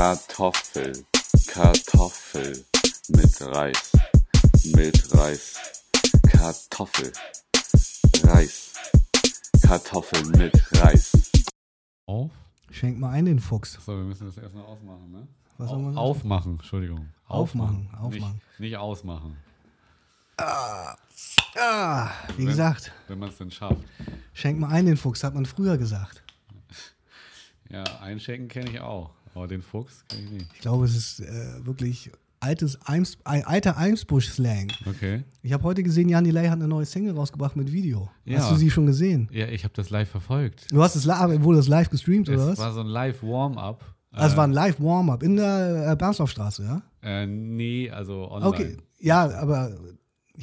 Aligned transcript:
Kartoffel, 0.00 1.04
Kartoffel 1.46 2.64
mit 3.08 3.38
Reis, 3.42 3.92
mit 4.74 5.14
Reis, 5.14 5.56
Kartoffel, 6.26 7.12
Reis, 8.22 8.72
Kartoffel 9.60 10.24
mit 10.38 10.54
Reis. 10.80 11.12
Auf? 12.06 12.30
Schenk 12.70 12.98
mal 12.98 13.10
ein 13.10 13.26
den 13.26 13.40
Fuchs. 13.40 13.74
So, 13.84 13.94
wir 13.94 14.04
müssen 14.04 14.24
das 14.26 14.38
erstmal 14.38 14.64
ausmachen, 14.64 15.10
ne? 15.12 15.28
Was 15.58 15.68
Au- 15.68 15.72
soll 15.74 15.82
man 15.82 15.98
aufmachen, 15.98 16.52
Entschuldigung. 16.52 17.10
Aufmachen, 17.28 17.90
aufmachen. 17.92 18.40
Nicht, 18.52 18.60
nicht 18.60 18.76
ausmachen, 18.78 19.36
Ah, 20.38 20.96
wie 22.38 22.46
gesagt, 22.46 22.90
wenn 23.08 23.18
man 23.18 23.28
es 23.28 23.36
denn 23.36 23.50
schafft. 23.50 23.82
schenk 24.32 24.60
mal 24.60 24.70
ein 24.70 24.86
den 24.86 24.96
Fuchs, 24.96 25.22
hat 25.22 25.34
man 25.34 25.44
früher 25.44 25.76
gesagt. 25.76 26.22
Ja, 27.68 27.84
einchecken 28.00 28.48
kenne 28.48 28.70
ich 28.70 28.80
auch, 28.80 29.10
aber 29.34 29.46
den 29.48 29.62
Fuchs 29.62 30.04
kenne 30.08 30.22
ich 30.24 30.30
nicht. 30.30 30.46
Ich 30.54 30.60
glaube, 30.60 30.84
es 30.84 30.96
ist 30.96 31.20
äh, 31.20 31.64
wirklich 31.64 32.10
altes 32.42 32.78
Eims, 32.86 33.18
alter 33.24 33.76
Eimsbusch-Slang. 33.76 34.72
Okay. 34.86 35.24
Ich 35.42 35.52
habe 35.52 35.62
heute 35.64 35.82
gesehen, 35.82 36.08
Jan 36.08 36.24
Delay 36.24 36.46
hat 36.46 36.54
eine 36.58 36.68
neue 36.68 36.86
Single 36.86 37.14
rausgebracht 37.14 37.54
mit 37.54 37.70
Video. 37.70 38.10
Ja. 38.24 38.38
Hast 38.38 38.52
du 38.52 38.56
sie 38.56 38.70
schon 38.70 38.86
gesehen? 38.86 39.28
Ja, 39.30 39.46
ich 39.48 39.62
habe 39.64 39.74
das 39.76 39.90
live 39.90 40.08
verfolgt. 40.08 40.66
Du 40.70 40.82
hast 40.82 40.96
es 40.96 41.04
li- 41.04 41.12
wurde 41.42 41.58
das 41.58 41.68
live 41.68 41.90
gestreamt, 41.90 42.28
oder 42.30 42.38
Es 42.38 42.48
was? 42.52 42.58
war 42.58 42.72
so 42.72 42.80
ein 42.80 42.86
Live-Warm-up. 42.86 43.84
Das 44.12 44.36
war 44.36 44.44
ein 44.44 44.52
Live-Warm-up 44.52 45.22
in 45.22 45.36
der 45.36 45.90
äh, 45.92 45.96
Bernstorffstraße, 45.96 46.64
ja? 46.64 46.82
Äh, 47.02 47.26
nee, 47.26 47.90
also 47.90 48.28
online. 48.30 48.48
Okay, 48.48 48.76
ja, 48.98 49.28
aber 49.38 49.76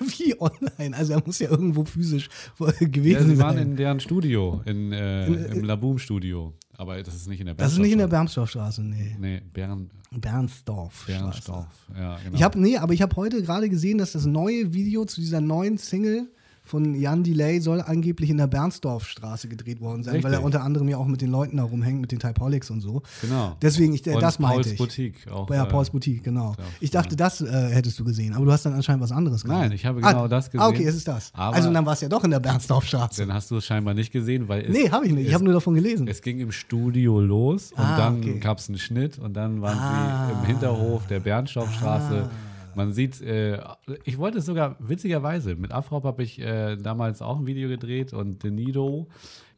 wie 0.00 0.40
online? 0.40 0.96
Also 0.96 1.12
er 1.14 1.22
muss 1.24 1.38
ja 1.40 1.50
irgendwo 1.50 1.84
physisch 1.84 2.28
gewesen 2.80 3.12
Ja, 3.28 3.34
sie 3.34 3.38
waren 3.38 3.56
sein. 3.56 3.70
in 3.70 3.76
deren 3.76 4.00
Studio, 4.00 4.62
in, 4.64 4.92
äh, 4.92 5.26
im 5.26 5.64
Laboom-Studio. 5.64 6.54
Aber 6.78 7.02
das 7.02 7.14
ist 7.14 7.26
nicht 7.28 7.40
in 7.40 7.46
der 7.46 7.54
das 7.54 7.72
ist 7.72 7.78
nicht 7.78 7.92
in 7.92 7.98
der 7.98 8.06
Bernstorff- 8.06 8.10
Bernstorffstraße, 8.10 8.82
nee. 8.82 9.16
Nee, 9.18 9.42
Bern, 9.52 9.90
Bernsdorf. 10.10 11.04
Bernstorff. 11.06 11.66
Ja, 11.96 12.18
genau. 12.22 12.36
Ich 12.36 12.42
habe 12.42 12.58
nee, 12.60 12.76
aber 12.76 12.92
ich 12.92 13.02
habe 13.02 13.16
heute 13.16 13.42
gerade 13.42 13.68
gesehen, 13.68 13.98
dass 13.98 14.12
das 14.12 14.26
neue 14.26 14.72
Video 14.74 15.04
zu 15.04 15.20
dieser 15.20 15.40
neuen 15.40 15.78
Single 15.78 16.28
von 16.66 16.94
Jan 16.94 17.22
Delay 17.22 17.60
soll 17.60 17.80
angeblich 17.80 18.28
in 18.28 18.36
der 18.38 18.48
Bernsdorfstraße 18.48 19.48
gedreht 19.48 19.80
worden 19.80 20.02
sein, 20.02 20.14
weil 20.22 20.32
er 20.32 20.38
Richtig. 20.38 20.44
unter 20.44 20.62
anderem 20.62 20.88
ja 20.88 20.96
auch 20.98 21.06
mit 21.06 21.20
den 21.22 21.30
Leuten 21.30 21.56
da 21.58 21.62
rumhängt, 21.62 22.00
mit 22.00 22.12
den 22.12 22.18
Typeholics 22.18 22.70
und 22.70 22.80
so. 22.80 23.02
Genau. 23.22 23.56
Deswegen, 23.62 23.92
ich, 23.94 24.06
äh, 24.06 24.14
Und 24.14 24.22
das 24.22 24.38
meinte 24.38 24.56
Pauls 24.56 24.72
ich. 24.72 24.78
Boutique 24.78 25.28
auch. 25.30 25.48
Ja, 25.50 25.64
äh, 25.64 25.68
Pauls 25.68 25.90
Boutique, 25.90 26.22
genau. 26.24 26.54
Ich 26.80 26.90
dachte, 26.90 27.10
ja. 27.10 27.16
das 27.16 27.40
äh, 27.40 27.46
hättest 27.70 27.98
du 27.98 28.04
gesehen, 28.04 28.34
aber 28.34 28.44
du 28.44 28.52
hast 28.52 28.66
dann 28.66 28.74
anscheinend 28.74 29.02
was 29.02 29.12
anderes 29.12 29.42
gesehen. 29.42 29.58
Nein, 29.58 29.72
ich 29.72 29.86
habe 29.86 30.00
genau 30.00 30.24
ah, 30.24 30.28
das 30.28 30.50
Ah, 30.56 30.66
okay, 30.66 30.78
gesehen. 30.78 30.88
es 30.88 30.96
ist 30.96 31.08
das. 31.08 31.30
Aber- 31.34 31.56
also 31.56 31.72
dann 31.72 31.86
war 31.86 31.92
es 31.92 32.00
ja 32.00 32.08
doch 32.08 32.24
in 32.24 32.30
der 32.32 32.40
Bernsdorfstraße. 32.40 33.24
Dann 33.26 33.32
hast 33.34 33.50
du 33.50 33.56
es 33.56 33.64
scheinbar 33.64 33.94
nicht 33.94 34.12
gesehen, 34.12 34.48
weil 34.48 34.62
es, 34.66 34.72
Nee, 34.72 34.90
habe 34.90 35.06
ich 35.06 35.12
nicht. 35.12 35.28
Ich 35.28 35.34
habe 35.34 35.44
nur 35.44 35.54
davon 35.54 35.74
gelesen. 35.74 36.08
es 36.08 36.20
ging 36.20 36.40
im 36.40 36.50
Studio 36.52 37.20
los 37.20 37.72
und 37.72 37.78
Ah, 37.78 37.96
dann 37.96 38.18
okay. 38.18 38.38
gab 38.40 38.58
es 38.58 38.68
einen 38.68 38.78
Schnitt 38.78 39.18
und 39.18 39.34
dann 39.34 39.60
waren 39.62 39.78
Ah. 39.78 40.26
sie 40.26 40.32
im 40.40 40.46
Hinterhof 40.46 41.06
der 41.06 41.20
Bernstoffstraße. 41.20 42.28
Man 42.76 42.92
sieht, 42.92 43.22
äh, 43.22 43.58
ich 44.04 44.18
wollte 44.18 44.38
es 44.38 44.44
sogar 44.44 44.76
witzigerweise, 44.78 45.56
mit 45.56 45.72
Afrop 45.72 46.04
habe 46.04 46.22
ich 46.22 46.38
äh, 46.38 46.76
damals 46.76 47.22
auch 47.22 47.38
ein 47.38 47.46
Video 47.46 47.70
gedreht 47.70 48.12
und 48.12 48.44
De 48.44 48.50
Nido. 48.50 49.08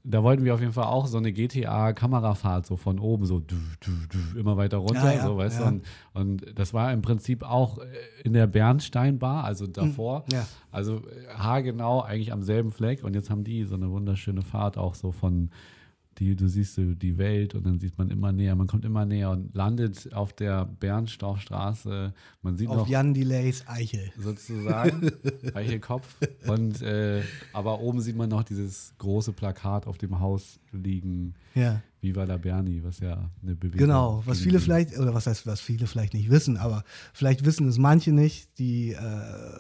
Da 0.05 0.23
wollten 0.23 0.45
wir 0.45 0.55
auf 0.55 0.61
jeden 0.61 0.73
Fall 0.73 0.85
auch 0.85 1.09
so 1.09 1.19
eine 1.19 1.33
GTA-Kamerafahrt 1.33 2.65
so 2.65 2.77
von 2.77 3.01
oben, 3.01 3.27
so 3.27 3.41
du, 3.41 3.57
du, 3.81 3.91
du, 4.09 4.39
immer 4.39 4.57
weiter 4.57 4.77
runter, 4.77 5.05
Ja, 5.05 5.15
ja, 5.15 5.23
so, 5.25 5.37
weißt 5.37 5.59
ja. 5.59 5.65
du. 5.69 5.69
Und, 5.75 5.85
und 6.15 6.59
das 6.59 6.73
war 6.73 6.93
im 6.93 7.03
Prinzip 7.03 7.43
auch 7.43 7.79
äh, 7.79 7.87
in 8.23 8.35
der 8.35 8.47
Bernsteinbar, 8.47 9.43
also 9.43 9.67
davor. 9.67 10.25
ja. 10.33 10.47
Also 10.71 10.99
äh, 10.99 11.35
haargenau 11.37 12.03
eigentlich 12.03 12.33
am 12.33 12.45
selben 12.45 12.71
Fleck. 12.71 13.03
Und 13.03 13.17
jetzt 13.17 13.31
haben 13.31 13.43
die 13.43 13.65
so 13.65 13.75
eine 13.75 13.91
wunderschöne 13.91 14.43
Fahrt 14.43 14.79
auch 14.79 14.95
so 14.95 15.11
von, 15.11 15.51
die, 16.19 16.35
du 16.35 16.49
siehst 16.49 16.75
so 16.75 16.95
die 16.95 17.19
Welt 17.19 17.55
und 17.55 17.65
dann 17.65 17.79
sieht 17.79 17.97
man 17.99 18.11
immer 18.11 18.33
näher, 18.33 18.55
man 18.55 18.67
kommt 18.67 18.85
immer 18.85 19.05
näher 19.05 19.31
und 19.31 19.55
landet 19.55 20.13
auf 20.13 20.33
der 20.33 20.65
Bernstauchstraße. 20.65 22.13
Man 22.43 22.57
sieht 22.57 22.69
Auf 22.69 22.77
noch 22.77 22.89
Jan 22.89 23.15
Delays 23.15 23.65
Eichel. 23.67 24.11
sozusagen 24.19 25.11
Kopf. 25.81 26.17
Und 26.47 26.83
äh, 26.83 27.23
aber 27.53 27.81
oben 27.81 28.01
sieht 28.01 28.17
man 28.17 28.29
noch 28.29 28.43
dieses 28.43 28.95
große 28.99 29.33
Plakat 29.33 29.87
auf 29.87 29.99
dem 29.99 30.21
Haus 30.21 30.59
liegen. 30.73 31.35
Ja. 31.55 31.83
Viva 32.01 32.25
la 32.25 32.37
Berni, 32.37 32.83
was 32.85 33.01
ja 33.01 33.31
eine 33.43 33.57
Bewegung 33.57 33.87
Genau, 33.87 34.23
was 34.25 34.41
viele 34.41 34.61
vielleicht, 34.61 34.97
oder 34.99 35.15
was 35.15 35.27
heißt, 35.27 35.47
was 35.47 35.61
viele 35.61 35.87
vielleicht 35.87 36.15
nicht 36.15 36.31
wissen, 36.31 36.57
aber 36.57 36.85
vielleicht 37.13 37.45
wissen 37.45 37.67
es 37.67 37.77
manche 37.79 38.13
nicht, 38.13 38.59
die, 38.59 38.93
äh, 38.93 39.01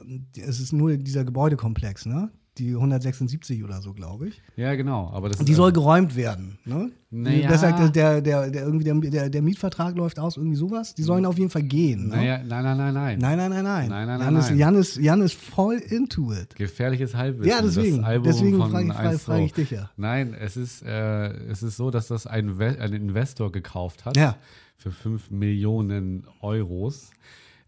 die 0.05 0.43
es 0.43 0.61
ist 0.61 0.72
nur 0.72 0.97
dieser 0.97 1.25
Gebäudekomplex, 1.25 2.06
ne? 2.06 2.31
Die 2.58 2.74
176 2.74 3.62
oder 3.62 3.80
so, 3.80 3.92
glaube 3.92 4.28
ich. 4.28 4.42
Ja, 4.56 4.74
genau. 4.74 5.10
Aber 5.12 5.28
das 5.28 5.38
Und 5.38 5.48
die 5.48 5.54
soll 5.54 5.72
geräumt 5.72 6.16
werden, 6.16 6.58
ne? 6.64 6.91
Naja. 7.10 7.48
Das 7.48 7.60
sagt, 7.62 7.78
der, 7.94 8.20
der, 8.20 8.50
der, 8.50 8.62
irgendwie 8.62 8.84
der, 8.84 8.94
der, 8.94 9.30
der 9.30 9.42
Mietvertrag 9.42 9.96
läuft 9.96 10.19
aus, 10.19 10.36
irgendwie 10.36 10.56
sowas. 10.56 10.94
Die 10.94 11.02
sollen 11.04 11.24
auf 11.24 11.38
jeden 11.38 11.50
Fall 11.50 11.62
gehen, 11.62 12.08
ne? 12.08 12.16
Naja, 12.16 12.38
nein, 12.38 12.64
nein, 12.64 12.76
nein, 12.76 12.94
nein. 12.94 13.19
Nein, 13.19 13.38
nein, 13.38 13.50
nein, 13.50 13.64
nein. 13.64 13.88
Nein, 13.88 14.06
nein, 14.06 14.20
Jan, 14.20 14.34
nein, 14.34 14.42
Ist. 14.42 14.50
Jan, 14.50 14.74
ist, 14.74 14.96
Jan 14.96 15.20
ist 15.22 15.34
voll 15.34 15.76
into 15.76 16.32
it. 16.32 16.54
Gefährliches 16.56 17.14
Halbwissen. 17.14 17.48
Ja, 17.48 17.62
deswegen. 17.62 18.04
Deswegen 18.24 18.58
frage 18.58 18.86
ich, 18.88 18.92
frage, 18.92 19.19
frage 19.19 19.44
ich 19.44 19.52
dich 19.52 19.70
ja. 19.70 19.90
Nein, 19.96 20.34
es 20.38 20.56
ist, 20.56 20.82
äh, 20.82 21.28
es 21.50 21.62
ist 21.62 21.76
so, 21.76 21.90
dass 21.90 22.08
das 22.08 22.26
ein, 22.26 22.58
We 22.58 22.76
ein 22.80 22.92
Investor 22.92 23.52
gekauft 23.52 24.04
hat 24.04 24.16
Ja. 24.16 24.36
für 24.76 24.90
5 24.90 25.30
Millionen 25.30 26.26
Euros. 26.42 27.10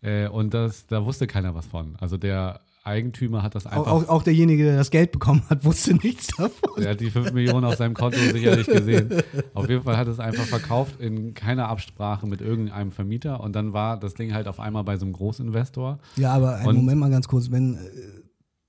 Äh, 0.03 0.29
und 0.29 0.53
das, 0.55 0.87
da 0.87 1.05
wusste 1.05 1.27
keiner 1.27 1.55
was 1.55 1.67
von. 1.67 1.95
Also 2.01 2.17
der 2.17 2.61
Eigentümer 2.83 3.43
hat 3.43 3.55
das 3.55 3.67
einfach. 3.67 3.87
auch, 3.93 4.09
auch 4.09 4.23
derjenige, 4.23 4.65
der 4.65 4.77
das 4.77 4.91
Geld 4.91 5.13
bekommen 5.13 5.43
hat, 5.51 5.65
wusste 5.65 5.95
nichts 5.95 6.29
davon. 6.29 6.71
Der 6.83 6.91
hat 6.93 7.01
die 7.01 7.11
5 7.11 7.33
Millionen 7.33 7.65
auf 7.67 7.77
seinem 7.77 7.95
Konto 7.95 8.19
sicherlich 8.19 8.67
gesehen. 8.67 9.11
Auf 9.55 9.69
jeden 9.69 9.83
Fall 9.83 9.97
hat 9.99 10.09
es 10.09 10.19
einfach 10.19 10.45
verkauft 10.45 10.99
in 11.01 11.35
keiner 11.35 11.69
Absprache 11.69 12.27
mit 12.27 12.41
irgendeinem 12.41 12.91
Vermieter. 12.91 13.41
Und 13.41 13.55
dann 13.55 13.73
war 13.75 13.99
das 14.01 14.15
Ding 14.15 14.33
halt 14.33 14.49
auf 14.49 14.59
einmal 14.61 14.85
bei 14.85 14.97
so 14.97 15.05
einem 15.05 15.13
Großinvestor. 15.13 15.99
Ja, 16.17 16.33
aber 16.33 16.57
einen 16.57 16.69
Und- 16.69 16.77
Moment 16.77 17.01
mal 17.01 17.11
ganz 17.11 17.29
kurz, 17.29 17.51
wenn 17.51 17.75
äh, 17.75 17.79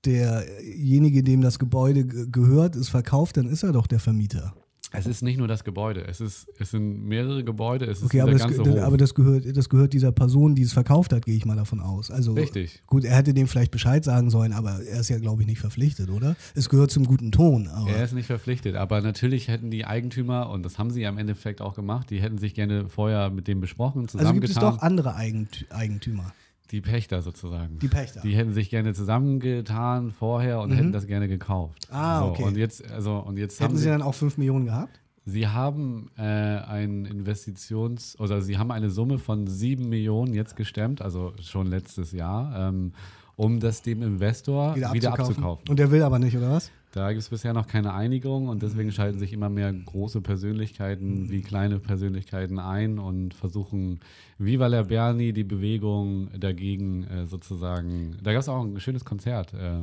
derjenige, 0.04 1.22
dem 1.22 1.40
das 1.40 1.58
Gebäude 1.58 2.04
ge- 2.04 2.26
gehört, 2.30 2.76
es 2.76 2.88
verkauft, 2.88 3.36
dann 3.36 3.46
ist 3.46 3.62
er 3.62 3.72
doch 3.72 3.86
der 3.86 4.00
Vermieter. 4.00 4.54
Es 4.92 5.06
ist 5.06 5.22
nicht 5.22 5.38
nur 5.38 5.48
das 5.48 5.64
Gebäude, 5.64 6.04
es, 6.06 6.20
ist, 6.20 6.48
es 6.58 6.70
sind 6.70 7.04
mehrere 7.04 7.44
Gebäude, 7.44 7.86
es 7.86 7.98
ist 7.98 8.04
Okay, 8.04 8.20
aber 8.20 8.32
das, 8.32 8.42
ganze 8.42 8.62
Hof. 8.64 8.80
aber 8.80 8.96
das 8.96 9.14
gehört, 9.14 9.56
das 9.56 9.68
gehört 9.68 9.92
dieser 9.92 10.12
Person, 10.12 10.54
die 10.54 10.62
es 10.62 10.72
verkauft 10.72 11.12
hat, 11.12 11.24
gehe 11.24 11.36
ich 11.36 11.44
mal 11.44 11.56
davon 11.56 11.80
aus. 11.80 12.10
Also 12.10 12.34
Richtig. 12.34 12.82
gut, 12.86 13.04
er 13.04 13.16
hätte 13.16 13.34
dem 13.34 13.46
vielleicht 13.48 13.70
Bescheid 13.70 14.04
sagen 14.04 14.30
sollen, 14.30 14.52
aber 14.52 14.82
er 14.82 15.00
ist 15.00 15.08
ja, 15.08 15.18
glaube 15.18 15.42
ich, 15.42 15.48
nicht 15.48 15.60
verpflichtet, 15.60 16.10
oder? 16.10 16.36
Es 16.54 16.68
gehört 16.68 16.90
zum 16.90 17.04
guten 17.04 17.32
Ton. 17.32 17.68
Er 17.86 18.04
ist 18.04 18.12
nicht 18.12 18.26
verpflichtet, 18.26 18.76
aber 18.76 19.00
natürlich 19.00 19.48
hätten 19.48 19.70
die 19.70 19.84
Eigentümer, 19.84 20.50
und 20.50 20.62
das 20.62 20.78
haben 20.78 20.90
sie 20.90 21.02
ja 21.02 21.08
im 21.08 21.18
Endeffekt 21.18 21.60
auch 21.60 21.74
gemacht, 21.74 22.10
die 22.10 22.20
hätten 22.20 22.38
sich 22.38 22.54
gerne 22.54 22.88
vorher 22.88 23.30
mit 23.30 23.48
dem 23.48 23.60
besprochen, 23.60 24.02
also 24.02 24.18
zusammengetan. 24.18 24.40
gibt 24.40 24.50
es 24.50 24.58
doch 24.58 24.82
andere 24.82 25.14
Eigent 25.14 25.66
Eigentümer. 25.70 26.32
Die 26.72 26.80
Pächter 26.80 27.22
sozusagen. 27.22 27.78
Die 27.78 27.88
Pächter. 27.88 28.20
Die 28.22 28.34
hätten 28.34 28.52
sich 28.52 28.70
gerne 28.70 28.94
zusammengetan 28.94 30.10
vorher 30.10 30.60
und 30.60 30.72
hätten 30.72 30.92
das 30.92 31.06
gerne 31.06 31.28
gekauft. 31.28 31.86
Ah, 31.90 32.20
so, 32.20 32.26
okay. 32.26 32.42
Und 32.44 32.56
jetzt, 32.56 32.90
also, 32.90 33.18
und 33.18 33.38
jetzt 33.38 33.60
haben 33.60 33.66
Hätten 33.66 33.76
sie 33.76 33.84
sie, 33.84 33.88
dann 33.90 34.02
auch 34.02 34.14
5 34.14 34.38
Millionen 34.38 34.64
gehabt? 34.64 34.98
sie 35.24 35.46
haben 35.46 36.10
äh, 36.16 36.22
ein 36.22 37.06
Investitions- 37.06 38.18
oder 38.18 38.42
sie 38.42 38.58
haben 38.58 38.70
eine 38.70 38.90
Summe 38.90 39.18
von 39.18 39.46
7 39.46 39.88
Millionen 39.88 40.34
jetzt 40.34 40.56
gestemmt, 40.56 41.00
also 41.00 41.32
schon 41.40 41.68
letztes 41.68 42.12
Jahr, 42.12 42.68
ähm, 42.68 42.92
um 43.36 43.60
das 43.60 43.82
dem 43.82 44.02
Investor 44.02 44.74
wieder, 44.74 45.12
abzukaufen. 45.12 45.68
Und 45.68 45.78
der 45.78 45.90
will 45.90 46.02
aber 46.02 46.18
nicht, 46.18 46.36
oder 46.36 46.50
was? 46.50 46.70
Da 46.92 47.08
gibt 47.08 47.22
es 47.22 47.30
bisher 47.30 47.54
noch 47.54 47.66
keine 47.66 47.94
Einigung 47.94 48.48
und 48.48 48.62
deswegen 48.62 48.92
schalten 48.92 49.18
sich 49.18 49.32
immer 49.32 49.48
mehr 49.48 49.72
große 49.72 50.20
Persönlichkeiten 50.20 51.30
wie 51.30 51.40
kleine 51.40 51.78
Persönlichkeiten 51.78 52.58
ein 52.58 52.98
und 52.98 53.32
versuchen, 53.32 54.00
Viva 54.38 54.66
la 54.66 54.82
Berni, 54.82 55.32
die 55.32 55.42
Bewegung 55.44 56.28
dagegen 56.38 57.04
äh, 57.04 57.26
sozusagen. 57.26 58.18
Da 58.22 58.32
gab 58.32 58.42
es 58.42 58.48
auch 58.50 58.62
ein 58.62 58.78
schönes 58.78 59.06
Konzert. 59.06 59.54
Äh, 59.54 59.78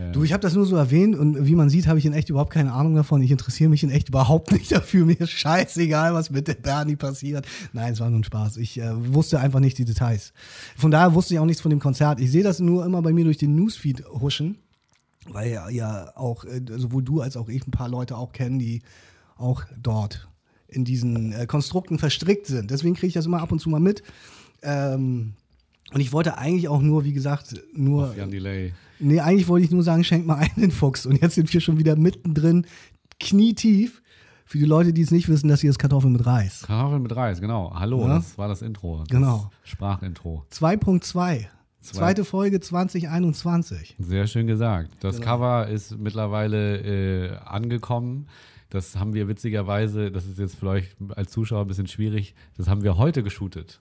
äh, 0.00 0.12
Du, 0.12 0.22
ich 0.22 0.32
habe 0.32 0.40
das 0.40 0.54
nur 0.54 0.64
so 0.64 0.76
erwähnt 0.76 1.16
und 1.16 1.44
wie 1.44 1.56
man 1.56 1.68
sieht, 1.68 1.88
habe 1.88 1.98
ich 1.98 2.06
in 2.06 2.12
echt 2.12 2.30
überhaupt 2.30 2.52
keine 2.52 2.72
Ahnung 2.72 2.94
davon. 2.94 3.20
Ich 3.20 3.32
interessiere 3.32 3.68
mich 3.68 3.82
in 3.82 3.90
echt 3.90 4.08
überhaupt 4.08 4.52
nicht 4.52 4.70
dafür. 4.70 5.04
Mir 5.04 5.20
ist 5.20 5.30
scheißegal, 5.30 6.14
was 6.14 6.30
mit 6.30 6.46
der 6.46 6.54
Bernie 6.54 6.94
passiert. 6.94 7.46
Nein, 7.72 7.94
es 7.94 8.00
war 8.00 8.08
nur 8.10 8.20
ein 8.20 8.24
Spaß. 8.24 8.58
Ich 8.58 8.78
äh, 8.78 9.12
wusste 9.12 9.40
einfach 9.40 9.58
nicht 9.58 9.76
die 9.76 9.84
Details. 9.84 10.32
Von 10.76 10.92
daher 10.92 11.14
wusste 11.14 11.34
ich 11.34 11.40
auch 11.40 11.46
nichts 11.46 11.62
von 11.62 11.70
dem 11.70 11.80
Konzert. 11.80 12.20
Ich 12.20 12.30
sehe 12.30 12.44
das 12.44 12.60
nur 12.60 12.86
immer 12.86 13.02
bei 13.02 13.12
mir 13.12 13.24
durch 13.24 13.38
den 13.38 13.56
Newsfeed 13.56 14.04
huschen, 14.06 14.58
weil 15.30 15.50
ja, 15.52 15.68
ja 15.68 16.12
auch 16.16 16.44
äh, 16.44 16.60
sowohl 16.76 17.02
du 17.02 17.20
als 17.20 17.36
auch 17.36 17.48
ich 17.48 17.66
ein 17.66 17.70
paar 17.70 17.88
Leute 17.88 18.16
auch 18.16 18.32
kennen, 18.32 18.58
die 18.58 18.82
auch 19.36 19.62
dort 19.80 20.28
in 20.68 20.84
diesen 20.84 21.32
äh, 21.32 21.46
Konstrukten 21.46 21.98
verstrickt 21.98 22.46
sind. 22.46 22.70
Deswegen 22.70 22.94
kriege 22.94 23.08
ich 23.08 23.14
das 23.14 23.26
immer 23.26 23.42
ab 23.42 23.52
und 23.52 23.58
zu 23.60 23.68
mal 23.68 23.80
mit. 23.80 24.02
Ähm, 24.62 25.34
und 25.92 26.00
ich 26.00 26.12
wollte 26.12 26.38
eigentlich 26.38 26.68
auch 26.68 26.80
nur, 26.80 27.04
wie 27.04 27.12
gesagt, 27.12 27.54
nur. 27.74 28.10
auf 28.10 28.16
Jan 28.16 28.30
Delay. 28.30 28.72
Nee, 28.98 29.20
eigentlich 29.20 29.48
wollte 29.48 29.64
ich 29.66 29.70
nur 29.70 29.82
sagen, 29.82 30.04
schenk 30.04 30.26
mal 30.26 30.36
einen 30.36 30.54
den 30.56 30.70
Fuchs. 30.70 31.04
Und 31.06 31.20
jetzt 31.20 31.34
sind 31.34 31.52
wir 31.52 31.60
schon 31.60 31.78
wieder 31.78 31.96
mittendrin, 31.96 32.66
knietief. 33.20 34.00
Für 34.44 34.58
die 34.58 34.64
Leute, 34.64 34.92
die 34.92 35.00
es 35.02 35.10
nicht 35.10 35.28
wissen, 35.28 35.48
das 35.48 35.60
hier 35.62 35.70
ist 35.70 35.78
Kartoffeln 35.78 36.12
mit 36.12 36.26
Reis. 36.26 36.62
Kartoffeln 36.66 37.02
mit 37.02 37.14
Reis, 37.16 37.40
genau. 37.40 37.72
Hallo, 37.74 38.02
Ja. 38.06 38.16
das 38.16 38.36
war 38.36 38.48
das 38.48 38.60
Intro. 38.60 38.98
Das 38.98 39.08
Genau. 39.08 39.50
Sprachintro. 39.64 40.44
2.2. 40.52 41.46
Zweite 41.82 42.24
Folge 42.24 42.60
2021. 42.60 43.96
Sehr 43.98 44.26
schön 44.28 44.46
gesagt. 44.46 44.90
Das 45.00 45.16
Genau. 45.16 45.26
Cover 45.32 45.68
ist 45.68 45.98
mittlerweile 45.98 46.78
äh, 46.78 47.36
angekommen. 47.44 48.28
das 48.70 48.96
haben 48.96 49.12
wir 49.14 49.28
witzigerweise, 49.28 50.10
das 50.10 50.24
ist 50.26 50.38
jetzt 50.38 50.54
vielleicht 50.56 50.96
als 51.14 51.30
Zuschauer 51.32 51.62
ein 51.62 51.66
bisschen 51.66 51.88
schwierig, 51.88 52.34
das 52.56 52.68
haben 52.68 52.82
wir 52.84 52.96
heute 52.96 53.22
geshootet. 53.22 53.80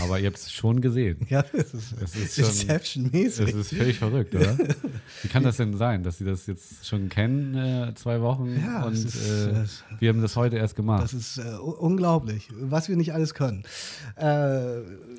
Aber 0.00 0.18
ihr 0.18 0.26
habt 0.26 0.38
es 0.38 0.50
schon 0.50 0.80
gesehen. 0.80 1.18
Ja, 1.28 1.42
das 1.42 1.74
ist, 1.74 1.94
Es 2.02 2.16
ist 2.16 2.38
Inception-mäßig. 2.38 3.46
Das 3.46 3.54
ist 3.54 3.74
völlig 3.74 3.98
verrückt, 3.98 4.34
oder? 4.34 4.56
Wie 5.22 5.28
kann 5.28 5.42
das 5.42 5.58
denn 5.58 5.76
sein, 5.76 6.02
dass 6.02 6.18
sie 6.18 6.24
das 6.24 6.46
jetzt 6.46 6.86
schon 6.86 7.08
kennen, 7.08 7.54
äh, 7.54 7.94
zwei 7.94 8.20
Wochen, 8.20 8.58
Ja, 8.64 8.84
und 8.84 8.94
ist, 8.94 9.16
äh, 9.16 9.64
wir 9.98 10.08
haben 10.08 10.22
das 10.22 10.36
heute 10.36 10.56
erst 10.56 10.76
gemacht? 10.76 11.02
Das 11.04 11.12
ist 11.12 11.38
äh, 11.38 11.56
unglaublich, 11.58 12.48
was 12.58 12.88
wir 12.88 12.96
nicht 12.96 13.12
alles 13.12 13.34
können. 13.34 13.64
Äh, 14.16 14.24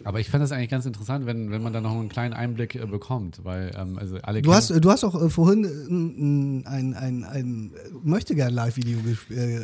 Aber 0.04 0.20
ich 0.20 0.30
fand 0.30 0.44
das 0.44 0.52
eigentlich 0.52 0.70
ganz 0.70 0.86
interessant, 0.86 1.26
wenn, 1.26 1.52
wenn 1.52 1.62
man 1.62 1.72
da 1.74 1.82
noch 1.82 1.92
einen 1.92 2.10
kleinen 2.10 2.34
Einblick 2.34 2.76
äh, 2.76 2.86
bekommt, 2.86 3.42
weil 3.44 3.72
ähm, 3.78 3.98
also 3.98 4.18
alle 4.24 4.42
du, 4.42 4.54
hast, 4.54 4.70
du 4.70 4.90
hast 4.90 5.04
auch 5.04 5.22
äh, 5.22 5.30
vorhin 5.30 5.64
äh, 5.66 6.68
ein, 6.70 6.94
ein, 6.96 7.24
ein 7.24 7.72
Möchtegern-Live-Video 8.04 8.98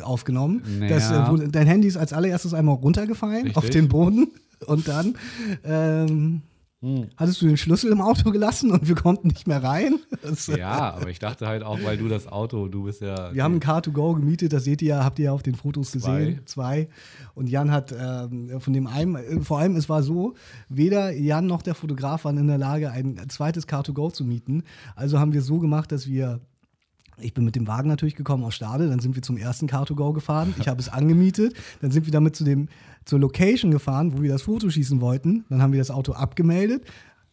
aufgenommen. 0.02 0.62
Naja. 0.78 0.94
Das, 0.94 1.30
wo, 1.30 1.36
dein 1.36 1.66
Handy 1.66 1.88
ist 1.88 1.96
als 1.96 2.12
allererstes 2.12 2.54
einmal 2.54 2.76
runtergefallen 2.76 3.46
Richtig. 3.46 3.56
auf 3.56 3.70
den 3.70 3.88
Boden 3.88 4.28
und 4.66 4.88
dann 4.88 5.16
ähm, 5.64 6.42
Hm. 6.82 7.08
hattest 7.14 7.42
du 7.42 7.46
den 7.46 7.58
Schlüssel 7.58 7.92
im 7.92 8.00
Auto 8.00 8.30
gelassen 8.30 8.70
und 8.70 8.88
wir 8.88 8.94
konnten 8.94 9.28
nicht 9.28 9.46
mehr 9.46 9.62
rein. 9.62 9.96
Das, 10.22 10.46
Ja, 10.46 10.94
aber 10.94 11.10
ich 11.10 11.18
dachte 11.18 11.46
halt 11.46 11.62
auch, 11.62 11.78
weil 11.84 11.98
du 11.98 12.08
das 12.08 12.26
Auto, 12.26 12.68
du 12.68 12.84
bist 12.84 13.02
ja. 13.02 13.34
Wir 13.34 13.44
haben 13.44 13.56
ein 13.56 13.60
Car2Go 13.60 14.14
gemietet, 14.14 14.54
das 14.54 14.64
seht 14.64 14.80
ihr 14.80 14.88
ja, 14.88 15.04
habt 15.04 15.18
ihr 15.18 15.26
ja 15.26 15.32
auf 15.32 15.42
den 15.42 15.54
Fotos 15.54 15.90
Zwei. 15.90 16.24
gesehen. 16.24 16.40
Zwei. 16.46 16.88
Und 17.34 17.50
Jan 17.50 17.70
hat 17.70 17.92
ähm, 17.92 18.60
von 18.60 18.72
dem 18.72 18.86
einen, 18.86 19.16
äh, 19.16 19.40
vor 19.40 19.58
allem 19.58 19.76
es 19.76 19.90
war 19.90 20.02
so, 20.02 20.34
weder 20.70 21.12
Jan 21.12 21.46
noch 21.46 21.60
der 21.60 21.74
Fotograf 21.74 22.24
waren 22.24 22.38
in 22.38 22.48
der 22.48 22.58
Lage, 22.58 22.90
ein 22.90 23.28
zweites 23.28 23.68
Car2Go 23.68 24.10
zu 24.10 24.24
mieten. 24.24 24.62
Also 24.96 25.18
haben 25.18 25.34
wir 25.34 25.42
so 25.42 25.58
gemacht, 25.58 25.92
dass 25.92 26.06
wir 26.06 26.40
ich 27.22 27.34
bin 27.34 27.44
mit 27.44 27.56
dem 27.56 27.66
Wagen 27.66 27.88
natürlich 27.88 28.16
gekommen 28.16 28.44
aus 28.44 28.54
Stade, 28.54 28.88
dann 28.88 29.00
sind 29.00 29.14
wir 29.14 29.22
zum 29.22 29.36
ersten 29.36 29.66
Car2Go 29.66 30.14
gefahren. 30.14 30.54
Ich 30.58 30.68
habe 30.68 30.80
es 30.80 30.88
angemietet, 30.88 31.54
dann 31.82 31.90
sind 31.90 32.06
wir 32.06 32.12
damit 32.12 32.36
zu 32.36 32.44
dem, 32.44 32.68
zur 33.04 33.18
Location 33.20 33.70
gefahren, 33.70 34.12
wo 34.16 34.22
wir 34.22 34.30
das 34.30 34.42
Foto 34.42 34.70
schießen 34.70 35.00
wollten. 35.00 35.44
Dann 35.48 35.62
haben 35.62 35.72
wir 35.72 35.80
das 35.80 35.90
Auto 35.90 36.12
abgemeldet, 36.12 36.84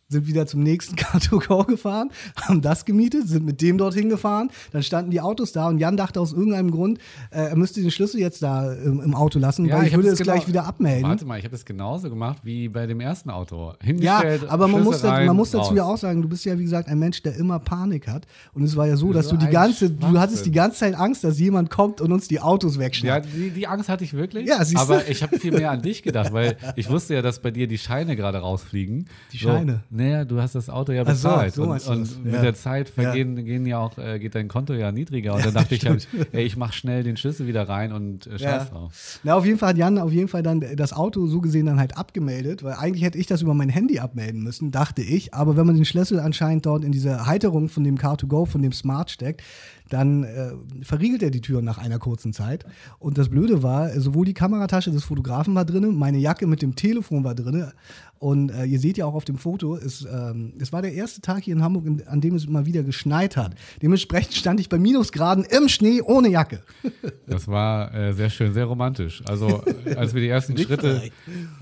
sind 0.09 0.25
wieder 0.27 0.47
zum 0.47 0.63
nächsten 0.63 0.95
Car2Go 0.97 1.65
gefahren, 1.65 2.11
haben 2.41 2.61
das 2.61 2.85
gemietet, 2.85 3.27
sind 3.27 3.45
mit 3.45 3.61
dem 3.61 3.77
dorthin 3.77 4.07
gefahren. 4.09 4.49
Dann 4.71 4.81
standen 4.83 5.11
die 5.11 5.19
Autos 5.19 5.51
da 5.51 5.67
und 5.67 5.79
Jan 5.79 5.97
dachte 5.97 6.21
aus 6.21 6.31
irgendeinem 6.33 6.71
Grund, 6.71 6.99
äh, 7.31 7.41
er 7.49 7.55
müsste 7.57 7.81
den 7.81 7.91
Schlüssel 7.91 8.19
jetzt 8.21 8.41
da 8.41 8.73
im, 8.73 9.01
im 9.01 9.13
Auto 9.13 9.37
lassen, 9.39 9.69
weil 9.69 9.85
ich, 9.87 9.93
hab 9.93 9.97
würde 10.01 10.09
es 10.13 10.19
gleich 10.19 10.41
genau- 10.45 10.47
wieder 10.47 10.65
abmelden. 10.65 11.03
Warte 11.09 11.25
mal, 11.25 11.37
ich 11.37 11.43
habe 11.43 11.51
das 11.51 11.65
genauso 11.65 12.09
gemacht 12.09 12.39
wie 12.43 12.69
bei 12.69 12.87
dem 12.87 13.01
ersten 13.01 13.29
Auto. 13.29 13.73
Ja, 13.81 13.85
Hingestellt, 13.85 14.45
aber 14.49 14.67
man 14.67 14.81
Schlüssel 14.83 15.01
muss, 15.01 15.03
rein, 15.03 15.27
man 15.27 15.35
muss 15.35 15.51
dazu 15.51 15.69
raus. 15.69 15.77
ja 15.77 15.83
auch 15.83 15.97
sagen, 15.97 16.21
du 16.21 16.29
bist 16.29 16.45
ja 16.45 16.57
wie 16.57 16.63
gesagt 16.63 16.87
ein 16.87 16.99
Mensch, 16.99 17.21
der 17.23 17.35
immer 17.35 17.59
Panik 17.59 18.07
hat. 18.07 18.27
Und 18.53 18.63
es 18.63 18.75
war 18.77 18.87
ja 18.87 18.95
so, 18.95 19.07
Das 19.11 19.25
dass 19.27 19.33
ist 19.33 19.41
du 19.41 19.45
die 19.45 19.51
ganze, 19.51 19.89
du 19.89 20.17
hattest 20.19 20.45
die 20.45 20.51
ganze 20.51 20.79
Zeit 20.79 20.95
Angst, 20.95 21.23
dass 21.25 21.37
jemand 21.37 21.69
kommt 21.69 21.99
und 21.99 22.11
uns 22.13 22.27
die 22.29 22.39
Autos 22.39 22.75
Ja, 22.75 22.81
wegschnappt. 22.81 23.27
die, 23.35 23.49
die 23.49 23.67
Angst 23.67 23.89
hatte 23.89 24.05
ich 24.05 24.13
wirklich. 24.13 24.47
Ja, 24.47 24.63
siehst 24.63 24.75
du? 24.77 24.79
aber 24.79 25.07
ich 25.09 25.21
habe 25.21 25.37
viel 25.37 25.51
mehr 25.51 25.71
an 25.71 25.81
dich 25.81 26.01
gedacht, 26.01 26.31
weil 26.31 26.55
ich 26.77 26.89
wusste 26.89 27.15
ja, 27.15 27.21
dass 27.21 27.41
bei 27.41 27.51
dir 27.51 27.67
die 27.67 27.77
Scheine 27.77 28.15
gerade 28.15 28.37
rausfliegen. 28.37 29.09
Die 29.33 29.37
Scheine? 29.39 29.81
So, 29.91 29.96
naja, 29.97 30.23
du 30.25 30.39
hast 30.41 30.55
das 30.55 30.69
Auto 30.69 30.91
ja 30.93 31.01
Ach 31.05 31.07
so, 31.15 31.27
bezahlt. 31.29 31.53
so 31.55 31.63
und 31.63 31.87
und 31.87 32.23
mit 32.23 32.33
Ja. 32.35 32.41
der 32.41 32.53
Zeit 32.55 32.87
vergehen 32.89 33.35
gehen 33.43 33.65
ja 33.65 33.79
auch, 33.79 33.97
äh, 33.97 34.19
geht 34.19 34.35
dein 34.35 34.47
Konto 34.47 34.73
ja 34.73 34.91
niedriger. 34.91 35.33
Und 35.35 35.45
dann 35.45 35.53
dachte 35.53 35.75
ich 35.75 35.85
halt, 35.85 36.07
ey, 36.31 36.43
ich 36.45 36.55
mach 36.55 36.71
schnell 36.73 37.03
den 37.03 37.17
Schlüssel 37.17 37.47
wieder 37.47 37.67
rein 37.67 37.91
und 37.91 38.27
äh, 38.27 38.39
scheiß 38.39 38.41
Ja. 38.41 38.65
drauf. 38.65 39.19
Na, 39.23 39.33
auf 39.35 39.45
jeden 39.45 39.57
Fall 39.57 39.69
hat 39.69 39.77
Jan 39.77 39.97
auf 39.97 40.11
jeden 40.11 40.27
Fall 40.27 40.43
dann 40.43 40.63
das 40.75 40.93
Auto 40.93 41.27
so 41.27 41.41
gesehen 41.41 41.65
dann 41.65 41.79
halt 41.79 41.97
abgemeldet, 41.97 42.63
weil 42.63 42.73
eigentlich 42.75 43.03
hätte 43.03 43.17
ich 43.17 43.27
das 43.27 43.41
über 43.41 43.53
mein 43.53 43.69
Handy 43.69 43.99
abmelden 43.99 44.41
müssen, 44.43 44.71
dachte 44.71 45.01
ich. 45.01 45.33
Aber 45.33 45.57
wenn 45.57 45.65
man 45.65 45.75
den 45.75 45.85
Schlüssel 45.85 46.19
anscheinend 46.19 46.65
dort 46.65 46.83
in 46.85 46.91
diese 46.91 47.25
Halterung 47.25 47.67
von 47.69 47.83
dem 47.83 47.97
Car2Go, 47.97 48.45
von 48.45 48.61
dem 48.61 48.71
Smart 48.71 49.09
steckt, 49.11 49.41
dann 49.89 50.23
äh, 50.25 50.51
verriegelt 50.81 51.23
er 51.23 51.31
die 51.31 51.39
Tür 51.41 51.61
nach 51.61 51.77
einer 51.77 51.97
kurzen 51.97 52.33
Zeit. 52.33 52.65
Und 52.99 53.17
das 53.17 53.29
Blöde 53.29 53.63
war, 53.63 53.89
sowohl 53.99 54.25
die 54.25 54.33
Kameratasche 54.33 54.91
des 54.91 55.05
Fotografen 55.05 55.55
war 55.55 55.63
drin, 55.63 55.95
meine 55.95 56.17
Jacke 56.17 56.45
mit 56.45 56.61
dem 56.61 56.75
Telefon 56.75 57.23
war 57.23 57.35
drin. 57.35 57.71
Und 58.19 58.49
äh, 58.49 58.65
ihr 58.65 58.79
seht 58.79 58.97
ja 58.97 59.05
auch 59.05 59.13
auf 59.13 59.25
dem 59.25 59.37
Foto, 59.37 59.75
es, 59.75 60.05
ähm, 60.11 60.53
es 60.59 60.71
war 60.73 60.81
der 60.81 60.93
erste 60.93 61.21
Tag 61.21 61.43
hier 61.43 61.55
in 61.55 61.61
Hamburg, 61.63 61.85
in, 61.85 62.07
an 62.07 62.21
dem 62.21 62.35
es 62.35 62.47
mal 62.47 62.65
wieder 62.65 62.83
geschneit 62.83 63.37
hat. 63.37 63.53
Dementsprechend 63.81 64.33
stand 64.33 64.59
ich 64.59 64.69
bei 64.69 64.77
Minusgraden 64.79 65.43
im 65.45 65.69
Schnee 65.69 66.01
ohne 66.01 66.29
Jacke. 66.29 66.61
Das 67.29 67.45
war 67.49 67.93
äh, 67.93 68.13
sehr 68.13 68.29
schön, 68.29 68.53
sehr 68.53 68.63
romantisch. 68.65 69.21
Also, 69.27 69.61
äh, 69.85 69.95
als 69.95 70.13
wir 70.13 70.21
die 70.21 70.29
ersten 70.29 70.57
Schritte. 70.57 70.95
frei. 71.01 71.11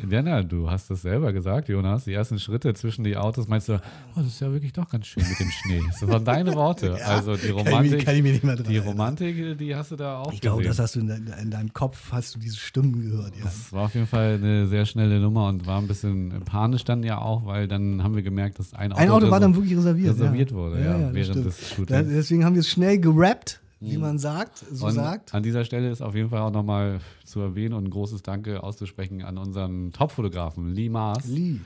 Ja, 0.08 0.22
na, 0.22 0.44
du 0.44 0.70
hast 0.70 0.92
das 0.92 1.02
selber 1.02 1.34
gesagt, 1.34 1.70
Jonas. 1.70 2.04
Die 2.06 2.14
ersten 2.14 2.38
Schritte 2.38 2.72
zwischen 2.76 3.04
die 3.04 3.18
Autos 3.18 3.48
meinst 3.48 3.70
du, 3.70 3.74
oh, 3.76 3.80
das 4.18 4.28
ist 4.28 4.40
ja 4.42 4.52
wirklich 4.52 4.74
doch 4.74 4.88
ganz 4.88 5.08
schön 5.08 5.24
mit 5.28 5.40
dem 5.40 5.50
Schnee. 5.50 5.82
Das 5.90 6.08
waren 6.08 6.24
deine 6.24 6.54
Worte. 6.54 6.96
Ja, 7.00 7.08
also 7.08 7.36
die 7.36 7.48
kann 7.48 7.50
ich 7.50 7.56
mich- 7.56 7.66
Romantik. 7.66 8.06
kann 8.06 8.16
ich 8.16 8.22
mich 8.24 8.32
nicht 8.34 8.44
mehr 8.44 8.56
dran 8.56 8.68
die. 8.70 8.78
Romantik, 8.78 9.58
die 9.58 9.76
hast 9.76 9.90
du 9.92 9.96
da 9.96 10.20
auch 10.20 10.32
Ich 10.32 10.40
glaube, 10.42 10.64
das 10.64 10.78
hast 10.78 10.96
du 10.96 11.00
in, 11.00 11.10
in 11.42 11.50
deinem 11.50 11.74
Kopf, 11.74 12.12
hast 12.12 12.36
du 12.36 12.40
diese 12.40 12.58
Stimmen 12.58 13.02
gehört. 13.02 13.36
Ja. 13.36 13.44
Das 13.46 13.74
war 13.74 13.86
auf 13.86 13.96
jeden 13.96 14.06
Fall 14.08 14.36
eine 14.36 14.68
sehr 14.68 14.86
schnelle 14.86 15.20
Nummer 15.20 15.48
und 15.48 15.66
war 15.66 15.82
ein 15.82 15.88
bisschen 15.88 16.45
panisch 16.46 16.84
dann 16.84 17.04
ja 17.04 17.20
auch, 17.20 17.46
weil 17.46 17.68
dann 17.68 18.04
haben 18.04 18.16
wir 18.16 18.24
gemerkt, 18.24 18.60
dass 18.60 18.74
ein 18.74 18.92
Auto, 18.94 19.02
Ein 19.02 19.10
Auto 19.10 19.32
war 19.32 19.40
dann 19.40 19.56
wirklich 19.56 19.78
reserviert. 19.78 20.14
reserviert 20.14 20.52
ja. 20.52 20.58
wurde, 20.58 20.84
ja, 20.84 20.98
das 20.98 21.14
während 21.14 21.46
des 21.46 21.70
Shootings. 21.70 22.08
Deswegen 22.10 22.46
haben 22.46 22.56
wir 22.56 22.62
es 22.62 22.70
schnell 22.70 23.00
gerappt, 23.00 23.60
wie 23.80 23.98
man 23.98 24.18
sagt, 24.18 24.64
so 24.72 24.86
und 24.88 24.94
sagt. 24.94 25.34
an 25.34 25.44
dieser 25.44 25.66
Stelle 25.66 25.90
ist 25.92 26.02
auf 26.02 26.16
jeden 26.16 26.30
Fall 26.30 26.40
auch 26.40 26.52
nochmal 26.52 27.00
zu 27.24 27.42
erwähnen 27.42 27.74
und 27.74 27.86
ein 27.86 27.90
großes 27.90 28.24
Danke 28.24 28.64
auszusprechen 28.64 29.24
an 29.24 29.38
unseren 29.38 29.92
Top-Fotografen 29.92 30.74
Lee 30.74 30.90
Maas, 30.90 31.28
Lee. 31.28 31.60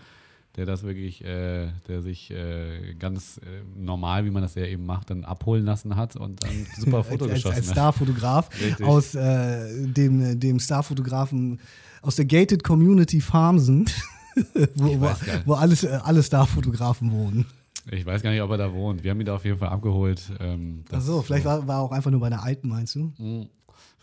der 0.55 0.65
das 0.65 0.83
wirklich, 0.83 1.23
äh, 1.23 1.67
der 1.87 2.01
sich 2.01 2.31
äh, 2.31 2.95
ganz 2.97 3.37
äh, 3.37 3.61
normal, 3.79 4.25
wie 4.25 4.31
man 4.31 4.41
das 4.41 4.55
ja 4.55 4.65
eben 4.65 4.85
macht, 4.85 5.11
dann 5.11 5.23
abholen 5.23 5.63
lassen 5.63 5.95
hat 5.95 6.15
und 6.15 6.43
dann 6.43 6.51
super 6.77 7.03
Foto 7.05 7.25
als, 7.25 7.33
als, 7.33 7.43
geschossen 7.43 7.57
als 7.57 7.67
hat. 7.67 7.73
Starfotograf 7.73 8.49
aus 8.81 9.15
äh, 9.15 9.85
dem, 9.85 10.39
dem 10.39 10.59
Starfotografen 10.59 11.59
aus 12.01 12.15
der 12.15 12.25
Gated 12.25 12.63
Community 12.63 13.21
Farmsen, 13.21 13.85
wo, 14.75 14.99
wo, 15.01 15.09
wo 15.45 15.53
alles, 15.53 15.83
äh, 15.83 15.99
alle 16.03 16.23
Starfotografen 16.23 17.11
wohnen. 17.11 17.45
Ich 17.91 18.05
weiß 18.05 18.21
gar 18.21 18.31
nicht, 18.31 18.41
ob 18.41 18.51
er 18.51 18.57
da 18.57 18.73
wohnt. 18.73 19.03
Wir 19.03 19.11
haben 19.11 19.19
ihn 19.19 19.25
da 19.25 19.35
auf 19.35 19.45
jeden 19.45 19.57
Fall 19.57 19.69
abgeholt. 19.69 20.21
Ähm, 20.39 20.83
Achso, 20.91 21.21
vielleicht 21.21 21.45
war, 21.45 21.65
war 21.67 21.77
er 21.77 21.81
auch 21.81 21.91
einfach 21.91 22.11
nur 22.11 22.19
bei 22.19 22.29
der 22.29 22.43
Alten, 22.43 22.69
meinst 22.69 22.95
du? 22.95 23.13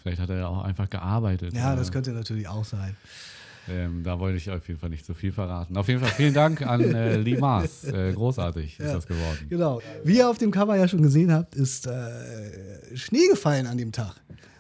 Vielleicht 0.03 0.21
hat 0.21 0.31
er 0.31 0.39
ja 0.39 0.49
auch 0.49 0.63
einfach 0.63 0.89
gearbeitet. 0.89 1.55
Ja, 1.55 1.69
oder? 1.69 1.77
das 1.77 1.93
könnte 1.93 2.13
natürlich 2.13 2.49
auch 2.49 2.65
sein. 2.65 2.97
Ähm, 3.69 4.03
da 4.05 4.19
wollte 4.21 4.37
ich 4.37 4.51
auf 4.51 4.67
jeden 4.69 4.79
Fall 4.79 4.91
nicht 4.91 5.05
so 5.05 5.15
viel 5.15 5.33
verraten. 5.33 5.77
Auf 5.77 5.89
jeden 5.89 6.01
Fall 6.01 6.11
vielen 6.11 6.35
Dank 6.35 6.63
an 6.63 6.81
äh, 6.81 7.17
Lee 7.17 7.37
Maas. 7.37 7.85
Äh, 7.85 8.13
großartig 8.13 8.79
ist 8.79 8.95
das 8.95 9.07
geworden. 9.07 9.47
Genau. 9.49 9.81
Wie 10.05 10.19
ihr 10.19 10.31
auf 10.31 10.39
dem 10.39 10.51
Cover 10.51 10.77
ja 10.77 10.87
schon 10.87 11.03
gesehen 11.03 11.33
habt, 11.33 11.55
ist 11.57 11.87
äh, 11.87 12.97
Schnee 12.97 13.27
gefallen 13.29 13.67
an 13.67 13.77
dem 13.77 13.91
Tag. 13.93 14.15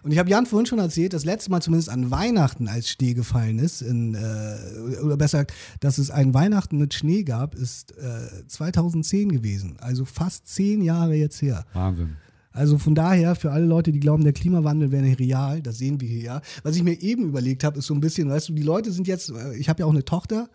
Und 0.06 0.12
ich 0.12 0.20
habe 0.20 0.30
Jan 0.30 0.46
vorhin 0.46 0.66
schon 0.66 0.78
erzählt, 0.78 1.14
das 1.14 1.24
letzte 1.24 1.50
Mal 1.50 1.60
zumindest 1.60 1.90
an 1.90 2.12
Weihnachten, 2.12 2.68
als 2.68 2.88
Schnee 2.88 3.12
gefallen 3.12 3.58
ist, 3.58 3.82
in, 3.82 4.14
äh, 4.14 5.00
oder 5.02 5.16
besser 5.16 5.38
gesagt, 5.46 5.52
dass 5.80 5.98
es 5.98 6.12
ein 6.12 6.32
Weihnachten 6.32 6.78
mit 6.78 6.94
Schnee 6.94 7.24
gab, 7.24 7.56
ist 7.56 7.92
äh, 7.98 8.46
2010 8.46 9.32
gewesen. 9.32 9.78
Also 9.80 10.04
fast 10.04 10.46
zehn 10.46 10.80
Jahre 10.80 11.16
jetzt 11.16 11.42
her. 11.42 11.64
Wahnsinn. 11.72 12.18
Also 12.52 12.78
von 12.78 12.94
daher, 12.94 13.34
für 13.34 13.50
alle 13.50 13.66
Leute, 13.66 13.90
die 13.90 13.98
glauben, 13.98 14.22
der 14.22 14.32
Klimawandel 14.32 14.92
wäre 14.92 15.02
nicht 15.02 15.18
real, 15.18 15.60
das 15.60 15.78
sehen 15.78 16.00
wir 16.00 16.08
hier 16.08 16.22
ja. 16.22 16.40
Was 16.62 16.76
ich 16.76 16.84
mir 16.84 17.02
eben 17.02 17.24
überlegt 17.24 17.64
habe, 17.64 17.80
ist 17.80 17.86
so 17.86 17.94
ein 17.94 18.00
bisschen, 18.00 18.30
weißt 18.30 18.50
du, 18.50 18.52
die 18.52 18.62
Leute 18.62 18.92
sind 18.92 19.08
jetzt, 19.08 19.30
äh, 19.30 19.56
ich 19.56 19.68
habe 19.68 19.80
ja 19.80 19.86
auch 19.86 19.92
eine 19.92 20.04
Tochter, 20.04 20.48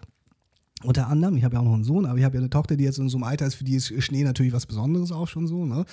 unter 0.84 1.08
anderem, 1.08 1.38
ich 1.38 1.44
habe 1.44 1.56
ja 1.56 1.62
auch 1.62 1.66
noch 1.66 1.74
einen 1.74 1.84
Sohn, 1.84 2.06
aber 2.06 2.18
ich 2.18 2.24
habe 2.24 2.36
ja 2.36 2.42
eine 2.42 2.50
Tochter, 2.50 2.76
die 2.76 2.84
jetzt 2.84 3.00
in 3.00 3.10
so 3.10 3.18
einem 3.18 3.24
Alter 3.24 3.46
ist, 3.46 3.56
für 3.56 3.64
die 3.64 3.76
ist 3.76 3.94
Schnee 4.04 4.24
natürlich 4.24 4.54
was 4.54 4.66
Besonderes 4.66 5.12
auch 5.12 5.28
schon 5.28 5.48
so. 5.48 5.66
Ne? 5.66 5.86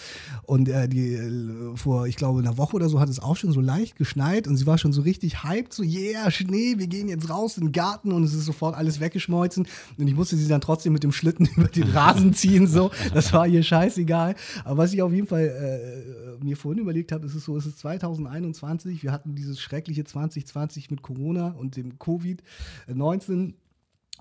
Und 0.43 0.69
äh, 0.69 0.89
die 0.89 1.15
äh, 1.15 1.77
vor, 1.77 2.07
ich 2.07 2.17
glaube, 2.17 2.41
einer 2.41 2.57
Woche 2.57 2.77
oder 2.77 2.89
so 2.89 3.01
hat 3.01 3.09
es 3.09 3.21
auch 3.21 3.37
schon 3.37 3.53
so 3.53 3.61
leicht 3.61 3.97
geschneit 3.97 4.47
und 4.47 4.57
sie 4.57 4.67
war 4.67 4.79
schon 4.79 4.93
so 4.93 5.03
richtig 5.03 5.45
hyped, 5.45 5.73
so, 5.73 5.83
yeah, 5.83 6.31
Schnee, 6.31 6.75
wir 6.79 6.87
gehen 6.87 7.09
jetzt 7.09 7.29
raus 7.31 7.57
in 7.59 7.65
den 7.65 7.73
Garten 7.73 8.13
und 8.13 8.25
es 8.25 8.35
ist 8.35 8.45
sofort 8.45 8.77
alles 8.77 9.01
weggeschmolzen. 9.01 9.67
Und 9.97 10.09
ich 10.09 10.15
musste 10.15 10.37
sie 10.37 10.49
dann 10.49 10.61
trotzdem 10.61 10.93
mit 10.93 11.03
dem 11.03 11.13
Schlitten 11.13 11.49
über 11.57 11.69
den 11.69 11.91
Rasen 11.91 12.35
ziehen, 12.35 12.67
so. 12.67 12.91
Das 13.15 13.33
war 13.33 13.47
ihr 13.47 13.63
scheißegal. 13.63 14.35
Aber 14.65 14.79
was 14.79 14.93
ich 14.93 15.03
auf 15.03 15.13
jeden 15.13 15.27
Fall 15.27 16.39
äh, 16.41 16.45
mir 16.45 16.57
vorhin 16.57 16.83
überlegt 16.83 17.13
habe, 17.13 17.27
ist 17.27 17.35
es 17.35 17.45
so, 17.45 17.57
es 17.57 17.67
ist 17.67 17.79
2021, 17.79 19.03
wir 19.03 19.13
hatten 19.13 19.35
dieses 19.35 19.61
schreckliche 19.61 20.05
2020 20.05 20.91
mit 20.91 21.03
Corona 21.03 21.49
und 21.59 21.77
dem 21.77 21.99
Covid-19. 21.99 23.55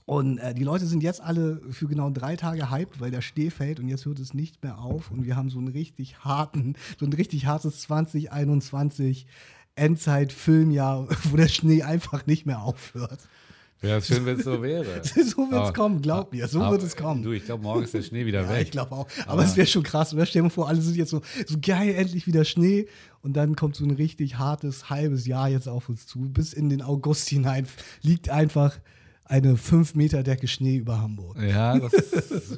Und 0.07 0.37
äh, 0.37 0.53
die 0.53 0.63
Leute 0.63 0.85
sind 0.85 1.03
jetzt 1.03 1.21
alle 1.21 1.59
für 1.69 1.85
genau 1.85 2.09
drei 2.09 2.37
Tage 2.37 2.71
hyped, 2.71 3.01
weil 3.01 3.11
der 3.11 3.19
Schnee 3.21 3.49
fällt 3.49 3.81
und 3.81 3.89
jetzt 3.89 4.05
hört 4.05 4.19
es 4.19 4.33
nicht 4.33 4.63
mehr 4.63 4.79
auf. 4.79 5.11
Und 5.11 5.25
wir 5.25 5.35
haben 5.35 5.49
so 5.49 5.59
einen 5.59 5.67
richtig 5.67 6.19
harten, 6.23 6.75
so 6.97 7.05
ein 7.05 7.11
richtig 7.11 7.45
hartes 7.45 7.81
2021 7.81 9.27
Endzeit-Filmjahr, 9.75 11.07
wo 11.25 11.35
der 11.37 11.47
Schnee 11.49 11.83
einfach 11.83 12.25
nicht 12.25 12.45
mehr 12.45 12.61
aufhört. 12.61 13.19
Wäre 13.81 14.01
schön, 14.01 14.25
wenn 14.25 14.37
es 14.39 14.45
so 14.45 14.61
wäre. 14.63 15.01
So 15.03 15.37
wird 15.51 15.51
es 15.51 15.57
Aber- 15.57 15.73
kommen, 15.73 16.01
glaub 16.01 16.31
mir, 16.31 16.47
so 16.47 16.61
aber, 16.61 16.71
wird 16.71 16.83
es 16.83 16.95
kommen. 16.95 17.21
Du, 17.21 17.31
ich 17.33 17.45
glaube, 17.45 17.61
morgen 17.63 17.83
ist 17.83 17.93
der 17.93 18.01
Schnee 18.01 18.25
wieder 18.25 18.41
Ja, 18.43 18.49
weg. 18.49 18.61
ich 18.63 18.71
glaube 18.71 18.93
auch. 18.93 19.07
Aber, 19.27 19.43
es 19.43 19.55
wäre 19.57 19.67
schon 19.67 19.83
krass, 19.83 20.13
oder? 20.13 20.25
Stell 20.25 20.39
dir 20.41 20.43
mal 20.45 20.49
vor, 20.49 20.67
alle 20.67 20.81
sind 20.81 20.95
jetzt 20.95 21.11
so, 21.11 21.21
so 21.45 21.57
geil, 21.61 21.93
endlich 21.95 22.25
wieder 22.25 22.43
Schnee. 22.45 22.87
Und 23.21 23.33
dann 23.33 23.55
kommt 23.55 23.75
so 23.75 23.83
ein 23.83 23.91
richtig 23.91 24.37
hartes 24.39 24.89
halbes 24.89 25.27
Jahr 25.27 25.49
jetzt 25.49 25.67
auf 25.67 25.89
uns 25.89 26.07
zu. 26.07 26.19
Bis 26.29 26.53
in 26.53 26.69
den 26.69 26.81
August 26.81 27.29
hinein 27.29 27.67
liegt 28.01 28.29
einfach 28.29 28.79
eine 29.29 29.57
5 29.57 29.95
Meter 29.95 30.23
Decke 30.23 30.47
Schnee 30.47 30.77
über 30.77 30.99
Hamburg. 31.01 31.37
Ja, 31.41 31.77
das, 31.79 31.91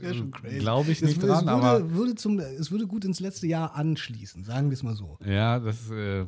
wäre 0.01 0.13
schon 0.13 0.31
crazy. 0.31 0.57
glaube 0.59 0.91
ich 0.91 1.01
Es 1.01 1.07
nicht 1.09 1.21
wür- 1.21 1.27
dran, 1.27 1.43
es 1.45 1.47
aber 1.49 1.81
würde, 1.81 1.95
würde 1.95 2.15
zum, 2.15 2.39
es 2.39 2.71
würde 2.71 2.87
gut 2.87 3.05
ins 3.05 3.19
letzte 3.19 3.47
Jahr 3.47 3.75
anschließen, 3.75 4.43
sagen 4.43 4.69
wir 4.69 4.73
es 4.73 4.83
mal 4.83 4.95
so. 4.95 5.17
Ja, 5.25 5.59
das, 5.59 5.89
äh, 5.91 6.25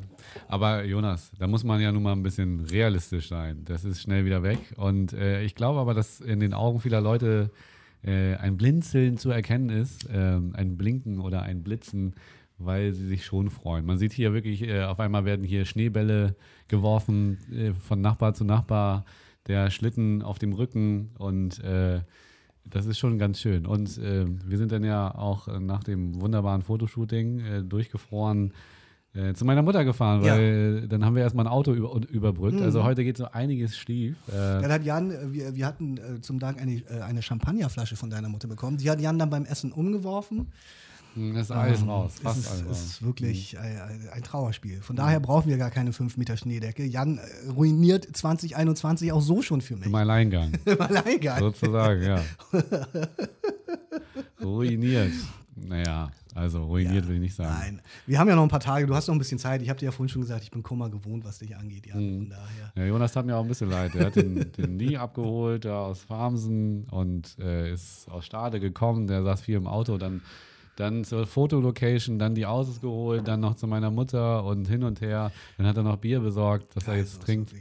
aber 0.48 0.84
Jonas, 0.84 1.30
da 1.38 1.46
muss 1.46 1.64
man 1.64 1.80
ja 1.80 1.92
nun 1.92 2.02
mal 2.02 2.12
ein 2.12 2.22
bisschen 2.22 2.60
realistisch 2.60 3.28
sein. 3.28 3.62
Das 3.64 3.84
ist 3.84 4.02
schnell 4.02 4.24
wieder 4.24 4.42
weg. 4.42 4.58
Und 4.76 5.12
äh, 5.12 5.42
ich 5.42 5.54
glaube 5.54 5.80
aber, 5.80 5.94
dass 5.94 6.20
in 6.20 6.40
den 6.40 6.54
Augen 6.54 6.80
vieler 6.80 7.00
Leute 7.00 7.50
äh, 8.04 8.34
ein 8.36 8.56
Blinzeln 8.56 9.16
zu 9.18 9.30
erkennen 9.30 9.68
ist, 9.70 10.08
ähm, 10.12 10.52
ein 10.56 10.76
Blinken 10.76 11.20
oder 11.20 11.42
ein 11.42 11.62
Blitzen, 11.62 12.14
weil 12.58 12.92
sie 12.92 13.06
sich 13.08 13.24
schon 13.24 13.50
freuen. 13.50 13.84
Man 13.86 13.98
sieht 13.98 14.12
hier 14.12 14.32
wirklich, 14.32 14.62
äh, 14.62 14.82
auf 14.84 15.00
einmal 15.00 15.24
werden 15.24 15.44
hier 15.44 15.64
Schneebälle 15.64 16.36
geworfen 16.68 17.38
äh, 17.52 17.72
von 17.72 18.00
Nachbar 18.00 18.34
zu 18.34 18.44
Nachbar, 18.44 19.04
der 19.46 19.70
Schlitten 19.70 20.22
auf 20.22 20.38
dem 20.38 20.52
Rücken 20.52 21.10
und 21.18 21.62
äh, 21.64 22.00
das 22.64 22.86
ist 22.86 22.98
schon 22.98 23.18
ganz 23.18 23.40
schön. 23.40 23.66
Und 23.66 23.98
äh, 23.98 24.24
wir 24.46 24.56
sind 24.58 24.70
dann 24.72 24.84
ja 24.84 25.12
auch 25.14 25.48
nach 25.60 25.82
dem 25.82 26.20
wunderbaren 26.20 26.62
Fotoshooting 26.62 27.40
äh, 27.40 27.62
durchgefroren 27.62 28.52
äh, 29.14 29.34
zu 29.34 29.44
meiner 29.44 29.62
Mutter 29.62 29.84
gefahren, 29.84 30.22
Ja. 30.24 30.34
weil 30.36 30.82
äh, 30.84 30.88
dann 30.88 31.04
haben 31.04 31.16
wir 31.16 31.22
erstmal 31.22 31.46
ein 31.46 31.52
Auto 31.52 31.72
über, 31.74 32.00
überbrückt. 32.08 32.56
Mhm. 32.58 32.62
Also 32.62 32.84
heute 32.84 33.02
geht 33.04 33.16
so 33.16 33.26
einiges 33.26 33.76
schief. 33.76 34.16
Äh, 34.28 34.32
Dann 34.62 34.70
hat 34.72 34.84
Jan, 34.84 35.10
äh, 35.10 35.32
wir, 35.32 35.54
wir 35.56 35.66
hatten 35.66 35.98
zum 36.22 36.38
Dank 36.38 36.60
eine, 36.62 36.82
eine 37.04 37.20
Champagnerflasche 37.20 37.96
von 37.96 38.10
deiner 38.10 38.28
Mutter 38.28 38.48
bekommen. 38.48 38.78
Die 38.78 38.88
hat 38.88 39.00
Jan 39.00 39.18
dann 39.18 39.28
beim 39.28 39.44
Essen 39.44 39.72
umgeworfen. 39.72 40.52
Das 41.14 41.42
ist 41.46 41.50
alles 41.50 41.82
Ähm, 41.82 41.88
raus. 41.90 42.12
Es 42.16 42.20
Fast 42.20 42.38
ist, 42.40 42.50
alles 42.50 42.60
es 42.62 42.66
raus. 42.68 42.82
ist 42.84 43.02
wirklich 43.02 43.58
ein, 43.58 43.80
ein, 43.80 44.08
ein 44.12 44.22
Trauerspiel. 44.22 44.80
Von 44.82 44.96
daher 44.96 45.20
brauchen 45.20 45.48
wir 45.50 45.58
gar 45.58 45.70
keine 45.70 45.92
5 45.92 46.16
Meter 46.16 46.36
Schneedecke. 46.36 46.84
Jan 46.84 47.18
äh, 47.18 47.48
ruiniert 47.50 48.04
2021 48.16 49.12
auch 49.12 49.20
so 49.22 49.42
schon 49.42 49.60
für 49.60 49.76
mich. 49.76 49.86
Im 49.86 49.94
Alleingang, 49.94 50.52
Im 50.64 50.80
Alleingang. 50.80 51.38
sozusagen, 51.40 52.02
ja. 52.02 52.22
Ruiniert. 54.42 55.12
Naja, 55.54 56.10
also 56.34 56.64
ruiniert 56.64 57.06
will 57.06 57.16
ich 57.16 57.20
nicht 57.20 57.34
sagen. 57.34 57.54
Nein. 57.60 57.80
Wir 58.06 58.18
haben 58.18 58.26
ja 58.28 58.34
noch 58.34 58.42
ein 58.42 58.48
paar 58.48 58.58
Tage. 58.58 58.86
Du 58.86 58.94
hast 58.94 59.06
noch 59.06 59.14
ein 59.14 59.18
bisschen 59.18 59.38
Zeit. 59.38 59.62
Ich 59.62 59.68
habe 59.68 59.78
dir 59.78 59.86
ja 59.86 59.90
vorhin 59.92 60.08
schon 60.08 60.22
gesagt, 60.22 60.42
ich 60.42 60.50
bin 60.50 60.62
Kummer 60.62 60.88
gewohnt, 60.88 61.24
was 61.24 61.38
dich 61.38 61.54
angeht, 61.56 61.86
Jan. 61.86 61.98
Mhm. 62.04 62.18
Von 62.18 62.30
daher. 62.30 62.72
Ja, 62.74 62.84
Jonas 62.86 63.12
tat 63.12 63.26
mir 63.26 63.36
auch 63.36 63.42
ein 63.42 63.48
bisschen 63.48 63.70
leid. 63.70 63.94
Er 63.94 64.06
hat 64.06 64.16
den, 64.16 64.50
den 64.52 64.76
Nie 64.76 64.96
abgeholt, 64.96 65.64
da 65.66 65.80
aus 65.82 66.00
Farmsen 66.00 66.84
und 66.90 67.36
äh, 67.38 67.72
ist 67.72 68.08
aus 68.10 68.24
Stade 68.24 68.60
gekommen. 68.60 69.06
Der 69.06 69.22
saß 69.22 69.42
viel 69.42 69.56
im 69.56 69.66
Auto, 69.66 69.98
dann, 69.98 70.22
dann 70.76 71.04
zur 71.04 71.26
Fotolocation, 71.26 72.18
dann 72.18 72.34
die 72.34 72.46
Autos 72.46 72.80
geholt, 72.80 73.28
dann 73.28 73.40
noch 73.40 73.54
zu 73.56 73.66
meiner 73.66 73.90
Mutter 73.90 74.44
und 74.44 74.66
hin 74.68 74.82
und 74.84 75.00
her. 75.00 75.30
Dann 75.58 75.66
hat 75.66 75.76
er 75.76 75.82
noch 75.82 75.96
Bier 75.98 76.20
besorgt, 76.20 76.74
das 76.76 76.88
er 76.88 76.96
jetzt 76.96 77.22
trinkt. 77.22 77.52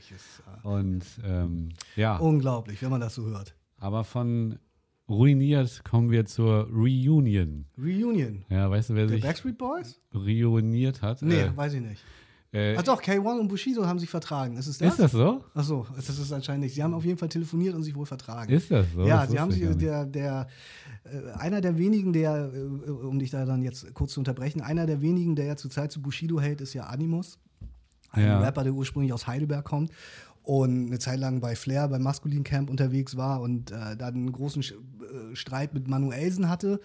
Und 0.63 1.03
ähm, 1.25 1.69
ja, 1.95 2.17
Unglaublich, 2.17 2.81
wenn 2.81 2.89
man 2.89 3.01
das 3.01 3.15
so 3.15 3.25
hört. 3.25 3.53
aber 3.77 4.03
von 4.03 4.57
ruiniert 5.09 5.83
kommen 5.83 6.09
wir 6.09 6.25
zur 6.25 6.69
Reunion. 6.71 7.65
Reunion. 7.77 8.45
Ja, 8.49 8.69
weißt 8.69 8.91
du, 8.91 8.95
wer 8.95 9.07
Der 9.07 9.15
sich 9.15 9.23
Backstreet 9.23 9.57
Boys? 9.57 9.99
reuniert 10.13 11.01
hat? 11.01 11.21
Nee, 11.21 11.41
Äh, 11.41 11.57
weiß 11.57 11.73
ich 11.73 11.81
nicht. 11.81 12.01
Äh, 12.53 12.75
Ach 12.77 12.83
doch, 12.83 13.01
K1 13.01 13.39
und 13.39 13.47
Bushido 13.47 13.85
haben 13.85 13.99
sich 13.99 14.09
vertragen. 14.09 14.57
Ist 14.57 14.67
es 14.67 14.77
das? 14.77 14.91
ist 14.93 14.99
das 14.99 15.11
so? 15.11 15.43
Ach 15.53 15.63
so, 15.63 15.87
das 15.95 16.09
ist 16.09 16.31
anscheinend 16.33 16.63
nicht. 16.65 16.75
Sie 16.75 16.83
haben 16.83 16.93
auf 16.93 17.05
jeden 17.05 17.17
Fall 17.17 17.29
telefoniert 17.29 17.75
und 17.75 17.83
sich 17.83 17.95
wohl 17.95 18.05
vertragen. 18.05 18.51
Ist 18.51 18.69
das 18.71 18.85
so? 18.93 19.05
ja, 19.05 19.21
Das 19.21 19.31
sie 19.31 19.39
haben 19.39 19.51
sich, 19.51 19.77
der, 19.77 20.05
der, 20.05 20.47
äh, 21.05 21.31
einer 21.39 21.61
der 21.61 21.77
wenigen, 21.77 22.11
der, 22.13 22.51
äh, 22.53 22.89
um 22.89 23.19
dich 23.19 23.29
da 23.31 23.45
dann 23.45 23.61
jetzt 23.61 23.93
kurz 23.93 24.13
zu 24.13 24.19
unterbrechen, 24.19 24.61
einer 24.61 24.85
der 24.85 25.01
wenigen, 25.01 25.35
der 25.35 25.45
ja 25.45 25.55
zurzeit 25.55 25.91
zu 25.91 26.01
Bushido 26.01 26.39
hält, 26.41 26.59
ist 26.61 26.73
ja 26.73 26.83
Animus. 26.87 27.39
Ein 28.11 28.25
Ja. 28.25 28.39
Rapper, 28.41 28.63
der 28.65 28.73
ursprünglich 28.73 29.13
aus 29.13 29.27
Heidelberg 29.27 29.63
kommt 29.63 29.89
und 30.43 30.87
eine 30.87 30.99
Zeit 30.99 31.19
lang 31.19 31.39
bei 31.39 31.55
Flair, 31.55 31.87
beim 31.87 32.01
Maskulin 32.03 32.43
Camp 32.43 32.69
unterwegs 32.69 33.15
war 33.15 33.39
und 33.41 33.71
äh, 33.71 33.95
dann 33.95 34.15
einen 34.15 34.31
großen 34.33 34.61
Sch 34.63 34.71
äh, 34.73 35.35
Streit 35.35 35.73
mit 35.73 35.87
Manuelsen 35.87 36.49
hatte, 36.49 36.81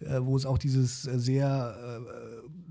äh, 0.00 0.20
wo 0.20 0.36
es 0.36 0.46
auch 0.46 0.58
dieses 0.58 1.06
äh, 1.08 1.18
sehr 1.18 1.74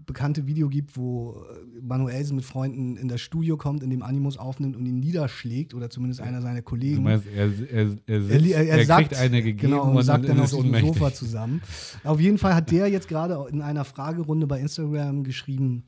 bekannte 0.07 0.47
Video 0.47 0.69
gibt, 0.69 0.97
wo 0.97 1.43
äh, 1.51 1.81
Manuelsen 1.81 2.35
mit 2.35 2.45
Freunden 2.45 2.97
in 2.97 3.07
das 3.07 3.21
Studio 3.21 3.57
kommt, 3.57 3.83
in 3.83 3.91
dem 3.91 4.01
Animus 4.01 4.37
aufnimmt 4.37 4.75
und 4.75 4.85
ihn 4.87 4.99
niederschlägt 4.99 5.75
oder 5.75 5.91
zumindest 5.91 6.21
einer 6.21 6.41
seiner 6.41 6.61
Du 6.61 6.63
Kollegen. 6.63 7.03
meinst, 7.03 7.27
er, 7.27 7.45
er, 7.45 7.97
er, 8.07 8.21
sitzt, 8.21 8.45
Er, 8.51 8.65
er, 8.65 8.79
er 8.79 8.85
sagt, 8.85 9.09
kriegt 9.09 9.21
eine 9.21 9.43
gegeben 9.43 9.71
genau, 9.71 9.91
und, 9.91 10.03
sagt 10.03 10.27
dann 10.27 10.39
auf 10.39 10.53
ohnmächtig. 10.53 10.93
Sofa 10.95 11.13
zusammen. 11.13 11.61
Auf 12.03 12.19
jeden 12.19 12.39
Fall 12.39 12.55
hat 12.55 12.71
der 12.71 12.87
jetzt 12.87 13.07
gerade 13.07 13.37
in 13.51 13.61
einer 13.61 13.85
Fragerunde 13.85 14.47
bei 14.47 14.59
Instagram 14.59 15.23
geschrieben, 15.23 15.83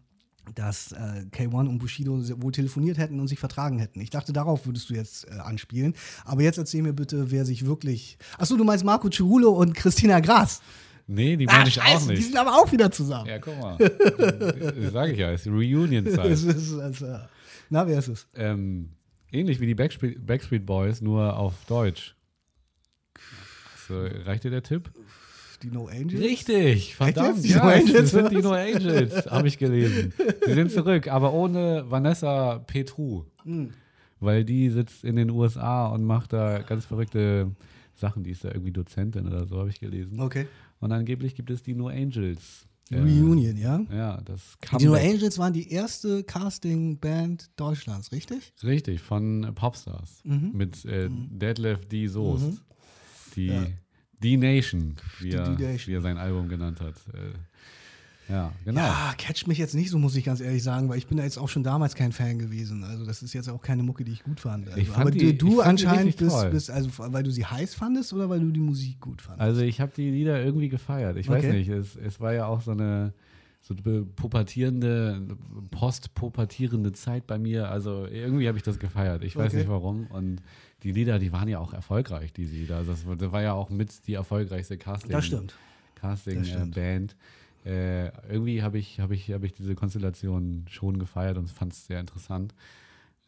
dass 0.55 0.91
äh, 0.91 1.25
K1 1.31 1.67
und 1.67 1.79
Bushido 1.79 2.19
wohl 2.41 2.51
telefoniert 2.51 2.97
hätten 2.97 3.19
und 3.19 3.27
sich 3.27 3.39
vertragen 3.39 3.79
hätten. 3.79 4.01
Ich 4.01 4.09
dachte, 4.09 4.33
darauf 4.33 4.65
würdest 4.65 4.89
du 4.89 4.93
jetzt 4.95 5.27
äh, 5.27 5.31
anspielen. 5.39 5.93
Aber 6.25 6.41
jetzt 6.41 6.57
erzähl 6.57 6.81
mir 6.81 6.93
bitte, 6.93 7.31
wer 7.31 7.45
sich 7.45 7.65
wirklich. 7.65 8.17
Achso, 8.37 8.57
du 8.57 8.63
meinst 8.63 8.83
Marco 8.83 9.09
Cirulo 9.09 9.51
und 9.51 9.75
Christina 9.75 10.19
Gras. 10.19 10.61
Nee, 11.11 11.37
die 11.37 11.47
Ah, 11.49 11.53
meine 11.57 11.69
ich 11.69 11.79
auch 11.81 11.85
scheiße, 11.85 12.07
die 12.09 12.13
nicht. 12.15 12.25
sind 12.27 12.37
aber 12.37 12.53
auch 12.53 12.71
wieder 12.71 12.91
zusammen. 12.91 13.27
Ja, 13.27 13.39
guck 13.39 13.59
mal. 13.59 13.77
Das 14.81 14.93
sage 14.93 15.13
ich 15.13 15.17
ja, 15.17 15.31
es 15.31 15.45
ist 15.45 15.51
Reunion-Zeit. 15.51 16.25
Es 16.31 16.43
ist, 16.43 16.71
es, 16.71 17.03
na, 17.69 17.87
wer 17.87 17.97
ist 17.97 18.07
es? 18.09 18.27
ähm, 18.35 18.89
ähnlich 19.31 19.59
wie 19.59 19.65
die 19.65 19.75
Backstreet, 19.75 20.25
Backstreet 20.25 20.65
Boys, 20.65 21.01
nur 21.01 21.35
auf 21.37 21.65
Deutsch. 21.65 22.15
So, 23.87 23.99
reicht 24.25 24.43
dir 24.43 24.51
der 24.51 24.63
Tipp? 24.63 24.91
Die 25.63 25.71
No 25.71 25.87
Angels? 25.87 26.21
Richtig, 26.21 26.95
verdammt. 26.95 27.43
Die 27.43 27.49
Ja, 27.49 27.63
No 27.65 27.69
Angels, 27.71 28.11
sind 28.11 28.31
die? 28.31 28.37
No 28.37 28.51
Angels, 28.51 29.25
habe 29.29 29.47
ich 29.47 29.57
gelesen. 29.57 30.13
Sie 30.45 30.53
sind 30.53 30.71
zurück, 30.71 31.07
aber 31.07 31.33
ohne 31.33 31.85
Vanessa 31.89 32.59
Petru. 32.59 33.25
Hm. 33.43 33.71
Weil 34.21 34.45
die 34.45 34.69
sitzt 34.69 35.03
in 35.03 35.15
den 35.15 35.29
USA 35.31 35.87
und 35.87 36.03
macht 36.05 36.33
da 36.33 36.59
ganz 36.59 36.85
verrückte 36.85 37.51
Sachen. 37.95 38.23
Die 38.23 38.31
ist 38.31 38.43
da 38.43 38.49
irgendwie 38.49 38.71
Dozentin 38.71 39.27
oder 39.27 39.45
so, 39.47 39.57
habe 39.59 39.69
ich 39.69 39.79
gelesen. 39.79 40.19
Okay. 40.21 40.45
Und 40.79 40.91
angeblich 40.91 41.35
gibt 41.35 41.49
es 41.51 41.61
die 41.63 41.73
No 41.75 41.87
Angels. 41.87 42.65
Äh, 42.91 42.97
Reunion, 43.01 43.55
ja? 43.55 43.81
Ja, 43.91 44.19
das 44.21 44.57
Die 44.79 44.85
No. 44.85 44.93
Angels 44.95 45.37
waren 45.37 45.53
die 45.53 45.71
erste 45.71 46.23
Casting-Band 46.23 47.51
Deutschlands, 47.55 48.11
richtig? 48.11 48.51
Richtig, 48.63 48.99
von 49.01 49.51
Popstars. 49.53 50.21
Mhm. 50.23 50.51
Mit 50.53 50.85
äh, 50.85 51.07
Deadlift 51.11 51.91
D. 51.91 52.07
Soest. 52.07 52.63
Die, 53.35 53.45
Ja. 53.47 53.67
die 54.23 54.37
Nation, 54.37 54.95
wie 55.19 55.31
er, 55.31 55.43
D-Nation. 55.55 55.87
wie 55.87 55.93
er 55.93 56.01
sein 56.01 56.17
Album 56.17 56.47
genannt 56.49 56.79
hat. 56.81 56.95
Äh, 57.13 57.33
ja, 58.29 58.51
genau. 58.63 58.81
Ja, 58.81 59.13
catcht 59.17 59.47
mich 59.47 59.57
jetzt 59.57 59.73
nicht 59.75 59.89
so, 59.89 59.97
muss 59.99 60.15
ich 60.15 60.23
ganz 60.23 60.39
ehrlich 60.39 60.61
sagen, 60.63 60.87
weil 60.89 60.97
ich 60.97 61.07
bin 61.07 61.17
da 61.17 61.23
jetzt 61.23 61.37
auch 61.37 61.49
schon 61.49 61.63
damals 61.63 61.95
kein 61.95 62.11
Fan 62.11 62.37
gewesen. 62.39 62.83
Also 62.83 63.05
das 63.05 63.21
ist 63.23 63.33
jetzt 63.33 63.49
auch 63.49 63.61
keine 63.61 63.83
Mucke, 63.83 64.03
die 64.03 64.11
ich 64.11 64.23
gut 64.23 64.39
fand. 64.39 64.67
Also, 64.67 64.79
Ich 64.79 64.87
fand 64.87 65.01
aber 65.01 65.11
die- 65.11 65.37
du, 65.37 65.49
du 65.49 65.61
anscheinend 65.61 66.15
bist, 66.17 66.51
bist, 66.51 66.69
also 66.71 66.89
weil 66.97 67.23
du 67.23 67.31
sie 67.31 67.45
heiß 67.45 67.73
fandest 67.75 68.13
oder 68.13 68.29
weil 68.29 68.39
du 68.39 68.51
die 68.51 68.59
Musik 68.59 68.99
gut 68.99 69.21
fandest? 69.21 69.41
Also 69.41 69.61
ich 69.61 69.81
habe 69.81 69.91
die 69.95 70.09
Lieder 70.11 70.41
irgendwie 70.43 70.69
gefeiert. 70.69 71.17
Ich 71.17 71.27
weiß 71.27 71.43
Okay. 71.43 71.53
nicht, 71.57 71.69
es, 71.69 71.95
es 71.95 72.19
war 72.19 72.33
ja 72.33 72.45
auch 72.45 72.61
so 72.61 72.71
eine 72.71 73.13
so 73.61 73.75
pubertierende, 74.15 75.21
postpubertierende 75.71 76.91
Zeit 76.93 77.27
bei 77.27 77.37
mir. 77.37 77.69
Also 77.69 78.05
irgendwie 78.05 78.47
habe 78.47 78.57
ich 78.57 78.63
das 78.63 78.79
gefeiert. 78.79 79.23
Ich 79.23 79.35
weiß 79.35 79.47
Okay. 79.47 79.57
nicht 79.57 79.69
warum. 79.69 80.07
Und 80.07 80.41
die 80.83 80.91
Lieder, 80.91 81.19
die 81.19 81.31
waren 81.31 81.47
ja 81.47 81.59
auch 81.59 81.73
erfolgreich, 81.73 82.31
die 82.33 82.45
Lieder. 82.45 82.77
Also 82.77 82.91
das, 82.91 83.05
war- 83.05 83.15
das 83.15 83.31
war 83.31 83.41
ja 83.41 83.53
auch 83.53 83.69
mit 83.69 84.07
die 84.07 84.13
erfolgreichste 84.13 84.77
Casting. 84.77 85.11
das 85.11 85.25
stimmt. 85.25 85.55
Das 85.95 86.01
Casting 86.01 86.43
äh. 86.43 87.07
Äh, 87.65 88.07
irgendwie 88.29 88.63
habe 88.63 88.77
ich, 88.77 88.99
hab 88.99 89.11
ich, 89.11 89.31
hab 89.31 89.43
ich 89.43 89.53
diese 89.53 89.75
Konstellation 89.75 90.65
schon 90.69 90.97
gefeiert 90.97 91.37
und 91.37 91.49
fand 91.49 91.73
es 91.73 91.85
sehr 91.85 91.99
interessant. 91.99 92.53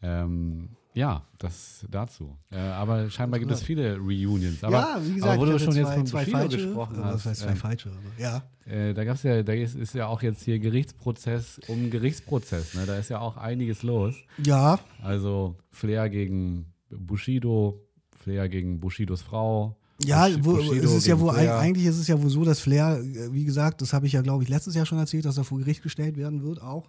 Ähm, 0.02 0.70
ja, 0.94 1.22
das 1.38 1.86
dazu. 1.90 2.36
Äh, 2.50 2.58
aber 2.58 3.08
scheinbar 3.08 3.40
gibt 3.40 3.50
es 3.50 3.62
viele 3.62 3.96
Reunions. 3.96 4.62
Aber, 4.62 4.76
ja, 4.76 5.00
wie 5.02 5.14
gesagt, 5.14 5.32
aber 5.32 5.40
wo 5.40 5.46
du 5.46 5.58
schon 5.58 5.68
hatte 5.68 5.78
jetzt 5.78 5.88
zwei, 5.88 5.94
von 5.96 6.06
zwei 6.06 6.18
Bushido 6.24 6.38
falsche, 6.38 6.56
gesprochen 6.56 7.04
hast, 7.04 7.14
was 7.14 7.26
heißt 7.26 7.40
zwei 7.40 7.50
ähm, 7.50 7.56
falsche? 7.56 7.92
Ja, 8.18 8.42
äh, 8.66 8.92
da 8.92 9.04
gab's 9.04 9.22
ja, 9.22 9.42
da 9.42 9.52
ist, 9.54 9.74
ist 9.74 9.94
ja 9.94 10.06
auch 10.08 10.22
jetzt 10.22 10.42
hier 10.42 10.58
Gerichtsprozess 10.58 11.60
um 11.68 11.90
Gerichtsprozess. 11.90 12.74
Ne? 12.74 12.84
Da 12.86 12.96
ist 12.96 13.08
ja 13.08 13.20
auch 13.20 13.38
einiges 13.38 13.82
los. 13.82 14.14
ja, 14.44 14.78
Also 15.02 15.56
Flair 15.70 16.10
gegen 16.10 16.66
Bushido, 16.90 17.80
Flair 18.14 18.48
gegen 18.48 18.80
Bushidos 18.80 19.22
Frau. 19.22 19.78
Ja, 20.04 20.28
wo, 20.44 20.54
Bushido 20.54 20.84
es 20.84 20.92
ist 20.92 21.06
ja 21.06 21.16
Flair. 21.16 21.58
eigentlich 21.58 21.86
ist 21.86 21.98
es 21.98 22.08
ja 22.08 22.20
wohl 22.20 22.30
so, 22.30 22.44
dass 22.44 22.60
Flair, 22.60 23.00
äh, 23.00 23.32
wie 23.32 23.44
gesagt, 23.44 23.82
das 23.82 23.92
habe 23.92 24.06
ich 24.06 24.12
ja, 24.12 24.22
glaube 24.22 24.42
ich, 24.42 24.48
letztes 24.48 24.74
Jahr 24.74 24.86
schon 24.86 24.98
erzählt, 24.98 25.24
dass 25.24 25.36
er 25.36 25.44
vor 25.44 25.58
Gericht 25.58 25.82
gestellt 25.82 26.16
werden 26.16 26.42
wird 26.42 26.62
auch. 26.62 26.88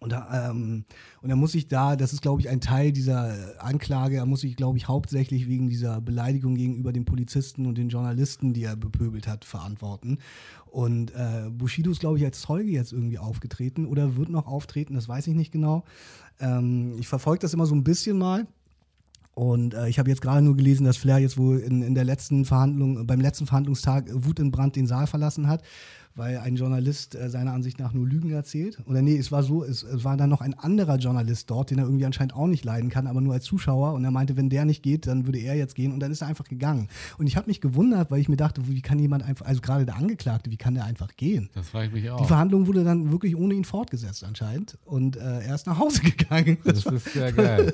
Und, 0.00 0.12
da, 0.12 0.50
ähm, 0.50 0.84
und 1.22 1.30
er 1.30 1.36
muss 1.36 1.52
sich 1.52 1.66
da, 1.66 1.96
das 1.96 2.12
ist, 2.12 2.22
glaube 2.22 2.40
ich, 2.40 2.48
ein 2.48 2.60
Teil 2.60 2.92
dieser 2.92 3.30
äh, 3.30 3.58
Anklage, 3.58 4.16
er 4.16 4.26
muss 4.26 4.42
sich, 4.42 4.54
glaube 4.54 4.78
ich, 4.78 4.86
hauptsächlich 4.86 5.48
wegen 5.48 5.68
dieser 5.68 6.00
Beleidigung 6.00 6.54
gegenüber 6.54 6.92
den 6.92 7.04
Polizisten 7.04 7.66
und 7.66 7.76
den 7.76 7.88
Journalisten, 7.88 8.52
die 8.52 8.62
er 8.62 8.76
bepöbelt 8.76 9.26
hat, 9.26 9.44
verantworten. 9.44 10.18
Und 10.66 11.10
äh, 11.12 11.50
Bushido 11.50 11.90
ist, 11.90 11.98
glaube 12.00 12.18
ich, 12.18 12.24
als 12.24 12.40
Zeuge 12.40 12.70
jetzt 12.70 12.92
irgendwie 12.92 13.18
aufgetreten 13.18 13.86
oder 13.86 14.16
wird 14.16 14.28
noch 14.28 14.46
auftreten, 14.46 14.94
das 14.94 15.08
weiß 15.08 15.26
ich 15.26 15.34
nicht 15.34 15.50
genau. 15.50 15.84
Ähm, 16.38 16.94
ich 17.00 17.08
verfolge 17.08 17.40
das 17.40 17.54
immer 17.54 17.66
so 17.66 17.74
ein 17.74 17.82
bisschen 17.82 18.18
mal. 18.18 18.46
Und 19.38 19.72
äh, 19.72 19.88
ich 19.88 20.00
habe 20.00 20.10
jetzt 20.10 20.20
gerade 20.20 20.42
nur 20.42 20.56
gelesen, 20.56 20.84
dass 20.84 20.96
Flair 20.96 21.18
jetzt 21.18 21.38
wohl 21.38 21.60
in, 21.60 21.80
in 21.80 21.94
der 21.94 22.02
letzten 22.02 22.44
Verhandlung, 22.44 23.06
beim 23.06 23.20
letzten 23.20 23.46
Verhandlungstag 23.46 24.06
Wut 24.12 24.40
in 24.40 24.50
Brand 24.50 24.74
den 24.74 24.88
Saal 24.88 25.06
verlassen 25.06 25.46
hat, 25.46 25.62
weil 26.14 26.38
ein 26.38 26.56
Journalist 26.56 27.14
äh, 27.14 27.30
seiner 27.30 27.52
Ansicht 27.52 27.78
nach 27.78 27.92
nur 27.92 28.06
Lügen 28.06 28.30
erzählt. 28.30 28.78
Oder 28.86 29.02
nee, 29.02 29.16
es 29.16 29.30
war 29.32 29.42
so, 29.42 29.62
es, 29.64 29.82
es 29.82 30.04
war 30.04 30.16
dann 30.16 30.30
noch 30.30 30.40
ein 30.40 30.54
anderer 30.54 30.96
Journalist 30.96 31.48
dort, 31.50 31.70
den 31.70 31.78
er 31.78 31.84
irgendwie 31.84 32.04
anscheinend 32.06 32.34
auch 32.34 32.46
nicht 32.46 32.64
leiden 32.64 32.90
kann, 32.90 33.06
aber 33.06 33.20
nur 33.20 33.34
als 33.34 33.44
Zuschauer. 33.44 33.92
Und 33.94 34.04
er 34.04 34.10
meinte, 34.10 34.36
wenn 34.36 34.50
der 34.50 34.64
nicht 34.64 34.82
geht, 34.82 35.06
dann 35.06 35.26
würde 35.26 35.38
er 35.38 35.54
jetzt 35.56 35.74
gehen. 35.74 35.92
Und 35.92 36.00
dann 36.00 36.10
ist 36.10 36.20
er 36.22 36.28
einfach 36.28 36.44
gegangen. 36.46 36.88
Und 37.18 37.26
ich 37.26 37.36
habe 37.36 37.46
mich 37.48 37.60
gewundert, 37.60 38.10
weil 38.10 38.20
ich 38.20 38.28
mir 38.28 38.36
dachte, 38.36 38.66
wie 38.68 38.80
kann 38.82 38.98
jemand 38.98 39.22
einfach, 39.22 39.46
also 39.46 39.60
gerade 39.60 39.84
der 39.86 39.96
Angeklagte, 39.96 40.50
wie 40.50 40.56
kann 40.56 40.74
der 40.74 40.84
einfach 40.84 41.16
gehen? 41.16 41.48
Das 41.54 41.68
frage 41.68 41.86
ich 41.88 41.92
mich 41.92 42.10
auch. 42.10 42.20
Die 42.20 42.26
Verhandlung 42.26 42.66
wurde 42.66 42.84
dann 42.84 43.12
wirklich 43.12 43.36
ohne 43.36 43.54
ihn 43.54 43.64
fortgesetzt 43.64 44.24
anscheinend. 44.24 44.76
Und 44.84 45.16
äh, 45.16 45.20
er 45.40 45.54
ist 45.54 45.66
nach 45.66 45.78
Hause 45.78 46.00
gegangen. 46.02 46.58
Das 46.64 46.84
ist 46.84 47.12
sehr 47.12 47.32
geil. 47.32 47.72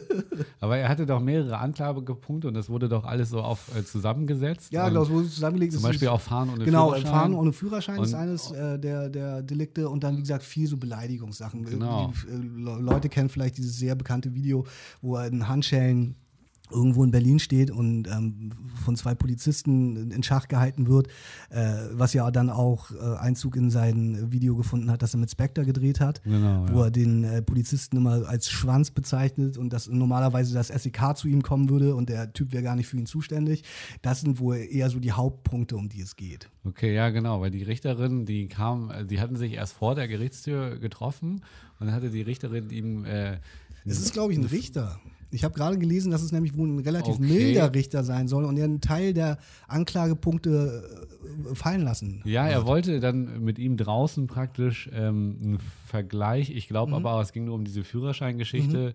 Aber 0.61 0.77
er 0.77 0.89
hatte 0.89 1.07
doch 1.07 1.21
mehrere 1.21 1.59
Anklagepunkte 1.59 2.49
und 2.49 2.55
das 2.55 2.69
wurde 2.69 2.89
doch 2.89 3.05
alles 3.05 3.31
so 3.31 3.41
auf 3.41 3.75
äh, 3.77 3.85
zusammengesetzt. 3.85 4.73
Ja, 4.73 4.85
Und 4.85 4.91
genau, 4.91 5.03
es 5.03 5.11
wurde 5.11 5.29
zusammengelegt. 5.29 5.73
Zum 5.73 5.83
Beispiel 5.83 6.09
auch 6.09 6.21
Fahren 6.21 6.51
ohne 6.51 6.65
Genau, 6.65 6.89
Führerschein. 6.91 7.11
Fahren 7.11 7.35
ohne 7.35 7.53
Führerschein 7.53 8.03
ist 8.03 8.13
Und- 8.15 8.19
eines 8.35 8.51
äh, 8.51 8.79
der, 8.79 9.09
der 9.09 9.43
Delikte 9.43 9.89
und 9.89 10.05
dann, 10.05 10.17
wie 10.17 10.21
gesagt, 10.21 10.43
viel 10.45 10.67
so 10.67 10.77
Beleidigungssachen. 10.77 11.65
Genau. 11.65 12.13
Die, 12.27 12.31
äh, 12.31 12.37
Le- 12.37 12.81
Leute 12.81 13.09
kennen 13.09 13.29
vielleicht 13.29 13.57
dieses 13.59 13.79
sehr 13.79 13.95
bekannte 13.95 14.35
Video, 14.35 14.67
wo 15.01 15.17
er 15.17 15.27
in 15.27 15.49
Handschellen 15.49 16.17
irgendwo 16.75 17.05
in 17.05 17.11
Berlin 17.13 17.39
steht 17.39 17.71
und 17.71 18.09
ähm, 18.09 18.51
von 18.85 18.97
zwei 18.97 19.15
Polizisten 19.15 20.11
in 20.11 20.23
Schach 20.23 20.49
gehalten 20.49 20.89
wird, 20.89 21.07
äh, 21.51 21.73
was 21.93 22.13
ja 22.13 22.31
dann 22.31 22.51
auch 22.51 22.91
äh, 22.91 23.17
Einzug 23.19 23.57
in 23.57 23.71
sein 23.71 24.33
Video 24.33 24.57
gefunden 24.57 24.91
hat, 24.91 25.03
das 25.03 25.15
er 25.15 25.21
mit 25.21 25.31
Spectre 25.31 25.65
gedreht 25.65 26.01
hat, 26.01 26.23
Genau, 26.25 26.67
wo 26.71 26.79
ja. 26.81 26.85
er 26.87 26.91
den 26.91 27.25
äh, 27.25 27.43
Polizisten 27.43 27.97
immer 27.97 28.29
als 28.29 28.51
Schwanz 28.51 28.91
bezeichnet 28.91 29.57
und 29.57 29.73
dass 29.73 29.89
normalerweise 29.89 30.53
das 30.55 30.69
SEK 30.69 31.17
zu 31.17 31.29
ihm 31.29 31.43
kommen 31.43 31.69
würde 31.71 31.95
und 31.95 32.09
der 32.09 32.33
Typ 32.33 32.53
wäre 32.53 32.63
gar 32.65 32.77
nicht 32.77 32.89
für 32.89 32.97
ihn 32.97 33.07
zuständig. 33.07 33.63
Das 34.03 34.21
sind 34.21 34.39
wohl 34.41 34.57
eher 34.57 34.91
so 34.91 34.99
die 34.99 35.13
Hauptpunkte, 35.13 35.77
um 35.77 35.89
die 35.89 36.01
es 36.01 36.17
geht. 36.17 36.51
Okay, 36.65 36.95
ja, 36.95 37.11
genau, 37.11 37.41
weil 37.41 37.51
die 37.51 37.63
Richterin, 37.63 38.27
die 38.27 38.49
kam, 38.49 38.91
äh, 38.91 39.05
die 39.05 39.21
hatten 39.21 39.37
sich 39.37 39.53
erst 39.53 39.75
vor 39.75 39.95
der 39.95 40.09
Gerichtstür 40.09 40.79
getroffen 40.79 41.43
und 41.79 41.87
dann 41.87 41.93
hatte 41.93 42.11
die 42.11 42.23
Richterin 42.23 42.71
ihm. 42.71 43.05
Äh, 43.05 43.39
Es 43.85 43.99
ist, 44.01 44.13
glaube 44.15 44.33
ich, 44.33 44.39
ein 44.39 44.47
Richter. 44.47 44.99
Ich 45.35 45.45
habe 45.45 45.55
gerade 45.55 45.79
gelesen, 45.79 46.11
dass 46.11 46.23
es 46.23 46.33
nämlich 46.33 46.57
wohl 46.57 46.69
ein 46.69 46.79
relativ 46.79 47.17
Okay. 47.17 47.25
milder 47.27 47.75
Richter 47.75 48.05
sein 48.05 48.29
soll 48.29 48.45
und 48.45 48.57
er 48.57 48.65
einen 48.65 48.81
Teil 48.81 49.13
der 49.15 49.39
Anklagepunkte 49.69 50.83
äh, 51.51 51.55
fallen 51.55 51.83
lassen. 51.83 52.23
ja, 52.25 52.47
er 52.47 52.67
wollte 52.67 53.01
dann 53.01 53.43
mit 53.43 53.59
ihm 53.59 53.77
draußen 53.77 54.27
praktisch 54.27 54.89
ähm, 54.93 55.39
einen 55.43 55.59
Vergleich, 55.87 56.51
ich 56.51 56.69
glaube 56.69 56.91
Mhm. 56.91 56.97
aber, 57.07 57.21
es 57.21 57.33
ging 57.33 57.45
nur 57.47 57.55
um 57.55 57.65
diese 57.65 57.85
Führerscheingeschichte, 57.85 58.95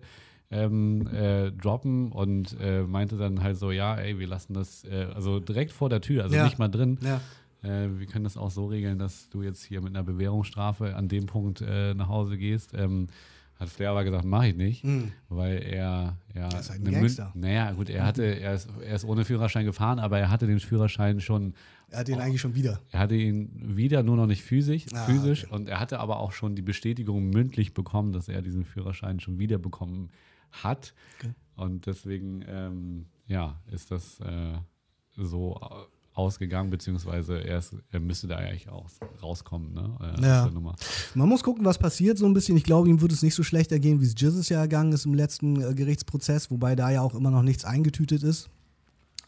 ähm, 0.52 1.06
äh, 1.06 1.52
droppen 1.52 2.10
und 2.12 2.56
äh, 2.60 2.82
meinte 2.82 3.16
dann 3.16 3.42
halt 3.42 3.56
so, 3.56 3.70
ja, 3.70 3.94
ey, 3.96 4.18
wir 4.18 4.26
lassen 4.26 4.54
das, 4.54 4.84
äh, 4.84 5.06
also 5.14 5.38
direkt 5.38 5.70
vor 5.72 5.88
der 5.88 6.00
Tür, 6.00 6.24
also 6.24 6.34
Ja. 6.34 6.44
nicht 6.44 6.58
mal 6.58 6.68
drin. 6.68 6.98
Ja. 7.02 7.20
Äh, 7.62 7.88
wir 7.98 8.06
können 8.06 8.24
das 8.24 8.36
auch 8.36 8.50
so 8.50 8.66
regeln, 8.66 8.98
dass 8.98 9.28
du 9.28 9.42
jetzt 9.42 9.62
hier 9.64 9.80
mit 9.80 9.94
einer 9.94 10.02
Bewährungsstrafe 10.04 10.96
an 10.96 11.08
dem 11.08 11.26
Punkt 11.26 11.60
äh, 11.60 11.94
nach 11.94 12.08
Hause 12.08 12.36
gehst. 12.36 12.72
Ähm, 12.74 13.06
hat 13.60 13.68
Flair 13.68 13.90
aber 13.90 14.02
gesagt, 14.04 14.24
mache 14.24 14.48
ich 14.48 14.56
nicht, 14.56 14.84
weil 15.28 15.62
er 15.62 16.16
ja. 16.34 16.48
Das 16.48 16.62
ist 16.62 16.70
halt 16.70 16.80
ein 16.80 16.86
Mün- 16.88 16.92
Gangster. 17.00 17.30
Naja, 17.34 17.70
gut, 17.72 17.90
er 17.90 18.04
hatte, 18.06 18.24
er 18.24 18.54
ist, 18.54 18.68
er 18.84 18.94
ist 18.96 19.04
ohne 19.04 19.24
Führerschein 19.24 19.64
gefahren, 19.66 19.98
aber 19.98 20.18
er 20.18 20.30
hatte 20.30 20.46
den 20.46 20.58
Führerschein 20.60 21.20
schon, 21.20 21.54
Er 21.90 21.98
hat 22.00 22.08
den 22.08 22.18
eigentlich 22.20 22.40
schon 22.40 22.54
wieder. 22.54 22.80
er 22.90 23.00
hatte 23.00 23.14
ihn 23.16 23.50
wieder, 23.76 24.02
nur 24.02 24.16
noch 24.16 24.26
nicht 24.26 24.42
physisch, 24.42 24.86
Ah, 24.92 25.04
physisch 25.04 25.44
okay. 25.44 25.54
und 25.54 25.68
er 25.68 25.78
hatte 25.78 26.00
aber 26.00 26.18
auch 26.20 26.32
schon 26.32 26.56
die 26.56 26.62
Bestätigung 26.62 27.28
mündlich 27.30 27.74
bekommen, 27.74 28.12
dass 28.12 28.28
er 28.28 28.42
diesen 28.42 28.64
Führerschein 28.64 29.20
schon 29.20 29.38
wieder 29.38 29.58
bekommen 29.58 30.08
hat. 30.50 30.94
Okay. 31.18 31.32
Und 31.56 31.86
deswegen, 31.86 32.42
ähm, 32.48 33.06
ja, 33.26 33.60
ist 33.70 33.90
das 33.90 34.18
äh, 34.20 34.54
so 35.16 35.60
ausgegangen, 36.20 36.70
beziehungsweise 36.70 37.42
er, 37.42 37.58
ist, 37.58 37.74
er 37.90 38.00
müsste 38.00 38.26
da 38.28 38.36
eigentlich 38.36 38.68
auch 38.68 38.86
rauskommen, 39.22 39.72
ne? 39.72 39.96
Äh, 40.00 40.18
aus 40.18 40.20
Ja. 40.20 40.50
Man 41.14 41.28
muss 41.28 41.42
gucken, 41.42 41.64
was 41.64 41.78
passiert 41.78 42.18
so 42.18 42.26
ein 42.26 42.34
bisschen. 42.34 42.56
Ich 42.56 42.64
glaube, 42.64 42.88
ihm 42.88 43.00
wird 43.00 43.12
es 43.12 43.22
nicht 43.22 43.34
so 43.34 43.42
schlecht 43.42 43.72
ergehen, 43.72 44.00
wie 44.00 44.04
es 44.04 44.14
Jizzes 44.16 44.48
ja 44.48 44.58
ergangen 44.60 44.92
ist 44.92 45.06
im 45.06 45.14
letzten 45.14 45.60
äh, 45.60 45.74
Gerichtsprozess, 45.74 46.50
wobei 46.50 46.76
da 46.76 46.90
ja 46.90 47.00
auch 47.02 47.14
immer 47.14 47.30
noch 47.30 47.42
nichts 47.42 47.64
eingetütet 47.64 48.22
ist. 48.22 48.48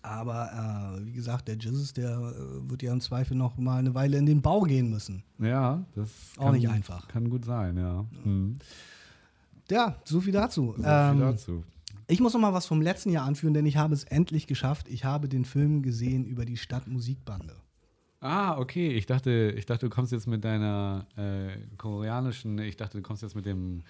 Aber 0.03 0.97
äh, 1.01 1.07
wie 1.07 1.13
gesagt, 1.13 1.47
der 1.49 1.57
Jizzes, 1.57 1.93
der 1.93 2.11
äh, 2.11 2.71
wird 2.71 2.83
ja 2.83 2.93
im 2.93 3.01
Zweifel 3.01 3.37
noch 3.37 3.57
mal 3.57 3.79
eine 3.79 3.95
Weile 3.95 4.19
in 4.19 4.27
den 4.27 4.43
Bau 4.43 4.61
gehen 4.63 4.91
müssen. 4.91 5.23
Ja, 5.39 5.85
das 5.95 6.09
Auch 6.37 6.47
kann, 6.47 6.55
nicht 6.55 6.69
einfach. 6.69 7.07
Kann 7.09 7.31
gut 7.31 7.45
sein, 7.45 7.77
ja. 7.77 8.05
Mhm. 8.25 8.57
Ja, 9.71 9.97
so 10.05 10.21
viel 10.21 10.33
dazu. 10.33 10.75
So 10.77 10.83
viel 10.83 10.85
Ähm, 10.85 11.21
dazu. 11.21 11.65
Ich 12.09 12.21
muss 12.21 12.33
noch 12.35 12.41
mal 12.41 12.53
was 12.53 12.67
vom 12.67 12.83
letzten 12.83 13.11
Jahr 13.11 13.25
anführen, 13.25 13.55
denn 13.55 13.67
ich 13.67 13.77
habe 13.77 13.95
es 13.95 14.05
endlich 14.05 14.47
geschafft. 14.47 14.89
Ich 14.89 15.05
habe 15.05 15.29
den 15.29 15.45
Film 15.45 15.83
gesehen 15.83 16.25
über 16.25 16.45
die 16.45 16.57
Stadtmusikbande. 16.57 17.57
Ah, 18.21 18.59
okay. 18.59 18.89
Ich 18.93 19.07
dachte, 19.07 19.55
ich 19.57 19.67
dachte, 19.67 19.87
du 19.87 19.91
kommst 19.91 20.13
jetzt 20.13 20.27
mit 20.27 20.45
deiner 20.45 21.07
äh, 21.17 21.57
koreanischen, 21.77 22.59
ich 22.59 22.77
dachte, 22.77 22.99
du 22.99 23.03
kommst 23.03 23.23
jetzt 23.23 23.35
mit 23.35 23.47
dem 23.47 23.83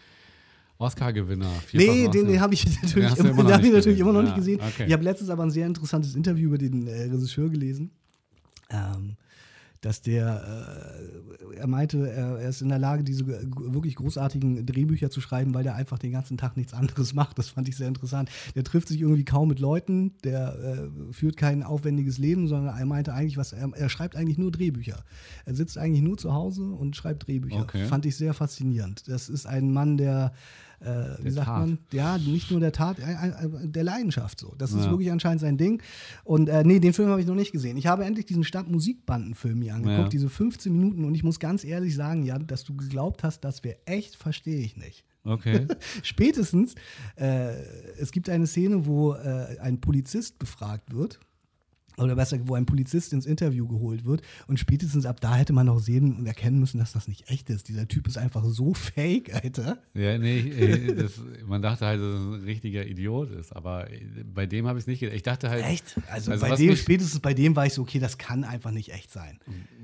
Oscar-Gewinner. 0.79 1.51
Nee, 1.75 2.09
den, 2.09 2.27
den 2.27 2.41
habe 2.41 2.55
ich 2.55 2.65
natürlich, 2.83 3.13
du 3.15 3.29
immer 3.29 3.45
den 3.45 3.53
hab 3.53 3.61
ich 3.61 3.65
nicht 3.67 3.73
natürlich 3.75 3.85
gesehen. 3.85 4.01
immer 4.01 4.13
noch 4.13 4.23
nicht 4.23 4.31
Ja, 4.31 4.37
gesehen. 4.37 4.61
okay. 4.61 4.85
Ich 4.87 4.93
habe 4.93 5.05
letztens 5.05 5.31
aber 5.31 5.43
ein 5.43 5.51
sehr 5.51 5.67
interessantes 5.67 6.15
Interview 6.15 6.49
über 6.49 6.59
den 6.59 6.87
äh, 6.87 7.03
Regisseur 7.05 7.49
gelesen. 7.51 7.91
Ähm, 8.71 9.17
dass 9.83 10.01
der, 10.01 11.01
äh, 11.51 11.57
er 11.57 11.67
meinte, 11.67 12.09
er, 12.09 12.39
er 12.39 12.49
ist 12.49 12.63
in 12.63 12.69
der 12.69 12.79
Lage, 12.79 13.03
diese 13.03 13.27
wirklich 13.27 13.97
großartigen 13.97 14.65
Drehbücher 14.65 15.11
zu 15.11 15.21
schreiben, 15.21 15.55
weil 15.55 15.65
der 15.65 15.75
einfach 15.75 15.99
den 15.99 16.13
ganzen 16.13 16.39
Tag 16.39 16.57
nichts 16.57 16.73
anderes 16.73 17.15
macht. 17.15 17.37
Das 17.37 17.49
fand 17.49 17.69
ich 17.69 17.77
sehr 17.77 17.89
interessant. 17.89 18.31
Der 18.55 18.63
trifft 18.63 18.89
sich 18.89 19.01
irgendwie 19.01 19.25
kaum 19.25 19.49
mit 19.49 19.59
Leuten, 19.59 20.15
der 20.23 20.57
äh, 20.57 21.13
führt 21.13 21.37
kein 21.37 21.65
aufwendiges 21.65 22.19
Leben, 22.19 22.47
sondern 22.47 22.79
er 22.79 22.87
meinte 22.87 23.13
eigentlich, 23.13 23.37
was 23.37 23.53
er, 23.53 23.71
er 23.75 23.89
schreibt 23.89 24.15
eigentlich 24.15 24.39
nur 24.39 24.53
Drehbücher. 24.53 25.05
Er 25.45 25.55
sitzt 25.55 25.77
eigentlich 25.77 26.03
nur 26.03 26.17
zu 26.17 26.33
Hause 26.33 26.63
und 26.63 26.95
schreibt 26.95 27.27
Drehbücher. 27.27 27.63
Okay. 27.63 27.87
Fand 27.87 28.07
ich 28.07 28.17
sehr 28.17 28.35
faszinierend. 28.35 29.09
Das 29.09 29.29
ist 29.29 29.47
ein 29.47 29.73
Mann, 29.73 29.97
der, 29.97 30.33
wie 31.19 31.23
Der 31.25 31.33
sagt 31.33 31.47
Tat. 31.47 31.59
man, 31.61 31.79
ja, 31.93 32.19
nicht 32.19 32.51
nur 32.51 32.61
der 32.61 32.73
Tat, 32.73 32.99
äh, 32.99 33.03
äh, 33.03 33.69
der 33.69 33.85
Leidenschaft 33.85 34.41
so. 34.41 34.55
Das 34.59 34.73
ist 34.73 34.85
Ja. 34.85 34.91
wirklich 34.91 35.11
anscheinend 35.13 35.41
sein 35.41 35.57
Ding. 35.57 35.83
Und 36.25 36.49
äh, 36.49 36.65
nee, 36.65 36.81
den 36.81 36.93
Film 36.93 37.09
habe 37.11 37.21
ich 37.21 37.27
noch 37.27 37.35
nicht 37.35 37.53
gesehen. 37.53 37.77
Ich 37.77 37.87
habe 37.87 38.05
endlich 38.05 38.27
diesen 38.27 38.45
Stadtmusikbandenfilm 38.45 39.59
mir 39.59 39.75
angeguckt, 39.75 39.99
Ja. 40.05 40.09
diese 40.09 40.29
15 40.29 40.73
Minuten. 40.73 41.05
Und 41.05 41.15
ich 41.15 41.23
muss 41.25 41.39
ganz 41.39 41.65
ehrlich 41.65 41.95
sagen, 41.95 42.25
Jan, 42.25 42.47
dass 42.47 42.65
du 42.65 42.75
geglaubt 42.77 43.23
hast, 43.25 43.41
das 43.41 43.63
wäre 43.65 43.77
echt, 43.87 44.17
verstehe 44.17 44.61
ich 44.61 44.77
nicht. 44.77 45.05
Okay. 45.25 45.67
Spätestens, 46.03 46.75
äh, 47.17 47.53
es 47.99 48.11
gibt 48.11 48.29
eine 48.29 48.47
Szene, 48.47 48.87
wo 48.87 49.15
äh, 49.15 49.59
ein 49.61 49.81
Polizist 49.81 50.39
befragt 50.39 50.93
wird. 50.95 51.21
Oder 51.99 52.17
besser, 52.17 52.39
wo 52.47 52.55
ein 52.55 52.65
Polizist 52.67 53.13
ins 53.13 53.27
Interview 53.27 53.67
geholt 53.69 54.05
wird. 54.05 54.23
Und 54.47 54.59
spätestens 54.59 55.05
ab 55.07 55.21
da 55.21 55.37
hätte 55.37 55.53
man 55.53 55.69
auch 55.69 55.79
sehen 55.79 56.17
und 56.17 56.27
erkennen 56.27 56.59
müssen, 56.59 56.79
dass 56.79 56.93
das 56.93 57.07
nicht 57.09 57.29
echt 57.31 57.51
ist. 57.51 57.69
Dieser 57.69 57.87
Typ 57.87 58.07
ist 58.09 58.17
einfach 58.19 58.45
so 58.45 58.73
fake, 58.75 59.35
Alter. 59.35 59.79
Ja, 59.95 60.17
nee, 60.19 60.39
äh, 60.39 60.95
das, 60.95 61.21
man 61.47 61.61
dachte 61.63 61.87
halt, 61.87 62.01
dass 62.01 62.07
er 62.15 62.35
ein 62.35 62.43
richtiger 62.45 62.87
Idiot 62.87 63.31
ist, 63.33 63.55
aber 63.55 63.91
äh, 63.91 64.01
bei 64.25 64.47
dem 64.47 64.67
habe 64.67 64.79
ich 64.79 64.85
es 64.85 64.87
nicht 64.87 65.01
gedacht. 65.01 65.17
Ich 65.17 65.23
dachte 65.23 65.51
halt. 65.51 65.65
Echt? 65.65 65.97
Also, 66.11 66.31
Also 66.33 66.47
bei 66.47 66.57
dem, 66.57 66.69
mich- 66.71 66.81
spätestens 66.81 67.21
bei 67.21 67.35
dem 67.35 67.55
war 67.57 67.67
ich 67.67 67.75
so, 67.75 67.83
okay, 67.83 67.99
das 67.99 68.17
kann 68.19 68.45
einfach 68.45 68.71
nicht 68.71 68.91
echt 68.93 69.11
sein. 69.13 69.39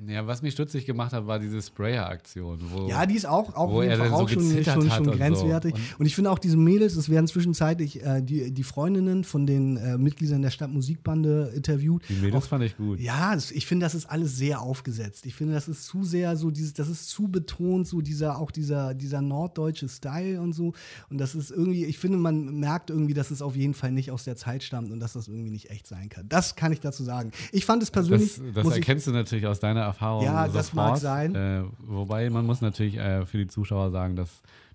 Ja, 0.07 0.27
was 0.27 0.43
mich 0.43 0.55
stutzig 0.55 0.87
gemacht 0.87 1.13
hat, 1.13 1.27
war 1.27 1.39
diese 1.39 1.61
Sprayer-Aktion. 1.61 2.59
Ja, 2.89 3.05
die 3.07 3.15
ist 3.17 3.27
auch, 3.27 3.55
auch. 3.55 3.71
Wo 3.71 3.83
er 3.83 3.97
dann 3.99 4.09
so 4.09 4.15
auch 4.15 4.29
schon, 4.29 4.43
schon, 4.65 4.65
schon 4.65 5.07
und 5.09 5.13
so. 5.13 5.19
grenzwertig. 5.19 5.75
Und- 5.75 6.01
Und, 6.01 6.07
ich 6.07 6.15
finde 6.15 6.31
auch 6.31 6.39
diese 6.39 6.57
Mädels, 6.57 6.97
es 6.97 7.09
werden 7.11 7.27
zwischenzeitlich 7.27 8.03
äh, 8.05 8.23
die, 8.23 8.53
die 8.53 8.63
Freundinnen 8.63 9.25
von 9.25 9.47
den 9.47 9.77
äh, 9.77 9.99
Mitgliedern 9.99 10.43
der 10.43 10.51
Stadtmusikbande 10.51 11.53
interviewt. 11.55 11.98
Die 12.09 12.15
Mädels 12.15 12.47
fand 12.47 12.65
ich 12.65 12.77
gut. 12.77 13.01
Ja, 13.01 13.37
ich 13.37 13.67
finde, 13.67 13.85
das 13.87 13.95
ist 13.95 14.07
alles 14.07 14.37
sehr 14.37 14.61
aufgesetzt. 14.61 15.27
Ich 15.27 15.35
finde, 15.35 15.55
das 15.55 15.69
ist 15.69 15.85
zu 15.87 16.05
sehr 16.05 16.37
so 16.37 16.51
dieses, 16.51 16.73
das 16.75 16.89
ist 16.89 17.09
zu 17.09 17.29
betont, 17.29 17.87
so 17.87 18.01
dieser, 18.01 18.39
auch 18.39 18.51
dieser, 18.51 18.95
dieser 18.95 19.21
norddeutsche 19.21 19.89
Style 19.89 20.41
und 20.41 20.53
so. 20.53 20.75
Und 21.11 21.19
das 21.19 21.35
ist 21.35 21.51
irgendwie, 21.51 21.85
ich 21.85 21.99
finde, 21.99 22.19
man 22.19 22.59
merkt 22.61 22.91
irgendwie, 22.91 23.15
dass 23.15 23.31
es 23.31 23.43
auf 23.43 23.57
jeden 23.57 23.75
Fall 23.75 23.93
nicht 23.93 24.11
aus 24.11 24.25
der 24.25 24.37
Zeit 24.37 24.63
stammt 24.63 24.91
und 24.91 25.01
dass 25.01 25.13
das 25.15 25.29
irgendwie 25.29 25.51
nicht 25.51 25.71
echt 25.71 25.87
sein 25.87 26.09
kann. 26.09 26.29
Das 26.29 26.57
kann 26.57 26.73
ich 26.73 26.81
dazu 26.81 27.03
sagen. 27.05 27.33
Ich 27.53 27.65
fand 27.65 27.83
es 27.83 27.91
persönlich. 27.91 28.37
Das, 28.37 28.43
das 28.55 28.65
muss 28.65 28.73
ich- 28.75 28.79
erkennst 28.81 29.07
du 29.07 29.11
natürlich 29.13 29.47
aus 29.47 29.61
deiner 29.61 29.81
Erfahrung. 29.81 30.25
Ja, 30.25 30.45
sofort. 30.47 30.55
das 30.57 30.73
mag 30.75 30.97
sein. 30.99 31.35
Äh, 31.35 31.63
wobei 31.87 32.29
man 32.31 32.47
muss 32.47 32.61
natürlich 32.61 32.97
äh, 32.97 33.25
für 33.27 33.39
die 33.39 33.47
Zuschauer 33.49 33.91
sagen, 33.91 34.17
dass 34.17 34.29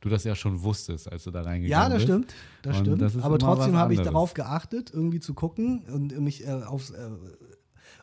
du 0.04 0.10
das 0.10 0.24
ja 0.24 0.36
schon 0.36 0.62
wusstest, 0.64 1.12
als 1.12 1.24
du 1.24 1.32
da 1.32 1.42
reingegangen 1.42 1.70
Ja, 1.72 1.90
das 1.90 2.00
bist. 2.00 2.06
stimmt. 2.08 2.36
Das 2.62 2.78
Und 2.78 2.86
stimmt. 2.86 3.02
das 3.02 3.18
Aber 3.18 3.40
trotzdem 3.40 3.76
habe 3.78 3.94
ich 3.94 4.02
darauf 4.02 4.34
geachtet, 4.34 4.92
irgendwie 4.94 5.20
zu 5.20 5.34
gucken 5.34 5.84
und 5.92 6.18
mich 6.20 6.46
äh, 6.46 6.52
aufs 6.52 6.92
äh, 6.92 7.10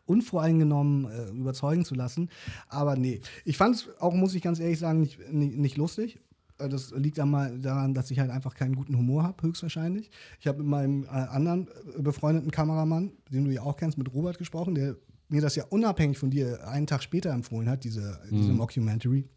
unvoreingenommen 0.06 1.04
äh, 1.10 1.30
überzeugen 1.30 1.84
zu 1.84 1.94
lassen. 1.94 2.30
Aber 2.68 2.96
nee, 2.96 3.20
ich 3.44 3.56
fand 3.56 3.76
es 3.76 3.88
auch, 4.00 4.14
muss 4.14 4.34
ich 4.34 4.42
ganz 4.42 4.58
ehrlich 4.60 4.78
sagen, 4.78 5.00
nicht, 5.00 5.18
nicht, 5.32 5.56
nicht 5.56 5.76
lustig. 5.76 6.18
Äh, 6.58 6.68
Das 6.68 6.90
liegt 6.92 7.18
einmal 7.20 7.58
daran, 7.58 7.94
dass 7.94 8.10
ich 8.10 8.18
halt 8.18 8.30
einfach 8.30 8.54
keinen 8.54 8.74
guten 8.76 8.96
Humor 8.96 9.22
habe, 9.22 9.42
höchstwahrscheinlich. 9.46 10.10
Ich 10.40 10.46
habe 10.46 10.58
mit 10.58 10.66
meinem 10.68 11.04
äh, 11.04 11.08
anderen 11.08 11.68
äh, 11.96 12.02
befreundeten 12.02 12.50
Kameramann, 12.50 13.12
den 13.30 13.44
du 13.44 13.50
ja 13.52 13.62
auch 13.62 13.76
kennst, 13.76 13.98
mit 13.98 14.12
Robert 14.12 14.38
gesprochen, 14.38 14.74
der 14.74 14.96
mir 15.28 15.40
das 15.40 15.54
ja 15.54 15.64
unabhängig 15.68 16.18
von 16.18 16.30
dir 16.30 16.66
einen 16.66 16.88
Tag 16.88 17.04
später 17.04 17.30
empfohlen 17.30 17.68
hat, 17.68 17.84
diese, 17.84 18.18
diese 18.32 18.52
Mockumentary. 18.52 19.28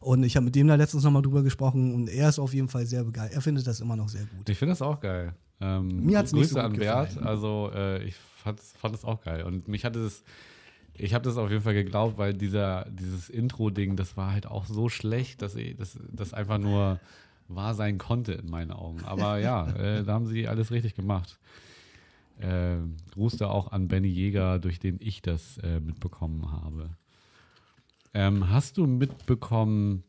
Und 0.00 0.22
ich 0.24 0.36
habe 0.36 0.44
mit 0.44 0.54
dem 0.54 0.68
da 0.68 0.74
letztens 0.74 1.04
nochmal 1.04 1.22
drüber 1.22 1.42
gesprochen 1.42 1.94
und 1.94 2.08
er 2.08 2.28
ist 2.28 2.38
auf 2.38 2.54
jeden 2.54 2.68
Fall 2.68 2.86
sehr 2.86 3.04
begeistert. 3.04 3.36
Er 3.36 3.42
findet 3.42 3.66
das 3.66 3.80
immer 3.80 3.96
noch 3.96 4.08
sehr 4.08 4.24
gut. 4.24 4.48
Ich 4.48 4.58
finde 4.58 4.72
das 4.72 4.82
auch 4.82 5.00
geil. 5.00 5.34
Ähm, 5.60 6.04
Mir 6.04 6.18
hat's 6.18 6.32
nicht 6.32 6.42
Grüße 6.42 6.54
so 6.54 6.60
gut 6.60 6.64
an 6.64 6.72
Bert. 6.74 7.08
gefallen. 7.08 7.26
Also 7.26 7.70
äh, 7.74 8.04
ich 8.04 8.14
fand, 8.14 8.60
fand 8.60 8.94
es 8.94 9.04
auch 9.04 9.22
geil. 9.22 9.42
Und 9.44 9.68
mich 9.68 9.84
hatte 9.84 10.00
es, 10.00 10.22
ich 10.94 11.14
habe 11.14 11.24
das 11.24 11.36
auf 11.36 11.50
jeden 11.50 11.62
Fall 11.62 11.74
geglaubt, 11.74 12.18
weil 12.18 12.34
dieser, 12.34 12.86
dieses 12.90 13.28
Intro-Ding, 13.30 13.96
das 13.96 14.16
war 14.16 14.32
halt 14.32 14.46
auch 14.46 14.66
so 14.66 14.88
schlecht, 14.88 15.42
dass 15.42 15.54
ich, 15.54 15.76
das, 15.76 15.98
das 16.12 16.34
einfach 16.34 16.58
nur 16.58 17.00
wahr 17.48 17.74
sein 17.74 17.98
konnte 17.98 18.32
in 18.32 18.50
meinen 18.50 18.72
Augen. 18.72 19.04
Aber 19.04 19.38
ja, 19.40 19.68
äh, 19.70 20.04
da 20.04 20.14
haben 20.14 20.26
sie 20.26 20.48
alles 20.48 20.70
richtig 20.70 20.94
gemacht. 20.94 21.38
Äh, 22.38 22.76
Gruß 23.12 23.36
da 23.38 23.48
auch 23.48 23.72
an 23.72 23.88
Benny 23.88 24.08
Jäger, 24.08 24.58
durch 24.58 24.78
den 24.78 24.98
ich 25.00 25.22
das 25.22 25.58
äh, 25.58 25.80
mitbekommen 25.80 26.52
habe. 26.52 26.90
Ähm, 28.16 28.48
hast 28.48 28.78
du 28.78 28.86
mitbekommen, 28.86 30.02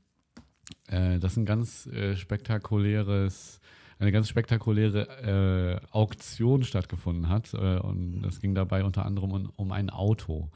äh, 0.87 1.19
dass 1.19 1.35
ein 1.35 1.43
ganz 1.43 1.87
äh, 1.87 2.15
spektakuläres, 2.15 3.59
eine 3.99 4.13
ganz 4.13 4.29
spektakuläre 4.29 5.81
äh, 5.83 5.87
Auktion 5.91 6.63
stattgefunden 6.63 7.27
hat? 7.27 7.53
Äh, 7.53 7.79
und 7.79 8.23
es 8.25 8.39
ging 8.39 8.55
dabei 8.55 8.85
unter 8.85 9.05
anderem 9.05 9.33
um, 9.33 9.51
um 9.57 9.71
ein 9.73 9.89
Auto. 9.89 10.47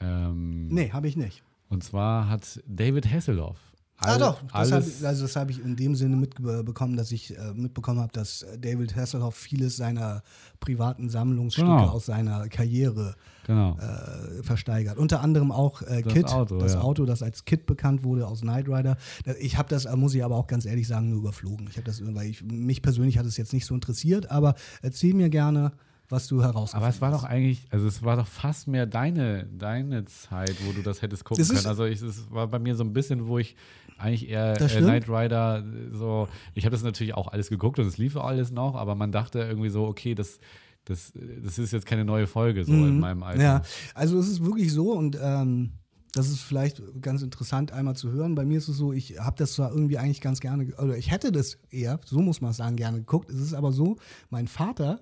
Ähm, 0.00 0.66
Nee, 0.66 0.90
habe 0.90 1.06
ich 1.06 1.16
nicht. 1.16 1.44
Und 1.68 1.84
zwar 1.84 2.28
hat 2.28 2.60
David 2.66 3.08
Hasselhoff. 3.08 3.67
Ah 4.00 4.12
all- 4.12 4.18
doch, 4.20 4.40
das 4.52 4.70
hab 4.72 4.82
also 5.08 5.22
das 5.22 5.34
habe 5.36 5.50
ich 5.50 5.60
in 5.64 5.74
dem 5.74 5.96
Sinne 5.96 6.14
mitbekommen, 6.16 6.96
dass 6.96 7.10
ich 7.10 7.36
äh, 7.36 7.52
mitbekommen 7.52 7.98
habe, 8.00 8.12
dass 8.12 8.46
David 8.60 8.94
Hasselhoff 8.94 9.34
vieles 9.34 9.76
seiner 9.76 10.22
privaten 10.60 11.08
Sammlungsstücke 11.08 11.66
Genau. 11.66 11.88
aus 11.88 12.06
seiner 12.06 12.48
Karriere 12.48 13.16
genau. 13.44 13.76
äh, 13.76 14.42
versteigert. 14.44 14.98
Unter 14.98 15.20
anderem 15.20 15.50
auch 15.50 15.82
äh, 15.82 16.02
Das 16.02 16.12
Kid, 16.12 16.26
Auto, 16.28 16.58
das 16.58 16.74
ja. 16.74 16.80
Auto, 16.80 17.06
das 17.06 17.22
als 17.24 17.44
Kid 17.44 17.66
bekannt 17.66 18.04
wurde 18.04 18.28
aus 18.28 18.42
Knight 18.42 18.68
Rider. 18.68 18.96
Ich 19.40 19.58
habe 19.58 19.68
das, 19.68 19.84
muss 19.96 20.14
ich 20.14 20.22
aber 20.22 20.36
auch 20.36 20.46
ganz 20.46 20.64
ehrlich 20.64 20.86
sagen, 20.86 21.08
nur 21.10 21.18
überflogen. 21.18 21.66
Ich 21.68 21.76
habe 21.76 21.84
das, 21.84 22.00
weil 22.14 22.28
ich, 22.28 22.44
mich 22.44 22.82
persönlich 22.82 23.18
hat 23.18 23.26
es 23.26 23.36
jetzt 23.36 23.52
nicht 23.52 23.66
so 23.66 23.74
interessiert, 23.74 24.30
aber 24.30 24.54
erzähl 24.80 25.12
mir 25.14 25.28
gerne, 25.28 25.72
was 26.08 26.26
du 26.26 26.40
herausgefunden 26.42 26.84
Aber 26.86 26.88
es 26.94 27.00
war 27.02 27.12
hast. 27.12 27.22
doch 27.24 27.28
eigentlich, 27.28 27.66
also 27.70 27.86
es 27.86 28.02
war 28.02 28.16
doch 28.16 28.26
fast 28.28 28.66
mehr 28.68 28.86
deine, 28.86 29.44
deine 29.46 30.04
Zeit, 30.06 30.54
wo 30.66 30.72
du 30.72 30.82
das 30.82 31.02
hättest 31.02 31.24
gucken 31.24 31.44
Das 31.44 31.48
können. 31.54 31.66
Also 31.66 31.84
ich, 31.84 32.00
es 32.00 32.30
war 32.30 32.46
bei 32.46 32.58
mir 32.58 32.74
so 32.76 32.84
ein 32.84 32.92
bisschen, 32.94 33.26
wo 33.26 33.38
ich 33.38 33.56
eigentlich 33.98 34.28
eher 34.28 34.60
äh. 34.60 34.80
Knight 34.80 35.08
Rider 35.08 35.58
äh, 35.64 35.96
so, 35.96 36.28
ich 36.54 36.64
habe 36.64 36.72
das 36.72 36.82
natürlich 36.82 37.14
auch 37.14 37.28
alles 37.28 37.48
geguckt 37.50 37.78
und 37.78 37.86
es 37.86 37.98
lief 37.98 38.16
alles 38.16 38.50
noch, 38.50 38.74
aber 38.74 38.94
man 38.94 39.12
dachte 39.12 39.40
irgendwie 39.40 39.70
so, 39.70 39.84
okay, 39.86 40.14
das, 40.14 40.40
das, 40.84 41.12
das 41.44 41.58
ist 41.58 41.72
jetzt 41.72 41.86
keine 41.86 42.04
neue 42.04 42.26
Folge 42.26 42.64
so 42.64 42.72
in 42.72 43.00
meinem 43.00 43.22
Alter. 43.22 43.38
Mhm. 43.38 43.44
Ja, 43.44 43.62
also 43.94 44.18
es 44.18 44.28
ist 44.28 44.44
wirklich 44.44 44.72
so 44.72 44.92
und 44.92 45.18
ähm, 45.20 45.72
das 46.12 46.30
ist 46.30 46.40
vielleicht 46.40 46.82
ganz 47.02 47.22
interessant 47.22 47.70
einmal 47.72 47.94
zu 47.94 48.10
hören. 48.10 48.34
Bei 48.34 48.44
mir 48.44 48.58
ist 48.58 48.68
es 48.68 48.76
so, 48.78 48.92
ich 48.92 49.18
habe 49.20 49.36
das 49.36 49.52
zwar 49.52 49.70
irgendwie 49.70 49.98
eigentlich 49.98 50.22
ganz 50.22 50.40
gerne, 50.40 50.66
ge- 50.66 50.74
oder 50.76 50.96
ich 50.96 51.10
hätte 51.10 51.30
das 51.32 51.58
eher, 51.70 52.00
so 52.06 52.20
muss 52.20 52.40
man 52.40 52.52
es 52.52 52.56
sagen, 52.56 52.76
gerne 52.76 52.98
geguckt. 52.98 53.30
Es 53.30 53.40
ist 53.40 53.52
aber 53.52 53.72
so, 53.72 53.96
mein 54.30 54.48
Vater 54.48 55.00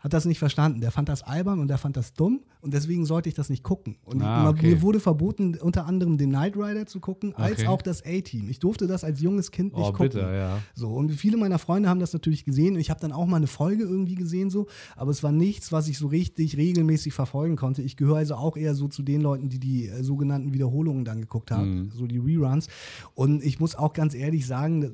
hat 0.00 0.12
das 0.12 0.24
nicht 0.24 0.38
verstanden. 0.38 0.80
Der 0.80 0.90
fand 0.90 1.08
das 1.08 1.22
albern 1.22 1.60
und 1.60 1.68
der 1.68 1.78
fand 1.78 1.96
das 1.96 2.12
dumm 2.14 2.40
und 2.62 2.74
deswegen 2.74 3.06
sollte 3.06 3.28
ich 3.28 3.34
das 3.34 3.48
nicht 3.50 3.62
gucken. 3.62 3.96
Und 4.04 4.22
Ah, 4.22 4.48
okay. 4.48 4.66
mir 4.68 4.82
wurde 4.82 4.98
verboten, 5.00 5.56
unter 5.60 5.86
anderem 5.86 6.16
den 6.18 6.30
Knight 6.30 6.56
Rider 6.56 6.86
zu 6.86 7.00
gucken, 7.00 7.34
als 7.36 7.60
Okay. 7.60 7.66
auch 7.68 7.82
das 7.82 8.02
A-Team. 8.04 8.48
Ich 8.48 8.58
durfte 8.58 8.86
das 8.86 9.04
als 9.04 9.20
junges 9.20 9.50
Kind 9.50 9.74
nicht 9.76 9.82
Oh, 9.88 9.92
gucken. 9.92 10.08
bitte, 10.08 10.20
ja. 10.20 10.58
So, 10.74 10.88
und 10.88 11.10
viele 11.12 11.36
meiner 11.36 11.58
Freunde 11.58 11.88
haben 11.88 12.00
das 12.00 12.12
natürlich 12.12 12.44
gesehen. 12.44 12.74
Und 12.74 12.80
ich 12.80 12.90
habe 12.90 12.98
dann 13.00 13.12
auch 13.12 13.26
mal 13.26 13.36
eine 13.36 13.46
Folge 13.46 13.84
irgendwie 13.84 14.14
gesehen, 14.14 14.50
so, 14.50 14.66
aber 14.96 15.10
es 15.10 15.22
war 15.22 15.32
nichts, 15.32 15.70
was 15.70 15.86
ich 15.88 15.98
so 15.98 16.06
richtig 16.06 16.56
regelmäßig 16.56 17.12
verfolgen 17.12 17.56
konnte. 17.56 17.82
Ich 17.82 17.96
gehöre 17.96 18.16
also 18.16 18.34
auch 18.36 18.56
eher 18.56 18.74
so 18.74 18.88
zu 18.88 19.02
den 19.02 19.20
Leuten, 19.20 19.48
die 19.50 19.58
die 19.60 19.86
äh, 19.88 20.02
sogenannten 20.02 20.52
Wiederholungen 20.54 21.04
dann 21.04 21.20
geguckt 21.20 21.50
haben, 21.50 21.90
so 21.94 22.06
die 22.06 22.18
Reruns. 22.18 22.68
Und 23.14 23.44
ich 23.44 23.60
muss 23.60 23.74
auch 23.76 23.92
ganz 23.92 24.14
ehrlich 24.14 24.46
sagen, 24.46 24.82
äh, 24.82 24.88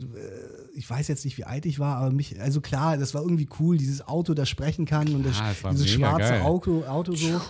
ich 0.74 0.88
weiß 0.90 1.06
jetzt 1.08 1.24
nicht, 1.24 1.38
wie 1.38 1.44
alt 1.44 1.64
ich 1.64 1.78
war, 1.78 1.96
aber 1.98 2.10
mich, 2.10 2.40
also 2.40 2.60
klar, 2.60 2.96
das 2.98 3.14
war 3.14 3.22
irgendwie 3.22 3.48
cool, 3.60 3.76
dieses 3.78 4.06
Auto, 4.06 4.34
das 4.34 4.48
sprechen 4.48 4.84
kann 4.84 4.95
und 5.00 5.24
das, 5.24 5.38
war 5.62 5.72
dieses 5.72 5.90
schwarze 5.90 6.30
geil. 6.30 6.42
Auto, 6.42 6.84
Auto 6.84 7.14
so. 7.14 7.40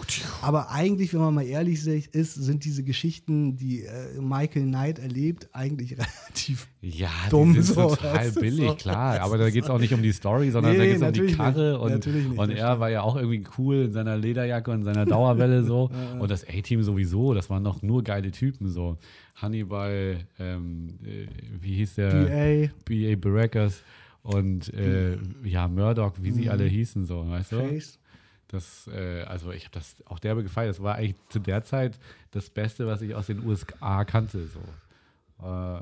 Aber 0.42 0.70
eigentlich, 0.70 1.12
wenn 1.12 1.20
man 1.20 1.34
mal 1.34 1.46
ehrlich 1.46 1.86
ist, 1.86 2.34
sind 2.34 2.64
diese 2.64 2.82
Geschichten, 2.82 3.56
die 3.56 3.82
äh, 3.82 4.20
Michael 4.20 4.64
Knight 4.66 4.98
erlebt, 4.98 5.48
eigentlich 5.52 5.92
relativ 5.98 6.68
Ja, 6.80 7.10
Dumm 7.30 7.54
die 7.54 7.62
sind 7.62 7.74
so, 7.74 7.88
total 7.90 8.30
billig, 8.32 8.68
so. 8.68 8.74
klar. 8.74 9.20
Aber 9.20 9.38
da 9.38 9.50
geht 9.50 9.64
es 9.64 9.70
auch 9.70 9.78
nicht 9.78 9.94
um 9.94 10.02
die 10.02 10.12
Story, 10.12 10.50
sondern 10.50 10.72
Nee, 10.72 10.78
da 10.78 10.84
geht 10.84 10.96
es 10.96 11.02
um 11.02 11.26
die 11.26 11.34
Karre. 11.34 11.72
nicht. 11.72 11.80
Und, 11.80 11.90
Natürlich 11.90 12.28
nicht, 12.28 12.38
und 12.38 12.50
er 12.50 12.80
war 12.80 12.90
ja 12.90 13.02
auch 13.02 13.16
irgendwie 13.16 13.44
cool 13.58 13.84
in 13.84 13.92
seiner 13.92 14.16
Lederjacke 14.16 14.70
und 14.70 14.84
seiner 14.84 15.06
Dauerwelle 15.06 15.62
so. 15.64 15.90
und 16.18 16.30
das 16.30 16.44
A-Team 16.48 16.82
sowieso, 16.82 17.34
das 17.34 17.50
waren 17.50 17.62
noch 17.62 17.82
nur 17.82 18.02
geile 18.02 18.30
Typen 18.30 18.68
so. 18.68 18.98
Hannibal, 19.34 20.18
ähm, 20.38 20.98
äh, 21.04 21.26
wie 21.60 21.74
hieß 21.76 21.96
der? 21.96 22.10
BA. 22.10 22.72
B.A. 22.84 23.16
Baracus 23.16 23.82
und 24.26 24.74
äh, 24.74 25.18
ja, 25.44 25.68
Murdoch, 25.68 26.14
wie 26.20 26.32
sie 26.32 26.50
alle 26.50 26.64
hießen 26.64 27.04
so, 27.04 27.28
weißt 27.28 27.52
du? 27.52 27.58
Face. 27.60 28.00
Das, 28.48 28.88
äh, 28.92 29.22
also 29.22 29.52
ich 29.52 29.64
habe 29.64 29.74
das 29.74 29.94
auch 30.04 30.18
derbe 30.18 30.42
gefeiert. 30.42 30.70
Das 30.70 30.82
war 30.82 30.96
eigentlich 30.96 31.14
zu 31.28 31.38
der 31.38 31.62
Zeit 31.62 31.96
das 32.32 32.50
Beste, 32.50 32.88
was 32.88 33.02
ich 33.02 33.14
aus 33.14 33.28
den 33.28 33.44
USA 33.46 34.04
kannte. 34.04 34.48
So. 34.48 35.46
Äh, 35.46 35.80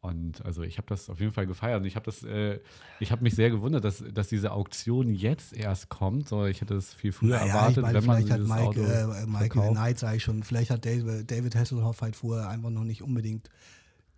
und 0.00 0.44
also 0.44 0.62
ich 0.62 0.78
habe 0.78 0.86
das 0.88 1.10
auf 1.10 1.18
jeden 1.18 1.32
Fall 1.32 1.48
gefeiert. 1.48 1.80
Und 1.80 1.86
ich 1.86 1.96
habe 1.96 2.06
das, 2.06 2.22
äh, 2.22 2.60
ich 3.00 3.10
habe 3.10 3.24
mich 3.24 3.34
sehr 3.34 3.50
gewundert, 3.50 3.84
dass, 3.84 4.04
dass 4.12 4.28
diese 4.28 4.52
Auktion 4.52 5.12
jetzt 5.12 5.52
erst 5.52 5.88
kommt. 5.88 6.28
So, 6.28 6.46
ich 6.46 6.60
hätte 6.60 6.74
es 6.74 6.94
viel 6.94 7.10
früher 7.10 7.38
Naja, 7.38 7.46
erwartet, 7.46 7.82
meine, 7.82 7.94
wenn 7.98 8.06
man 8.06 8.16
vielleicht 8.18 8.32
hat 8.32 8.38
dieses 8.38 8.48
Mike, 8.48 8.68
Auto 8.68 9.12
äh, 9.12 9.26
Michael. 9.26 9.70
Knight, 9.72 9.98
sage 9.98 10.16
ich 10.18 10.22
schon, 10.22 10.44
vielleicht 10.44 10.70
hat 10.70 10.84
David, 10.84 11.28
David 11.28 11.56
Hasselhoff 11.56 12.00
halt 12.00 12.14
vorher 12.14 12.48
einfach 12.48 12.70
noch 12.70 12.84
nicht 12.84 13.02
unbedingt 13.02 13.48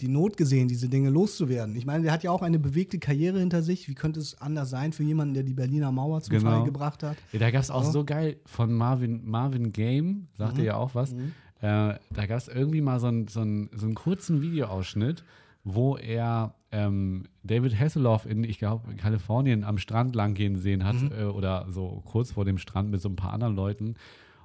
die 0.00 0.08
Not 0.08 0.36
gesehen, 0.36 0.66
diese 0.68 0.88
Dinge 0.88 1.08
loszuwerden. 1.10 1.76
Ich 1.76 1.86
meine, 1.86 2.02
der 2.02 2.12
hat 2.12 2.24
ja 2.24 2.30
auch 2.32 2.42
eine 2.42 2.58
bewegte 2.58 2.98
Karriere 2.98 3.38
hinter 3.38 3.62
sich. 3.62 3.88
Wie 3.88 3.94
könnte 3.94 4.18
es 4.20 4.40
anders 4.40 4.70
sein 4.70 4.92
für 4.92 5.04
jemanden, 5.04 5.34
der 5.34 5.44
die 5.44 5.54
Berliner 5.54 5.92
Mauer 5.92 6.20
zum 6.20 6.36
Genau. 6.36 6.50
Fall 6.50 6.64
gebracht 6.64 7.02
hat? 7.04 7.16
Ja, 7.32 7.38
da 7.38 7.50
gab 7.50 7.62
es 7.62 7.70
auch 7.70 7.84
Ja. 7.84 7.90
so 7.90 8.04
geil 8.04 8.36
von 8.44 8.72
Marvin, 8.72 9.20
Marvin 9.24 9.72
Game, 9.72 10.26
sagte 10.36 10.60
Mhm. 10.60 10.66
ja 10.66 10.76
auch 10.76 10.94
was. 10.94 11.12
Äh, 11.12 11.16
da 11.60 12.26
gab 12.26 12.38
es 12.38 12.48
irgendwie 12.48 12.80
mal 12.80 12.98
so, 12.98 13.06
ein, 13.06 13.28
so, 13.28 13.40
ein, 13.40 13.70
so 13.74 13.86
einen 13.86 13.94
kurzen 13.94 14.42
Videoausschnitt, 14.42 15.24
wo 15.62 15.96
er 15.96 16.54
ähm, 16.72 17.22
David 17.44 17.78
Hasselhoff 17.78 18.26
in, 18.26 18.42
ich 18.42 18.58
glaube, 18.58 18.96
Kalifornien 18.96 19.62
am 19.62 19.78
Strand 19.78 20.16
lang 20.16 20.34
gehen 20.34 20.56
sehen 20.58 20.84
hat 20.84 20.96
Mhm. 21.00 21.12
äh, 21.16 21.24
oder 21.24 21.66
so 21.70 22.02
kurz 22.04 22.32
vor 22.32 22.44
dem 22.44 22.58
Strand 22.58 22.90
mit 22.90 23.00
so 23.00 23.08
ein 23.08 23.14
paar 23.16 23.32
anderen 23.32 23.54
Leuten. 23.54 23.94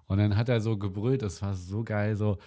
Und 0.05 0.19
dann 0.19 0.37
hat 0.37 0.47
er 0.47 0.61
so 0.61 0.77
gebrüllt, 0.77 1.23
das 1.23 1.41
war 1.41 1.55
so 1.55 1.83
geil, 1.83 2.15
so, 2.15 2.37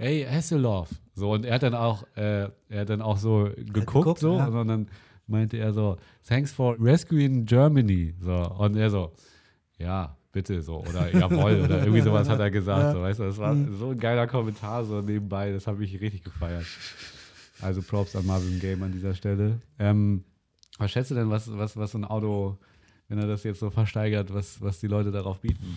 hey 0.00 0.24
Hasselhoff. 0.28 0.88
So, 1.14 1.32
und 1.32 1.44
er 1.44 1.54
hat 1.54 1.62
dann 1.62 1.74
auch, 1.74 2.04
äh, 2.16 2.48
er 2.68 2.80
hat 2.80 2.88
dann 2.90 3.02
auch 3.02 3.18
so 3.18 3.50
geguckt, 3.56 3.74
geguckt, 3.74 4.18
so, 4.20 4.36
ja. 4.38 4.46
und 4.46 4.68
dann 4.68 4.88
meinte 5.26 5.56
er 5.58 5.72
so, 5.72 5.96
thanks 6.26 6.50
for 6.52 6.76
rescuing 6.80 7.44
Germany. 7.44 8.14
So, 8.20 8.34
und 8.58 8.76
er 8.76 8.90
so, 8.90 9.12
ja, 9.78 10.16
bitte 10.32 10.62
so, 10.62 10.78
oder 10.80 11.14
jawohl, 11.14 11.60
oder 11.64 11.78
irgendwie 11.84 12.00
sowas 12.00 12.28
hat 12.28 12.40
er 12.40 12.50
gesagt. 12.50 12.82
Ja. 12.82 12.92
So, 12.92 13.00
weißt 13.02 13.18
du, 13.20 13.24
das 13.24 13.38
war 13.38 13.54
Mhm. 13.54 13.76
so 13.78 13.90
ein 13.90 13.98
geiler 13.98 14.26
Kommentar 14.26 14.84
so 14.84 15.00
nebenbei, 15.00 15.52
das 15.52 15.66
habe 15.66 15.84
ich 15.84 16.00
richtig 16.00 16.24
gefeiert. 16.24 16.64
Also 17.60 17.82
Props 17.82 18.16
an 18.16 18.24
Marvin 18.26 18.58
Game 18.58 18.82
an 18.82 18.90
dieser 18.92 19.14
Stelle. 19.14 19.60
Ähm, 19.78 20.24
was 20.78 20.90
schätzt 20.92 21.10
du 21.10 21.14
denn, 21.14 21.28
was, 21.28 21.54
was, 21.58 21.76
was 21.76 21.90
so 21.90 21.98
ein 21.98 22.04
Auto, 22.06 22.56
wenn 23.08 23.18
er 23.18 23.26
das 23.26 23.42
jetzt 23.44 23.60
so 23.60 23.68
versteigert, 23.70 24.32
was, 24.32 24.62
was 24.62 24.80
die 24.80 24.86
Leute 24.86 25.10
darauf 25.10 25.40
bieten? 25.40 25.76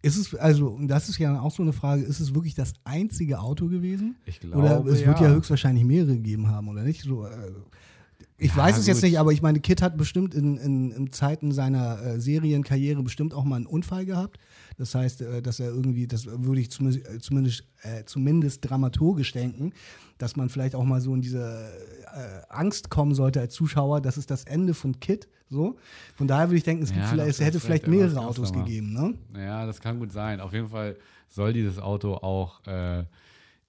Ist 0.00 0.16
es, 0.16 0.34
also, 0.34 0.68
und 0.68 0.86
das 0.88 1.08
ist 1.08 1.18
ja 1.18 1.40
auch 1.40 1.50
so 1.50 1.62
eine 1.62 1.72
Frage, 1.72 2.02
ist 2.02 2.20
es 2.20 2.32
wirklich 2.34 2.54
das 2.54 2.72
einzige 2.84 3.40
Auto 3.40 3.66
gewesen? 3.68 4.14
Ich 4.26 4.40
Oder 4.44 4.68
glaube, 4.68 4.90
es 4.90 5.04
wird 5.04 5.18
ja 5.20 5.28
ja. 5.28 5.34
höchstwahrscheinlich 5.34 5.84
mehrere 5.84 6.14
gegeben 6.14 6.48
haben, 6.48 6.68
oder 6.68 6.82
nicht? 6.84 7.02
So, 7.02 7.26
äh, 7.26 7.30
ich 8.36 8.50
Ja, 8.50 8.56
weiß 8.58 8.78
es 8.78 8.86
jetzt 8.86 8.98
gut. 8.98 9.10
nicht, 9.10 9.18
aber 9.18 9.32
ich 9.32 9.42
meine, 9.42 9.58
Kid 9.58 9.82
hat 9.82 9.96
bestimmt 9.96 10.34
in, 10.34 10.56
in, 10.58 10.92
in 10.92 11.12
Zeiten 11.12 11.50
seiner 11.50 12.00
äh, 12.00 12.20
Serienkarriere 12.20 13.02
bestimmt 13.02 13.34
auch 13.34 13.42
mal 13.44 13.56
einen 13.56 13.66
Unfall 13.66 14.06
gehabt. 14.06 14.38
Das 14.78 14.94
heißt, 14.94 15.22
äh, 15.22 15.42
dass 15.42 15.60
er 15.60 15.68
irgendwie, 15.68 16.06
das 16.06 16.26
würde 16.26 16.60
ich 16.60 16.70
zumindest, 16.70 17.06
äh, 17.06 17.18
zumindest, 17.18 17.64
äh, 17.82 18.04
zumindest 18.04 18.68
dramaturgisch 18.68 19.32
denken, 19.32 19.72
dass 20.18 20.36
man 20.36 20.48
vielleicht 20.48 20.74
auch 20.74 20.84
mal 20.84 21.00
so 21.00 21.14
in 21.14 21.20
diese 21.20 21.70
äh, 22.14 22.40
Angst 22.48 22.88
kommen 22.88 23.14
sollte 23.14 23.40
als 23.40 23.54
Zuschauer, 23.54 24.00
das 24.00 24.16
ist 24.16 24.30
das 24.30 24.44
Ende 24.44 24.74
von 24.74 24.98
Kid. 25.00 25.28
So. 25.50 25.76
Von 26.16 26.28
daher 26.28 26.48
würde 26.48 26.58
ich 26.58 26.64
denken, 26.64 26.82
es, 26.82 26.90
gibt 26.90 27.02
Ja, 27.02 27.08
vielleicht, 27.08 27.30
es 27.30 27.40
hätte 27.40 27.58
vielleicht 27.58 27.86
mehrere 27.86 28.20
Autos 28.20 28.52
gegeben. 28.52 28.92
Ne? 28.92 29.14
Ja, 29.34 29.66
das 29.66 29.80
kann 29.80 29.98
gut 29.98 30.12
sein. 30.12 30.40
Auf 30.40 30.52
jeden 30.52 30.68
Fall 30.68 30.96
soll 31.28 31.52
dieses 31.52 31.78
Auto 31.78 32.14
auch 32.14 32.64
äh, 32.66 33.04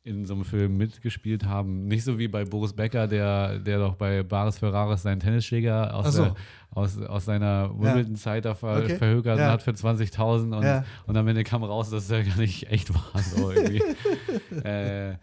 in 0.04 0.26
so 0.26 0.34
einem 0.34 0.46
Film 0.46 0.78
mitgespielt 0.78 1.44
haben. 1.46 1.86
Nicht 1.88 2.04
so 2.06 2.18
wie 2.18 2.28
bei 2.28 2.46
Boris 2.46 2.74
Becker, 2.74 3.08
der, 3.08 3.60
der 3.60 3.80
doch 3.80 3.96
bei 3.96 4.24
Baris 4.24 4.58
Ferraris 4.58 5.02
seinen 5.04 5.20
Tennisschläger 5.20 5.94
aus, 5.94 6.14
so. 6.16 6.24
der, 6.24 6.36
aus, 6.72 6.98
aus 7.02 7.26
seiner 7.26 7.70
Wimbledon-Zeit 7.78 8.46
da 8.46 8.56
ver 8.56 8.78
Okay. 8.84 8.98
verhökert 8.98 9.40
Ja. 9.40 9.52
hat 9.52 9.62
für 9.62 9.72
20.000 9.72 10.56
und, 10.58 10.64
Ja. 10.64 10.86
und 11.06 11.18
am 11.18 11.28
Ende 11.28 11.44
kam 11.44 11.64
raus, 11.64 11.90
dass 11.90 12.04
es 12.06 12.10
ja 12.10 12.22
gar 12.24 12.38
nicht 12.38 12.70
echt 12.72 12.94
war. 12.94 13.22
So 13.22 13.52
irgendwie. 13.52 13.84
äh, 14.64 15.16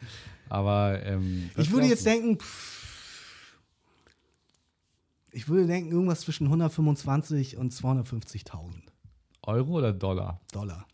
aber 0.48 1.02
ähm, 1.04 1.50
Ich 1.56 1.72
würde 1.72 1.86
jetzt 1.86 2.04
denken, 2.06 2.38
pff, 2.38 3.56
ich 5.32 5.48
würde 5.48 5.66
denken, 5.66 5.90
irgendwas 5.90 6.20
zwischen 6.20 6.44
125 6.46 7.56
und 7.56 7.72
250.000 7.72 8.46
du? 8.52 8.92
Euro 9.42 9.72
oder 9.78 9.92
Dollar? 9.92 10.40
Dollar. 10.52 10.86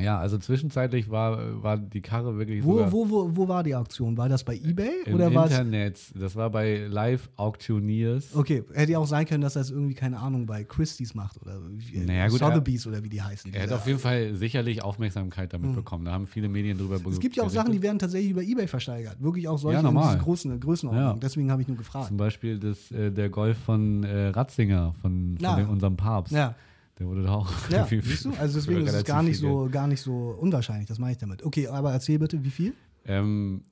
Ja, 0.00 0.18
also 0.18 0.38
zwischenzeitlich 0.38 1.08
war, 1.08 1.62
war 1.62 1.78
die 1.78 2.00
Karre 2.00 2.36
wirklich 2.36 2.64
Wo, 2.64 2.80
wo, 2.90 3.08
wo, 3.08 3.36
wo 3.36 3.48
war 3.48 3.62
die 3.62 3.76
Auktion? 3.76 4.16
War 4.16 4.28
das 4.28 4.42
bei 4.42 4.56
eBay 4.56 4.90
im 5.06 5.14
oder 5.14 5.32
war. 5.32 5.46
Internet. 5.46 6.00
Das 6.16 6.34
war 6.34 6.50
bei 6.50 6.86
Live 6.88 7.30
Auctioneers. 7.36 8.34
Okay, 8.34 8.64
hätte 8.74 8.92
ja 8.92 8.98
auch 8.98 9.06
sein 9.06 9.24
können, 9.24 9.42
dass 9.42 9.54
er 9.54 9.62
es 9.62 9.70
irgendwie, 9.70 9.94
keine 9.94 10.18
Ahnung, 10.18 10.46
bei 10.46 10.64
Christie's 10.64 11.14
macht 11.14 11.40
oder 11.40 11.60
wie, 11.70 11.98
Naja, 11.98 12.26
gut, 12.26 12.40
Sotheby's 12.40 12.86
oder 12.88 13.04
wie 13.04 13.08
die 13.08 13.22
heißen. 13.22 13.54
Er 13.54 13.64
hat 13.64 13.72
auf 13.72 13.86
jeden 13.86 14.00
Fall 14.00 14.34
sicherlich 14.34 14.82
Aufmerksamkeit 14.82 15.52
damit 15.52 15.74
bekommen. 15.76 16.04
Da 16.04 16.12
haben 16.12 16.26
viele 16.26 16.48
Medien 16.48 16.76
drüber 16.76 17.00
es 17.08 17.20
gibt 17.20 17.36
ja 17.36 17.44
auch 17.44 17.50
Sachen, 17.50 17.72
die 17.72 17.82
werden 17.82 17.98
tatsächlich 17.98 18.30
über 18.32 18.42
Ebay 18.42 18.66
versteigert. 18.66 19.22
Wirklich 19.22 19.46
auch 19.46 19.58
solche 19.58 19.74
Ja, 19.74 19.80
in 19.80 19.86
normal. 19.86 20.14
diesen 20.14 20.20
großen 20.24 20.60
Größenordnung. 20.60 21.14
Ja. 21.14 21.18
Deswegen 21.20 21.50
habe 21.50 21.62
ich 21.62 21.68
nur 21.68 21.76
gefragt. 21.76 22.08
Zum 22.08 22.16
Beispiel 22.16 22.58
das, 22.58 22.90
äh, 22.90 23.12
der 23.12 23.28
Golf 23.28 23.58
von 23.58 24.02
äh, 24.02 24.28
Ratzinger, 24.28 24.94
von, 25.00 25.38
von 25.40 25.56
dem, 25.56 25.68
unserem 25.68 25.96
Papst. 25.96 26.32
Ja, 26.32 26.54
Der 26.98 27.06
wurde 27.08 27.22
da 27.24 27.34
auch 27.34 27.50
ja 27.70 27.78
irgendwie 27.90 28.00
siehst 28.08 28.24
du? 28.26 28.32
Also 28.38 28.58
deswegen 28.58 28.86
ist 28.86 28.92
es 28.94 29.04
gar 29.04 29.22
nicht, 29.22 29.40
viel 29.40 29.48
so, 29.48 29.68
gar 29.70 29.86
nicht 29.86 30.00
so 30.00 30.36
unwahrscheinlich, 30.40 30.86
das 30.86 30.98
meine 30.98 31.12
ich 31.12 31.18
damit. 31.18 31.42
Okay, 31.44 31.66
aber 31.68 31.92
erzähl 31.92 32.18
bitte, 32.18 32.42
wie 32.44 32.50
viel? 32.50 32.74
Ähm, 33.04 33.64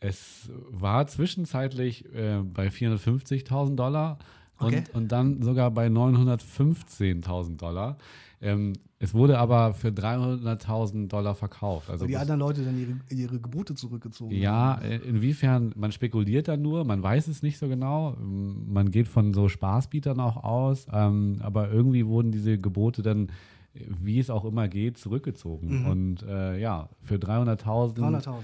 es 0.00 0.48
war 0.70 1.06
zwischenzeitlich 1.08 2.04
äh, 2.14 2.40
bei 2.42 2.68
450.000 2.68 3.74
Dollar 3.74 4.18
und, 4.58 4.68
Okay. 4.68 4.84
und 4.92 5.10
dann 5.10 5.42
sogar 5.42 5.70
bei 5.72 5.88
915.000 5.88 7.56
Dollar. 7.56 7.98
Ähm, 8.40 8.74
es 9.00 9.14
wurde 9.14 9.38
aber 9.38 9.74
für 9.74 9.88
300.000 9.88 11.08
Dollar 11.08 11.34
verkauft. 11.34 11.90
Also 11.90 12.02
Weil 12.02 12.08
die 12.08 12.16
anderen 12.16 12.40
Leute 12.40 12.64
dann 12.64 12.78
ihre, 12.78 12.96
ihre 13.10 13.40
Gebote 13.40 13.74
zurückgezogen 13.74 14.34
ja, 14.34 14.76
haben. 14.76 14.84
äh, 14.84 14.96
inwiefern, 14.98 15.72
man 15.76 15.92
spekuliert 15.92 16.48
da 16.48 16.56
nur, 16.56 16.84
man 16.84 17.02
weiß 17.02 17.28
es 17.28 17.42
nicht 17.42 17.58
so 17.58 17.68
genau. 17.68 18.16
Man 18.20 18.90
geht 18.90 19.08
von 19.08 19.34
so 19.34 19.48
Spaßbietern 19.48 20.18
auch 20.20 20.42
aus, 20.42 20.86
ähm, 20.92 21.38
aber 21.40 21.70
irgendwie 21.70 22.06
wurden 22.06 22.32
diese 22.32 22.58
Gebote 22.58 23.02
dann, 23.02 23.30
wie 23.74 24.18
es 24.18 24.30
auch 24.30 24.44
immer 24.44 24.68
geht, 24.68 24.98
zurückgezogen. 24.98 25.82
Mhm. 25.82 25.86
Und 25.86 26.22
äh, 26.22 26.58
ja, 26.58 26.88
für 27.02 27.16
300.000 27.16 27.98
300.000. 27.98 28.34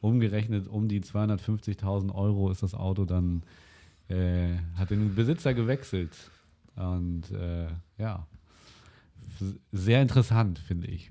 umgerechnet 0.00 0.68
um 0.68 0.88
die 0.88 1.00
250.000 1.00 2.14
Euro 2.14 2.50
ist 2.50 2.62
das 2.62 2.74
Auto 2.74 3.04
dann, 3.04 3.42
äh, 4.08 4.54
hat 4.76 4.90
den 4.90 5.14
Besitzer 5.14 5.54
gewechselt. 5.54 6.30
Und 6.76 7.30
äh, 7.30 7.66
ja, 7.98 8.26
sehr 9.72 10.02
interessant, 10.02 10.58
finde 10.58 10.86
ich. 10.86 11.10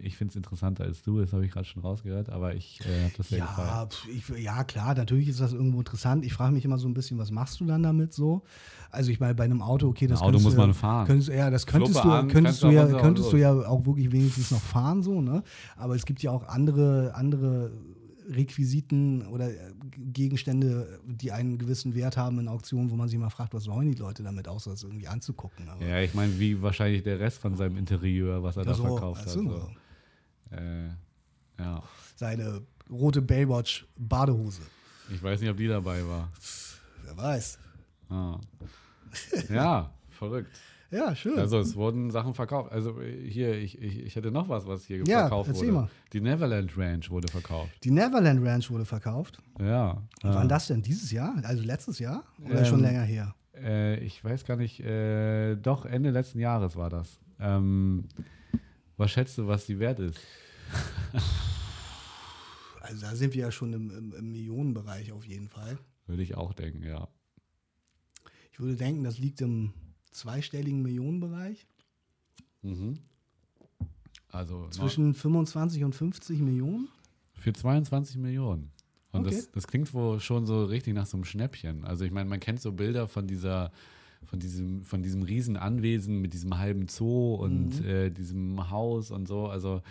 Ich 0.00 0.16
finde 0.16 0.32
es 0.32 0.36
interessanter 0.36 0.84
als 0.84 1.02
du, 1.02 1.20
das 1.20 1.32
habe 1.32 1.44
ich 1.44 1.52
gerade 1.52 1.66
schon 1.66 1.82
rausgehört, 1.82 2.30
aber 2.30 2.54
ich 2.54 2.80
äh, 2.80 3.04
habe 3.04 3.14
das 3.16 3.28
sehr 3.28 3.40
gefallen. 3.40 3.68
Ja, 3.68 3.86
pf, 3.86 4.08
ich, 4.08 4.44
ja, 4.44 4.64
klar, 4.64 4.94
natürlich 4.94 5.28
ist 5.28 5.40
das 5.40 5.52
irgendwo 5.52 5.78
interessant. 5.78 6.24
Ich 6.24 6.32
frage 6.32 6.52
mich 6.52 6.64
immer 6.64 6.78
so 6.78 6.88
ein 6.88 6.94
bisschen, 6.94 7.18
was 7.18 7.30
machst 7.30 7.60
du 7.60 7.64
dann 7.64 7.82
damit 7.82 8.12
so? 8.12 8.42
Also 8.90 9.10
ich 9.10 9.20
meine, 9.20 9.34
bei 9.34 9.44
einem 9.44 9.62
Auto, 9.62 9.88
okay, 9.88 10.06
das 10.06 10.20
Ein 10.20 10.28
Auto 10.28 10.40
muss 10.40 10.56
man 10.56 10.74
fahren. 10.74 11.06
Könntest, 11.06 11.28
ja, 11.30 11.50
das 11.50 11.66
könntest 11.66 12.00
Fluppe 12.00 12.08
du, 12.08 12.14
an, 12.14 12.28
könntest 12.28 12.62
du 12.62 12.70
ja, 12.70 12.86
könntest 12.86 13.32
du 13.32 13.36
ja 13.36 13.52
auch 13.52 13.86
wirklich 13.86 14.12
wenigstens 14.12 14.50
noch 14.50 14.60
fahren 14.60 15.02
so, 15.02 15.20
ne? 15.20 15.42
Aber 15.76 15.94
es 15.94 16.04
gibt 16.04 16.22
ja 16.22 16.30
auch 16.30 16.46
andere, 16.48 17.14
andere 17.14 17.72
Requisiten 18.28 19.26
oder 19.26 19.50
äh, 19.50 19.72
Gegenstände, 20.12 21.00
die 21.04 21.32
einen 21.32 21.58
gewissen 21.58 21.94
Wert 21.94 22.16
haben 22.16 22.38
in 22.38 22.48
Auktionen, 22.48 22.90
wo 22.90 22.96
man 22.96 23.08
sich 23.08 23.18
mal 23.18 23.30
fragt, 23.30 23.54
was 23.54 23.66
wollen 23.68 23.90
die 23.90 23.98
Leute 23.98 24.22
damit, 24.22 24.48
außer 24.48 24.70
das 24.70 24.82
irgendwie 24.82 25.08
anzugucken. 25.08 25.68
Aber 25.68 25.84
Ja, 25.84 26.00
ich 26.00 26.14
meine, 26.14 26.38
wie 26.38 26.60
wahrscheinlich 26.62 27.02
der 27.02 27.18
Rest 27.20 27.38
von 27.38 27.56
seinem 27.56 27.76
Interieur, 27.76 28.42
was 28.42 28.56
er 28.56 28.64
da 28.64 28.74
so, 28.74 28.84
verkauft 28.84 29.26
hat. 29.26 29.34
du, 29.34 29.42
So. 29.42 29.70
Äh, 30.50 30.88
ja, 31.58 31.82
seine 32.16 32.62
rote 32.90 33.22
Baywatch 33.22 33.86
Badehose. 33.96 34.62
ich 35.12 35.22
weiß 35.22 35.40
nicht, 35.40 35.50
ob 35.50 35.56
die 35.56 35.68
dabei 35.68 36.06
war. 36.06 36.30
Wer 37.04 37.16
weiß. 37.16 37.58
Ah. 38.10 38.38
Ja, 39.50 39.92
verrückt. 40.10 40.58
Ja, 40.92 41.16
schön. 41.16 41.38
Also 41.38 41.58
es 41.58 41.74
wurden 41.74 42.10
Sachen 42.10 42.34
verkauft. 42.34 42.70
Also 42.70 43.00
äh, 43.00 43.28
hier, 43.28 43.54
ich, 43.54 43.80
ich, 43.80 43.98
ich 44.04 44.14
hätte 44.16 44.30
noch 44.30 44.48
was, 44.48 44.66
was 44.66 44.84
hier 44.84 44.98
Ja, 45.06 45.20
verkauft 45.20 45.48
erzähl 45.48 45.68
wurde. 45.68 45.72
mal. 45.84 45.90
Die 46.12 46.20
Neverland 46.20 46.76
Ranch 46.76 47.10
wurde 47.10 47.28
verkauft. 47.28 47.72
Die 47.82 47.90
Neverland 47.90 48.44
Ranch 48.44 48.70
wurde 48.70 48.84
verkauft. 48.84 49.38
Ja. 49.58 50.02
Wann 50.22 50.48
das 50.48 50.66
denn? 50.66 50.82
Dieses 50.82 51.10
Jahr? 51.10 51.34
Also 51.44 51.62
letztes 51.62 51.98
Jahr? 51.98 52.24
Oder 52.44 52.58
Ähm, 52.60 52.64
schon 52.66 52.80
länger 52.80 53.02
her? 53.02 53.34
Äh, 53.56 53.98
ich 54.04 54.22
weiß 54.22 54.44
gar 54.44 54.56
nicht, 54.56 54.80
äh, 54.80 55.56
doch 55.56 55.86
Ende 55.86 56.10
letzten 56.10 56.38
Jahres 56.40 56.76
war 56.76 56.90
das. 56.90 57.18
Ähm, 57.40 58.04
was 58.98 59.10
schätzt 59.10 59.38
du, 59.38 59.46
was 59.48 59.66
die 59.66 59.78
wert 59.78 59.98
ist? 59.98 60.20
Also 62.80 63.06
da 63.06 63.14
sind 63.14 63.32
wir 63.32 63.42
ja 63.42 63.50
schon 63.52 63.72
im, 63.72 63.90
im, 63.90 64.12
im 64.12 64.32
Millionenbereich 64.32 65.12
auf 65.12 65.24
jeden 65.24 65.48
Fall. 65.48 65.78
Würde 66.06 66.22
ich 66.22 66.34
auch 66.36 66.52
denken, 66.52 66.82
ja. 66.82 67.08
Ich 68.50 68.60
würde 68.60 68.74
denken, 68.76 69.04
das 69.04 69.18
liegt 69.18 69.40
im 69.40 69.72
zweistelligen 70.12 70.82
Millionenbereich. 70.82 71.66
Mhm. 72.62 72.98
Also 74.28 74.68
Zwischen 74.70 75.14
25 75.14 75.84
und 75.84 75.94
50 75.94 76.40
Millionen. 76.40 76.88
für 77.34 77.52
22 77.52 78.16
Millionen. 78.18 78.70
Und 79.10 79.26
Okay. 79.26 79.34
das, 79.36 79.50
das 79.50 79.66
klingt 79.66 79.92
wohl 79.92 80.20
schon 80.20 80.46
so 80.46 80.64
richtig 80.64 80.94
nach 80.94 81.06
so 81.06 81.16
einem 81.16 81.24
Schnäppchen. 81.24 81.84
Also 81.84 82.04
ich 82.04 82.12
meine, 82.12 82.30
man 82.30 82.40
kennt 82.40 82.60
so 82.62 82.72
Bilder 82.72 83.08
von 83.08 83.26
dieser, 83.26 83.72
von 84.24 84.38
diesem, 84.38 84.84
von 84.84 85.02
diesem 85.02 85.22
riesen 85.22 85.56
Anwesen 85.56 86.20
mit 86.22 86.32
diesem 86.32 86.56
halben 86.56 86.88
Zoo 86.88 87.34
und 87.34 87.80
Mhm. 87.82 87.86
äh, 87.86 88.10
diesem 88.10 88.70
Haus 88.70 89.10
und 89.10 89.28
so. 89.28 89.48
Also 89.48 89.82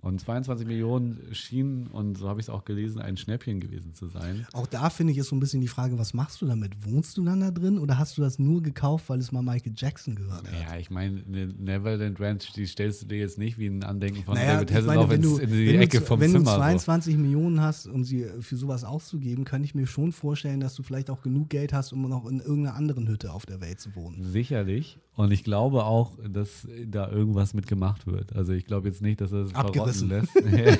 und 0.00 0.20
22 0.20 0.66
Millionen 0.66 1.18
schien, 1.32 1.88
und 1.88 2.16
so 2.18 2.28
habe 2.28 2.40
ich 2.40 2.46
es 2.46 2.50
auch 2.50 2.64
gelesen, 2.64 3.00
ein 3.00 3.16
Schnäppchen 3.16 3.58
gewesen 3.60 3.94
zu 3.94 4.06
sein. 4.06 4.46
Auch 4.52 4.66
da 4.66 4.90
finde 4.90 5.12
ich 5.12 5.18
ist 5.18 5.28
so 5.28 5.36
ein 5.36 5.40
bisschen 5.40 5.60
die 5.60 5.68
Frage, 5.68 5.98
was 5.98 6.14
machst 6.14 6.40
du 6.40 6.46
damit? 6.46 6.72
Wohnst 6.86 7.16
du 7.16 7.24
dann 7.24 7.40
da 7.40 7.50
drin 7.50 7.78
oder 7.78 7.98
hast 7.98 8.16
du 8.16 8.22
das 8.22 8.38
nur 8.38 8.62
gekauft, 8.62 9.08
weil 9.08 9.18
es 9.18 9.32
mal 9.32 9.42
Michael 9.42 9.72
Jackson 9.74 10.14
gehört 10.14 10.46
hat? 10.46 10.52
Ja, 10.52 10.78
ich 10.78 10.90
meine, 10.90 11.22
eine 11.26 11.46
Neverland 11.46 12.20
Ranch, 12.20 12.52
die 12.52 12.66
stellst 12.66 13.02
du 13.02 13.06
dir 13.06 13.18
jetzt 13.18 13.38
nicht 13.38 13.58
wie 13.58 13.66
ein 13.66 13.82
Andenken 13.82 14.22
von 14.24 14.34
Naja, 14.34 14.64
David 14.64 14.70
meine, 14.70 15.00
Hasselhoff 15.00 15.10
wenn 15.10 15.22
ins, 15.22 15.36
du, 15.36 15.38
in 15.38 15.50
die 15.50 15.68
wenn 15.68 15.80
Ecke 15.80 15.98
du, 15.98 16.04
vom 16.04 16.20
wenn 16.20 16.30
Zimmer. 16.30 16.44
du 16.44 16.50
so. 16.50 16.56
22 16.58 17.16
Millionen 17.16 17.60
hast, 17.60 17.86
um 17.86 18.04
sie 18.04 18.26
für 18.40 18.56
sowas 18.56 18.84
auszugeben, 18.84 19.44
kann 19.44 19.64
ich 19.64 19.74
mir 19.74 19.86
schon 19.86 20.12
vorstellen, 20.12 20.60
dass 20.60 20.74
du 20.74 20.82
vielleicht 20.82 21.10
auch 21.10 21.22
genug 21.22 21.50
Geld 21.50 21.72
hast, 21.72 21.92
um 21.92 22.02
noch 22.02 22.26
in 22.26 22.38
irgendeiner 22.38 22.76
anderen 22.76 23.08
Hütte 23.08 23.32
auf 23.32 23.46
der 23.46 23.60
Welt 23.60 23.80
zu 23.80 23.94
wohnen. 23.96 24.22
Sicherlich. 24.22 24.98
Und 25.16 25.32
ich 25.32 25.42
glaube 25.42 25.84
auch, 25.84 26.16
dass 26.30 26.68
da 26.86 27.10
irgendwas 27.10 27.52
mit 27.52 27.66
gemacht 27.66 28.06
wird. 28.06 28.36
Also 28.36 28.52
ich 28.52 28.66
glaube 28.66 28.86
jetzt 28.86 29.02
nicht, 29.02 29.20
dass 29.20 29.32
er 29.32 29.40
es 29.40 29.52
lässt. 30.06 30.32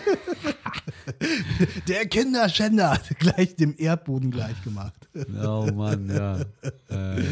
Der 1.89 2.07
Kinderschänder 2.07 2.93
hat 2.93 3.19
gleich 3.19 3.57
dem 3.57 3.75
Erdboden 3.77 4.31
gleich 4.31 4.63
gemacht. 4.63 5.09
oh 5.15 5.69
Mann, 5.75 6.09
ja. 6.11 6.41
Äh, 6.91 7.23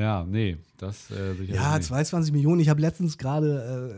ja, 0.00 0.24
nee, 0.24 0.58
das 0.76 1.10
äh, 1.10 1.32
sicherlich 1.32 1.54
Ja, 1.54 1.76
nicht. 1.76 1.88
22 1.88 2.32
Millionen. 2.32 2.60
Ich 2.60 2.68
habe 2.68 2.80
letztens 2.82 3.16
gerade 3.16 3.94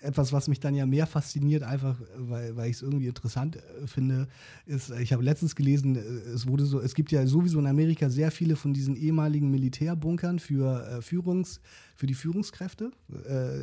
äh, 0.00 0.06
etwas, 0.06 0.32
was 0.32 0.46
mich 0.46 0.60
dann 0.60 0.74
ja 0.74 0.86
mehr 0.86 1.06
fasziniert, 1.06 1.64
einfach 1.64 2.00
äh, 2.00 2.04
weil, 2.18 2.56
weil 2.56 2.70
ich 2.70 2.76
es 2.76 2.82
irgendwie 2.82 3.08
interessant 3.08 3.56
äh, 3.56 3.86
finde, 3.86 4.28
ist, 4.66 4.90
äh, 4.90 5.02
ich 5.02 5.12
habe 5.12 5.24
letztens 5.24 5.56
gelesen, 5.56 5.96
äh, 5.96 6.00
es 6.30 6.46
wurde 6.46 6.64
so, 6.64 6.80
es 6.80 6.94
gibt 6.94 7.10
ja 7.10 7.26
sowieso 7.26 7.58
in 7.58 7.66
Amerika 7.66 8.08
sehr 8.08 8.30
viele 8.30 8.54
von 8.54 8.72
diesen 8.72 8.94
ehemaligen 8.94 9.50
Militärbunkern 9.50 10.38
für 10.38 11.00
Führungs, 11.02 11.60
für 11.96 12.06
die 12.06 12.14
Führungskräfte 12.14 12.92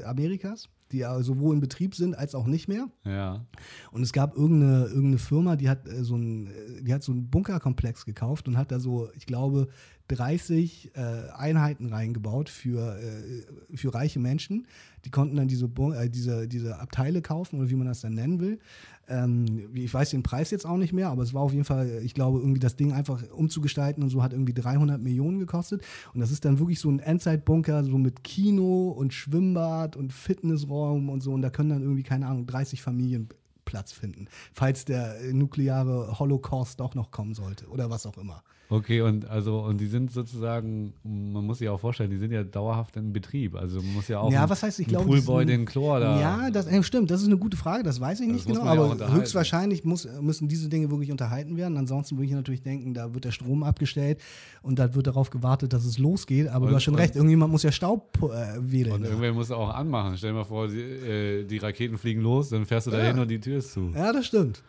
Amerikas, 0.05 0.67
die 0.93 0.99
ja 0.99 1.21
sowohl 1.21 1.55
in 1.55 1.61
Betrieb 1.61 1.95
sind 1.95 2.17
als 2.17 2.35
auch 2.35 2.45
nicht 2.45 2.67
mehr. 2.67 2.87
Ja. 3.03 3.45
Und 3.91 4.03
es 4.03 4.13
gab 4.13 4.37
irgendeine, 4.37 4.85
irgendeine 4.85 5.17
Firma, 5.17 5.55
die 5.55 5.69
hat, 5.69 5.87
äh, 5.87 6.03
so 6.03 6.15
ein, 6.15 6.47
äh, 6.47 6.83
die 6.83 6.93
hat 6.93 7.03
so 7.03 7.11
einen 7.11 7.29
Bunkerkomplex 7.29 8.05
gekauft 8.05 8.47
und 8.47 8.57
hat 8.57 8.71
da 8.71 8.79
so, 8.79 9.09
ich 9.15 9.25
glaube, 9.25 9.67
30 10.09 10.91
äh, 10.95 10.99
Einheiten 11.31 11.87
reingebaut 11.87 12.49
für, 12.49 12.97
äh, 12.97 13.77
für 13.77 13.93
reiche 13.93 14.19
Menschen. 14.19 14.67
Die 15.05 15.11
konnten 15.11 15.35
dann 15.35 15.47
diese, 15.47 15.65
äh, 15.65 16.09
diese, 16.09 16.47
diese 16.47 16.79
Abteile 16.79 17.21
kaufen 17.21 17.59
oder 17.59 17.69
wie 17.69 17.75
man 17.75 17.87
das 17.87 18.01
dann 18.01 18.13
nennen 18.13 18.39
will. 18.39 18.59
Ähm, 19.07 19.69
ich 19.73 19.93
weiß 19.93 20.11
den 20.11 20.23
Preis 20.23 20.51
jetzt 20.51 20.65
auch 20.65 20.77
nicht 20.77 20.93
mehr, 20.93 21.09
aber 21.09 21.23
es 21.23 21.33
war 21.33 21.41
auf 21.41 21.53
jeden 21.53 21.65
Fall, 21.65 22.01
ich 22.03 22.13
glaube, 22.13 22.39
irgendwie 22.39 22.59
das 22.59 22.75
Ding 22.75 22.93
einfach 22.93 23.21
umzugestalten 23.31 24.03
und 24.03 24.09
so 24.09 24.23
hat 24.23 24.33
irgendwie 24.33 24.53
300 24.53 25.01
Millionen 25.01 25.39
gekostet. 25.39 25.83
Und 26.13 26.19
das 26.19 26.31
ist 26.31 26.45
dann 26.45 26.59
wirklich 26.59 26.79
so 26.79 26.89
ein 26.89 26.99
Endzeitbunker, 26.99 27.83
so 27.83 27.97
mit 27.97 28.23
Kino 28.23 28.89
und 28.89 29.13
Schwimmbad 29.13 29.95
und 29.95 30.13
Fitnessraum 30.13 31.09
und 31.09 31.21
so. 31.21 31.31
Und 31.31 31.41
da 31.41 31.49
können 31.49 31.69
dann 31.69 31.81
irgendwie, 31.81 32.03
keine 32.03 32.27
Ahnung, 32.27 32.45
30 32.45 32.81
Familien 32.81 33.29
Platz 33.65 33.91
finden, 33.91 34.27
falls 34.53 34.85
der 34.85 35.19
äh, 35.21 35.33
nukleare 35.33 36.19
Holocaust 36.19 36.79
doch 36.79 36.95
noch 36.95 37.11
kommen 37.11 37.33
sollte 37.33 37.67
oder 37.67 37.89
was 37.89 38.05
auch 38.05 38.17
immer. 38.17 38.43
Okay, 38.69 39.01
und 39.01 39.29
also, 39.29 39.59
und 39.59 39.79
die 39.79 39.85
sind 39.85 40.11
sozusagen, 40.11 40.93
man 41.03 41.45
muss 41.45 41.59
sich 41.59 41.69
auch 41.69 41.79
vorstellen, 41.79 42.09
die 42.09 42.17
sind 42.17 42.31
ja 42.31 42.43
dauerhaft 42.43 42.95
in 42.95 43.13
Betrieb. 43.13 43.55
Also 43.55 43.81
man 43.81 43.93
muss 43.93 44.07
ja 44.07 44.19
auch 44.19 44.31
Ja, 44.31 44.49
was 44.49 44.63
heißt, 44.63 44.79
ich 44.79 44.87
glaube, 44.87 45.05
Poolboy 45.05 45.45
den 45.45 45.65
Chlor 45.65 45.99
da. 45.99 46.19
Ja, 46.19 46.49
das 46.49 46.65
äh, 46.67 46.81
stimmt, 46.81 47.11
das 47.11 47.21
ist 47.21 47.27
eine 47.27 47.37
gute 47.37 47.55
Frage, 47.55 47.83
das 47.83 47.99
weiß 47.99 48.21
ich 48.21 48.27
nicht 48.27 48.47
genau, 48.47 48.65
ja 48.65 48.71
aber 48.71 49.13
höchstwahrscheinlich 49.13 49.83
muss, 49.83 50.07
müssen 50.21 50.47
diese 50.47 50.69
Dinge 50.69 50.89
wirklich 50.89 51.11
unterhalten 51.11 51.55
werden. 51.55 51.77
Ansonsten 51.77 52.15
würde 52.17 52.25
ich 52.27 52.31
natürlich 52.31 52.61
denken, 52.63 52.93
da 52.95 53.13
wird 53.13 53.25
der 53.25 53.31
Strom 53.31 53.61
abgestellt 53.63 54.19
und 54.63 54.79
dann 54.79 54.95
wird 54.95 55.05
darauf 55.07 55.29
gewartet, 55.29 55.71
dass 55.73 55.85
es 55.85 55.99
losgeht. 55.99 56.47
Aber 56.47 56.65
Und- 56.65 56.71
du 56.71 56.75
hast 56.77 56.83
schon 56.83 56.95
recht, 56.95 57.15
irgendjemand 57.15 57.51
muss 57.51 57.63
ja 57.63 57.71
Staub 57.71 58.17
äh, 58.23 58.59
wedeln. 58.59 58.95
Und 58.95 59.03
irgendwer 59.03 59.33
muss 59.33 59.51
auch 59.51 59.69
anmachen. 59.69 60.17
Stell 60.17 60.31
dir 60.31 60.37
mal 60.37 60.45
vor, 60.45 60.67
die, 60.67 60.79
äh, 60.79 61.43
die 61.43 61.57
Raketen 61.57 61.97
fliegen 61.97 62.21
los, 62.21 62.49
dann 62.49 62.65
fährst 62.65 62.87
du 62.87 62.91
da 62.91 62.99
Ja. 62.99 63.09
hin 63.11 63.19
und 63.19 63.29
die 63.29 63.39
Tür 63.39 63.57
ist 63.57 63.73
zu. 63.73 63.91
ja, 63.93 64.11
das 64.11 64.25
stimmt. 64.25 64.63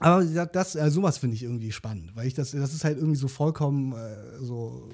Aber 0.00 0.22
das, 0.24 0.52
das 0.52 0.74
äh, 0.76 0.90
sowas 0.90 1.16
finde 1.16 1.36
ich 1.36 1.42
irgendwie 1.42 1.72
spannend, 1.72 2.14
weil 2.14 2.26
ich 2.26 2.34
das, 2.34 2.50
das 2.50 2.74
ist 2.74 2.84
halt 2.84 2.98
irgendwie 2.98 3.16
so 3.16 3.28
vollkommen 3.28 3.92
äh, 3.92 4.44
so 4.44 4.90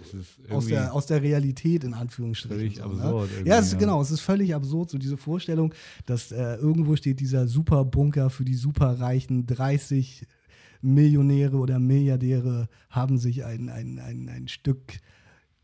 aus 0.48 0.66
der, 0.66 0.94
aus 0.94 1.06
der 1.06 1.22
Realität 1.22 1.82
in 1.82 1.92
Anführungsstrichen. 1.92 2.56
Völlig 2.56 2.76
so, 2.76 2.84
absurd. 2.84 3.30
Ne? 3.40 3.48
Ja, 3.48 3.58
es 3.58 3.66
ist, 3.66 3.78
genau, 3.80 4.00
es 4.00 4.12
ist 4.12 4.20
völlig 4.20 4.54
absurd, 4.54 4.90
so 4.90 4.98
diese 4.98 5.16
Vorstellung, 5.16 5.74
dass 6.06 6.30
äh, 6.30 6.54
irgendwo 6.54 6.94
steht 6.94 7.18
dieser 7.18 7.48
Superbunker 7.48 8.30
für 8.30 8.44
die 8.44 8.54
superreichen 8.54 9.44
30 9.46 10.24
Millionäre 10.82 11.56
oder 11.56 11.80
Milliardäre 11.80 12.68
haben 12.88 13.18
sich 13.18 13.44
ein, 13.44 13.68
ein, 13.70 13.98
ein, 13.98 14.28
ein 14.28 14.48
Stück 14.48 15.00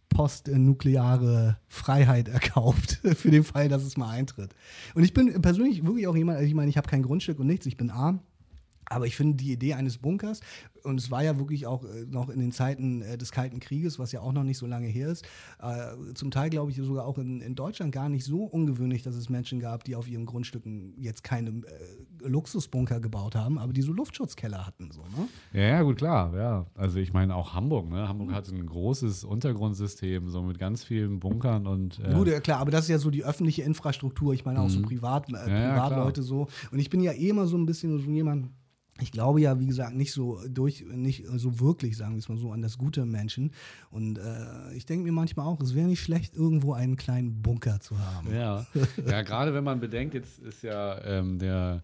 postnukleare 0.08 1.58
Freiheit 1.68 2.28
erkauft, 2.28 3.00
für 3.14 3.30
den 3.30 3.44
Fall, 3.44 3.68
dass 3.68 3.84
es 3.84 3.96
mal 3.96 4.10
eintritt. 4.10 4.54
Und 4.94 5.04
ich 5.04 5.14
bin 5.14 5.40
persönlich 5.40 5.84
wirklich 5.84 6.08
auch 6.08 6.16
jemand, 6.16 6.38
also 6.38 6.48
ich 6.48 6.54
meine, 6.54 6.70
ich 6.70 6.76
habe 6.76 6.88
kein 6.88 7.02
Grundstück 7.02 7.38
und 7.38 7.46
nichts, 7.46 7.66
ich 7.66 7.76
bin 7.76 7.90
arm. 7.90 8.20
Aber 8.90 9.06
ich 9.06 9.16
finde 9.16 9.36
die 9.36 9.52
Idee 9.52 9.74
eines 9.74 9.98
Bunkers, 9.98 10.40
und 10.84 10.98
es 10.98 11.10
war 11.10 11.22
ja 11.22 11.38
wirklich 11.38 11.66
auch 11.66 11.84
äh, 11.84 12.06
noch 12.06 12.28
in 12.28 12.40
den 12.40 12.52
Zeiten 12.52 13.02
äh, 13.02 13.18
des 13.18 13.32
Kalten 13.32 13.60
Krieges, 13.60 13.98
was 13.98 14.12
ja 14.12 14.20
auch 14.20 14.32
noch 14.32 14.44
nicht 14.44 14.58
so 14.58 14.66
lange 14.66 14.86
her 14.86 15.08
ist, 15.08 15.24
äh, 15.60 16.14
zum 16.14 16.30
Teil 16.30 16.50
glaube 16.50 16.70
ich 16.70 16.76
sogar 16.78 17.06
auch 17.06 17.18
in, 17.18 17.40
in, 17.40 17.54
Deutschland 17.54 17.92
gar 17.92 18.08
nicht 18.08 18.24
so 18.24 18.44
ungewöhnlich, 18.44 19.02
dass 19.02 19.14
es 19.14 19.28
Menschen 19.28 19.60
gab, 19.60 19.84
die 19.84 19.96
auf 19.96 20.08
ihren 20.08 20.26
Grundstücken 20.26 20.94
jetzt 20.96 21.22
keine 21.22 21.50
äh, 21.50 22.26
Luxusbunker 22.26 23.00
gebaut 23.00 23.34
haben, 23.34 23.58
aber 23.58 23.72
die 23.72 23.82
so 23.82 23.92
Luftschutzkeller 23.92 24.66
hatten. 24.66 24.90
So, 24.90 25.00
ne? 25.00 25.28
ja, 25.52 25.68
ja, 25.68 25.82
gut, 25.82 25.98
klar. 25.98 26.34
Ja. 26.36 26.66
Also 26.74 26.98
ich 26.98 27.12
meine 27.12 27.34
auch 27.34 27.54
Hamburg. 27.54 27.88
Ne? 27.88 28.08
Hamburg 28.08 28.28
mhm. 28.28 28.34
hat 28.34 28.48
ein 28.48 28.66
großes 28.66 29.24
Untergrundsystem, 29.24 30.28
so 30.28 30.42
mit 30.42 30.58
ganz 30.58 30.84
vielen 30.84 31.20
Bunkern 31.20 31.66
und. 31.66 32.00
Äh 32.00 32.14
gut, 32.14 32.28
ja, 32.28 32.40
klar, 32.40 32.60
aber 32.60 32.70
das 32.70 32.82
ist 32.82 32.90
ja 32.90 32.98
so 32.98 33.10
die 33.10 33.24
öffentliche 33.24 33.62
Infrastruktur. 33.62 34.34
Ich 34.34 34.44
meine 34.44 34.60
auch 34.60 34.64
mhm. 34.64 34.70
so 34.70 34.82
Privat, 34.82 35.28
äh, 35.30 35.34
ja, 35.34 35.72
Privatleute 35.72 36.22
so. 36.22 36.48
Und 36.70 36.78
ich 36.78 36.90
bin 36.90 37.00
ja 37.00 37.12
eh 37.12 37.28
immer 37.28 37.46
so 37.46 37.56
ein 37.56 37.66
bisschen 37.66 37.98
so 37.98 38.10
jemand 38.10 38.50
ich 39.00 39.12
glaube 39.12 39.40
ja, 39.40 39.58
wie 39.60 39.66
gesagt, 39.66 39.94
nicht 39.94 40.12
so 40.12 40.40
durch, 40.48 40.84
nicht 40.92 41.24
so 41.26 41.60
wirklich, 41.60 41.96
sagen 41.96 42.14
wir 42.14 42.18
es 42.18 42.28
mal 42.28 42.38
so, 42.38 42.52
an 42.52 42.62
das 42.62 42.78
gute 42.78 43.04
Menschen. 43.04 43.52
Und 43.90 44.18
äh, 44.18 44.74
ich 44.74 44.86
denke 44.86 45.04
mir 45.04 45.12
manchmal 45.12 45.46
auch, 45.46 45.60
es 45.60 45.74
wäre 45.74 45.86
nicht 45.86 46.00
schlecht, 46.00 46.34
irgendwo 46.34 46.72
einen 46.72 46.96
kleinen 46.96 47.42
Bunker 47.42 47.80
zu 47.80 47.98
haben. 47.98 48.32
Ja, 48.34 48.66
ja 49.06 49.22
gerade 49.22 49.54
wenn 49.54 49.64
man 49.64 49.80
bedenkt, 49.80 50.14
jetzt 50.14 50.38
ist 50.40 50.62
ja 50.62 51.02
ähm, 51.04 51.38
der, 51.38 51.82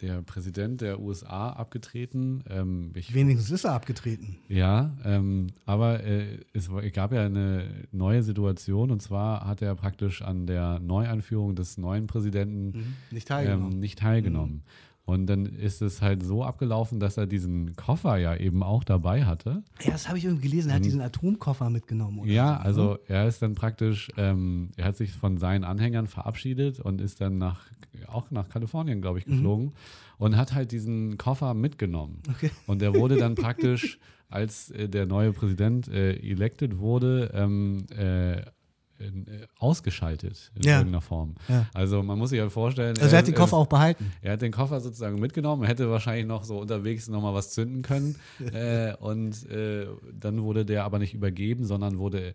der 0.00 0.22
Präsident 0.22 0.80
der 0.80 1.00
USA 1.00 1.50
abgetreten. 1.50 2.44
Ähm, 2.48 2.92
ich, 2.94 3.14
Wenigstens 3.14 3.50
ist 3.50 3.64
er 3.64 3.72
abgetreten. 3.72 4.36
Ja, 4.48 4.92
ähm, 5.04 5.48
aber 5.66 6.02
äh, 6.04 6.38
es 6.52 6.70
gab 6.92 7.12
ja 7.12 7.24
eine 7.24 7.66
neue 7.92 8.22
Situation 8.22 8.90
und 8.90 9.00
zwar 9.00 9.46
hat 9.46 9.62
er 9.62 9.74
praktisch 9.74 10.22
an 10.22 10.46
der 10.46 10.78
Neueinführung 10.80 11.54
des 11.54 11.78
neuen 11.78 12.06
Präsidenten 12.06 12.78
mhm. 12.78 12.94
nicht 13.10 13.28
teilgenommen. 13.28 13.72
Ähm, 13.72 13.78
nicht 13.80 13.98
teilgenommen. 13.98 14.54
Mhm. 14.54 14.62
Und 15.04 15.26
dann 15.26 15.46
ist 15.46 15.82
es 15.82 16.00
halt 16.00 16.22
so 16.22 16.44
abgelaufen, 16.44 17.00
dass 17.00 17.16
er 17.16 17.26
diesen 17.26 17.74
Koffer 17.74 18.18
ja 18.18 18.36
eben 18.36 18.62
auch 18.62 18.84
dabei 18.84 19.24
hatte. 19.24 19.64
Ja, 19.80 19.90
das 19.90 20.06
habe 20.08 20.18
ich 20.18 20.24
irgendwie 20.24 20.48
gelesen. 20.48 20.70
Er 20.70 20.76
hat 20.76 20.84
diesen 20.84 21.00
Atomkoffer 21.00 21.70
mitgenommen. 21.70 22.20
Oder 22.20 22.30
ja, 22.30 22.52
ne? 22.52 22.60
also 22.60 22.98
er 23.08 23.26
ist 23.26 23.42
dann 23.42 23.56
praktisch, 23.56 24.10
ähm, 24.16 24.70
er 24.76 24.86
hat 24.86 24.96
sich 24.96 25.12
von 25.12 25.38
seinen 25.38 25.64
Anhängern 25.64 26.06
verabschiedet 26.06 26.78
und 26.78 27.00
ist 27.00 27.20
dann 27.20 27.36
nach, 27.36 27.66
auch 28.06 28.30
nach 28.30 28.48
Kalifornien, 28.48 29.02
glaube 29.02 29.18
ich, 29.18 29.26
mhm. 29.26 29.32
geflogen 29.32 29.64
mhm. 29.66 29.72
und 30.18 30.36
hat 30.36 30.54
halt 30.54 30.70
diesen 30.70 31.18
Koffer 31.18 31.52
mitgenommen. 31.54 32.22
Okay. 32.30 32.50
Und 32.68 32.80
der 32.80 32.94
wurde 32.94 33.16
dann 33.16 33.34
praktisch, 33.34 33.98
als 34.28 34.70
äh, 34.70 34.88
der 34.88 35.06
neue 35.06 35.32
Präsident 35.32 35.88
äh, 35.88 36.12
elected 36.12 36.78
wurde, 36.78 37.32
ähm, 37.34 37.86
äh, 37.98 38.42
äh, 38.42 38.44
ausgeschaltet 39.58 40.50
in 40.54 40.62
ja. 40.62 40.78
irgendeiner 40.78 41.00
Form. 41.00 41.34
Ja. 41.48 41.66
Also 41.74 42.02
man 42.02 42.18
muss 42.18 42.30
sich 42.30 42.38
ja 42.38 42.48
vorstellen. 42.48 42.96
Also 42.98 43.08
er, 43.08 43.12
er 43.12 43.18
hat 43.18 43.26
den 43.26 43.34
Koffer 43.34 43.56
auch 43.56 43.66
behalten. 43.66 44.12
Er 44.20 44.32
hat 44.32 44.42
den 44.42 44.52
Koffer 44.52 44.80
sozusagen 44.80 45.18
mitgenommen, 45.18 45.64
hätte 45.64 45.90
wahrscheinlich 45.90 46.26
noch 46.26 46.44
so 46.44 46.60
unterwegs 46.60 47.08
nochmal 47.08 47.34
was 47.34 47.50
zünden 47.50 47.82
können. 47.82 48.16
äh, 48.52 48.94
und 48.96 49.48
äh, 49.50 49.86
dann 50.12 50.42
wurde 50.42 50.64
der 50.64 50.84
aber 50.84 50.98
nicht 50.98 51.14
übergeben, 51.14 51.64
sondern 51.64 51.98
wurde 51.98 52.34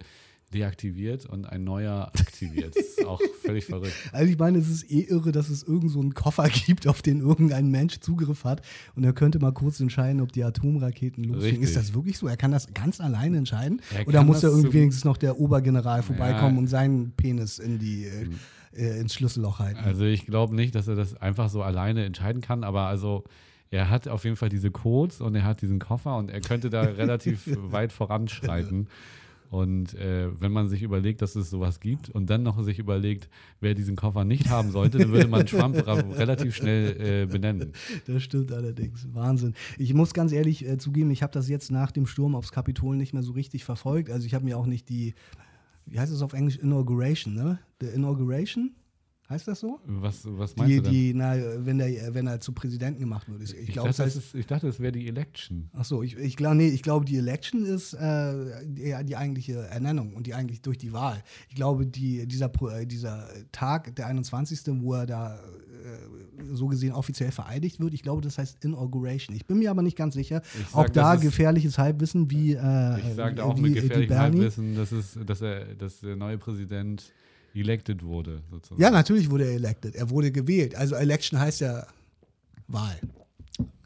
deaktiviert 0.53 1.25
und 1.25 1.45
ein 1.45 1.63
neuer 1.63 2.10
aktiviert. 2.17 2.75
Das 2.75 2.86
ist 2.86 3.05
auch 3.05 3.19
völlig 3.43 3.65
verrückt. 3.65 3.93
Also 4.12 4.31
ich 4.31 4.38
meine, 4.38 4.57
es 4.57 4.69
ist 4.69 4.89
eh 4.89 5.01
irre, 5.01 5.31
dass 5.31 5.49
es 5.49 5.63
irgend 5.63 5.91
so 5.91 5.99
einen 5.99 6.13
Koffer 6.13 6.47
gibt, 6.49 6.88
auf 6.88 7.01
den 7.01 7.19
irgendein 7.19 7.69
Mensch 7.69 7.99
Zugriff 7.99 8.45
hat 8.45 8.62
und 8.95 9.03
er 9.03 9.13
könnte 9.13 9.39
mal 9.39 9.51
kurz 9.51 9.79
entscheiden, 9.79 10.21
ob 10.21 10.31
die 10.31 10.43
Atomraketen 10.43 11.23
losfliegen. 11.25 11.63
Ist 11.63 11.75
das 11.75 11.93
wirklich 11.93 12.17
so? 12.17 12.27
Er 12.27 12.38
kann 12.38 12.51
das 12.51 12.73
ganz 12.73 13.01
alleine 13.01 13.38
entscheiden? 13.38 13.81
Er 13.93 14.07
Oder 14.07 14.23
muss 14.23 14.41
da 14.41 14.47
irgendwie 14.47 14.73
wenigstens 14.73 15.05
noch 15.05 15.17
der 15.17 15.39
Obergeneral 15.39 16.01
vorbeikommen 16.01 16.55
ja. 16.55 16.60
und 16.60 16.67
seinen 16.67 17.12
Penis 17.12 17.60
in 17.60 17.79
die 17.79 18.05
äh, 18.05 18.29
äh 18.73 18.99
ins 18.99 19.13
Schlüsselloch 19.13 19.60
halten? 19.60 19.79
Also 19.83 20.05
ich 20.05 20.25
glaube 20.25 20.55
nicht, 20.55 20.75
dass 20.75 20.88
er 20.88 20.95
das 20.95 21.15
einfach 21.15 21.49
so 21.49 21.62
alleine 21.62 22.05
entscheiden 22.05 22.41
kann, 22.41 22.63
aber 22.63 22.83
also 22.83 23.25
er 23.69 23.89
hat 23.89 24.07
auf 24.07 24.23
jeden 24.23 24.38
Fall 24.38 24.49
diese 24.49 24.71
Codes 24.71 25.19
und 25.19 25.36
er 25.36 25.43
hat 25.43 25.62
diesen 25.62 25.79
Koffer 25.79 26.15
und 26.17 26.31
er 26.31 26.39
könnte 26.39 26.69
da 26.69 26.81
relativ 26.83 27.43
weit 27.47 27.91
voranschreiten. 27.91 28.88
Und 29.49 29.93
äh, 29.93 30.29
wenn 30.41 30.51
man 30.51 30.67
sich 30.67 30.83
überlegt, 30.83 31.21
dass 31.21 31.36
es 31.36 31.49
sowas 31.49 31.79
gibt 31.79 32.10
und 32.10 32.29
dann 32.29 32.43
noch 32.43 32.62
sich 32.63 32.79
überlegt, 32.79 33.29
wer 33.62 33.75
diesen 33.75 33.95
Koffer 33.95 34.25
nicht 34.25 34.49
haben 34.49 34.71
sollte, 34.71 34.97
dann 34.97 35.12
würde 35.12 35.27
man 35.27 35.45
Trump 35.45 35.75
relativ 35.86 36.55
schnell 36.55 37.23
äh, 37.23 37.25
benennen. 37.25 37.71
Das 38.05 38.23
stimmt 38.23 38.51
allerdings. 38.51 39.07
Wahnsinn. 39.13 39.53
Ich 39.77 39.93
muss 39.93 40.13
ganz 40.13 40.31
ehrlich 40.31 40.67
äh, 40.67 40.77
zugeben, 40.77 41.12
ich 41.12 41.23
habe 41.23 41.31
das 41.31 41.47
jetzt 41.47 41.71
nach 41.71 41.91
dem 41.91 42.07
Sturm 42.07 42.36
aufs 42.36 42.51
Kapitol 42.51 42.97
nicht 42.97 43.13
mehr 43.13 43.23
so 43.23 43.31
richtig 43.31 43.63
verfolgt. 43.63 44.10
Also 44.10 44.25
ich 44.25 44.33
habe 44.33 44.43
mir 44.43 44.57
auch 44.57 44.65
nicht 44.65 44.89
die, 44.89 45.13
wie 45.86 45.99
heißt 45.99 46.12
es 46.12 46.21
auf 46.21 46.33
Englisch, 46.33 46.57
Inauguration, 46.57 47.33
ne? 47.33 47.60
The 47.79 47.88
Inauguration 47.88 48.71
Heißt 49.29 49.45
das 49.45 49.59
so? 49.59 49.81
Was, 49.85 50.21
was 50.25 50.55
meinst 50.55 50.71
die, 50.71 50.75
du 50.77 50.81
denn? 50.83 50.91
Die, 50.91 51.13
na, 51.13 51.35
wenn, 51.57 51.79
der, 51.79 52.13
wenn 52.13 52.27
er 52.27 52.39
zu 52.39 52.53
Präsidenten 52.53 53.01
gemacht 53.01 53.27
wird. 53.27 53.41
Ich, 53.41 53.53
ich, 53.57 53.67
glaub, 53.73 53.85
dachte, 53.87 54.03
das 54.03 54.15
heißt, 54.15 54.17
ist, 54.17 54.35
ich 54.35 54.47
dachte, 54.47 54.69
es 54.69 54.79
wäre 54.79 54.93
die 54.93 55.05
Election. 55.05 55.69
Ach 55.73 55.83
so, 55.83 56.01
ich, 56.01 56.15
ich 56.15 56.37
glaube, 56.37 56.55
nee, 56.55 56.69
ich 56.69 56.81
glaube, 56.81 57.03
die 57.03 57.17
Election 57.17 57.65
ist 57.65 57.93
äh, 57.93 58.65
die, 58.65 58.95
die, 59.03 59.15
eigentliche 59.17 59.67
Ernennung 59.67 60.13
und 60.13 60.27
die 60.27 60.33
eigentlich 60.33 60.61
durch 60.61 60.77
die 60.77 60.93
Wahl. 60.93 61.21
Ich 61.49 61.55
glaube, 61.55 61.85
die, 61.85 62.25
dieser, 62.25 62.49
äh, 62.71 62.85
dieser 62.85 63.27
Tag, 63.51 63.93
der 63.97 64.07
21., 64.07 64.61
wo 64.79 64.93
er 64.93 65.05
da 65.05 65.35
äh, 65.35 65.39
so 66.53 66.67
gesehen 66.67 66.93
offiziell 66.93 67.33
vereidigt 67.33 67.81
wird, 67.81 67.93
ich 67.93 68.03
glaube, 68.03 68.21
das 68.21 68.37
heißt 68.37 68.63
Inauguration. 68.63 69.35
Ich 69.35 69.45
bin 69.45 69.59
mir 69.59 69.71
aber 69.71 69.81
nicht 69.81 69.97
ganz 69.97 70.13
sicher. 70.13 70.41
Sag, 70.71 70.75
auch 70.75 70.89
da 70.89 71.15
gefährliches 71.15 71.77
Halbwissen 71.77 72.31
wie 72.31 72.53
äh, 72.53 72.99
Ich 72.99 73.15
sage 73.15 73.43
auch 73.43 73.57
mit 73.57 73.73
gefährlichem 73.73 74.17
Halbwissen, 74.17 74.75
dass, 74.75 74.93
es, 74.93 75.19
dass, 75.25 75.41
er, 75.41 75.75
dass 75.75 75.99
der 75.99 76.15
neue 76.15 76.37
Präsident 76.37 77.11
elected 77.59 78.03
wurde, 78.03 78.41
sozusagen. 78.49 78.81
Ja, 78.81 78.91
natürlich 78.91 79.29
wurde 79.29 79.45
er 79.45 79.53
elected. 79.53 79.95
Er 79.95 80.09
wurde 80.09 80.31
gewählt. 80.31 80.75
Also 80.75 80.95
Election 80.95 81.39
heißt 81.39 81.61
ja 81.61 81.85
Wahl. 82.67 82.99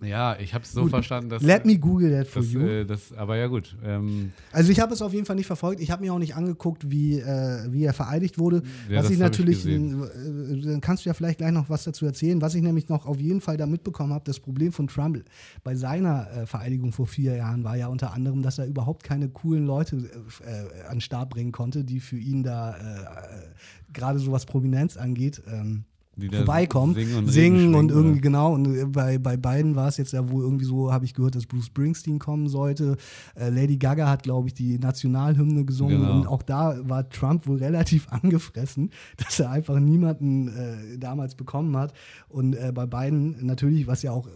Ja, 0.02 0.38
ich 0.40 0.54
habe 0.54 0.64
es 0.64 0.72
so 0.72 0.82
gut. 0.82 0.90
verstanden, 0.90 1.30
dass. 1.30 1.44
Let 1.44 1.66
me 1.66 1.78
Google 1.78 2.12
that 2.12 2.28
for 2.28 2.42
dass, 2.42 2.52
you. 2.52 2.62
Äh, 2.62 2.86
das, 2.86 3.14
aber 3.14 3.38
ja, 3.38 3.48
gut. 3.48 3.78
Ähm, 3.84 4.32
also, 4.52 4.72
ich 4.72 4.80
habe 4.80 4.94
es 4.94 5.02
auf 5.02 5.14
jeden 5.14 5.26
Fall 5.26 5.36
nicht 5.36 5.46
verfolgt. 5.46 5.80
Ich 5.80 5.92
habe 5.92 6.04
mir 6.04 6.14
auch 6.14 6.20
nicht 6.20 6.36
angeguckt, 6.36 6.90
wie, 6.90 7.20
äh, 7.20 7.72
wie 7.72 7.84
er 7.84 7.94
vereidigt 7.94 8.40
wurde. 8.40 8.64
Ja, 8.90 9.00
was 9.00 9.10
ich 9.12 9.20
natürlich. 9.20 9.66
Ich 9.66 9.76
äh, 9.76 10.62
dann 10.62 10.82
kannst 10.82 11.06
du 11.06 11.10
ja 11.10 11.14
vielleicht 11.14 11.38
gleich 11.38 11.52
noch 11.52 11.70
was 11.70 11.84
dazu 11.84 12.06
erzählen. 12.06 12.42
Was 12.42 12.56
ich 12.56 12.64
nämlich 12.64 12.90
noch 12.90 13.06
auf 13.06 13.20
jeden 13.20 13.42
Fall 13.42 13.58
da 13.58 13.68
mitbekommen 13.68 14.14
habe: 14.14 14.24
das 14.26 14.40
Problem 14.40 14.72
von 14.72 14.88
Trump 14.88 15.24
bei 15.64 15.76
seiner 15.76 16.32
äh, 16.32 16.46
Vereidigung 16.46 16.92
vor 16.92 17.06
vier 17.06 17.36
Jahren 17.36 17.64
war 17.64 17.76
ja 17.76 17.88
unter 17.88 18.14
anderem, 18.14 18.42
dass 18.42 18.58
er 18.58 18.66
überhaupt 18.66 19.04
keine 19.04 19.30
coolen 19.30 19.66
Leute 19.66 19.98
äh, 20.44 20.88
an 20.88 20.96
den 20.96 21.02
Start 21.02 21.30
bringen 21.30 21.52
konnte, 21.52 21.84
die 21.84 22.00
für 22.00 22.18
ihn 22.18 22.44
da 22.44 22.76
äh, 22.76 23.94
gerade 23.94 24.20
so 24.20 24.32
was 24.32 24.46
Prominenz 24.46 24.98
angeht. 24.98 25.42
Ähm, 25.48 25.86
vorbeikommen, 26.18 26.94
singen 26.94 27.16
und, 27.16 27.28
singen 27.30 27.76
und 27.76 27.90
irgendwie 27.90 28.14
oder? 28.14 28.22
genau. 28.22 28.54
Und 28.54 28.76
äh, 28.76 28.86
bei, 28.86 29.18
bei 29.18 29.38
beiden 29.38 29.76
war 29.76 29.88
es 29.88 29.98
jetzt 29.98 30.12
ja 30.12 30.30
wohl 30.30 30.44
irgendwie 30.44 30.66
so, 30.66 30.92
habe 30.92 31.06
ich 31.06 31.14
gehört, 31.14 31.36
dass 31.36 31.46
Bruce 31.46 31.68
Springsteen 31.68 32.20
kommen 32.20 32.50
sollte. 32.50 32.98
Äh, 33.36 33.50
Lady 33.50 33.78
Gaga 33.78 34.10
hat, 34.10 34.24
glaube 34.24 34.50
ich, 34.50 34.54
die 34.54 34.78
Nationalhymne 34.78 35.64
gesungen 35.66 36.02
genau. 36.02 36.16
und 36.16 36.28
auch 36.28 36.44
da 36.44 36.78
war 36.88 37.10
Trump 37.10 37.48
wohl 37.48 37.58
relativ 37.62 38.12
angefressen, 38.12 38.92
dass 39.18 39.40
er 39.40 39.52
einfach 39.52 39.80
niemanden 39.80 40.50
äh, 40.50 40.98
damals 40.98 41.36
bekommen 41.36 41.78
hat. 41.78 41.94
Und 42.28 42.56
äh, 42.56 42.72
bei 42.74 42.86
beiden 42.86 43.46
natürlich, 43.46 43.88
was 43.88 44.02
ja 44.04 44.12
auch, 44.12 44.28
äh, 44.28 44.32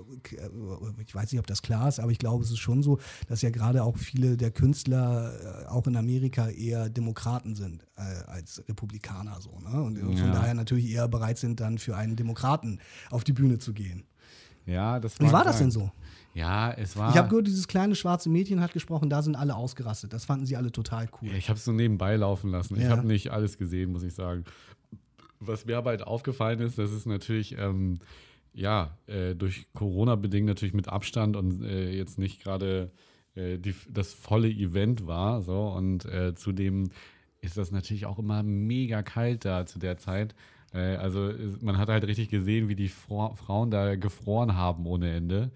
ich 1.05 1.13
weiß 1.13 1.31
nicht, 1.31 1.39
ob 1.39 1.47
das 1.47 1.61
klar 1.61 1.89
ist, 1.89 1.99
aber 1.99 2.11
ich 2.11 2.19
glaube, 2.19 2.43
es 2.43 2.51
ist 2.51 2.59
schon 2.59 2.83
so, 2.83 2.99
dass 3.27 3.41
ja 3.41 3.49
gerade 3.49 3.83
auch 3.83 3.97
viele 3.97 4.37
der 4.37 4.51
Künstler 4.51 5.65
äh, 5.65 5.67
auch 5.67 5.87
in 5.87 5.97
Amerika 5.97 6.47
eher 6.49 6.89
Demokraten 6.89 7.55
sind 7.55 7.85
als 8.27 8.61
Republikaner 8.67 9.37
so. 9.39 9.57
Ne? 9.59 9.81
Und 9.81 9.97
ja. 9.97 10.23
von 10.23 10.33
daher 10.33 10.53
natürlich 10.53 10.91
eher 10.91 11.07
bereit 11.07 11.37
sind, 11.37 11.61
dann 11.65 11.77
für 11.77 11.95
einen 11.95 12.15
Demokraten 12.15 12.79
auf 13.09 13.23
die 13.23 13.33
Bühne 13.33 13.57
zu 13.57 13.73
gehen. 13.73 14.03
Ja, 14.65 14.99
das 14.99 15.19
war. 15.19 15.27
Wie 15.27 15.33
war 15.33 15.43
das 15.43 15.57
denn 15.59 15.71
so? 15.71 15.91
Ja, 16.33 16.71
es 16.71 16.97
war. 16.97 17.11
Ich 17.11 17.17
habe 17.17 17.29
gehört, 17.29 17.47
dieses 17.47 17.67
kleine 17.67 17.95
schwarze 17.95 18.29
Mädchen 18.29 18.59
hat 18.59 18.73
gesprochen, 18.73 19.09
da 19.09 19.21
sind 19.21 19.35
alle 19.35 19.55
ausgerastet. 19.55 20.11
Das 20.11 20.25
fanden 20.25 20.45
sie 20.45 20.57
alle 20.57 20.71
total 20.71 21.07
cool. 21.21 21.29
Ja, 21.29 21.35
ich 21.35 21.49
habe 21.49 21.57
es 21.57 21.65
so 21.65 21.71
nebenbei 21.71 22.15
laufen 22.17 22.51
lassen. 22.51 22.75
Ich 22.75 22.83
ja. 22.83 22.89
habe 22.89 23.07
nicht 23.07 23.31
alles 23.31 23.57
gesehen, 23.57 23.91
muss 23.91 24.03
ich 24.03 24.13
sagen. 24.13 24.43
Was 25.39 25.65
mir 25.65 25.77
aber 25.77 25.91
halt 25.91 26.03
aufgefallen 26.03 26.59
ist, 26.59 26.77
das 26.77 26.91
ist 26.91 27.05
natürlich, 27.05 27.57
ähm, 27.57 27.99
ja, 28.53 28.97
äh, 29.07 29.35
durch 29.35 29.67
Corona 29.73 30.15
bedingt 30.15 30.47
natürlich 30.47 30.73
mit 30.73 30.89
Abstand 30.89 31.35
und 31.37 31.63
äh, 31.63 31.91
jetzt 31.91 32.17
nicht 32.17 32.41
gerade 32.41 32.91
äh, 33.35 33.59
das 33.89 34.13
volle 34.13 34.49
Event 34.49 35.07
war. 35.07 35.41
So, 35.41 35.67
und 35.67 36.05
äh, 36.05 36.35
zudem 36.35 36.89
ist 37.39 37.57
das 37.57 37.71
natürlich 37.71 38.05
auch 38.05 38.19
immer 38.19 38.43
mega 38.43 39.03
kalt 39.03 39.45
da 39.45 39.65
zu 39.65 39.79
der 39.79 39.97
Zeit. 39.97 40.35
Äh, 40.75 40.97
also 40.97 41.31
man 41.61 41.77
hat 41.77 41.89
halt 41.89 42.05
richtig 42.05 42.29
gesehen, 42.29 42.67
wie 42.67 42.75
die 42.75 42.89
Fra 42.89 43.33
Frauen 43.35 43.71
da 43.71 43.95
gefroren 43.95 44.55
haben 44.55 44.85
ohne 44.85 45.11
Ende. 45.13 45.51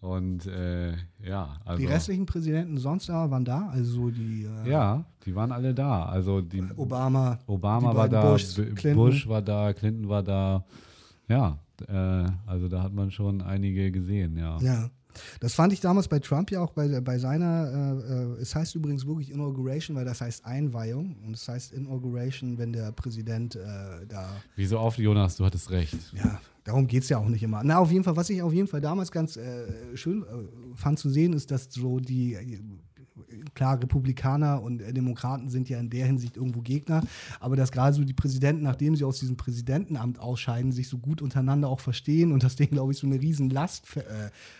Und 0.00 0.46
äh, 0.46 0.92
ja, 1.22 1.56
also. 1.64 1.78
Die 1.78 1.86
restlichen 1.86 2.24
Präsidenten 2.26 2.78
sonst 2.78 3.10
aber 3.10 3.30
waren 3.32 3.44
da, 3.44 3.68
also 3.68 3.92
so 3.92 4.10
die 4.10 4.44
äh, 4.44 4.70
Ja, 4.70 5.04
die 5.26 5.34
waren 5.34 5.52
alle 5.52 5.74
da. 5.74 6.06
Also 6.06 6.40
die 6.40 6.62
Obama, 6.76 7.38
Obama 7.46 7.90
die 7.90 7.96
war 7.96 8.08
da, 8.08 8.32
Bushs, 8.32 8.54
B- 8.54 8.64
Clinton. 8.72 8.94
Bush 9.04 9.28
war 9.28 9.42
da, 9.42 9.72
Clinton 9.74 10.08
war 10.08 10.22
da. 10.22 10.64
Ja, 11.28 11.58
äh, 11.86 12.26
also 12.46 12.68
da 12.68 12.82
hat 12.82 12.94
man 12.94 13.10
schon 13.10 13.42
einige 13.42 13.90
gesehen, 13.90 14.36
ja. 14.38 14.58
Ja. 14.60 14.90
Das 15.40 15.54
fand 15.54 15.72
ich 15.72 15.80
damals 15.80 16.08
bei 16.08 16.18
Trump 16.18 16.50
ja 16.50 16.60
auch 16.60 16.72
bei, 16.72 17.00
bei 17.00 17.18
seiner, 17.18 18.02
äh, 18.06 18.12
äh, 18.12 18.42
es 18.42 18.54
heißt 18.54 18.74
übrigens 18.74 19.06
wirklich 19.06 19.30
Inauguration, 19.30 19.96
weil 19.96 20.04
das 20.04 20.20
heißt 20.20 20.44
Einweihung 20.44 21.16
und 21.24 21.34
es 21.34 21.48
heißt 21.48 21.72
Inauguration, 21.72 22.58
wenn 22.58 22.72
der 22.72 22.92
Präsident 22.92 23.56
äh, 23.56 23.60
da 24.08 24.30
Wie 24.56 24.66
so 24.66 24.78
oft, 24.78 24.98
Jonas, 24.98 25.36
du 25.36 25.44
hattest 25.44 25.70
recht. 25.70 25.96
Ja, 26.12 26.40
darum 26.64 26.86
geht 26.86 27.02
es 27.02 27.08
ja 27.08 27.18
auch 27.18 27.28
nicht 27.28 27.42
immer. 27.42 27.62
Na, 27.64 27.78
auf 27.78 27.90
jeden 27.90 28.04
Fall, 28.04 28.16
was 28.16 28.30
ich 28.30 28.42
auf 28.42 28.52
jeden 28.52 28.68
Fall 28.68 28.80
damals 28.80 29.10
ganz 29.10 29.36
äh, 29.36 29.96
schön 29.96 30.22
äh, 30.22 30.76
fand 30.76 30.98
zu 30.98 31.10
sehen, 31.10 31.32
ist, 31.32 31.50
dass 31.50 31.68
so 31.70 32.00
die, 32.00 32.36
klar, 33.54 33.80
Republikaner 33.82 34.62
und 34.62 34.80
äh, 34.82 34.92
Demokraten 34.92 35.48
sind 35.48 35.68
ja 35.68 35.78
in 35.78 35.90
der 35.90 36.06
Hinsicht 36.06 36.36
irgendwo 36.36 36.60
Gegner, 36.60 37.02
aber 37.40 37.56
dass 37.56 37.72
gerade 37.72 37.94
so 37.94 38.04
die 38.04 38.12
Präsidenten, 38.12 38.62
nachdem 38.62 38.96
sie 38.96 39.04
aus 39.04 39.18
diesem 39.20 39.36
Präsidentenamt 39.36 40.18
ausscheiden, 40.20 40.72
sich 40.72 40.88
so 40.88 40.98
gut 40.98 41.22
untereinander 41.22 41.68
auch 41.68 41.80
verstehen 41.80 42.32
und 42.32 42.42
dass 42.42 42.56
denen, 42.56 42.70
glaube 42.70 42.92
ich, 42.92 42.98
so 42.98 43.06
eine 43.06 43.20
Riesenlast 43.20 43.96
äh, 43.96 44.02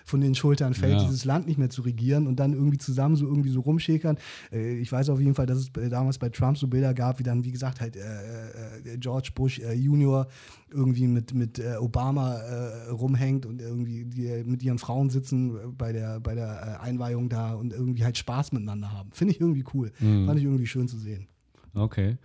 von 0.04 0.20
den 0.20 0.34
Schultern 0.34 0.74
fällt, 0.74 0.94
Ja. 0.94 1.02
dieses 1.04 1.24
Land 1.24 1.46
nicht 1.46 1.58
mehr 1.58 1.70
zu 1.70 1.82
regieren 1.82 2.26
und 2.26 2.40
dann 2.40 2.52
irgendwie 2.52 2.78
zusammen 2.78 3.16
so 3.16 3.26
irgendwie 3.26 3.50
so 3.50 3.60
rumschäkern. 3.60 4.16
Äh, 4.52 4.78
ich 4.78 4.90
weiß 4.90 5.08
auf 5.10 5.20
jeden 5.20 5.34
Fall, 5.34 5.46
dass 5.46 5.58
es 5.58 5.70
äh, 5.80 5.88
damals 5.88 6.18
bei 6.18 6.28
Trump 6.28 6.58
so 6.58 6.66
Bilder 6.68 6.94
gab, 6.94 7.18
wie 7.18 7.22
dann, 7.22 7.44
wie 7.44 7.52
gesagt, 7.52 7.80
halt 7.80 7.96
äh, 7.96 8.00
äh, 8.00 8.98
George 8.98 9.30
Bush 9.34 9.58
äh, 9.58 9.72
Junior 9.74 10.26
irgendwie 10.72 11.06
mit, 11.08 11.34
mit 11.34 11.58
äh, 11.58 11.76
Obama 11.80 12.36
äh, 12.36 12.90
rumhängt 12.90 13.44
und 13.44 13.60
irgendwie 13.60 14.04
die 14.04 14.44
mit 14.44 14.62
ihren 14.62 14.78
Frauen 14.78 15.10
sitzen 15.10 15.56
äh, 15.56 15.58
bei 15.76 15.92
der, 15.92 16.20
bei 16.20 16.34
der 16.34 16.78
äh, 16.80 16.84
Einweihung 16.84 17.28
da 17.28 17.54
und 17.54 17.72
irgendwie 17.72 18.04
halt 18.04 18.16
Spaß 18.18 18.52
miteinander 18.60 18.92
haben. 18.92 19.10
Finde 19.12 19.34
ich 19.34 19.40
irgendwie 19.40 19.64
cool. 19.74 19.90
Fand 19.98 20.38
ich 20.38 20.44
irgendwie 20.44 20.66
schön 20.66 20.88
zu 20.88 20.98
sehen. 20.98 21.26
Okay. 21.74 22.16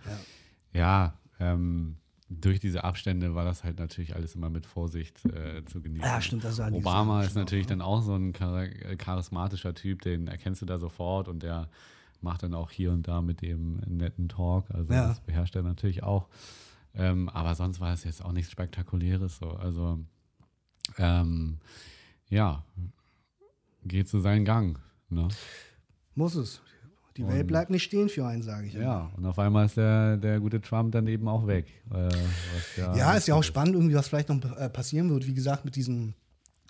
Ja, 0.72 1.18
ähm, 1.40 1.96
durch 2.28 2.58
diese 2.58 2.82
Abstände 2.84 3.34
war 3.34 3.44
das 3.44 3.62
halt 3.62 3.78
natürlich 3.78 4.14
alles 4.16 4.34
immer 4.34 4.50
mit 4.50 4.66
Vorsicht 4.66 5.24
äh, 5.26 5.64
zu 5.64 5.80
genießen. 5.80 6.04
Ja, 6.06 6.20
stimmt, 6.20 6.42
das 6.44 6.58
war 6.58 6.72
Obama 6.72 7.22
ist 7.22 7.36
natürlich 7.36 7.66
dann 7.66 7.80
auch 7.80 8.02
so 8.02 8.14
ein 8.16 8.34
äh, 8.34 8.96
charismatischer 8.96 9.74
Typ, 9.74 10.02
den 10.02 10.26
erkennst 10.26 10.60
du 10.62 10.66
da 10.66 10.78
sofort 10.78 11.28
und 11.28 11.42
der 11.42 11.68
macht 12.20 12.42
dann 12.42 12.54
auch 12.54 12.70
hier 12.70 12.90
und 12.92 13.06
da 13.06 13.20
mit 13.20 13.42
dem 13.42 13.76
netten 13.86 14.28
Talk. 14.28 14.70
Also 14.70 14.92
Ja. 14.92 15.06
das 15.08 15.20
beherrscht 15.20 15.54
er 15.54 15.62
natürlich 15.62 16.02
auch. 16.02 16.28
Ähm, 16.94 17.28
aber 17.28 17.54
sonst 17.54 17.78
war 17.78 17.92
es 17.92 18.04
jetzt 18.04 18.24
auch 18.24 18.32
nichts 18.32 18.50
Spektakuläres. 18.50 19.36
So. 19.36 19.50
Also 19.50 20.00
ähm, 20.98 21.58
ja, 22.28 22.64
geht 23.84 24.08
so 24.08 24.18
seinen 24.18 24.44
Gang. 24.44 24.78
Ne? 25.10 25.28
Muss 26.16 26.34
es. 26.34 26.60
Die 27.16 27.26
Welt 27.26 27.42
Und- 27.42 27.46
bleibt 27.46 27.70
nicht 27.70 27.84
stehen 27.84 28.08
für 28.10 28.26
einen, 28.26 28.42
sage 28.42 28.66
ich. 28.66 28.74
immer. 28.74 28.84
Ja, 28.84 29.10
und 29.16 29.24
auf 29.24 29.38
einmal 29.38 29.66
ist 29.66 29.76
der, 29.76 30.16
der 30.18 30.38
gute 30.40 30.60
Trump 30.60 30.92
dann 30.92 31.06
eben 31.06 31.28
auch 31.28 31.46
weg. 31.46 31.66
Äh, 31.90 32.08
was 32.08 32.76
Ja, 32.96 33.14
ist 33.14 33.28
ja 33.28 33.34
auch 33.34 33.44
spannend, 33.44 33.74
irgendwie, 33.74 33.94
was 33.94 34.08
vielleicht 34.08 34.28
noch 34.28 34.42
äh, 34.56 34.68
passieren 34.68 35.08
wird. 35.08 35.26
Wie 35.26 35.32
gesagt, 35.32 35.64
mit 35.64 35.76
diesen 35.76 36.14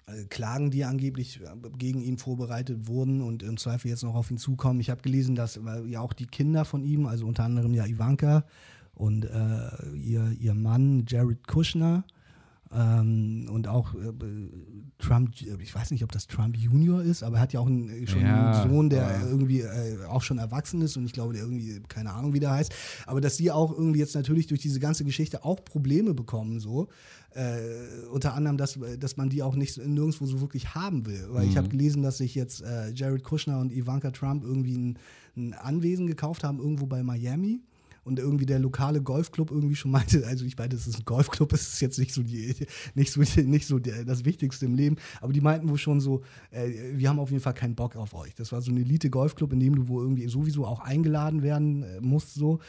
äh, 0.07 0.25
Klagen, 0.27 0.71
die 0.71 0.85
angeblich 0.85 1.41
äh, 1.41 1.69
gegen 1.79 2.01
ihn 2.01 2.17
vorbereitet 2.19 2.87
wurden 2.87 3.23
und 3.23 3.43
im 3.43 3.57
Zweifel 3.57 3.89
jetzt 3.89 4.05
noch 4.05 4.15
auf 4.15 4.31
ihn 4.31 4.39
zukommen. 4.39 4.79
Ich 4.79 4.89
habe 4.91 5.03
gelesen, 5.03 5.35
dass 5.35 5.59
ja 5.87 6.01
auch 6.01 6.13
die 6.13 6.27
Kinder 6.27 6.65
von 6.65 6.85
ihm, 6.85 7.07
also 7.07 7.27
unter 7.27 7.43
anderem 7.43 7.75
ja 7.75 7.85
Ivanka 7.87 8.45
und 8.95 9.25
äh, 9.25 9.97
ihr, 9.97 10.31
ihr 10.39 10.55
Mann 10.55 11.07
Jared 11.09 11.49
Kushner 11.49 12.05
ähm, 12.77 13.49
und 13.51 13.69
auch 13.69 13.95
äh, 13.95 14.13
Trump, 14.99 15.31
ich 15.41 15.75
weiß 15.75 15.93
nicht, 15.93 16.05
ob 16.05 16.13
das 16.13 16.27
Trump 16.27 16.57
Junior 16.57 17.03
ist, 17.03 17.23
aber 17.23 17.37
er 17.37 17.43
hat 17.43 17.53
ja 17.55 17.61
auch 17.61 17.67
einen, 17.67 17.89
äh, 17.89 18.07
schon 18.07 18.21
Ja, 18.21 18.53
einen 18.53 18.71
Sohn, 18.71 18.91
der 18.91 19.03
ja. 19.03 19.27
irgendwie 19.27 19.61
äh, 19.61 20.05
auch 20.05 20.23
schon 20.23 20.37
erwachsen 20.39 20.83
ist 20.83 20.97
und 20.97 21.07
ich 21.07 21.13
glaube, 21.13 21.33
der 21.33 21.43
irgendwie, 21.43 21.81
keine 21.89 22.13
Ahnung, 22.13 22.35
wie 22.35 22.41
der 22.41 22.51
heißt. 22.51 22.75
Aber 23.07 23.21
dass 23.23 23.39
die 23.39 23.51
auch 23.51 23.73
irgendwie 23.73 24.01
jetzt 24.01 24.15
natürlich 24.15 24.47
durch 24.47 24.61
diese 24.61 24.79
ganze 24.79 25.05
Geschichte 25.05 25.45
auch 25.45 25.65
Probleme 25.65 26.13
bekommen, 26.13 26.61
so. 26.61 26.89
Äh, 27.35 27.59
unter 28.11 28.35
anderem, 28.35 28.57
dass, 28.57 28.79
dass 28.99 29.17
man 29.17 29.29
die 29.29 29.43
auch 29.43 29.57
nicht 29.57 29.77
nirgendwo 29.79 30.25
so 30.25 30.41
wirklich 30.41 30.75
haben 30.75 31.05
will. 31.07 31.27
Weil 31.31 31.47
ich 31.47 31.59
habe 31.59 31.69
gelesen, 31.69 32.03
dass 32.03 32.19
sich 32.19 32.35
jetzt 32.35 32.63
äh, 32.63 32.91
Jared 32.93 33.25
Kushner 33.25 33.59
und 33.59 33.73
Ivanka 33.73 34.11
Trump 34.11 34.43
irgendwie 34.43 34.77
ein, 34.77 34.99
ein 35.37 35.53
Anwesen 35.53 36.07
gekauft 36.07 36.45
haben, 36.45 36.59
irgendwo 36.59 36.87
bei 36.87 37.03
Miami. 37.03 37.61
Und 38.07 38.21
irgendwie 38.21 38.47
der 38.47 38.61
lokale 38.61 39.03
Golfclub 39.03 39.51
irgendwie 39.51 39.75
schon 39.75 39.91
meinte, 39.91 40.25
also 40.29 40.45
ich 40.45 40.57
meine, 40.57 40.69
das 40.69 40.87
ist 40.87 41.01
ein 41.01 41.05
Golfclub, 41.05 41.53
es 41.53 41.73
ist 41.73 41.81
jetzt 41.81 41.99
nicht 41.99 42.15
so 42.15 42.23
die, 42.23 42.55
nicht 42.95 43.13
so, 43.13 43.21
nicht 43.21 43.67
so 43.67 43.81
der, 43.81 44.05
das 44.05 44.25
Wichtigste 44.25 44.65
im 44.65 44.75
Leben, 44.75 44.95
aber 45.21 45.33
die 45.33 45.41
meinten 45.41 45.69
wohl 45.69 45.77
schon 45.77 46.01
so, 46.01 46.23
äh, 46.53 46.71
wir 46.93 47.09
haben 47.09 47.19
auf 47.19 47.33
jeden 47.33 47.43
Fall 47.43 47.55
keinen 47.55 47.75
Bock 47.75 47.97
auf 47.97 48.15
euch. 48.15 48.33
Das 48.37 48.53
war 48.53 48.63
so 48.63 48.71
ein 48.71 48.77
Elite-Golfclub, 48.77 49.53
in 49.53 49.59
dem 49.59 49.75
du 49.75 49.89
wohl 49.89 50.05
irgendwie 50.05 50.29
sowieso 50.29 50.67
auch 50.67 50.79
eingeladen 50.79 51.43
werden 51.43 51.83
äh, 51.83 52.01
musst, 52.01 52.35
so. 52.35 52.61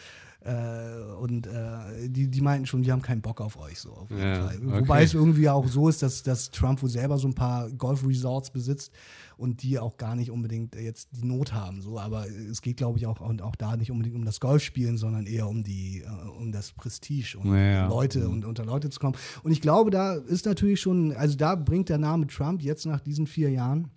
Äh, 0.48 1.14
und 1.20 1.46
äh, 1.46 2.08
die, 2.08 2.30
die 2.30 2.40
meinten 2.40 2.66
schon, 2.66 2.86
wir 2.86 2.94
haben 2.94 3.02
keinen 3.02 3.22
Bock 3.22 3.42
auf 3.42 3.60
euch, 3.60 3.80
so 3.80 3.92
auf 3.92 4.10
Ja, 4.10 4.46
okay. 4.46 4.60
Wobei 4.62 5.04
es 5.04 5.14
irgendwie 5.14 5.50
auch 5.50 5.68
so 5.68 5.90
ist, 5.90 6.02
dass, 6.02 6.24
dass 6.24 6.52
Trump 6.52 6.82
wohl 6.82 6.90
selber 6.90 7.18
so 7.18 7.28
ein 7.28 7.34
paar 7.34 7.70
Golf-Resorts 7.70 8.52
besitzt 8.52 8.94
und 9.36 9.62
die 9.62 9.78
auch 9.78 9.98
gar 9.98 10.16
nicht 10.16 10.32
unbedingt 10.32 10.76
jetzt 10.76 11.10
die 11.12 11.26
Not 11.26 11.52
haben. 11.52 11.82
So. 11.82 12.00
Aber 12.00 12.26
es 12.30 12.62
geht, 12.62 12.78
glaube 12.78 12.98
ich, 12.98 13.08
auch, 13.08 13.20
und 13.20 13.42
auch 13.42 13.58
da 13.58 13.76
nicht 13.76 13.92
unbedingt 13.92 14.16
um 14.16 14.24
das 14.24 14.40
Golfspielen, 14.40 14.98
sondern 14.98 15.26
eher 15.26 15.50
um 15.50 15.64
die, 15.64 16.04
äh, 16.06 16.30
um 16.30 16.54
das 16.54 16.72
Prestige 16.72 17.38
und 17.38 17.54
Ja. 17.54 17.88
Leute 17.88 18.30
und 18.30 18.46
unter 18.46 18.64
Leute 18.64 18.90
zu 18.90 19.02
kommen. 19.02 19.18
Und 19.44 19.52
ich 19.52 19.60
glaube, 19.60 19.92
da 19.92 20.14
ist 20.14 20.46
natürlich 20.46 20.80
schon, 20.80 21.12
also 21.14 21.36
da 21.36 21.56
bringt 21.56 21.90
der 21.90 21.98
Name 21.98 22.26
Trump 22.28 22.62
jetzt 22.62 22.86
nach 22.86 23.02
diesen 23.02 23.28
vier 23.28 23.50
Jahren. 23.50 23.90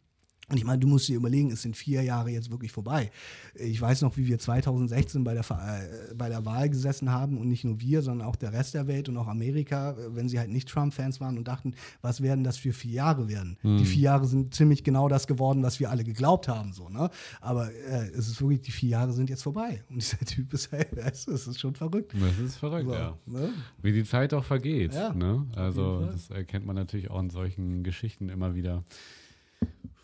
Und 0.51 0.57
ich 0.57 0.65
meine, 0.65 0.81
du 0.81 0.89
musst 0.89 1.07
dir 1.07 1.17
überlegen, 1.17 1.53
es 1.53 1.63
sind 1.63 1.77
vier 1.77 2.03
Jahre 2.03 2.31
jetzt 2.31 2.51
wirklich 2.51 2.73
vorbei. 2.73 3.11
Ich 3.55 3.81
weiß 3.81 4.03
noch, 4.03 4.17
wie 4.17 4.27
wir 4.27 4.39
2016 4.39 5.23
bei 5.23 5.35
der, 5.35 5.45
äh, 5.49 6.15
bei 6.15 6.29
der 6.29 6.45
Wahl 6.45 6.69
gesessen 6.69 7.11
haben 7.13 7.39
und 7.39 7.49
nicht 7.49 7.65
nur 7.65 7.81
wir, 7.81 8.03
sondern 8.03 8.27
auch 8.27 8.35
der 8.35 8.53
Rest 8.53 8.75
der 8.75 8.89
Welt 8.89 9.09
und 9.09 9.17
auch 9.17 9.29
Amerika, 9.29 9.93
äh, 9.93 10.17
wenn 10.17 10.29
sie 10.29 10.41
halt 10.41 10.51
nicht 10.51 10.69
Trump-Fans 10.69 11.21
waren 11.21 11.39
und 11.39 11.47
dachten, 11.47 11.75
was 12.03 12.21
werden 12.21 12.43
das 12.43 12.57
für 12.57 12.73
vier 12.73 12.93
Jahre 12.93 13.29
werden? 13.29 13.59
Die 13.63 13.85
vier 13.85 14.03
Jahre 14.03 14.27
sind 14.27 14.55
ziemlich 14.55 14.83
genau 14.83 15.09
das 15.09 15.27
geworden, 15.27 15.63
was 15.63 15.79
wir 15.79 15.91
alle 15.91 16.03
geglaubt 16.03 16.49
haben. 16.49 16.73
So, 16.73 16.89
ne? 16.89 17.11
Aber 17.41 17.71
äh, 17.73 18.09
es 18.11 18.29
ist 18.29 18.41
wirklich, 18.41 18.63
die 18.63 18.73
vier 18.73 18.91
Jahre 18.91 19.13
sind 19.13 19.31
jetzt 19.31 19.43
vorbei. 19.43 19.83
Und 19.89 20.03
dieser 20.03 20.19
Typ 20.19 20.53
ist 20.53 20.73
halt, 20.73 20.93
es 20.97 21.27
ist 21.29 21.61
schon 21.61 21.75
verrückt. 21.75 22.13
Das 22.19 22.39
ist 22.39 22.57
verrückt, 22.57 22.89
So, 22.89 22.95
ja. 22.95 23.17
ne? 23.27 23.51
Wie 23.83 23.93
die 23.93 24.05
Zeit 24.05 24.35
auch 24.35 24.45
vergeht. 24.45 24.95
Ja, 24.95 25.15
ne? 25.15 25.47
Also 25.55 26.07
das 26.07 26.31
erkennt 26.31 26.67
man 26.67 26.75
natürlich 26.77 27.11
auch 27.11 27.21
in 27.21 27.31
solchen 27.31 27.85
Geschichten 27.85 28.29
immer 28.29 28.55
wieder. 28.55 28.85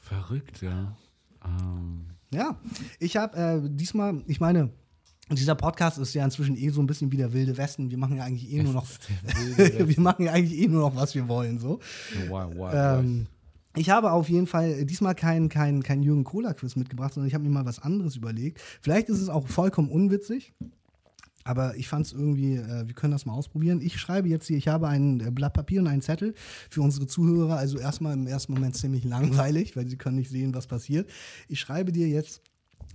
Verrückt, 0.07 0.63
ja. 0.63 0.97
Ähm, 1.45 2.07
Ja, 2.31 2.57
ich 3.01 3.17
habe 3.17 3.37
äh, 3.37 3.69
diesmal, 3.69 4.23
ich 4.27 4.41
meine, 4.41 4.71
dieser 5.31 5.57
Podcast 5.57 5.99
ist 5.99 6.15
ja 6.15 6.25
inzwischen 6.25 6.57
eh 6.57 6.69
so 6.71 6.81
ein 6.81 6.87
bisschen 6.87 7.11
wie 7.11 7.17
der 7.17 7.33
wilde 7.33 7.57
Westen. 7.57 7.91
Wir 7.91 7.99
machen 7.99 8.17
ja 8.17 8.25
eigentlich 8.25 8.53
eh 8.53 8.63
nur 8.63 8.73
noch, 8.73 8.87
wir 9.57 10.01
machen 10.01 10.25
ja 10.27 10.33
eigentlich 10.33 10.59
eh 10.61 10.69
nur 10.69 10.89
noch, 10.89 10.97
was 10.97 11.15
wir 11.15 11.27
wollen, 11.27 11.59
so. 11.59 11.81
wild, 12.29 12.57
wild, 12.57 12.73
Ähm, 12.75 13.27
ich 13.75 13.91
habe 13.91 14.13
auf 14.13 14.29
jeden 14.29 14.47
Fall 14.47 14.85
diesmal 14.87 15.15
kein, 15.15 15.49
kein, 15.49 15.83
kein 15.83 16.03
Jürgen 16.03 16.25
Kohler-Quiz 16.25 16.77
mitgebracht, 16.77 17.13
sondern 17.15 17.29
ich 17.29 17.35
habe 17.35 17.45
mir 17.45 17.51
mal 17.51 17.67
was 17.67 17.81
anderes 17.81 18.17
überlegt. 18.17 18.61
Vielleicht 18.81 19.09
ist 19.09 19.21
es 19.21 19.29
auch 19.29 19.47
vollkommen 19.49 19.91
unwitzig, 19.91 20.55
aber 21.47 21.77
ich 21.77 21.87
fand 21.87 22.07
es 22.07 22.13
irgendwie, 22.13 22.57
äh, 22.57 22.87
wir 22.87 22.95
können 22.95 23.13
das 23.13 23.25
mal 23.25 23.33
ausprobieren. 23.33 23.81
Ich 23.81 23.99
schreibe 23.99 24.29
jetzt 24.29 24.49
hier, 24.49 24.57
ich 24.57 24.67
habe 24.67 24.89
ein 24.89 25.21
äh, 25.21 25.31
Blatt 25.31 25.55
Papier 25.55 25.81
und 25.81 25.87
einen 25.87 26.03
Zettel 26.03 26.35
für 26.69 26.83
unsere 26.83 27.07
Zuhörer, 27.07 27.57
also 27.57 27.79
erstmal 27.79 28.15
im 28.15 28.27
ersten 28.27 28.53
Moment 28.53 28.77
ziemlich 28.77 29.05
langweilig, 29.05 29.77
weil 29.77 29.87
sie 29.87 29.97
können 29.97 30.17
nicht 30.17 30.31
sehen, 30.31 30.55
was 30.55 30.67
passiert. 30.67 31.09
Ich 31.49 31.61
schreibe 31.61 31.93
dir 31.93 32.09
jetzt 32.09 32.43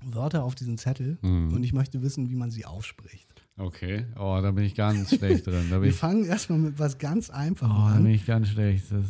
Wörter 0.04 0.44
auf 0.44 0.56
diesen 0.56 0.78
Zettel 0.78 1.20
und 1.22 1.64
ich 1.64 1.74
möchte 1.74 2.02
wissen, 2.02 2.30
wie 2.30 2.36
man 2.36 2.50
sie 2.50 2.66
ausspricht. 2.66 3.28
Okay, 3.58 4.06
oh, 4.18 4.40
da 4.42 4.50
bin 4.50 4.64
ich 4.64 4.74
ganz 4.74 5.10
schlecht 5.16 5.46
drin. 5.46 5.70
Wir 5.70 5.84
ich, 5.84 5.96
fangen 5.96 6.26
erstmal 6.26 6.58
mit 6.58 6.80
was 6.80 6.98
ganz 6.98 7.30
Einfachem 7.30 7.72
oh, 7.72 7.90
da 7.90 7.98
bin 7.98 8.08
an. 8.08 8.12
ich 8.12 8.26
ganz 8.26 8.48
schlecht. 8.48 8.86
Das, 8.90 9.06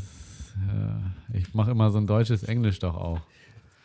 äh, 1.34 1.38
ich 1.38 1.54
mache 1.54 1.72
immer 1.72 1.92
so 1.92 1.98
ein 1.98 2.08
deutsches 2.08 2.44
Englisch 2.44 2.80
doch 2.80 2.96
auch. 2.96 3.22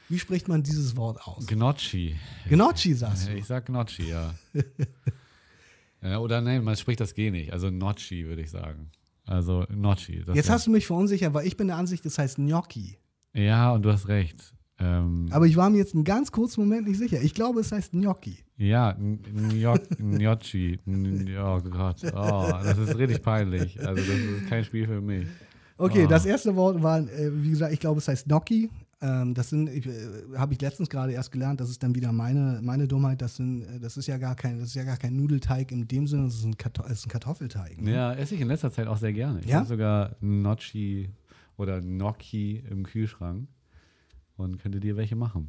Wie 0.08 0.18
spricht 0.18 0.48
man 0.48 0.62
dieses 0.62 0.96
Wort 0.96 1.24
aus? 1.26 1.46
Gnocchi. 1.46 2.16
Gnocchi 2.48 2.94
sagst 2.94 3.28
du. 3.28 3.34
Ich 3.34 3.46
sag 3.46 3.66
Gnocchi, 3.66 4.08
ja. 4.08 4.34
ja. 6.02 6.18
Oder 6.18 6.40
nein, 6.40 6.62
man 6.64 6.76
spricht 6.76 7.00
das 7.00 7.14
G 7.14 7.30
nicht. 7.30 7.52
Also 7.52 7.70
Gnocchi, 7.70 8.26
würde 8.26 8.42
ich 8.42 8.50
sagen. 8.50 8.90
Also 9.24 9.64
Gnocchi. 9.68 10.22
das 10.24 10.36
Jetzt 10.36 10.50
hast 10.50 10.66
du 10.66 10.70
mich 10.70 10.86
verunsichert, 10.86 11.34
weil 11.34 11.46
ich 11.46 11.56
bin 11.56 11.66
der 11.68 11.76
Ansicht, 11.76 12.04
das 12.04 12.18
heißt 12.18 12.36
Gnocchi. 12.36 12.96
Ja, 13.34 13.72
und 13.72 13.82
du 13.82 13.92
hast 13.92 14.08
recht. 14.08 14.52
Ähm, 14.78 15.26
Aber 15.30 15.46
ich 15.46 15.56
war 15.56 15.70
mir 15.70 15.78
jetzt 15.78 15.94
einen 15.94 16.04
ganz 16.04 16.30
kurzen 16.30 16.60
Moment 16.60 16.86
nicht 16.86 16.98
sicher. 16.98 17.20
Ich 17.22 17.32
glaube, 17.34 17.60
es 17.60 17.72
heißt 17.72 17.92
Gnocchi. 17.92 18.38
ja, 18.58 18.92
Gnocchi. 19.98 20.78
Oh 21.38 21.60
Gott. 21.60 22.02
Oh, 22.14 22.50
das 22.62 22.78
ist 22.78 22.96
richtig 22.98 23.22
peinlich. 23.22 23.78
Also 23.80 23.96
das 24.02 24.08
ist 24.18 24.48
kein 24.48 24.64
Spiel 24.64 24.86
für 24.86 25.00
mich. 25.00 25.26
Okay, 25.78 26.04
Ah. 26.04 26.08
das 26.08 26.24
erste 26.26 26.54
Wort 26.56 26.82
war, 26.82 27.00
äh, 27.00 27.30
wie 27.42 27.50
gesagt, 27.50 27.72
ich 27.72 27.80
glaube, 27.80 27.98
es 27.98 28.08
heißt 28.08 28.26
Gnocchi. 28.26 28.70
Ähm, 29.02 29.34
das 29.34 29.50
sind, 29.50 29.68
äh, 29.68 29.82
habe 30.36 30.54
ich 30.54 30.60
letztens 30.62 30.88
gerade 30.88 31.12
erst 31.12 31.30
gelernt, 31.30 31.60
das 31.60 31.68
ist 31.68 31.82
dann 31.82 31.94
wieder 31.94 32.12
meine, 32.12 32.60
meine 32.62 32.88
Dummheit. 32.88 33.20
Das, 33.20 33.36
sind, 33.36 33.62
äh, 33.62 33.78
das, 33.78 33.96
ist 33.98 34.06
ja 34.06 34.16
gar 34.16 34.34
kein, 34.34 34.58
das 34.58 34.68
ist 34.68 34.74
ja 34.74 34.84
gar 34.84 34.96
kein 34.96 35.14
Nudelteig 35.16 35.70
in 35.70 35.86
dem 35.86 36.06
Sinne, 36.06 36.24
das 36.24 36.36
ist 36.36 36.44
ein, 36.44 36.56
Karto 36.56 36.82
das 36.82 36.92
ist 37.00 37.06
ein 37.06 37.10
Kartoffelteig. 37.10 37.80
ne? 37.80 37.92
Ja, 37.92 38.14
esse 38.14 38.34
ich 38.34 38.40
in 38.40 38.48
letzter 38.48 38.72
Zeit 38.72 38.86
auch 38.86 38.96
sehr 38.96 39.12
gerne. 39.12 39.40
Ich 39.40 39.46
Ja? 39.48 39.56
habe 39.58 39.66
sogar 39.66 40.16
Gnocchi 40.20 41.10
oder 41.58 41.80
Gnocchi 41.80 42.62
im 42.70 42.84
Kühlschrank. 42.84 43.48
und 44.38 44.58
könnte 44.58 44.80
dir 44.80 44.96
welche 44.96 45.16
machen. 45.16 45.48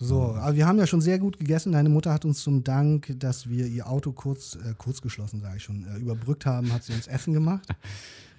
So, 0.00 0.34
aber 0.34 0.54
wir 0.54 0.66
haben 0.66 0.78
ja 0.78 0.86
schon 0.86 1.00
sehr 1.00 1.18
gut 1.18 1.38
gegessen. 1.38 1.72
Deine 1.72 1.88
Mutter 1.88 2.12
hat 2.12 2.24
uns 2.24 2.40
zum 2.42 2.62
Dank, 2.62 3.12
dass 3.18 3.48
wir 3.48 3.66
ihr 3.66 3.88
Auto 3.88 4.12
kurz, 4.12 4.54
äh, 4.56 4.74
kurz 4.78 5.00
geschlossen, 5.00 5.40
sage 5.40 5.56
ich 5.56 5.62
schon, 5.64 5.84
äh, 5.86 5.98
überbrückt 5.98 6.46
haben, 6.46 6.72
hat 6.72 6.84
sie 6.84 6.92
uns 6.92 7.08
Essen 7.08 7.32
gemacht. 7.34 7.66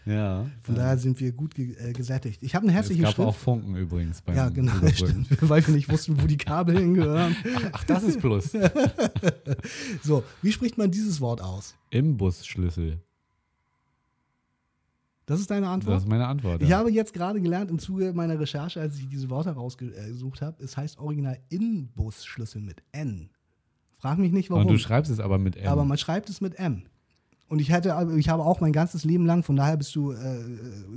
Ja. 0.09 0.47
Von 0.63 0.75
daher 0.75 0.97
sind 0.97 1.19
wir 1.19 1.31
gut 1.31 1.53
ge 1.53 1.75
äh, 1.75 1.93
gesättigt. 1.93 2.41
Ich 2.41 2.55
habe 2.55 2.63
eine 2.63 2.73
Es 2.73 2.79
hässliche 2.79 3.03
gab 3.03 3.13
Schrift. 3.13 3.27
auch 3.27 3.35
Funken 3.35 3.75
übrigens 3.75 4.21
beim 4.21 4.35
ja, 4.35 4.49
genau, 4.49 4.73
stimmt, 4.87 5.27
weil 5.47 5.65
wir 5.67 5.75
nicht 5.75 5.89
wussten, 5.89 6.19
wo 6.21 6.25
die 6.25 6.37
Kabel 6.37 6.79
hingehören. 6.79 7.35
Ach, 7.71 7.83
das 7.83 8.03
ist 8.03 8.19
Plus. 8.19 8.51
So, 10.03 10.23
wie 10.41 10.51
spricht 10.51 10.77
man 10.77 10.89
dieses 10.89 11.21
Wort 11.21 11.41
aus? 11.41 11.75
Imbusschlüssel. 11.91 12.99
Das 15.25 15.39
ist 15.39 15.51
deine 15.51 15.67
Antwort? 15.67 15.97
Das 15.97 16.03
ist 16.03 16.09
meine 16.09 16.25
Antwort. 16.25 16.61
Ich 16.63 16.69
ja. 16.69 16.79
habe 16.79 16.91
jetzt 16.91 17.13
gerade 17.13 17.39
gelernt 17.39 17.69
im 17.69 17.77
Zuge 17.77 18.13
meiner 18.13 18.39
Recherche, 18.39 18.81
als 18.81 18.97
ich 18.97 19.07
diese 19.09 19.29
Worte 19.29 19.51
rausgesucht 19.51 20.41
habe, 20.41 20.63
es 20.63 20.75
heißt 20.75 20.97
original 20.97 21.39
Inbusschlüssel 21.49 22.61
mit 22.61 22.81
N. 22.91 23.29
Frag 23.99 24.17
mich 24.17 24.31
nicht, 24.31 24.49
warum. 24.49 24.63
Und 24.65 24.71
du 24.71 24.79
schreibst 24.79 25.11
es 25.11 25.19
aber 25.19 25.37
mit 25.37 25.55
M. 25.55 25.67
aber 25.67 25.85
man 25.85 25.97
schreibt 25.97 26.29
es 26.29 26.41
mit 26.41 26.57
M. 26.57 26.83
Und 27.49 27.59
ich 27.59 27.71
hätte, 27.71 27.95
ich 28.15 28.29
habe 28.29 28.43
auch 28.43 28.61
mein 28.61 28.71
ganzes 28.71 29.03
Leben 29.03 29.25
lang, 29.25 29.41
von 29.41 29.55
daher 29.55 29.75
bist 29.75 29.95
du 29.95 30.11
äh, 30.11 30.17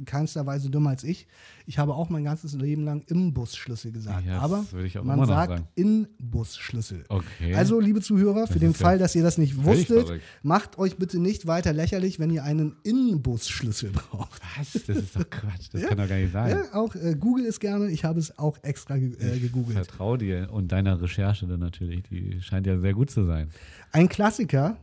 keinster 0.04 0.44
Weise 0.44 0.68
dümmer 0.68 0.90
als 0.90 1.02
ich. 1.02 1.26
Ich 1.64 1.78
habe 1.78 1.94
auch 1.94 2.10
mein 2.10 2.24
ganzes 2.24 2.52
Leben 2.52 2.84
lang 2.84 3.02
Imbusschlüssel 3.06 3.90
gesagt. 3.90 4.26
Ja, 4.26 4.40
aber 4.40 4.64
ich 4.84 5.02
man 5.02 5.24
sagt 5.26 5.50
sagen. 5.50 5.68
Inbusschlüssel. 5.76 7.04
Okay. 7.08 7.54
Also, 7.54 7.80
liebe 7.80 8.02
Zuhörer, 8.02 8.46
für 8.46 8.54
Das 8.54 8.60
den 8.60 8.72
ist 8.72 8.80
ja 8.80 8.86
Fall, 8.86 8.98
dass 8.98 9.14
ihr 9.14 9.22
das 9.22 9.38
nicht 9.38 9.64
wusstet, 9.64 10.20
macht 10.42 10.78
euch 10.78 10.98
bitte 10.98 11.18
nicht 11.18 11.46
weiter 11.46 11.72
lächerlich, 11.72 12.18
wenn 12.18 12.30
ihr 12.30 12.44
einen 12.44 12.76
Inbusschlüssel 12.82 13.90
braucht. 14.10 14.42
Was? 14.58 14.72
Das 14.86 14.96
ist 14.96 15.16
doch 15.16 15.30
Quatsch. 15.30 15.68
Das 15.72 15.82
kann 15.82 15.96
doch 15.96 16.08
gar 16.08 16.16
nicht 16.16 16.32
sein. 16.32 16.50
Ja, 16.50 16.78
auch 16.78 16.94
äh, 16.94 17.14
Google 17.18 17.46
es 17.46 17.60
gerne. 17.60 17.90
Ich 17.90 18.04
habe 18.04 18.18
es 18.18 18.38
auch 18.38 18.58
extra 18.62 18.98
ge 18.98 19.14
äh, 19.18 19.38
gegoogelt. 19.38 19.74
Vertrau 19.76 20.18
dir 20.18 20.50
und 20.52 20.70
deiner 20.70 21.00
Recherche 21.00 21.46
dann 21.46 21.60
natürlich. 21.60 22.02
Die 22.10 22.42
scheint 22.42 22.66
ja 22.66 22.78
sehr 22.78 22.92
gut 22.92 23.10
zu 23.10 23.24
sein. 23.24 23.48
Ein 23.92 24.10
Klassiker 24.10 24.76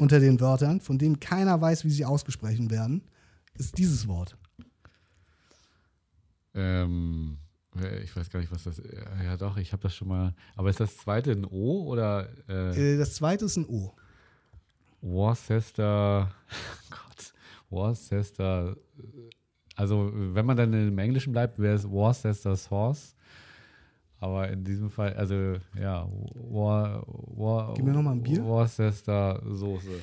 unter 0.00 0.20
den 0.20 0.40
Wörtern, 0.40 0.80
von 0.80 0.98
denen 0.98 1.20
keiner 1.20 1.60
weiß, 1.60 1.84
wie 1.84 1.90
sie 1.90 2.04
ausgesprochen 2.04 2.70
werden, 2.70 3.02
ist 3.54 3.76
dieses 3.78 4.06
Wort. 4.08 4.36
Ähm, 6.54 7.38
äh, 7.80 8.02
ich 8.02 8.14
weiß 8.16 8.30
gar 8.30 8.40
nicht, 8.40 8.50
was 8.52 8.64
das 8.64 8.78
ist. 8.78 8.92
Ja, 9.24 9.36
doch, 9.36 9.56
ich 9.56 9.72
habe 9.72 9.82
das 9.82 9.94
schon 9.94 10.08
mal. 10.08 10.34
Aber 10.56 10.70
ist 10.70 10.80
das 10.80 10.96
zweite 10.96 11.32
ein 11.32 11.44
O 11.44 11.84
oder 11.86 12.28
äh, 12.48 12.94
Äh, 12.94 12.98
das 12.98 13.14
zweite 13.14 13.44
ist 13.44 13.56
ein 13.56 13.66
O. 13.66 13.94
Worcester? 15.00 16.32
Gott, 16.90 17.32
Worcester. 17.70 18.76
äh, 18.98 19.30
Also, 19.76 20.10
wenn 20.12 20.46
man 20.46 20.56
dann 20.56 20.72
im 20.72 20.98
Englischen 20.98 21.32
bleibt, 21.32 21.58
wäre 21.58 21.74
es 21.76 21.88
Worcester 21.88 22.56
Sauce. 22.56 23.14
Aber 24.20 24.48
in 24.50 24.64
diesem 24.64 24.90
Fall, 24.90 25.14
also 25.14 25.56
ja, 25.78 26.08
War, 26.34 27.04
War, 27.06 27.74
Gib 27.74 27.84
mir 27.84 27.92
noch 27.92 28.02
mal 28.02 28.12
ein 28.12 28.22
Bier. 28.22 28.44
Worcester 28.44 29.40
Soße. 29.46 30.00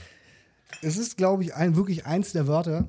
Es 0.82 0.98
ist, 0.98 1.18
glaube 1.18 1.44
ich, 1.44 1.54
ein, 1.54 1.76
wirklich 1.76 2.06
eins 2.06 2.32
der 2.32 2.48
Wörter. 2.48 2.88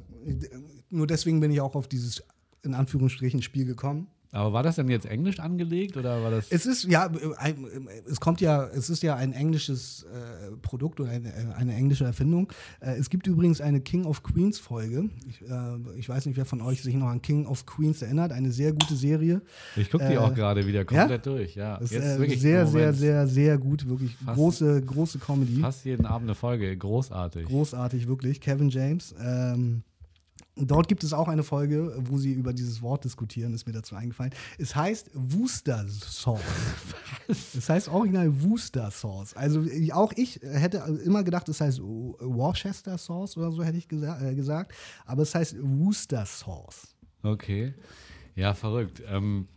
Nur 0.89 1.07
deswegen 1.07 1.41
bin 1.41 1.51
ich 1.51 1.61
auch 1.61 1.75
auf 1.75 1.89
dieses, 1.89 2.23
in 2.63 2.75
Anführungsstrichen, 2.75 3.43
Spiel 3.43 3.65
gekommen. 3.65 4.09
Aber 4.37 4.53
war 4.53 4.63
das 4.63 4.77
denn 4.77 4.89
jetzt 4.89 5.07
Englisch 5.07 5.41
angelegt 5.41 5.97
oder 5.97 6.23
war 6.23 6.31
das? 6.31 6.47
Es 6.51 6.67
ist 6.67 6.85
ja, 6.85 7.07
äh, 7.07 7.35
ein- 7.39 7.65
äh, 7.65 8.11
es 8.11 8.21
kommt 8.21 8.41
ja, 8.41 8.67
es 8.67 8.91
ist 8.91 9.03
ja 9.03 9.17
ein 9.17 9.33
englisches 9.33 10.05
äh, 10.05 10.57
Produkt 10.63 11.01
oder 11.01 11.11
eine, 11.11 11.29
äh, 11.29 11.55
eine 11.57 11.75
englische 11.75 12.05
Erfindung. 12.05 12.53
Äh, 12.81 12.97
es 12.97 13.09
gibt 13.11 13.27
übrigens 13.27 13.61
eine 13.61 13.81
King 13.81 14.05
of 14.05 14.23
Queens 14.23 14.59
Folge. 14.59 15.09
Ich, 15.29 15.43
äh, 15.43 15.99
ich 15.99 16.09
weiß 16.09 16.27
nicht, 16.27 16.37
wer 16.37 16.45
von 16.45 16.61
euch 16.61 16.83
sich 16.83 16.95
noch 16.95 17.09
an 17.09 17.23
King 17.23 17.47
of 17.47 17.65
Queens 17.67 18.03
erinnert. 18.03 18.31
Eine 18.33 18.53
sehr 18.53 18.73
gute 18.73 18.95
Serie. 18.95 19.41
Ich 19.75 19.91
gucke 19.91 20.09
die 20.09 20.19
auch 20.19 20.35
gerade 20.35 20.67
wieder 20.67 20.85
komplett 20.85 21.25
durch. 21.27 21.55
Ja, 21.55 21.77
ist 21.77 21.93
Jetzt 21.93 22.19
wirklich 22.19 22.41
sehr, 22.41 22.67
sehr, 22.67 22.93
sehr, 22.93 23.27
sehr 23.27 23.57
gut. 23.59 23.89
Wirklich 23.89 24.15
Fast- 24.17 24.37
große, 24.37 24.83
große 24.83 25.19
Comedy. 25.19 25.61
Fast 25.61 25.85
jeden 25.87 26.05
Abend 26.05 26.29
eine 26.29 26.35
Folge. 26.35 26.77
Großartig. 26.77 27.47
Großartig, 27.47 28.07
wirklich. 28.07 28.41
Kevin 28.41 28.69
James. 28.69 29.15
Ähm, 29.19 29.83
dort 30.57 30.89
gibt 30.89 31.05
es 31.05 31.13
auch 31.13 31.29
eine 31.29 31.43
Folge, 31.43 31.95
wo 31.99 32.17
sie 32.17 32.33
über 32.33 32.53
dieses 32.53 32.81
Wort 32.83 33.05
diskutieren, 33.05 33.53
ist 33.53 33.67
mir 33.67 33.73
dazu 33.73 33.95
eingefallen. 33.95 34.33
Es 34.59 34.75
heißt 34.75 35.11
Worcester 35.13 35.85
Sauce. 35.89 36.41
es 37.29 37.69
heißt 37.69 37.89
original 37.89 38.43
Worcester 38.43 38.91
Sauce. 38.91 39.35
Also 39.35 39.65
auch 39.93 40.13
ich 40.17 40.41
hätte 40.43 40.79
immer 41.05 41.23
gedacht, 41.25 41.49
es 41.49 41.61
heißt 41.61 41.81
Worcester 41.83 42.99
Sauce 42.99 43.37
oder 43.37 43.53
so 43.53 43.63
hätte 43.63 43.79
ich 43.79 43.89
gesa 43.89 44.21
äh, 44.21 44.35
gesagt. 44.35 44.73
Aber 45.05 45.23
es 45.23 45.35
heißt 45.35 45.57
Worcester 45.61 46.25
Sauce. 46.25 46.95
Okay. 47.23 47.75
Ja, 48.35 48.55
verrückt. 48.55 49.03
Ähm, 49.09 49.49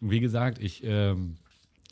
wie 0.00 0.20
gesagt, 0.20 0.58
ich 0.58 0.82
ähm, 0.84 1.36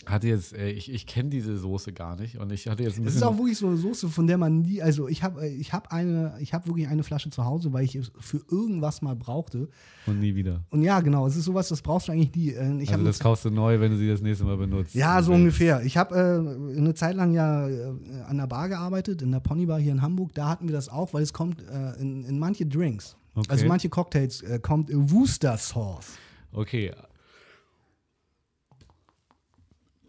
hatte 0.07 0.29
jetzt, 0.29 0.55
äh, 0.55 0.71
ich, 0.71 0.91
ich 0.93 1.07
kenne 1.07 1.29
diese 1.31 1.57
Soße 1.57 1.93
gar 1.93 2.17
nicht 2.17 2.39
und 2.39 2.51
ich 2.53 2.67
hatte 2.69 2.83
jetzt 2.83 2.99
ein 2.99 3.03
Es 3.07 3.15
ist 3.15 3.21
bisschen. 3.21 3.29
auch 3.29 3.37
wirklich 3.39 3.59
so 3.59 3.67
eine 3.69 3.77
Soße, 3.77 4.09
von 4.09 4.27
der 4.27 4.39
man 4.39 4.63
nie, 4.63 4.81
also 4.83 5.09
ich 5.09 5.23
habe 5.23 5.47
ich 5.49 5.73
hab 5.73 5.93
eine, 5.93 6.35
ich 6.41 6.53
habe 6.55 6.67
wirklich 6.67 6.89
eine 6.89 7.03
Flasche 7.03 7.31
zu 7.31 7.45
Hause, 7.45 7.73
weil 7.73 7.85
ich 7.85 7.95
es 7.97 8.11
für 8.19 8.41
irgendwas 8.51 9.03
mal 9.03 9.15
brauchte. 9.17 9.69
und 10.07 10.21
nie 10.21 10.35
wieder. 10.35 10.65
Und 10.71 10.83
ja, 10.83 11.01
genau, 11.01 11.27
es 11.27 11.37
ist 11.37 11.45
sowas, 11.45 11.69
das 11.69 11.83
brauchst 11.83 12.09
du 12.09 12.13
eigentlich 12.13 12.35
nie. 12.35 12.51
Äh, 12.51 12.83
Ich 12.83 12.93
Also 12.93 13.05
das 13.05 13.19
kaufst 13.19 13.45
du 13.45 13.51
neu, 13.51 13.79
wenn 13.81 13.93
du 13.93 13.99
sie 13.99 14.09
das 14.09 14.21
nächste 14.21 14.45
Mal 14.45 14.57
benutzt. 14.57 14.95
Ja, 14.95 15.23
so 15.23 15.33
ungefähr. 15.33 15.83
Ich 15.85 15.97
habe 15.97 16.15
äh, 16.15 16.77
eine 16.79 16.95
Zeit 16.95 17.17
lang 17.17 17.33
ja 17.33 17.69
äh, 17.69 17.93
an 18.27 18.37
der 18.39 18.47
Bar 18.47 18.69
gearbeitet, 18.69 19.23
in 19.23 19.33
der 19.33 19.41
Ponybar 19.41 19.79
hier 19.81 19.93
in 19.93 20.03
Hamburg. 20.03 20.33
Da 20.35 20.49
hatten 20.49 20.67
wir 20.69 20.73
das 20.75 20.89
auch, 20.89 21.13
weil 21.15 21.23
es 21.23 21.33
kommt 21.33 21.63
äh, 21.63 22.01
in, 22.01 22.25
in 22.25 22.39
manche 22.39 22.67
Drinks, 22.67 23.17
Okay. 23.35 23.47
also 23.51 23.67
manche 23.67 23.89
Cocktails, 23.89 24.43
äh, 24.43 24.59
kommt 24.61 24.91
äh, 24.91 24.95
Worcester 24.97 25.57
Sauce. 25.57 26.15
Okay. 26.53 26.91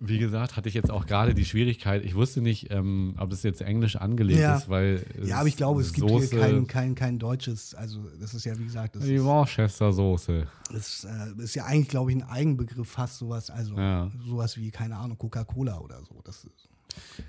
Wie 0.04 0.18
gesagt, 0.18 0.58
hatte 0.58 0.68
ich 0.68 0.74
jetzt 0.74 0.90
auch 0.90 1.06
gerade 1.06 1.36
die 1.36 1.46
Schwierigkeit. 1.46 2.04
Ich 2.04 2.16
wusste 2.16 2.42
nicht, 2.42 2.72
ähm, 2.72 3.14
ob 3.20 3.30
das 3.30 3.44
jetzt 3.44 3.62
englisch 3.62 3.96
angelegt 3.98 4.40
Ja. 4.40 4.58
ist, 4.58 4.68
weil. 4.68 5.06
Ja, 5.24 5.38
aber 5.38 5.48
ich 5.48 5.56
glaube, 5.56 5.82
es 5.82 5.94
gibt 5.94 6.10
Soße, 6.10 6.30
hier 6.30 6.40
kein, 6.40 6.66
kein, 6.68 6.96
kein 6.96 7.20
deutsches, 7.20 7.76
also 7.76 8.10
das 8.20 8.34
ist 8.34 8.44
ja, 8.46 8.58
wie 8.58 8.64
gesagt, 8.64 8.96
das 8.96 9.04
Die 9.04 9.14
ist, 9.14 9.24
Worcester 9.24 9.94
Soße. 9.94 10.48
das, 10.72 11.04
äh, 11.04 11.44
ist 11.44 11.54
ja 11.54 11.66
eigentlich, 11.66 11.90
glaube 11.90 12.10
ich, 12.12 12.18
ein 12.18 12.24
Eigenbegriff, 12.24 12.90
fast 12.90 13.20
sowas, 13.20 13.52
also 13.52 13.78
Ja. 13.78 14.10
sowas 14.26 14.58
wie, 14.58 14.72
keine 14.72 14.98
Ahnung, 14.98 15.20
Coca-Cola 15.20 15.78
oder 15.80 16.00
so. 16.04 16.20
Das 16.24 16.46
ist, 16.46 16.68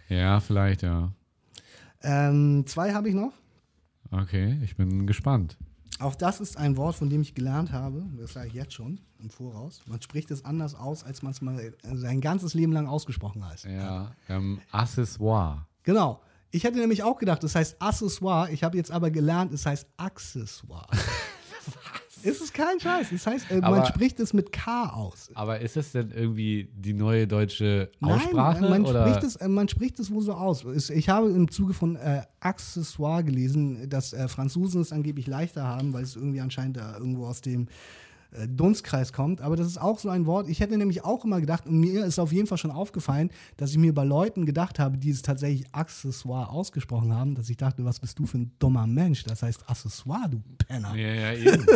Ja, 0.09 0.41
vielleicht, 0.41 0.81
ja. 0.81 1.13
ähm, 2.03 2.65
zwei 2.67 2.95
habe 2.95 3.11
ich 3.11 3.15
noch. 3.15 3.33
Okay, 4.11 4.59
ich 4.65 4.77
bin 4.77 5.07
gespannt. 5.07 5.59
Auch 6.03 6.17
das 6.17 6.41
ist 6.41 6.57
ein 6.57 6.77
Wort, 6.77 6.97
von 6.97 7.09
dem 7.09 7.23
ich 7.23 7.35
gelernt 7.35 7.71
habe, 7.71 8.05
das 8.19 8.33
sage 8.33 8.49
ich 8.49 8.55
jetzt 8.55 8.75
schon 8.75 9.01
im 9.21 9.31
Voraus. 9.31 9.81
Man 9.87 10.03
spricht 10.03 10.33
es 10.33 10.45
anders 10.45 10.75
aus, 10.75 11.05
als 11.05 11.23
man 11.23 11.31
es 11.33 11.41
mal 11.41 11.75
sein 11.95 12.21
ganzes 12.21 12.55
Leben 12.55 12.73
lang 12.73 12.89
ausgesprochen 12.89 13.49
hat. 13.49 13.63
Ja, 13.65 14.13
ähm, 14.29 14.61
Accessoire. 14.73 15.67
Genau. 15.85 16.21
Ich 16.51 16.65
hätte 16.65 16.79
nämlich 16.79 17.05
auch 17.05 17.19
gedacht, 17.19 17.45
das 17.45 17.55
heißt 17.55 17.81
Accessoire. 17.81 18.51
Ich 18.51 18.65
habe 18.65 18.77
jetzt 18.77 18.91
aber 18.91 19.11
gelernt, 19.11 19.53
es 19.53 19.65
heißt 19.65 19.87
Accessoire. 19.97 20.89
es 22.25 22.41
ist 22.41 22.55
kein 22.55 22.79
Scheiß. 22.81 23.13
Es 23.13 23.27
heißt, 23.27 23.51
äh, 23.51 23.55
man 23.57 23.65
Aber- 23.65 23.87
spricht 23.87 24.21
es 24.21 24.33
mit 24.33 24.53
K 24.53 24.87
aus. 24.87 25.31
Aber 25.35 25.61
ist 25.61 25.77
das 25.77 25.93
denn 25.93 26.11
irgendwie 26.11 26.69
die 26.75 26.95
neue 26.95 27.27
deutsche 27.27 27.91
Aussprache? 28.01 28.61
Nein, 28.63 28.71
man, 28.71 28.87
oder? 28.87 29.07
spricht 29.09 29.25
es, 29.25 29.37
äh, 29.37 29.49
man 29.49 29.69
spricht 29.69 29.99
es 29.99 30.11
wohl 30.11 30.23
so 30.23 30.33
aus. 30.35 30.65
Ich 30.91 31.09
habe 31.09 31.31
im 31.31 31.51
Zuge 31.51 31.75
von 31.75 31.97
äh, 31.97 32.23
Accessoire 32.41 33.25
gelesen, 33.25 33.89
dass 33.89 34.13
äh, 34.13 34.29
Franzosen 34.29 34.81
es 34.81 34.93
angeblich 34.93 35.27
leichter 35.27 35.65
haben, 35.67 35.93
weil 35.93 36.03
es 36.05 36.17
irgendwie 36.17 36.41
anscheinend 36.41 36.77
da 36.77 36.97
irgendwo 36.97 37.27
aus 37.27 37.41
dem 37.41 37.69
Dunstkreis 38.49 39.13
kommt. 39.13 39.41
Aber 39.41 39.57
das 39.57 39.67
ist 39.67 39.81
auch 39.81 39.99
so 39.99 40.09
ein 40.09 40.27
Wort. 40.27 40.49
Ich 40.49 40.61
hätte 40.61 40.77
nämlich 40.79 41.05
auch 41.05 41.25
immer 41.25 41.41
gedacht, 41.41 41.67
und 41.67 41.79
mir 41.79 42.05
ist 42.05 42.19
auf 42.19 42.33
jeden 42.33 42.47
Fall 42.47 42.59
schon 42.59 42.71
aufgefallen, 42.71 43.31
dass 43.57 43.71
ich 43.71 43.79
mir 43.79 43.95
bei 43.95 44.05
Leuten 44.05 44.47
gedacht 44.47 44.79
habe, 44.79 44.99
die 44.99 45.11
es 45.11 45.23
tatsächlich 45.23 45.67
Accessoire 45.73 46.51
ausgesprochen 46.51 47.15
haben, 47.15 47.35
dass 47.35 47.49
ich 47.51 47.57
dachte, 47.57 47.85
was 47.85 48.01
bist 48.01 48.19
du 48.19 48.27
für 48.27 48.39
ein 48.39 48.53
dummer 48.59 48.87
Mensch? 48.87 49.25
Das 49.25 49.43
heißt 49.43 49.69
Accessoire, 49.69 50.29
du 50.31 50.43
Penner. 50.67 50.95
Ja, 50.95 51.15
ja, 51.15 51.33
eben. 51.35 51.67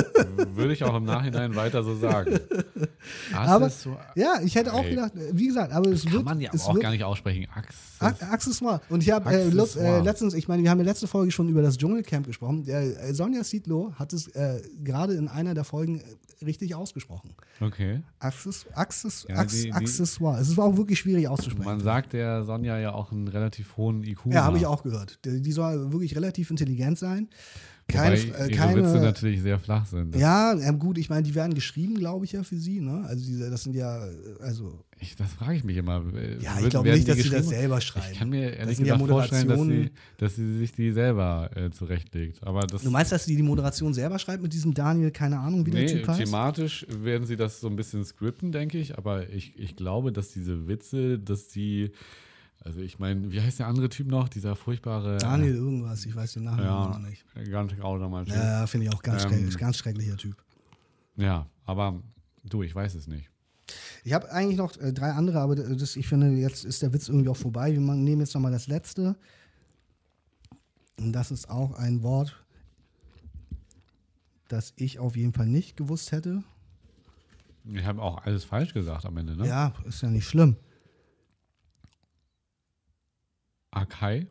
Würde 0.55 0.73
ich 0.73 0.83
auch 0.85 0.95
im 0.97 1.05
Nachhinein 1.05 1.55
weiter 1.57 1.83
so 1.83 1.95
sagen. 1.97 2.39
Aber 3.35 3.67
Accessoire. 3.67 4.01
ja, 4.15 4.41
ich 4.43 4.55
hätte 4.55 4.73
auch 4.73 4.83
Ey. 4.85 4.91
gedacht, 4.91 5.15
äh, 5.17 5.31
wie 5.33 5.47
gesagt, 5.47 5.73
aber 5.73 5.91
es 5.91 6.05
Kann 6.05 6.13
wird, 6.15 6.25
man 6.25 6.41
ja 6.41 6.51
es 6.53 6.63
aber 6.63 6.71
auch 6.71 6.75
wird, 6.75 6.83
gar 6.83 6.91
nicht 6.91 7.05
aussprechen. 7.05 7.47
Access 7.55 7.77
A- 8.01 8.33
Accessoire. 8.33 8.81
Und 8.89 9.03
ich 9.03 9.11
habe 9.11 9.31
äh, 9.31 9.43
äh, 9.43 9.47
Accessoire. 9.47 10.03
letztens, 10.03 10.35
ich 10.35 10.49
meine, 10.49 10.63
wir 10.63 10.71
haben 10.71 10.79
ja 10.79 10.85
letzte 10.85 11.07
Folge 11.07 11.31
schon 11.31 11.49
über 11.49 11.63
das 11.63 11.77
Dschungelcamp 11.79 12.27
gesprochen. 12.27 12.67
Äh, 12.69 13.13
Sonja 13.15 13.45
Siedlow 13.45 13.93
hat 13.95 14.13
es 14.13 14.29
äh, 14.29 14.61
gerade 14.83 15.15
in 15.15 15.29
einer 15.29 15.55
der 15.55 15.65
Folgen 15.65 16.01
äh, 16.01 16.46
richtig 16.47 16.75
ausgesprochen. 16.75 17.35
okay. 17.61 18.03
Access, 18.19 18.67
Access, 18.75 19.27
Ja, 19.29 19.43
Acc- 19.43 19.51
die- 19.63 19.73
Accessoire. 19.73 20.41
Es 20.41 20.49
ist 20.49 20.59
auch 20.59 20.77
wirklich 20.77 20.99
schwierig 20.99 21.29
auszusprechen. 21.29 21.65
Man 21.69 21.81
sagt 21.81 22.13
der 22.15 22.45
Sonja 22.45 22.79
ja 22.79 22.93
auch 22.93 23.13
einen 23.13 23.29
relativ 23.29 23.77
hohen 23.77 24.03
IQ. 24.03 24.27
ja, 24.33 24.45
habe 24.45 24.57
ich 24.59 24.67
auch 24.67 24.83
gehört. 24.83 25.19
Die, 25.25 25.43
die 25.43 25.53
soll 25.53 25.93
wirklich 25.93 26.17
relativ 26.17 26.51
intelligent 26.51 26.99
sein. 26.99 27.29
Keine, 27.89 28.21
Wobei 28.21 28.39
äh, 28.39 28.49
ihre 28.49 28.57
keine, 28.57 28.83
Witze 28.83 29.01
natürlich 29.01 29.43
sehr 29.43 29.61
flach 29.61 29.87
sind. 29.87 30.17
Ja, 30.17 30.59
ähm, 30.59 30.81
gut, 30.81 30.99
ich 30.99 31.09
meine, 31.09 31.23
die 31.23 31.37
werden 31.37 31.55
geschrieben, 31.55 31.95
glaube 31.95 32.25
ich, 32.25 32.33
ja, 32.33 32.43
für 32.43 32.57
sie, 32.57 32.81
ne? 32.81 33.05
Also 33.07 33.25
diese, 33.25 33.49
das 33.49 33.63
sind 33.63 33.77
ja, 33.77 34.05
äh, 34.09 34.11
also, 34.41 34.85
ich, 34.99 35.15
das 35.15 35.33
frage 35.35 35.55
ich 35.55 35.63
mich 35.63 35.77
immer. 35.77 36.03
Äh, 36.15 36.43
ja, 36.43 36.59
ich 36.61 36.71
glaube 36.71 36.91
nicht, 36.91 37.07
dass 37.07 37.19
sie 37.19 37.31
das 37.31 37.49
selber 37.49 37.81
schreiben. 37.81 38.07
Ich 38.11 38.19
kann 38.19 38.29
mir 38.29 38.57
ehrlich 38.57 38.79
sind 38.79 38.87
ja 38.87 38.95
gesagt 38.95 39.11
vorstellen, 39.11 39.49
dass 39.49 39.63
sie, 39.63 39.91
dass 40.19 40.37
sie 40.37 40.59
sich 40.59 40.73
die 40.73 40.91
selber 40.91 41.51
äh, 41.55 41.71
zurechtlegt. 41.71 42.43
Aber 42.43 42.63
das 42.63 42.83
Du 42.83 42.91
meinst, 42.91 43.13
dass 43.13 43.25
sie 43.25 43.37
die 43.37 43.43
Moderation 43.43 43.95
selber 43.95 44.19
schreibt 44.19 44.43
mit 44.43 44.53
diesem 44.53 44.75
Daniel, 44.75 45.13
keine 45.13 45.39
Ahnung, 45.39 45.65
wie 45.65 45.71
der 45.71 45.83
nee, 45.83 45.87
Typ 45.87 46.09
heißt? 46.09 46.19
thematisch 46.19 46.87
werden 46.89 47.27
sie 47.27 47.37
das 47.37 47.61
so 47.61 47.69
ein 47.69 47.77
bisschen 47.77 48.05
scripten, 48.05 48.51
denke 48.51 48.79
ich. 48.79 48.99
Aber 48.99 49.29
ich, 49.31 49.57
ich 49.59 49.77
glaube, 49.77 50.11
dass 50.11 50.31
diese 50.33 50.67
Witze, 50.67 51.21
dass 51.21 51.47
die, 51.49 51.93
also 52.67 52.81
ich 52.81 52.99
meine, 52.99 53.31
wie 53.31 53.41
heißt 53.41 53.61
der 53.61 53.69
andere 53.69 53.89
Typ 53.89 54.09
noch? 54.09 54.29
Dieser 54.29 54.57
furchtbare. 54.57 55.19
Daniel 55.19 55.55
irgendwas, 55.55 56.05
ich 56.05 56.17
weiß 56.17 56.33
den 56.33 56.45
Namen 56.45 56.65
Ja, 56.65 56.89
noch 56.89 56.99
nicht. 56.99 57.25
ganz 57.51 57.73
grausamer 57.77 58.25
Typ. 58.25 58.35
Ja, 58.35 58.67
finde 58.67 58.87
ich 58.89 58.93
auch 58.93 59.03
ganz, 59.03 59.23
Ähm, 59.23 59.31
schrecklich, 59.31 59.57
ganz 59.57 59.77
schrecklicher 59.79 60.17
Typ. 60.17 60.37
Ja, 61.17 61.47
aber 61.65 62.03
du, 62.45 62.65
ich 62.65 62.75
weiß 62.75 62.97
es 62.97 63.07
nicht. 63.07 63.31
Ich 64.03 64.13
habe 64.13 64.31
eigentlich 64.33 64.59
noch 64.59 64.77
äh, 64.79 64.93
drei 64.93 65.13
andere, 65.13 65.39
aber 65.41 65.55
das, 65.55 65.95
ich 65.95 66.09
finde, 66.09 66.29
jetzt 66.31 66.65
ist 66.65 66.83
der 66.83 66.93
Witz 66.93 67.09
irgendwie 67.09 67.29
auch 67.29 67.37
vorbei. 67.37 67.73
Wir 67.73 67.81
nehmen 67.81 68.21
jetzt 68.21 68.35
nochmal 68.35 68.53
das 68.53 68.67
letzte. 68.67 69.15
Und 70.99 71.13
das 71.13 71.31
ist 71.31 71.49
auch 71.49 71.73
ein 71.75 72.03
Wort, 72.03 72.45
das 74.49 74.73
ich 74.77 74.99
auf 74.99 75.17
jeden 75.17 75.33
Fall 75.33 75.47
nicht 75.47 75.77
gewusst 75.77 76.11
hätte. 76.11 76.43
Wir 77.65 77.85
haben 77.85 78.01
auch 78.01 78.19
alles 78.25 78.45
falsch 78.45 78.75
gesagt 78.75 79.05
am 79.05 79.17
Ende, 79.17 79.37
ne? 79.37 79.47
Ja, 79.47 79.73
ist 79.85 80.03
ja 80.03 80.11
nicht 80.11 80.27
schlimm. 80.29 80.57
Akai? 83.77 84.27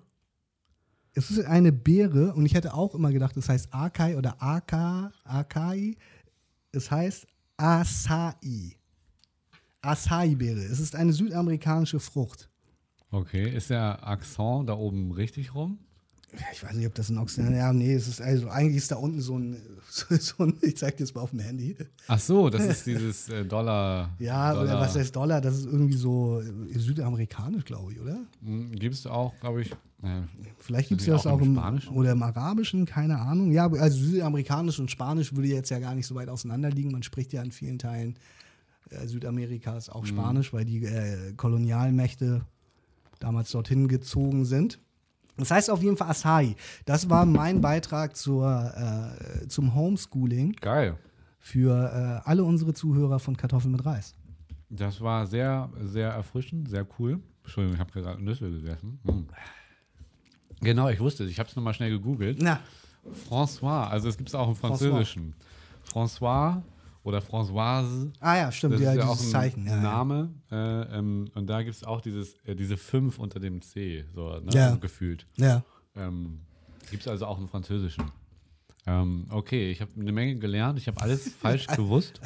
Es 1.14 1.30
ist 1.30 1.46
eine 1.46 1.72
Beere 1.72 2.34
und 2.34 2.46
ich 2.46 2.54
hätte 2.54 2.74
auch 2.74 2.94
immer 2.96 3.12
gedacht, 3.12 3.38
es 3.38 3.48
heißt 3.48 3.74
Akai 3.74 4.18
oder 4.18 4.42
Aka, 4.42 5.12
Akai. 5.24 5.96
Es 6.72 6.92
heißt 6.92 7.26
Acai. 7.56 8.76
Acai-Beere. 9.82 10.60
Es 10.60 10.80
ist 10.80 10.96
eine 10.96 11.14
südamerikanische 11.14 12.00
Frucht. 12.00 12.50
Okay, 13.12 13.48
ist 13.56 13.70
der 13.70 14.06
Akzent 14.06 14.68
da 14.68 14.74
oben 14.74 15.12
richtig 15.12 15.54
rum? 15.54 15.80
Ich 16.52 16.64
weiß 16.64 16.74
nicht, 16.74 16.88
ob 16.88 16.94
das 16.96 17.10
ein 17.10 17.18
Ochsen 17.18 17.56
Ja, 17.56 17.72
nee, 17.72 17.94
es 17.94 18.08
ist 18.08 18.22
also 18.22 18.50
eigentlich 18.50 18.78
ist 18.78 18.92
da 18.92 18.98
unten 18.98 19.22
so 19.22 19.38
ein, 19.38 19.58
so, 19.90 20.06
so 20.18 20.44
ein 20.44 20.58
ich 20.62 20.78
zeig 20.78 20.98
dir 20.98 21.04
das 21.04 21.14
mal 21.14 21.22
auf 21.22 21.30
dem 21.30 21.40
Handy. 21.40 21.76
Ach 22.08 22.20
so, 22.20 22.50
das 22.50 22.66
ist 22.66 22.86
dieses 22.86 23.30
äh, 23.30 23.46
Dollar. 23.46 24.10
Ja, 24.20 24.54
Dollar. 24.54 24.64
oder 24.66 24.80
was 24.82 24.96
heißt 24.96 25.16
Dollar? 25.16 25.42
Das 25.42 25.58
ist 25.58 25.66
irgendwie 25.66 25.96
so 25.96 26.42
äh, 26.42 26.78
südamerikanisch, 26.80 27.64
glaube 27.66 27.94
ich, 27.94 28.00
oder? 28.02 28.18
Gibt 28.72 28.96
es 28.96 29.08
auch, 29.08 29.34
glaube 29.40 29.62
ich. 29.62 29.72
Äh, 30.04 30.22
Vielleicht 30.60 30.90
gibt 30.90 31.02
es 31.02 31.08
das 31.08 31.26
auch 31.26 31.42
im 31.42 31.54
Spanischen? 31.54 31.94
oder 31.96 32.12
im 32.12 32.24
Arabischen, 32.24 32.86
keine 32.86 33.20
Ahnung. 33.20 33.52
Ja, 33.52 33.72
also 33.72 33.98
südamerikanisch 33.98 34.80
und 34.80 34.92
Spanisch 34.92 35.34
würde 35.34 35.48
jetzt 35.48 35.70
ja 35.70 35.80
gar 35.80 35.96
nicht 35.96 36.08
so 36.08 36.16
weit 36.16 36.30
auseinander 36.30 36.70
liegen. 36.70 36.92
Man 36.92 37.04
spricht 37.04 37.32
ja 37.34 37.42
in 37.42 37.52
vielen 37.52 37.80
Teilen 37.80 38.16
äh, 38.90 39.08
Südamerikas 39.08 39.90
auch 39.90 40.06
Spanisch, 40.06 40.54
weil 40.54 40.66
die 40.66 40.84
äh, 40.86 41.34
Kolonialmächte 41.38 42.42
damals 43.20 43.52
dorthin 43.52 43.88
gezogen 43.88 44.46
sind. 44.46 44.80
Das 45.38 45.52
heißt 45.52 45.70
auf 45.70 45.82
jeden 45.82 45.98
Fall 45.98 46.10
Acai. 46.10 46.56
Das 46.86 47.10
war 47.10 47.26
mein 47.26 47.62
Beitrag 47.62 48.16
zur, 48.16 48.74
äh, 48.76 49.48
zum 49.48 49.76
Homeschooling 49.76 50.54
geil. 50.62 50.98
für 51.40 52.22
äh, 52.24 52.30
alle 52.30 52.44
unsere 52.44 52.74
Zuhörer 52.74 53.20
von 53.20 53.36
Kartoffeln 53.36 53.72
mit 53.74 53.86
Reis. 53.86 54.14
Das 54.70 55.02
war 55.02 55.28
sehr, 55.28 55.70
sehr 55.84 56.10
erfrischend, 56.10 56.70
sehr 56.70 56.88
cool. 57.00 57.20
Entschuldigung, 57.44 57.76
ich 57.76 57.80
habe 57.80 57.92
gerade 57.92 58.24
Nüsse 58.24 58.50
gegessen. 58.50 59.00
Hm. 59.06 59.28
Genau, 60.62 60.90
ich 60.90 61.00
wusste 61.00 61.26
es. 61.26 61.30
Ich 61.30 61.40
habe 61.40 61.50
es 61.50 61.56
nochmal 61.56 61.74
schnell 61.74 61.92
gegoogelt. 61.92 62.40
Na, 62.42 62.60
François, 63.30 63.88
also 63.88 64.10
es 64.10 64.18
gibt 64.18 64.30
es 64.30 64.36
auch 64.36 64.48
im 64.48 64.56
Französischen. 64.56 65.36
François 65.92 66.62
oder 67.06 67.20
Françoise. 67.20 68.12
ah 68.20 68.36
ja, 68.36 68.52
stimmt, 68.52 68.74
Das 68.76 68.82
ja, 68.82 68.92
ist 68.92 68.98
ja 68.98 69.06
auch 69.08 69.20
ein 69.20 69.28
Zeichen. 69.28 69.66
Ja, 69.66 69.76
ja. 69.76 69.82
Name. 69.82 70.30
Äh, 70.52 70.56
ähm, 70.98 71.30
und 71.36 71.48
da 71.48 71.62
gibt 71.62 71.76
es 71.76 71.84
auch 71.84 72.02
dieses, 72.02 72.34
äh, 72.46 72.56
diese 72.56 72.76
5 72.78 73.20
unter 73.20 73.40
dem 73.40 73.62
C, 73.62 74.04
so 74.14 74.40
ne, 74.40 74.52
Ja. 74.54 74.76
gefühlt. 74.76 75.26
ja. 75.38 75.64
Ähm, 75.96 76.42
gibt 76.92 77.04
es 77.04 77.08
also 77.08 77.26
auch 77.26 77.40
im 77.40 77.48
Französischen. 77.48 78.12
Ähm, 78.88 79.26
okay, 79.30 79.72
ich 79.72 79.82
habe 79.82 79.90
eine 80.00 80.12
Menge 80.12 80.36
gelernt. 80.36 80.78
Ich 80.78 80.88
habe 80.88 81.00
alles 81.02 81.34
falsch 81.42 81.66
gewusst. 81.68 82.20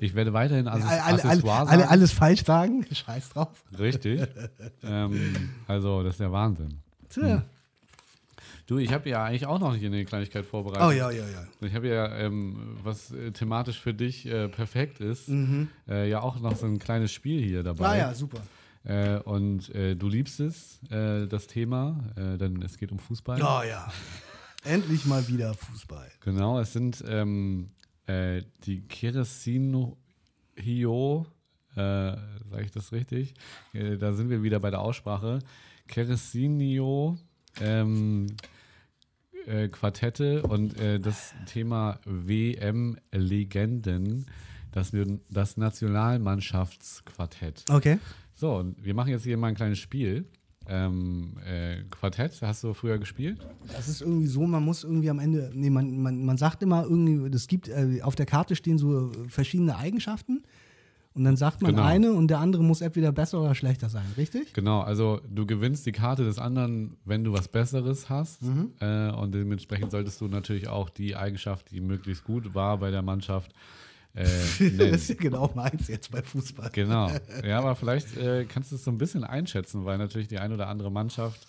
Ich 0.00 0.14
werde 0.14 0.32
weiterhin 0.32 0.68
Asses 0.68 0.86
Alle, 0.88 1.02
alle, 1.02 1.24
alle, 1.24 1.40
sagen. 1.40 1.68
alle, 1.68 1.88
alles 1.90 2.12
falsch 2.12 2.44
sagen. 2.44 2.86
Scheiß 2.92 3.30
drauf. 3.30 3.64
Richtig. 3.78 4.22
ähm, 4.82 5.50
also, 5.66 6.02
das 6.02 6.12
ist 6.14 6.20
der 6.20 6.32
Wahnsinn. 6.32 6.78
Tja. 7.10 7.42
Du, 8.70 8.78
ich 8.78 8.92
habe 8.92 9.08
ja 9.08 9.24
eigentlich 9.24 9.46
auch 9.46 9.58
noch 9.58 9.74
hier 9.74 9.88
eine 9.88 10.04
Kleinigkeit 10.04 10.46
vorbereitet. 10.46 10.86
Oh 10.86 10.92
ja, 10.92 11.10
ja, 11.10 11.28
ja. 11.28 11.44
Ich 11.60 11.74
habe 11.74 11.88
ja, 11.88 12.16
ähm, 12.18 12.78
was 12.84 13.10
äh, 13.10 13.32
thematisch 13.32 13.80
für 13.80 13.92
dich 13.92 14.26
äh, 14.26 14.48
perfekt 14.48 15.00
ist, 15.00 15.28
äh, 15.88 16.08
ja 16.08 16.20
auch 16.20 16.38
noch 16.38 16.54
so 16.54 16.66
ein 16.66 16.78
kleines 16.78 17.10
Spiel 17.10 17.42
hier 17.42 17.64
dabei. 17.64 17.84
Ah 17.84 17.96
ja, 17.96 18.14
super. 18.14 18.40
Äh, 18.84 19.18
und 19.24 19.74
äh, 19.74 19.96
du 19.96 20.06
liebst 20.08 20.38
es, 20.38 20.78
äh, 20.88 21.26
das 21.26 21.48
Thema, 21.48 21.98
denn 22.16 22.62
es 22.62 22.78
geht 22.78 22.92
um 22.92 23.00
Fußball. 23.00 23.42
Oh 23.42 23.68
ja. 23.68 23.92
Endlich 24.62 25.04
mal 25.04 25.26
wieder 25.26 25.52
Fußball. 25.54 26.08
Genau, 26.20 26.60
es 26.60 26.72
sind 26.72 27.02
ähm, 27.08 27.70
äh, 28.06 28.42
die 28.66 28.82
Keresino 28.82 29.96
Hio, 30.54 31.26
sage 31.74 32.62
ich 32.62 32.70
das 32.70 32.92
richtig? 32.92 33.34
Da 33.72 34.12
sind 34.12 34.30
wir 34.30 34.44
wieder 34.44 34.60
bei 34.60 34.70
der 34.70 34.80
Aussprache. 34.80 35.40
Keresinio 35.88 37.18
ähm, 37.60 38.28
äh, 39.46 39.68
Quartette 39.68 40.42
und 40.42 40.78
äh, 40.80 40.98
das 41.00 41.34
Thema 41.46 41.98
WM-Legenden, 42.04 44.26
das, 44.72 44.92
das 45.30 45.56
Nationalmannschaftsquartett. 45.56 47.64
Okay. 47.70 47.98
So, 48.34 48.56
und 48.56 48.84
wir 48.84 48.94
machen 48.94 49.10
jetzt 49.10 49.22
hier 49.24 49.36
mal 49.36 49.48
ein 49.48 49.54
kleines 49.54 49.78
Spiel. 49.78 50.24
Ähm, 50.68 51.36
äh, 51.44 51.82
Quartett, 51.90 52.40
hast 52.42 52.62
du 52.62 52.74
früher 52.74 52.98
gespielt? 52.98 53.38
Das 53.72 53.88
ist 53.88 54.02
irgendwie 54.02 54.28
so, 54.28 54.46
man 54.46 54.64
muss 54.64 54.84
irgendwie 54.84 55.10
am 55.10 55.18
Ende, 55.18 55.50
nee, 55.52 55.70
man, 55.70 56.00
man, 56.00 56.24
man 56.24 56.36
sagt 56.36 56.62
immer 56.62 56.84
irgendwie, 56.84 57.34
es 57.34 57.48
gibt, 57.48 57.68
äh, 57.68 58.00
auf 58.02 58.14
der 58.14 58.26
Karte 58.26 58.54
stehen 58.54 58.78
so 58.78 59.10
verschiedene 59.28 59.76
Eigenschaften 59.76 60.44
und 61.14 61.24
dann 61.24 61.36
sagt 61.36 61.60
man 61.62 61.72
Genau. 61.72 61.84
eine 61.84 62.12
und 62.12 62.28
der 62.28 62.38
andere 62.38 62.62
muss 62.62 62.80
entweder 62.80 63.10
besser 63.12 63.40
oder 63.40 63.54
schlechter 63.54 63.88
sein, 63.88 64.04
richtig? 64.16 64.52
Genau, 64.52 64.80
also 64.80 65.20
du 65.28 65.44
gewinnst 65.46 65.84
die 65.86 65.92
Karte 65.92 66.24
des 66.24 66.38
anderen, 66.38 66.96
wenn 67.04 67.24
du 67.24 67.32
was 67.32 67.48
Besseres 67.48 68.08
hast. 68.08 68.42
Mhm. 68.42 68.72
Äh, 68.80 69.10
und 69.10 69.34
dementsprechend 69.34 69.90
solltest 69.90 70.20
du 70.20 70.28
natürlich 70.28 70.68
auch 70.68 70.88
die 70.88 71.16
Eigenschaft, 71.16 71.70
die 71.72 71.80
möglichst 71.80 72.24
gut 72.24 72.54
war 72.54 72.78
bei 72.78 72.90
der 72.90 73.02
Mannschaft, 73.02 73.52
äh, 74.14 74.24
das 74.78 75.02
ist 75.02 75.08
ja 75.10 75.14
genau 75.16 75.50
meins 75.54 75.88
jetzt 75.88 76.10
bei 76.10 76.22
Fußball. 76.22 76.70
Genau. 76.72 77.10
Ja, 77.44 77.58
aber 77.58 77.74
vielleicht 77.76 78.16
äh, 78.16 78.44
kannst 78.44 78.70
du 78.72 78.76
es 78.76 78.84
so 78.84 78.90
ein 78.90 78.98
bisschen 78.98 79.24
einschätzen, 79.24 79.84
weil 79.84 79.98
natürlich 79.98 80.28
die 80.28 80.38
ein 80.38 80.52
oder 80.52 80.68
andere 80.68 80.90
Mannschaft 80.90 81.46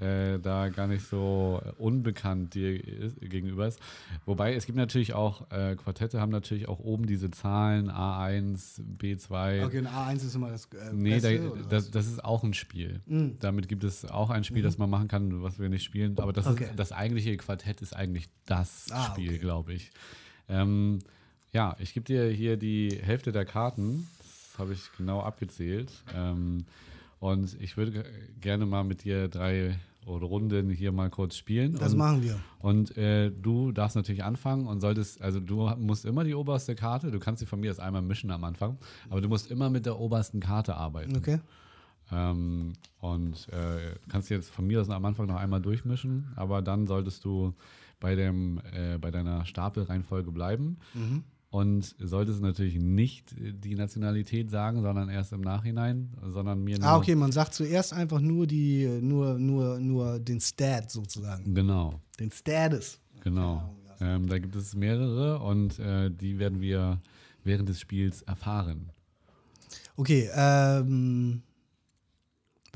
äh, 0.00 0.38
da 0.38 0.68
gar 0.68 0.86
nicht 0.86 1.06
so 1.06 1.60
unbekannt 1.78 2.54
dir 2.54 2.78
gegenüber 3.20 3.66
ist. 3.66 3.80
Wobei 4.26 4.54
es 4.54 4.66
gibt 4.66 4.76
natürlich 4.78 5.14
auch, 5.14 5.50
äh, 5.50 5.74
Quartette 5.76 6.20
haben 6.20 6.30
natürlich 6.30 6.68
auch 6.68 6.78
oben 6.78 7.06
diese 7.06 7.30
Zahlen 7.30 7.90
A1, 7.90 8.80
B2. 8.98 9.64
Okay, 9.64 9.78
und 9.80 9.86
A1 9.88 10.16
ist 10.16 10.34
immer 10.34 10.50
das 10.50 10.66
äh, 10.66 10.92
Nee, 10.92 11.20
da, 11.20 11.30
das, 11.68 11.90
das 11.90 12.06
ist 12.06 12.24
auch 12.24 12.44
ein 12.44 12.54
Spiel. 12.54 13.00
Mhm. 13.06 13.36
Damit 13.40 13.68
gibt 13.68 13.84
es 13.84 14.04
auch 14.04 14.30
ein 14.30 14.44
Spiel, 14.44 14.62
das 14.62 14.78
man 14.78 14.88
machen 14.90 15.08
kann, 15.08 15.42
was 15.42 15.58
wir 15.58 15.68
nicht 15.68 15.84
spielen. 15.84 16.16
Aber 16.18 16.32
das, 16.32 16.46
Okay. 16.46 16.64
ist, 16.70 16.76
das 16.78 16.92
eigentliche 16.92 17.36
Quartett 17.36 17.80
ist 17.82 17.94
eigentlich 17.94 18.28
das 18.46 18.86
Ah, 18.90 19.04
Spiel, 19.12 19.30
okay. 19.30 19.38
glaube 19.38 19.72
ich. 19.74 19.90
Ähm, 20.48 21.00
ja, 21.52 21.76
ich 21.78 21.94
gebe 21.94 22.04
dir 22.04 22.28
hier 22.30 22.56
die 22.56 22.98
Hälfte 23.02 23.32
der 23.32 23.44
Karten. 23.44 24.06
Das 24.18 24.58
habe 24.58 24.72
ich 24.72 24.90
genau 24.96 25.20
abgezählt. 25.22 25.90
Ähm, 26.14 26.64
und 27.20 27.60
ich 27.60 27.76
würde 27.76 27.90
ge- 27.92 28.04
gerne 28.40 28.64
mal 28.66 28.84
mit 28.84 29.04
dir 29.04 29.28
drei 29.28 29.78
Runden 30.12 30.70
hier 30.70 30.92
mal 30.92 31.10
kurz 31.10 31.36
spielen. 31.36 31.74
Das 31.74 31.92
und, 31.92 31.98
machen 31.98 32.22
wir. 32.22 32.38
und 32.60 32.96
äh, 32.96 33.30
du 33.30 33.72
darfst 33.72 33.96
natürlich 33.96 34.24
anfangen 34.24 34.66
und 34.66 34.80
solltest, 34.80 35.20
also 35.22 35.40
du 35.40 35.70
musst 35.78 36.04
immer 36.04 36.24
die 36.24 36.34
oberste 36.34 36.74
Karte, 36.74 37.10
du 37.10 37.18
kannst 37.18 37.40
sie 37.40 37.46
von 37.46 37.60
mir 37.60 37.68
erst 37.68 37.80
einmal 37.80 38.02
mischen 38.02 38.30
am 38.30 38.44
Anfang, 38.44 38.78
aber 39.10 39.20
du 39.20 39.28
musst 39.28 39.50
immer 39.50 39.70
mit 39.70 39.86
der 39.86 39.98
obersten 39.98 40.40
Karte 40.40 40.76
arbeiten. 40.76 41.16
Okay. 41.16 41.40
Ähm, 42.10 42.72
und 43.00 43.48
äh, 43.50 43.94
kannst 44.08 44.30
jetzt 44.30 44.50
von 44.50 44.66
mir 44.66 44.80
aus 44.80 44.88
am 44.88 45.04
Anfang 45.04 45.26
noch 45.26 45.36
einmal 45.36 45.60
durchmischen, 45.60 46.32
aber 46.36 46.62
dann 46.62 46.86
solltest 46.86 47.24
du 47.24 47.54
bei, 48.00 48.14
dem, 48.14 48.60
äh, 48.72 48.98
bei 48.98 49.10
deiner 49.10 49.44
Stapelreihenfolge 49.44 50.32
bleiben. 50.32 50.78
Mhm. 50.94 51.24
Und 51.50 51.94
solltest 51.98 52.42
natürlich 52.42 52.74
nicht 52.76 53.34
die 53.38 53.74
Nationalität 53.74 54.50
sagen, 54.50 54.82
sondern 54.82 55.08
erst 55.08 55.32
im 55.32 55.40
Nachhinein, 55.40 56.12
sondern 56.32 56.62
mir. 56.62 56.76
Ah, 56.82 56.98
okay, 56.98 57.14
man 57.14 57.32
sagt 57.32 57.54
zuerst 57.54 57.94
einfach 57.94 58.20
nur 58.20 58.46
die, 58.46 58.86
nur, 59.00 59.38
nur, 59.38 59.80
nur 59.80 60.18
den 60.18 60.40
Stat 60.40 60.90
sozusagen. 60.90 61.54
Genau, 61.54 62.00
Den 62.20 62.30
Status. 62.30 63.00
genau. 63.22 63.74
Ähm, 64.00 64.28
da 64.28 64.38
gibt 64.38 64.54
es 64.54 64.74
mehrere 64.76 65.40
und 65.40 65.78
äh, 65.78 66.10
die 66.10 66.38
werden 66.38 66.60
wir 66.60 67.00
während 67.44 67.68
des 67.68 67.80
Spiels 67.80 68.22
erfahren. 68.22 68.90
Okay, 69.96 70.28
ähm, 70.34 71.42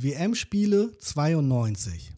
WM-Spiele 0.01 0.93
92. 0.99 2.13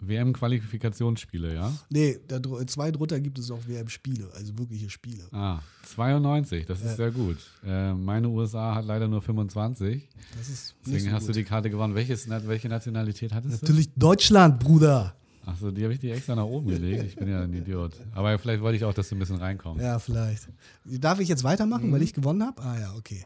WM-Qualifikationsspiele, 0.00 1.54
ja? 1.54 1.72
Nee, 1.90 2.18
da, 2.28 2.40
zwei 2.66 2.90
drunter 2.90 3.20
gibt 3.20 3.38
es 3.38 3.50
auch 3.50 3.60
WM-Spiele, 3.66 4.28
also 4.34 4.58
wirkliche 4.58 4.90
Spiele. 4.90 5.24
Ah, 5.32 5.60
92, 5.94 6.66
das 6.66 6.78
ist 6.80 6.84
Ja. 6.86 6.96
sehr 6.96 7.10
gut. 7.10 7.38
Äh, 7.64 7.92
meine 7.94 8.28
USA 8.28 8.74
hat 8.74 8.84
leider 8.86 9.08
nur 9.08 9.22
25. 9.22 10.08
Das 10.38 10.48
ist 10.48 10.74
Deswegen 10.86 11.04
so 11.06 11.12
hast 11.12 11.26
gut. 11.26 11.28
du 11.30 11.38
die 11.40 11.44
Karte 11.44 11.70
gewonnen. 11.70 11.94
Welches, 11.94 12.28
welche 12.28 12.68
Nationalität 12.68 13.32
hattest 13.34 13.62
Natürlich 13.62 13.90
Deutschland, 13.94 14.58
Bruder. 14.60 15.14
du? 15.44 15.50
Achso, 15.50 15.70
die 15.70 15.82
habe 15.82 15.94
ich 15.94 16.00
dir 16.00 16.14
extra 16.14 16.34
nach 16.36 16.44
oben 16.44 16.68
gelegt. 16.68 17.04
Ich 17.04 17.16
bin 17.16 17.28
ja 17.28 17.42
ein 17.42 17.52
Idiot. 17.52 17.92
Aber 18.14 18.38
vielleicht 18.38 18.60
wollte 18.62 18.76
ich 18.76 18.84
auch, 18.84 18.94
dass 18.94 19.08
du 19.08 19.16
ein 19.16 19.18
bisschen 19.18 19.36
reinkommst. 19.36 19.82
Ja, 19.82 19.98
vielleicht. 19.98 20.48
Darf 20.84 21.18
ich 21.18 21.28
jetzt 21.28 21.44
weitermachen, 21.44 21.88
Mhm. 21.88 21.92
weil 21.92 22.02
ich 22.02 22.12
gewonnen 22.12 22.42
habe? 22.44 22.60
Ah 22.62 22.78
ja, 22.78 22.94
okay. 22.94 23.24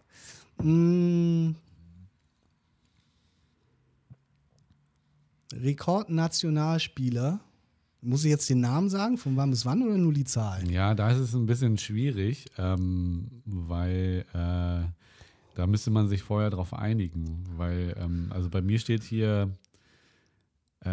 Mm. 0.63 1.55
Rekordnationalspieler. 5.63 7.41
Muss 8.03 8.25
ich 8.25 8.31
jetzt 8.31 8.51
den 8.51 8.61
Namen 8.61 8.91
sagen? 8.91 9.17
Von 9.17 9.37
wann 9.37 9.51
bis 9.51 9.65
wann 9.65 9.83
oder 9.83 9.97
nur 9.97 10.13
die 10.13 10.25
Zahl? 10.25 10.71
Ja, 10.71 10.95
da 10.95 11.11
ist 11.11 11.19
es 11.19 11.35
ein 11.35 11.47
bisschen 11.47 11.79
schwierig, 11.79 12.47
ähm, 12.59 13.29
weil 13.47 14.27
äh, 14.35 14.87
da 15.55 15.67
müsste 15.67 15.91
man 15.91 16.09
sich 16.09 16.23
vorher 16.23 16.51
drauf 16.51 16.75
einigen. 16.75 17.45
Weil, 17.57 17.95
ähm, 17.99 18.27
also 18.31 18.51
bei 18.51 18.61
mir 18.61 18.79
steht 18.79 19.03
hier, 19.05 19.51
äh, 20.81 20.89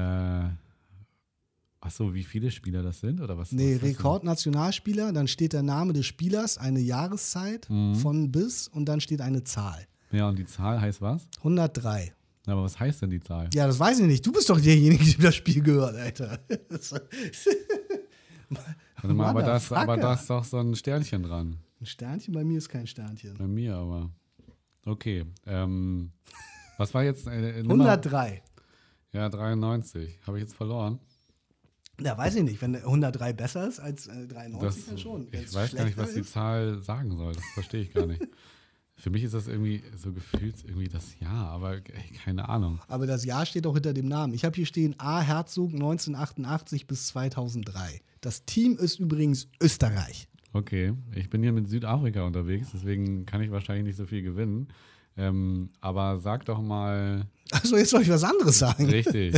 ach 1.82 1.92
so, 1.92 2.14
wie 2.14 2.24
viele 2.24 2.50
Spieler 2.50 2.82
das 2.82 3.02
sind 3.02 3.20
oder 3.20 3.38
was? 3.38 3.52
Nee, 3.52 3.76
was? 3.76 3.84
Rekordnationalspieler, 3.84 5.12
dann 5.12 5.28
steht 5.28 5.52
der 5.52 5.64
Name 5.64 5.92
des 5.92 6.06
Spielers, 6.06 6.58
eine 6.58 6.80
Jahreszeit 6.80 7.70
Mhm. 7.70 7.96
von 7.96 8.32
bis 8.32 8.70
und 8.70 8.86
dann 8.86 9.02
steht 9.02 9.20
eine 9.20 9.44
Zahl. 9.44 9.86
Ja, 10.14 10.30
und 10.30 10.40
die 10.40 10.46
Zahl 10.46 10.80
heißt 10.80 11.02
was? 11.02 11.28
103. 11.40 12.14
Aber 12.48 12.64
was 12.64 12.80
heißt 12.80 13.02
denn 13.04 13.10
die 13.12 13.20
Zahl? 13.20 13.50
Ja, 13.54 13.68
das 13.68 13.78
weiß 13.80 14.00
ich 14.00 14.08
nicht. 14.08 14.26
Du 14.26 14.32
bist 14.32 14.50
doch 14.50 14.60
derjenige, 14.60 15.04
der 15.04 15.26
das 15.26 15.36
Spiel 15.36 15.62
gehört, 15.62 15.96
Alter. 15.96 16.40
Warte 18.50 19.14
mal, 19.16 19.28
aber 19.30 19.42
da, 19.44 19.58
ist, 19.58 19.72
aber 19.72 19.98
da 19.98 20.14
ist 20.14 20.30
doch 20.30 20.44
so 20.44 20.58
ein 20.60 20.76
Sternchen 20.76 21.24
dran. 21.24 21.58
Ein 21.80 21.86
Sternchen? 21.86 22.34
Bei 22.34 22.44
mir 22.44 22.58
ist 22.58 22.70
kein 22.70 22.86
Sternchen. 22.88 23.36
Bei 23.38 23.48
mir 23.48 23.76
aber. 23.76 24.10
Okay. 24.86 25.26
Ähm, 25.46 26.12
was 26.78 26.94
war 26.94 27.04
jetzt? 27.04 27.28
Äh, 27.28 27.64
Nummer- 27.64 27.86
103. 27.86 28.42
Ja, 29.14 29.30
93. 29.30 30.20
Habe 30.26 30.38
ich 30.38 30.44
jetzt 30.44 30.56
verloren? 30.56 31.00
Ja, 32.00 32.18
weiß 32.18 32.36
ich 32.36 32.44
nicht. 32.44 32.62
Wenn 32.62 32.76
103 32.76 33.34
besser 33.34 33.68
ist 33.68 33.80
als 33.80 34.08
äh, 34.08 34.28
Das, 34.28 34.36
93, 34.36 34.86
dann 34.88 34.98
schon. 34.98 35.26
ich 35.28 35.34
Wenn's 35.34 35.54
weiß 35.54 35.76
gar 35.76 35.86
nicht, 35.86 35.98
was 35.98 36.14
die 36.14 36.22
ist- 36.22 36.32
Zahl 36.32 36.82
sagen 36.82 37.16
soll. 37.18 37.34
Das 37.34 37.44
verstehe 37.54 37.82
ich 37.84 37.94
gar 37.94 38.06
nicht. 38.08 38.22
Für 39.02 39.10
mich 39.10 39.24
ist 39.24 39.34
das 39.34 39.48
irgendwie 39.48 39.82
so 39.98 40.14
gefühlt 40.14 40.56
irgendwie 40.64 40.88
das 40.88 41.20
Jahr, 41.20 41.48
aber 41.50 41.78
ey, 41.78 42.14
keine 42.24 42.48
Ahnung. 42.48 42.80
Aber 42.88 43.08
das 43.08 43.26
Jahr 43.26 43.48
steht 43.48 43.66
auch 43.66 43.74
hinter 43.74 43.94
dem 43.94 44.08
Namen. 44.08 44.32
Ich 44.36 44.46
habe 44.46 44.56
hier 44.56 44.68
stehen 44.68 44.94
A. 45.00 45.22
Herzog 45.22 45.74
1988 45.74 46.86
bis 46.86 47.08
2003. 47.08 48.00
Das 48.22 48.46
Team 48.46 48.78
ist 48.78 49.00
übrigens 49.00 49.48
Österreich. 49.60 50.28
Okay, 50.54 50.94
ich 51.16 51.32
bin 51.32 51.42
hier 51.42 51.52
mit 51.52 51.68
Südafrika 51.68 52.24
unterwegs, 52.28 52.68
deswegen 52.74 53.26
kann 53.26 53.42
ich 53.42 53.50
wahrscheinlich 53.50 53.86
nicht 53.86 53.98
so 53.98 54.06
viel 54.06 54.22
gewinnen. 54.22 54.68
Ähm, 55.18 55.70
aber 55.82 56.20
sag 56.20 56.46
doch 56.46 56.62
mal 56.62 57.26
Also 57.52 57.78
jetzt 57.78 57.90
soll 57.90 58.04
ich 58.04 58.10
was 58.10 58.24
anderes 58.24 58.60
sagen. 58.60 58.86
richtig, 58.90 59.34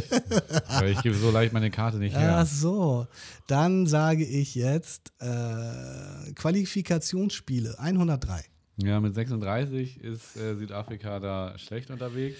weil 0.69 0.91
ich 0.91 1.01
gebe 1.01 1.15
so 1.15 1.31
leicht 1.31 1.53
meine 1.53 1.71
Karte 1.71 1.97
nicht 1.97 2.15
Ach 2.15 2.19
her. 2.19 2.45
so. 2.45 3.07
Dann 3.47 3.87
sage 3.87 4.25
ich 4.25 4.55
jetzt 4.55 5.13
äh, 5.19 6.33
Qualifikationsspiele 6.35 7.79
103. 7.79 8.43
Ja, 8.77 8.99
mit 8.99 9.13
36 9.13 10.01
ist 10.01 10.35
äh, 10.35 10.55
Südafrika 10.55 11.19
da 11.19 11.57
schlecht 11.57 11.91
unterwegs. 11.91 12.39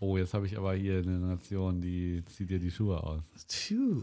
Oh, 0.00 0.16
jetzt 0.16 0.34
habe 0.34 0.46
ich 0.46 0.56
aber 0.56 0.74
hier 0.74 0.98
eine 0.98 1.18
Nation, 1.18 1.80
die 1.80 2.22
zieht 2.26 2.50
dir 2.50 2.58
die 2.58 2.70
Schuhe 2.70 3.02
aus. 3.02 3.22
Phew. 3.48 4.02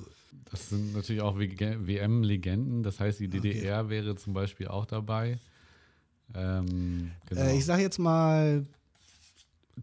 Das 0.50 0.70
sind 0.70 0.96
natürlich 0.96 1.22
auch 1.22 1.38
WM-Legenden. 1.38 2.82
Das 2.82 3.00
heißt, 3.00 3.20
die 3.20 3.28
DDR 3.28 3.90
wäre 3.90 4.16
zum 4.16 4.34
Beispiel 4.34 4.68
auch 4.68 4.86
dabei. 4.86 5.38
Ähm, 6.34 7.12
genau. 7.28 7.42
Äh, 7.42 7.58
ich 7.58 7.66
sage 7.66 7.84
jetzt 7.84 8.00
mal 8.00 8.66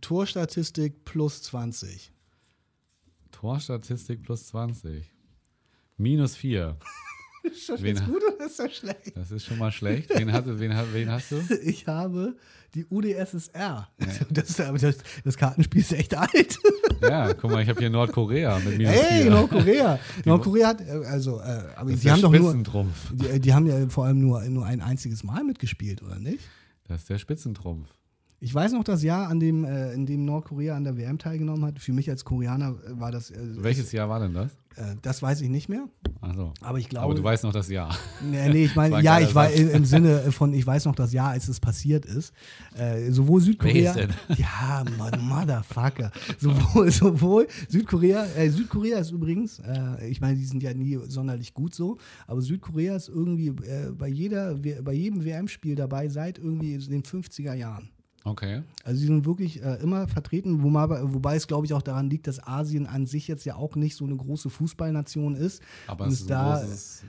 Torstatistik 0.01 1.05
plus 1.05 1.43
20. 1.43 2.11
Torstatistik 3.31 4.22
plus 4.22 4.49
20. 4.49 5.09
Minus 5.97 6.37
4. 6.37 6.76
Ist 7.51 7.68
das 7.68 7.82
Wen 7.82 7.97
jetzt 7.97 8.07
gut 8.07 8.22
oder 8.22 8.45
ist 8.45 8.59
das 8.59 8.76
schlecht? 8.76 9.16
Das 9.16 9.30
ist 9.30 9.45
schon 9.47 9.59
mal 9.59 9.72
schlecht. 9.72 10.11
Wen, 10.14 10.32
hat, 10.32 10.45
wen, 10.47 10.72
wen 10.93 11.11
hast 11.11 11.32
du? 11.32 11.36
Ich 11.62 11.86
habe 11.86 12.36
die 12.74 12.84
UdSSR. 12.88 13.88
Das, 14.30 14.51
ist 14.51 14.61
aber 14.61 14.78
das, 14.78 14.99
das 15.24 15.36
Kartenspiel 15.36 15.80
ist 15.80 15.93
echt 15.93 16.14
alt. 16.14 16.59
Ja, 17.03 17.32
guck 17.34 17.51
mal, 17.51 17.62
ich 17.62 17.68
habe 17.68 17.80
hier 17.80 17.91
Nordkorea 17.91 18.59
mit 18.59 18.76
minus 18.78 18.93
Hey, 18.95 19.22
4. 19.22 19.30
Nordkorea. 19.30 19.99
Nordkorea 20.24 20.68
hat, 20.68 20.80
äh, 20.82 20.91
also, 21.07 21.41
äh, 21.41 21.62
aber 21.76 21.91
Das 21.91 22.01
die 22.01 22.05
der 22.05 22.12
haben 22.12 22.22
doch 22.22 22.30
nur, 22.30 22.41
Spitzentrumpf. 22.41 23.12
die, 23.12 23.41
die 23.41 23.55
haben 23.55 23.66
ja 23.66 23.88
vor 23.88 24.05
allem 24.07 24.20
nur, 24.20 24.43
nur 24.45 24.66
ein 24.66 24.80
einziges 24.80 25.24
Mal 25.24 25.43
mitgespielt, 25.45 26.03
oder 26.03 26.18
nicht? 26.18 26.45
Das 26.88 27.03
ist 27.03 27.11
der 27.11 27.18
Spitzentrumpf. 27.18 27.88
Ich 28.43 28.55
weiß 28.55 28.72
noch 28.72 28.84
das 28.84 29.03
Jahr, 29.03 29.28
an 29.28 29.38
dem, 29.38 29.64
äh, 29.64 29.93
in 29.93 30.07
dem 30.07 30.24
Nordkorea 30.24 30.74
an 30.74 30.84
der 30.84 30.97
WM 30.97 31.18
teilgenommen 31.18 31.62
hat. 31.66 31.78
Für 31.78 31.93
mich 31.93 32.09
als 32.09 32.24
Koreaner 32.24 32.70
äh, 32.70 32.99
war 32.99 33.12
das. 33.12 33.30
Äh, 33.30 33.36
Welches 33.57 33.93
Jahr 33.93 34.09
war 34.09 34.18
denn 34.18 34.32
das? 34.32 34.53
Äh, 34.76 34.97
das 35.03 35.20
weiß 35.20 35.43
ich 35.43 35.51
nicht 35.51 35.68
mehr. 35.68 35.84
Achso. 36.22 36.55
Aber 36.62 36.78
ich 36.78 36.88
glaube. 36.88 37.05
Aber 37.05 37.14
du 37.14 37.22
weißt 37.22 37.45
noch 37.45 37.53
das 37.53 37.68
Jahr. 37.68 37.95
Nee, 38.22 38.49
nee, 38.49 38.64
ich 38.64 38.76
meine, 38.76 38.97
ein 38.97 39.05
ja, 39.05 39.20
ich 39.20 39.34
war 39.34 39.51
im, 39.51 39.84
Sinne 39.84 40.32
von, 40.32 40.55
ich 40.55 40.66
weiß 40.66 40.86
noch 40.86 40.95
das 40.95 41.12
Jahr, 41.12 41.32
als 41.32 41.49
es 41.49 41.61
passiert 41.61 42.07
ist. 42.07 42.32
Äh, 42.78 43.11
sowohl 43.11 43.43
Südkorea. 43.43 43.95
Welches 43.95 44.16
Ja, 44.38 44.84
Mann, 44.97 45.20
Motherfucker. 45.20 46.11
Sowohl, 46.38 46.91
sowohl 46.91 47.47
Südkorea, 47.68 48.24
äh, 48.36 48.49
Südkorea 48.49 49.01
ist 49.01 49.11
übrigens, 49.11 49.61
ich 50.09 50.22
meine, 50.22 50.36
die 50.36 50.47
sind 50.47 50.62
ja 50.62 50.72
nie 50.72 50.99
sonderlich 51.09 51.53
gut 51.53 51.74
so, 51.74 51.99
aber 52.26 52.41
Südkorea 52.41 52.97
ist 52.97 53.09
irgendwie 53.09 53.51
bei 53.51 54.09
jeder, 54.09 54.55
bei 54.55 54.93
jedem 54.93 55.24
WM-Spiel 55.24 55.74
dabei 55.74 56.09
seit 56.09 56.38
irgendwie 56.38 56.78
den 56.78 57.03
50er 57.03 57.53
Jahren. 57.55 57.91
Okay. 58.25 58.62
Also 58.85 59.01
sie 59.01 59.07
sind 59.07 59.25
wirklich 59.25 59.62
äh, 59.62 59.77
immer 59.77 60.07
vertreten, 60.07 60.62
wobei, 60.62 61.01
wobei 61.14 61.37
es, 61.37 61.47
glaube 61.47 61.66
ich, 61.66 61.73
auch 61.73 61.83
daran 61.83 62.11
liegt, 62.11 62.27
dass 62.27 62.47
Asien 62.47 62.87
an 62.87 63.07
sich 63.07 63.29
jetzt 63.29 63.45
ja 63.45 63.57
auch 63.57 63.77
nicht 63.77 63.97
so 63.97 64.05
eine 64.05 64.16
große 64.16 64.51
Fußballnation 64.51 65.35
ist. 65.37 65.62
Aber 65.87 66.05
Und 66.05 66.12
es 66.12 66.21
ist 66.21 66.31
da, 66.31 66.59
großes, 66.59 67.05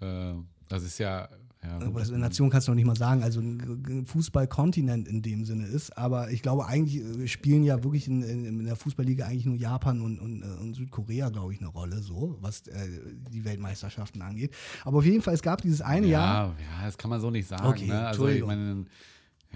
äh, 0.00 0.32
das 0.68 0.82
ist 0.82 0.98
ja, 0.98 1.28
ja 1.62 1.76
aber 1.76 1.90
gut. 1.90 2.08
eine 2.08 2.18
Nation 2.18 2.50
kannst 2.50 2.66
du 2.66 2.72
noch 2.72 2.76
nicht 2.76 2.86
mal 2.86 2.96
sagen, 2.96 3.22
also 3.22 3.38
ein 3.40 4.06
Fußballkontinent 4.06 5.06
in 5.06 5.22
dem 5.22 5.44
Sinne 5.44 5.66
ist. 5.66 5.96
Aber 5.96 6.32
ich 6.32 6.42
glaube, 6.42 6.66
eigentlich 6.66 6.96
äh, 6.96 7.28
spielen 7.28 7.62
ja 7.62 7.84
wirklich 7.84 8.08
in, 8.08 8.22
in, 8.22 8.64
der 8.64 8.74
Fußballliga 8.74 9.26
eigentlich 9.26 9.46
nur 9.46 9.56
Japan 9.56 10.00
und, 10.00 10.18
und, 10.18 10.42
äh, 10.42 10.46
und 10.46 10.74
Südkorea, 10.74 11.28
glaube 11.28 11.52
ich, 11.52 11.60
eine 11.60 11.68
Rolle, 11.68 12.02
so, 12.02 12.38
was 12.40 12.66
äh, 12.66 12.88
die 13.30 13.44
Weltmeisterschaften 13.44 14.20
angeht. 14.20 14.52
Aber 14.84 14.98
auf 14.98 15.04
jeden 15.04 15.22
Fall, 15.22 15.34
es 15.34 15.42
gab 15.42 15.62
dieses 15.62 15.80
eine 15.80 16.08
Jahr. 16.08 16.48
ja, 16.48 16.80
ja, 16.80 16.86
das 16.86 16.98
kann 16.98 17.10
man 17.10 17.20
so 17.20 17.30
nicht 17.30 17.46
sagen. 17.46 17.66
Okay, 17.66 17.86
ne? 17.86 18.04
Also 18.04 18.26
ich 18.26 18.44
meine, 18.44 18.84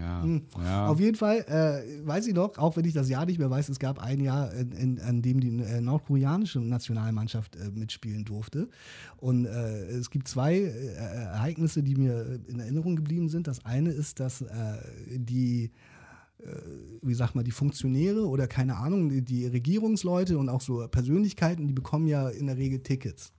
ja, 0.01 0.25
ja. 0.63 0.87
Auf 0.87 0.99
jeden 0.99 1.17
Fall 1.17 1.39
äh, 1.47 2.07
weiß 2.07 2.27
ich 2.27 2.35
noch, 2.35 2.59
auch 2.59 2.77
wenn 2.77 2.85
ich 2.85 2.95
das 2.95 3.09
Jahr 3.09 3.27
nicht 3.27 3.39
mehr 3.39 3.51
weiß, 3.51 3.69
es 3.69 3.79
gab 3.79 3.99
ein 3.99 4.21
Jahr, 4.21 4.53
in, 4.55 4.73
in, 4.73 5.01
an 5.01 5.23
dem 5.23 5.41
die 5.41 5.49
äh, 5.59 5.81
nordkoreanische 5.81 6.61
Nationalmannschaft 6.61 7.57
äh, 7.57 7.71
mitspielen 7.71 8.25
durfte. 8.25 8.69
Und 9.19 9.45
äh, 9.47 9.87
es 9.89 10.11
gibt 10.11 10.29
zwei 10.29 10.57
äh, 10.57 10.95
Ereignisse, 10.95 11.83
die 11.83 11.95
mir 11.95 12.41
in 12.49 12.61
Erinnerung 12.61 12.97
geblieben 12.97 13.29
sind. 13.29 13.47
Das 13.47 13.65
eine 13.65 13.91
ist, 13.91 14.21
dass 14.21 14.43
äh, 14.43 14.47
die 15.09 15.71
wie 17.03 17.13
sagt 17.13 17.35
man, 17.35 17.45
die 17.45 17.51
Funktionäre 17.51 18.27
oder 18.27 18.47
keine 18.47 18.77
Ahnung, 18.77 19.11
die, 19.11 19.23
die 19.23 19.47
Regierungsleute 19.47 20.39
und 20.39 20.49
auch 20.49 20.63
so 20.63 20.89
Persönlichkeiten, 20.89 21.67
die 21.67 21.75
bekommen 21.75 22.07
ja 22.07 22.31
in 22.31 22.47
der 22.47 22.57
Regel 22.57 22.79
Tickets, 22.79 23.33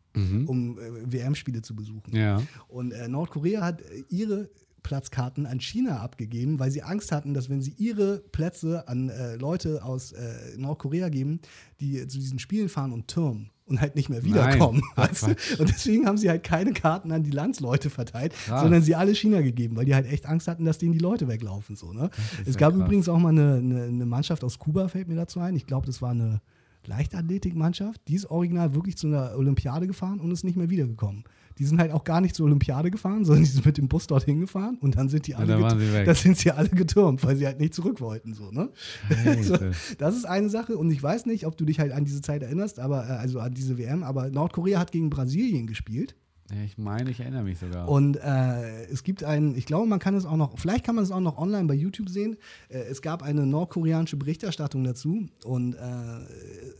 um 0.46 0.78
äh, 0.78 1.12
WM-Spiele 1.12 1.62
zu 1.62 1.76
besuchen. 1.76 2.16
ja. 2.16 2.42
Und 2.68 2.92
äh, 2.92 3.08
Nordkorea 3.08 3.62
hat 3.62 3.82
ihre 4.10 4.50
Platzkarten 4.84 5.46
an 5.46 5.60
China 5.60 6.00
abgegeben, 6.00 6.60
weil 6.60 6.72
sie 6.72 6.84
Angst 6.84 7.12
hatten, 7.12 7.34
dass 7.34 7.50
wenn 7.50 7.62
sie 7.62 7.74
ihre 7.78 8.20
Plätze 8.20 8.88
an 8.88 9.10
äh, 9.10 9.36
Leute 9.36 9.84
aus 9.84 10.12
äh, 10.12 10.58
Nordkorea 10.58 11.10
geben, 11.10 11.40
die 11.80 12.08
zu 12.08 12.18
diesen 12.18 12.40
Spielen 12.40 12.70
fahren 12.70 12.92
und 12.92 13.08
türmen 13.08 13.52
und 13.66 13.82
halt 13.82 13.96
nicht 13.96 14.10
mehr 14.10 14.24
wiederkommen. 14.24 14.82
Weißt 14.96 15.28
du? 15.28 15.30
Und 15.60 15.70
deswegen 15.70 16.06
haben 16.06 16.18
sie 16.18 16.30
halt 16.30 16.44
keine 16.44 16.74
Karten 16.74 17.12
an 17.12 17.24
die 17.24 17.32
Landsleute 17.32 17.90
verteilt, 17.90 18.34
Krass. 18.34 18.62
sondern 18.62 18.82
sie 18.82 18.96
alle 18.96 19.16
China 19.16 19.42
gegeben, 19.42 19.76
weil 19.78 19.86
die 19.86 19.96
halt 19.96 20.06
echt 20.06 20.26
Angst 20.26 20.48
hatten, 20.48 20.66
dass 20.66 20.78
denen 20.78 20.94
die 20.94 21.00
Leute 21.00 21.28
weglaufen. 21.28 21.76
So, 21.76 21.94
ne? 21.94 22.10
Es 22.46 22.58
gab 22.58 22.74
krass. 22.74 22.84
übrigens 22.84 23.10
auch 23.10 23.20
mal 23.20 23.30
eine, 23.30 23.56
eine, 23.56 23.84
eine 23.84 24.06
Mannschaft 24.06 24.44
aus 24.44 24.60
Kuba, 24.60 24.88
fällt 24.90 25.08
mir 25.08 25.16
dazu 25.16 25.40
ein. 25.40 25.56
Ich 25.56 25.66
glaube, 25.66 25.88
das 25.88 26.02
war 26.02 26.12
eine 26.12 26.42
Leichtathletikmannschaft. 26.86 28.02
Die 28.08 28.16
ist 28.16 28.26
original 28.30 28.76
wirklich 28.76 28.98
zu 28.98 29.08
einer 29.08 29.36
Olympiade 29.38 29.88
gefahren 29.88 30.20
und 30.20 30.32
ist 30.32 30.44
nicht 30.44 30.58
mehr 30.58 30.70
wiedergekommen. 30.70 31.24
Die 31.58 31.66
sind 31.66 31.80
halt 31.80 31.92
auch 31.92 32.04
gar 32.04 32.22
nicht 32.22 32.36
zur 32.36 32.46
Olympiade 32.46 32.92
gefahren, 32.92 33.26
sondern 33.26 33.44
die 33.44 33.50
sind 33.50 33.66
mit 33.66 33.78
dem 33.78 33.88
Bus 33.88 34.08
dorthin 34.08 34.40
gefahren 34.40 34.78
und 34.82 34.98
dann 34.98 35.10
sind 35.10 35.28
die 35.28 35.36
alle, 35.36 35.60
weg. 35.60 36.06
da 36.06 36.16
sind 36.16 36.38
sie 36.38 36.52
alle 36.52 36.70
getürmt, 36.70 37.24
weil 37.24 37.36
sie 37.36 37.46
halt 37.46 37.60
nicht 37.60 37.74
zurück 37.74 38.02
wollten. 38.02 38.34
So, 38.34 38.52
ne? 38.52 38.70
So, 39.42 39.56
Scheiße. 39.56 39.72
das 39.98 40.16
ist 40.16 40.26
eine 40.26 40.50
Sache 40.50 40.78
und 40.78 40.92
ich 40.92 41.02
weiß 41.02 41.26
nicht, 41.26 41.46
ob 41.46 41.58
du 41.58 41.66
dich 41.66 41.80
halt 41.80 41.92
an 41.92 42.06
diese 42.06 42.22
Zeit 42.22 42.44
erinnerst, 42.44 42.80
aber 42.80 43.08
äh, 43.08 43.14
also 43.14 43.40
an 43.40 43.54
diese 43.54 43.78
WM, 43.78 44.04
aber 44.04 44.30
Nordkorea 44.30 44.80
hat 44.80 44.92
gegen 44.92 45.10
Brasilien 45.10 45.68
gespielt. 45.68 46.16
Ich 46.66 46.78
meine, 46.78 47.10
ich 47.10 47.20
erinnere 47.20 47.44
mich 47.44 47.60
sogar. 47.60 47.88
Und 47.88 48.18
äh, 48.18 48.86
es 48.86 49.04
gibt 49.04 49.24
einen, 49.24 49.56
ich 49.56 49.66
glaube, 49.66 49.88
man 49.88 50.00
kann 50.00 50.16
es 50.16 50.26
auch 50.26 50.36
noch, 50.36 50.58
vielleicht 50.60 50.84
kann 50.84 50.96
man 50.96 51.04
es 51.04 51.12
auch 51.12 51.20
noch 51.20 51.38
online 51.38 51.66
bei 51.66 51.74
YouTube 51.74 52.10
sehen. 52.10 52.38
Äh, 52.70 52.80
es 52.90 53.02
gab 53.02 53.24
eine 53.24 53.46
nordkoreanische 53.46 54.18
Berichterstattung 54.18 54.84
dazu. 54.84 55.28
Und 55.46 55.76
äh, 55.76 55.78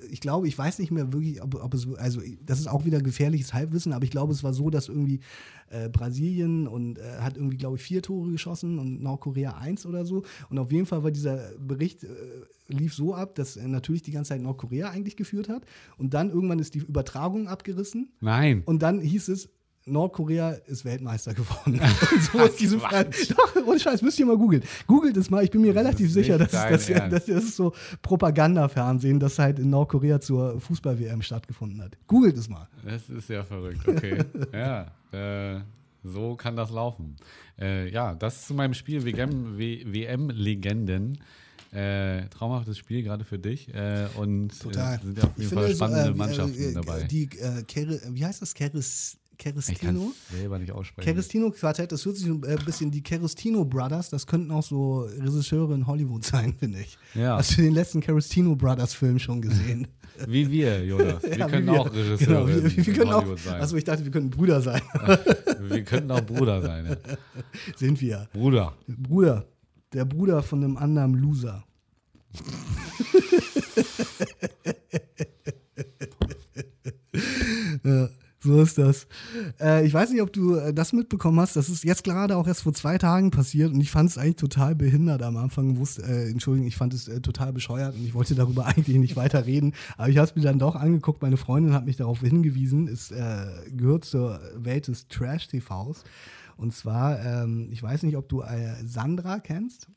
ich 0.10 0.20
glaube, 0.20 0.48
ich 0.48 0.58
weiß 0.58 0.80
nicht 0.80 0.92
mehr 0.92 1.14
wirklich, 1.14 1.42
ob, 1.42 1.56
ob, 1.56 1.74
es, 1.74 1.88
also 1.96 2.22
das 2.44 2.60
ist 2.60 2.68
auch 2.68 2.86
wieder 2.86 3.02
gefährliches 3.02 3.54
Halbwissen, 3.54 3.94
aber 3.94 4.04
ich 4.04 4.12
glaube, 4.12 4.34
es 4.34 4.44
war 4.44 4.54
so, 4.54 4.70
dass 4.70 4.90
irgendwie 4.90 5.22
äh, 5.70 5.90
Brasilien 5.90 6.68
und 6.68 7.00
äh, 7.00 7.20
hat 7.20 7.38
irgendwie, 7.38 7.58
glaube 7.58 7.78
ich, 7.78 7.84
vier 7.84 8.02
Tore 8.02 8.32
geschossen 8.32 8.78
und 8.78 9.02
Nordkorea 9.02 9.58
eins 9.58 9.86
oder 9.86 10.06
so. 10.06 10.24
Und 10.50 10.60
auf 10.60 10.72
jeden 10.72 10.86
Fall 10.86 11.04
war 11.04 11.12
dieser 11.12 11.52
Bericht, 11.60 12.04
äh, 12.04 12.08
lief 12.68 12.94
so 12.94 13.14
ab, 13.14 13.36
dass 13.36 13.56
natürlich 13.56 14.02
die 14.02 14.12
ganze 14.12 14.30
Zeit 14.30 14.42
Nordkorea 14.42 14.90
eigentlich 14.90 15.16
geführt 15.16 15.50
hat. 15.50 15.64
Und 15.98 16.14
dann 16.14 16.30
irgendwann 16.30 16.60
ist 16.60 16.76
die 16.76 16.80
Übertragung 16.80 17.48
abgerissen. 17.48 18.12
Nein. 18.20 18.64
Und 18.66 18.82
dann 18.82 19.00
hieß 19.00 19.30
es, 19.30 19.50
Nordkorea 19.86 20.52
ist 20.68 20.86
Weltmeister 20.86 21.34
geworden. 21.34 21.80
Und 22.12 22.22
so 22.22 22.40
ist 22.40 22.60
diese 22.60 22.80
Frage. 22.80 23.10
Doch, 23.30 23.56
ohne 23.66 23.80
Scheiß, 23.80 24.02
müsst 24.02 24.20
ihr 24.20 24.26
mal 24.26 24.38
googeln. 24.38 24.64
Googelt 24.88 25.18
es 25.18 25.30
mal, 25.30 25.44
ich 25.44 25.52
bin 25.52 25.62
mir 25.62 25.74
Das 25.74 25.84
relativ 25.84 26.12
sicher, 26.12 26.38
dass, 26.38 26.52
dass, 26.52 26.90
Ernst. 26.90 27.14
dass, 27.14 27.26
das 27.26 27.44
ist 27.44 27.56
so 27.56 27.74
Propagandafernsehen, 28.02 29.20
das 29.20 29.40
halt 29.40 29.60
in 29.60 29.70
Nordkorea 29.70 30.20
zur 30.20 30.60
Fußball-WM 30.60 31.22
stattgefunden 31.22 31.82
hat. 31.82 31.98
Googelt 32.08 32.38
es 32.38 32.48
mal. 32.48 32.68
Das 32.86 33.10
ist 33.10 33.30
ja 33.30 33.44
verrückt, 33.44 33.88
okay. 33.88 34.24
ja, 34.54 34.92
äh, 35.12 35.62
so 36.04 36.36
kann 36.36 36.56
das 36.56 36.72
laufen. 36.72 37.16
Äh, 37.60 37.90
ja, 37.90 38.16
das 38.16 38.48
zu 38.48 38.54
meinem 38.54 38.74
Spiel 38.74 39.04
WM 39.04 39.58
WM-Legenden. 39.58 41.20
Äh, 41.72 42.28
traumhaftes 42.28 42.78
Spiel 42.78 43.02
gerade 43.02 43.24
für 43.24 43.40
dich. 43.40 43.74
Äh, 43.74 44.08
und 44.18 44.60
Total. 44.60 44.96
Äh, 44.96 45.02
sind 45.04 45.18
ja 45.18 45.24
auf 45.24 45.38
jeden 45.38 45.52
Fall 45.52 45.68
so, 45.70 45.76
spannende 45.76 46.10
äh, 46.10 46.14
wie, 46.14 46.18
Mannschaften 46.18 46.62
äh, 46.62 46.74
dabei. 46.74 47.04
Die, 47.04 47.24
äh, 47.40 47.64
wie 48.10 48.26
heißt 48.26 48.42
das? 48.42 48.54
Keres, 48.54 49.18
Kerestino? 49.42 50.12
es 50.30 50.38
selber 50.38 50.60
nicht 50.60 50.72
aussprechen. 50.72 51.04
Kerestino 51.06 51.50
Quartett, 51.50 51.92
das 51.92 52.06
hört 52.06 52.16
sich 52.16 52.28
ein 52.28 52.44
äh, 52.44 52.58
bisschen 52.64 52.92
die 52.92 53.02
Kerestino 53.02 53.66
Brothers, 53.66 54.10
das 54.12 54.28
könnten 54.28 54.52
auch 54.52 54.62
so 54.64 55.00
Regisseure 55.02 55.74
in 55.74 55.88
Hollywood 55.88 56.24
sein, 56.24 56.54
finde 56.60 56.80
ich. 56.82 56.98
Ja. 57.16 57.38
Hast 57.38 57.58
du 57.58 57.62
den 57.64 57.74
letzten 57.74 58.02
Kerestino 58.02 58.56
Brothers 58.56 58.94
Film 58.94 59.18
schon 59.18 59.42
gesehen? 59.42 59.88
Wie 60.28 60.50
wir, 60.52 60.86
Jonas. 60.86 61.24
Wir 61.24 61.38
Ja, 61.38 61.48
können 61.48 61.66
wir. 61.66 61.82
auch 61.82 61.92
Regisseure 61.92 62.46
Genau, 62.46 62.48
wir, 62.48 62.64
wir, 62.86 62.94
können 62.94 63.10
auch, 63.12 63.22
Hollywood 63.22 63.40
sein. 63.40 63.62
also 63.62 63.78
ich 63.78 63.84
dachte, 63.84 64.04
wir 64.04 64.12
könnten 64.12 64.30
Brüder 64.30 64.62
sein. 64.62 64.82
wir 65.62 65.84
könnten 65.84 66.12
auch 66.12 66.22
Bruder 66.22 66.62
sein. 66.62 66.86
Ja. 66.86 67.18
Sind 67.76 68.00
wir. 68.00 68.28
Bruder. 68.34 68.74
Bruder. 68.88 69.46
Der 69.94 70.06
Bruder 70.06 70.44
von 70.44 70.64
einem 70.64 70.78
anderen 70.78 71.16
Loser. 71.16 71.64
ja, 77.84 78.10
so 78.44 78.62
ist 78.62 78.78
das. 78.78 79.08
Äh, 79.60 79.86
ich 79.86 79.94
weiß 79.94 80.10
nicht, 80.10 80.22
ob 80.22 80.34
du 80.34 80.56
äh, 80.56 80.74
das 80.74 80.94
mitbekommen 80.94 81.40
hast. 81.40 81.56
Das 81.56 81.70
ist 81.70 81.84
jetzt 81.84 82.04
gerade 82.04 82.36
auch 82.36 82.48
erst 82.48 82.64
vor 82.64 82.74
zwei 82.74 82.98
Tagen 82.98 83.30
passiert 83.30 83.72
und 83.72 83.80
ich 83.82 83.92
fand 83.92 84.10
es 84.10 84.18
eigentlich 84.18 84.38
total 84.38 84.76
behindert 84.76 85.22
am 85.22 85.38
Anfang. 85.38 85.78
Wusste, 85.78 86.04
äh, 86.04 86.30
Entschuldigung, 86.30 86.68
ich 86.68 86.76
fand 86.76 86.94
es 86.94 87.08
äh, 87.08 87.22
total 87.22 87.54
bescheuert 87.54 87.96
und 87.96 88.04
ich 88.04 88.14
wollte 88.14 88.34
darüber 88.34 88.66
eigentlich 88.68 88.98
nicht 88.98 89.16
weiter 89.16 89.46
reden. 89.46 89.74
Aber 89.98 90.10
ich 90.10 90.18
habe 90.18 90.28
es 90.28 90.36
mir 90.36 90.42
dann 90.42 90.60
doch 90.60 90.76
angeguckt. 90.76 91.22
Meine 91.22 91.38
Freundin 91.38 91.74
hat 91.74 91.86
mich 91.86 91.98
darauf 91.98 92.22
hingewiesen. 92.22 92.88
Es 92.88 93.12
äh, 93.12 93.46
gehört 93.76 94.06
zur 94.06 94.40
Welt 94.56 94.88
des 94.88 95.08
Trash-TVs. 95.08 96.04
Und 96.58 96.74
zwar, 96.74 97.24
ähm, 97.24 97.70
ich 97.72 97.82
weiß 97.82 98.04
nicht, 98.04 98.18
ob 98.18 98.28
du 98.28 98.42
äh, 98.42 98.76
Sandra 98.86 99.40
kennst. 99.40 99.88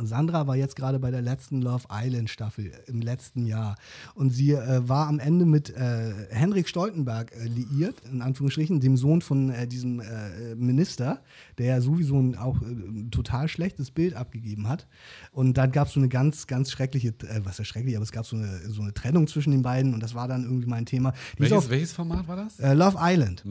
Sandra 0.00 0.46
war 0.46 0.56
jetzt 0.56 0.76
gerade 0.76 0.98
bei 0.98 1.10
der 1.10 1.22
letzten 1.22 1.60
Love 1.60 1.84
Island 1.90 2.30
Staffel 2.30 2.72
im 2.86 3.00
letzten 3.00 3.44
Jahr 3.46 3.76
und 4.14 4.30
sie 4.30 4.52
äh, 4.52 4.88
war 4.88 5.06
am 5.06 5.18
Ende 5.18 5.44
mit 5.44 5.70
äh, 5.70 6.12
Henrik 6.30 6.68
Stoltenberg 6.68 7.32
äh, 7.32 7.44
liiert, 7.44 7.96
in 8.10 8.22
Anführungsstrichen, 8.22 8.80
dem 8.80 8.96
Sohn 8.96 9.20
von 9.20 9.50
äh, 9.50 9.66
diesem 9.66 10.00
äh, 10.00 10.54
Minister, 10.54 11.20
der 11.58 11.66
ja 11.66 11.80
sowieso 11.80 12.18
ein, 12.18 12.36
auch 12.36 12.60
äh, 12.62 12.66
ein 12.66 13.10
total 13.10 13.48
schlechtes 13.48 13.90
Bild 13.90 14.14
abgegeben 14.14 14.68
hat. 14.68 14.86
Und 15.30 15.58
dann 15.58 15.72
gab 15.72 15.88
es 15.88 15.94
so 15.94 16.00
eine 16.00 16.08
ganz, 16.08 16.46
ganz 16.46 16.70
schreckliche, 16.70 17.08
äh, 17.08 17.40
was 17.44 17.58
ist 17.58 17.68
schrecklich, 17.68 17.94
aber 17.96 18.04
es 18.04 18.12
gab 18.12 18.26
so 18.26 18.36
eine, 18.36 18.60
so 18.70 18.82
eine 18.82 18.94
Trennung 18.94 19.26
zwischen 19.26 19.50
den 19.50 19.62
beiden 19.62 19.94
und 19.94 20.02
das 20.02 20.14
war 20.14 20.26
dann 20.26 20.44
irgendwie 20.44 20.66
mein 20.68 20.86
Thema. 20.86 21.12
Die 21.36 21.42
Welches, 21.42 21.58
auf, 21.58 21.70
welches 21.70 21.92
Format 21.92 22.26
war 22.28 22.36
das? 22.36 22.58
äh, 22.58 22.72
Love 22.72 22.96
Island. 22.98 23.44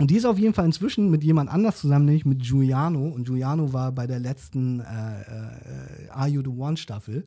Und 0.00 0.10
die 0.10 0.16
ist 0.16 0.24
auf 0.24 0.38
jeden 0.38 0.54
Fall 0.54 0.64
inzwischen 0.64 1.10
mit 1.10 1.22
jemand 1.22 1.50
anders 1.50 1.78
zusammen, 1.78 2.06
nämlich 2.06 2.24
mit 2.24 2.42
Giuliano. 2.42 3.06
Und 3.08 3.24
Giuliano 3.24 3.74
war 3.74 3.92
bei 3.92 4.06
der 4.06 4.18
letzten 4.18 4.80
äh, 4.80 4.84
äh, 4.84 6.08
Are 6.08 6.26
You 6.26 6.40
the 6.42 6.48
One 6.48 6.78
Staffel. 6.78 7.26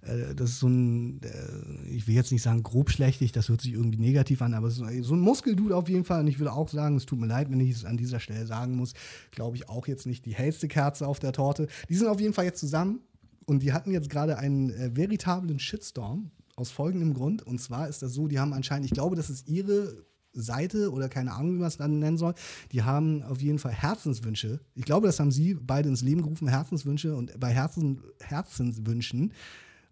Äh, 0.00 0.34
das 0.34 0.50
ist 0.50 0.60
so 0.60 0.68
ein, 0.68 1.20
äh, 1.22 1.86
ich 1.90 2.08
will 2.08 2.14
jetzt 2.14 2.32
nicht 2.32 2.40
sagen 2.40 2.62
grob 2.62 2.90
schlechtig, 2.90 3.32
das 3.32 3.50
hört 3.50 3.60
sich 3.60 3.74
irgendwie 3.74 3.98
negativ 3.98 4.40
an, 4.40 4.54
aber 4.54 4.70
so 4.70 4.84
ein 4.84 5.20
Muskeldude 5.20 5.76
auf 5.76 5.90
jeden 5.90 6.04
Fall. 6.04 6.20
Und 6.20 6.28
ich 6.28 6.38
würde 6.38 6.54
auch 6.54 6.70
sagen, 6.70 6.96
es 6.96 7.04
tut 7.04 7.20
mir 7.20 7.26
leid, 7.26 7.50
wenn 7.50 7.60
ich 7.60 7.72
es 7.72 7.84
an 7.84 7.98
dieser 7.98 8.20
Stelle 8.20 8.46
sagen 8.46 8.74
muss, 8.74 8.94
glaube 9.30 9.58
ich 9.58 9.68
auch 9.68 9.86
jetzt 9.86 10.06
nicht 10.06 10.24
die 10.24 10.34
hellste 10.34 10.66
Kerze 10.66 11.06
auf 11.06 11.18
der 11.18 11.32
Torte. 11.32 11.68
Die 11.90 11.94
sind 11.94 12.08
auf 12.08 12.20
jeden 12.20 12.32
Fall 12.32 12.46
jetzt 12.46 12.60
zusammen 12.60 13.00
und 13.44 13.62
die 13.62 13.74
hatten 13.74 13.92
jetzt 13.92 14.08
gerade 14.08 14.38
einen 14.38 14.70
äh, 14.70 14.96
veritablen 14.96 15.58
Shitstorm 15.58 16.30
aus 16.56 16.70
folgendem 16.70 17.12
Grund. 17.12 17.42
Und 17.42 17.60
zwar 17.60 17.86
ist 17.86 18.00
das 18.00 18.14
so, 18.14 18.28
die 18.28 18.38
haben 18.38 18.54
anscheinend, 18.54 18.86
ich 18.86 18.92
glaube, 18.92 19.14
das 19.14 19.28
ist 19.28 19.46
ihre 19.46 20.06
Seite 20.34 20.90
oder 20.90 21.08
keine 21.08 21.32
Ahnung, 21.32 21.54
wie 21.54 21.58
man 21.58 21.68
es 21.68 21.76
dann 21.76 21.98
nennen 21.98 22.18
soll, 22.18 22.34
die 22.72 22.82
haben 22.82 23.22
auf 23.22 23.40
jeden 23.40 23.58
Fall 23.58 23.72
Herzenswünsche. 23.72 24.60
Ich 24.74 24.84
glaube, 24.84 25.06
das 25.06 25.20
haben 25.20 25.30
sie 25.30 25.54
beide 25.54 25.88
ins 25.88 26.02
Leben 26.02 26.22
gerufen, 26.22 26.48
Herzenswünsche. 26.48 27.14
Und 27.14 27.38
bei 27.38 27.50
Herzen, 27.50 28.02
Herzenswünschen 28.20 29.32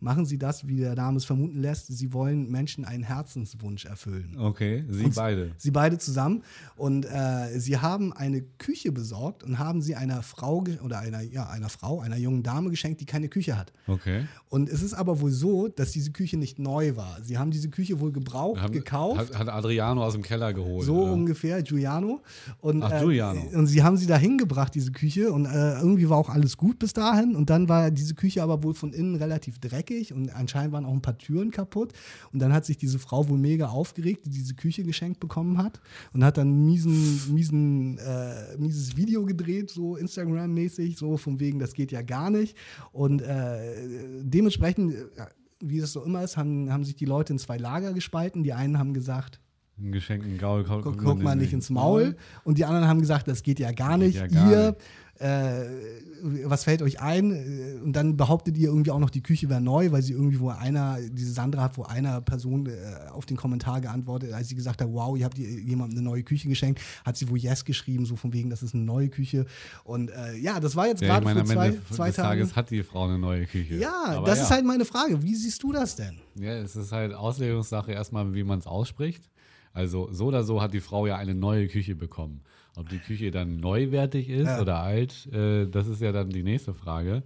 machen 0.03 0.27
sie 0.27 0.37
das, 0.39 0.67
wie 0.67 0.77
der 0.77 0.95
Name 0.95 1.17
es 1.17 1.25
vermuten 1.25 1.61
lässt. 1.61 1.87
Sie 1.87 2.13
wollen 2.13 2.51
Menschen 2.51 2.85
einen 2.85 3.05
Herzenswunsch 3.05 3.85
erfüllen. 3.85 4.37
Okay, 4.39 4.85
sie 4.91 5.05
Und 5.05 5.15
beide. 5.15 5.53
Sie 5.57 5.71
beide 5.71 5.99
zusammen. 5.99 6.43
Und 6.77 7.05
äh, 7.07 7.59
sie 7.59 7.79
haben 7.79 8.13
eine 8.13 8.43
Küche 8.59 8.93
besorgt 8.93 9.45
und 9.45 9.59
haben 9.59 9.81
sie 9.81 9.95
einer 9.95 10.23
Frau 10.23 10.65
oder 10.85 10.99
einer, 10.99 11.23
ja, 11.23 11.49
einer 11.49 11.69
Frau, 11.69 12.01
einer 12.01 12.17
jungen 12.17 12.43
Dame 12.43 12.71
geschenkt, 12.71 13.01
die 13.01 13.07
keine 13.07 13.29
Küche 13.29 13.57
hat. 13.57 13.73
Okay. 13.87 14.27
Und 14.49 14.69
es 14.69 14.83
ist 14.83 14.95
aber 14.95 15.21
wohl 15.21 15.31
so, 15.31 15.69
dass 15.69 15.93
diese 15.93 16.11
Küche 16.11 16.37
nicht 16.37 16.59
neu 16.59 16.97
war. 16.97 17.19
Sie 17.23 17.39
haben 17.39 17.51
diese 17.51 17.71
Küche 17.71 18.01
wohl 18.01 18.13
gebraucht, 18.13 18.61
Haben- 18.61 18.73
gekauft. 18.73 19.19
Hat, 19.21 19.39
hat 19.39 19.49
Adriano 19.49 20.05
aus 20.05 20.15
dem 20.15 20.23
Keller 20.23 20.53
geholt. 20.53 20.85
So 20.85 21.05
oder? 21.05 21.13
ungefähr, 21.13 21.63
Giuliano. 21.63 22.21
Und, 22.61 22.83
Ach, 22.83 22.91
äh, 22.93 22.99
Giuliano. 23.01 23.41
und 23.55 23.67
sie 23.69 23.83
haben 23.83 23.97
sie 23.97 24.07
da 24.07 24.17
hingebracht, 24.17 24.75
diese 24.75 24.91
Küche. 24.91 25.33
Und 25.33 25.47
äh, 25.47 25.79
irgendwie 25.79 26.09
war 26.09 26.19
auch 26.19 26.29
alles 26.29 26.57
gut 26.57 26.79
bis 26.81 26.93
dahin. 26.93 27.37
Und 27.37 27.51
dann 27.51 27.69
war 27.69 27.91
diese 27.91 28.15
Küche 28.15 28.43
aber 28.43 28.63
wohl 28.65 28.75
von 28.75 28.93
innen 28.93 29.15
relativ 29.15 29.59
dreckig. 29.61 29.92
Und 30.13 30.35
anscheinend 30.35 30.73
waren 30.73 30.85
auch 30.85 30.93
ein 30.93 31.03
paar 31.03 31.19
Türen 31.19 31.51
kaputt. 31.51 31.93
Und 32.33 32.41
dann 32.41 32.53
hat 32.53 32.65
sich 32.65 32.79
diese 32.79 32.99
Frau 32.99 33.29
wohl 33.29 33.39
mega 33.39 33.69
aufgeregt, 33.69 34.27
die 34.27 34.31
diese 34.31 34.55
Küche 34.55 34.83
geschenkt 34.85 35.21
bekommen 35.21 35.59
hat. 35.59 35.81
Und 36.13 36.25
hat 36.25 36.39
dann 36.39 36.49
ein 36.49 36.67
miesen, 36.67 37.35
miesen, 37.35 37.99
äh, 37.99 38.57
mieses 38.59 38.97
Video 38.97 39.25
gedreht, 39.25 39.71
so 39.71 39.97
Instagram-mäßig, 39.97 40.97
so 40.97 41.17
von 41.17 41.41
wegen, 41.41 41.59
das 41.59 41.75
geht 41.75 41.93
ja 41.93 42.03
gar 42.03 42.31
nicht. 42.31 42.57
Und 42.93 43.23
äh, 43.23 43.77
dementsprechend, 44.23 44.95
äh, 44.95 45.27
wie 45.61 45.79
es 45.79 45.93
so 45.93 46.03
immer 46.03 46.23
ist, 46.25 46.37
haben, 46.37 46.73
haben 46.73 46.85
sich 46.85 46.97
die 46.97 47.05
Leute 47.05 47.35
in 47.35 47.39
zwei 47.39 47.57
Lager 47.57 47.93
gespalten. 47.93 48.43
Die 48.43 48.53
einen 48.53 48.79
haben 48.79 48.95
gesagt, 48.95 49.41
Einen 49.79 49.93
geschenkten 49.93 50.39
Gaul. 50.39 50.65
Guck, 50.65 50.83
guck, 50.83 50.99
guck 50.99 51.23
mal 51.23 51.37
nicht 51.37 51.53
ins 51.53 51.71
Maul. 51.71 52.17
Und 52.45 52.59
die 52.59 52.65
anderen 52.65 52.89
haben 52.89 53.01
gesagt, 53.01 53.29
das 53.29 53.43
geht 53.43 53.59
ja 53.59 53.73
gar 53.73 53.97
nicht. 53.97 54.17
ja 54.17 54.27
gar 54.27 54.51
ihr, 54.51 54.77
äh, 55.23 55.65
was 56.45 56.65
fällt 56.65 56.83
euch 56.83 57.01
ein? 57.01 57.31
Äh, 57.33 57.81
Und 57.83 57.93
dann 57.95 58.17
behauptet 58.17 58.57
ihr 58.57 58.69
irgendwie 58.69 58.91
auch 58.91 58.99
noch, 58.99 59.11
die 59.11 59.23
Küche 59.23 59.49
wäre 59.49 59.61
neu, 59.61 59.91
weil 59.93 60.03
sie 60.03 60.13
irgendwie 60.13 60.39
wo 60.41 60.49
einer, 60.51 60.99
diese 61.11 61.33
Sandra 61.33 61.63
hat 61.63 61.77
wo 61.79 61.83
einer 61.85 62.21
Person 62.21 62.67
äh, 62.67 62.73
auf 63.11 63.27
den 63.27 63.37
Kommentar 63.37 63.81
geantwortet, 63.81 64.33
als 64.33 64.49
sie 64.49 64.55
gesagt 64.55 64.81
hat, 64.83 64.89
wow, 64.91 65.17
ihr 65.17 65.25
habt 65.25 65.39
jemandem 65.39 65.99
eine 65.99 66.09
neue 66.09 66.23
Küche 66.23 66.49
geschenkt, 66.49 66.81
hat 67.05 67.17
sie 67.17 67.29
wo 67.29 67.37
Yes 67.37 67.65
geschrieben, 67.65 68.05
so 68.07 68.17
von 68.17 68.33
wegen, 68.33 68.51
das 68.51 68.63
ist 68.63 68.75
eine 68.75 68.85
neue 68.85 69.09
Küche. 69.09 69.47
Und 69.85 70.11
äh, 70.11 70.37
ja, 70.37 70.61
das 70.61 70.77
war 70.77 70.87
jetzt 70.87 71.03
Ja, 71.03 71.19
gerade 71.19 71.35
vor 71.35 71.45
zwei, 71.45 71.67
Ende 71.67 71.81
zwei 71.91 72.07
des 72.09 72.17
Tagen. 72.17 72.29
Tages 72.29 72.57
hat 72.57 72.71
die 72.71 72.83
Frau 72.83 73.05
eine 73.05 73.19
neue 73.19 73.47
Küche. 73.47 73.77
Ja, 73.77 74.05
Aber 74.07 74.27
das 74.27 74.39
ja. 74.39 74.45
ist 74.45 74.51
halt 74.51 74.65
meine 74.65 74.85
Frage. 74.85 75.23
Wie 75.23 75.35
siehst 75.35 75.63
du 75.63 75.73
das 75.73 75.97
denn? 75.97 76.17
Ja, 76.37 76.53
es 76.55 76.77
ist 76.77 76.93
halt 76.93 77.13
Auslegungssache 77.15 77.93
erstmal, 77.93 78.33
wie 78.35 78.45
man 78.45 78.59
es 78.59 78.67
ausspricht. 78.67 79.29
Also 79.73 80.13
so 80.13 80.27
oder 80.27 80.45
so 80.45 80.61
hat 80.61 80.75
die 80.75 80.81
Frau 80.81 81.07
ja 81.07 81.17
eine 81.17 81.35
neue 81.35 81.67
Küche 81.69 81.95
bekommen. 81.95 82.43
Ob 82.77 82.89
die 82.89 82.99
Küche 82.99 83.31
dann 83.31 83.57
neuwertig 83.59 84.29
ist 84.29 84.47
Ja. 84.47 84.61
oder 84.61 84.79
alt, 84.81 85.27
äh, 85.33 85.67
das 85.67 85.87
ist 85.89 86.01
ja 86.01 86.13
dann 86.13 86.31
die 86.31 86.43
nächste 86.43 86.73
Frage. 86.75 87.23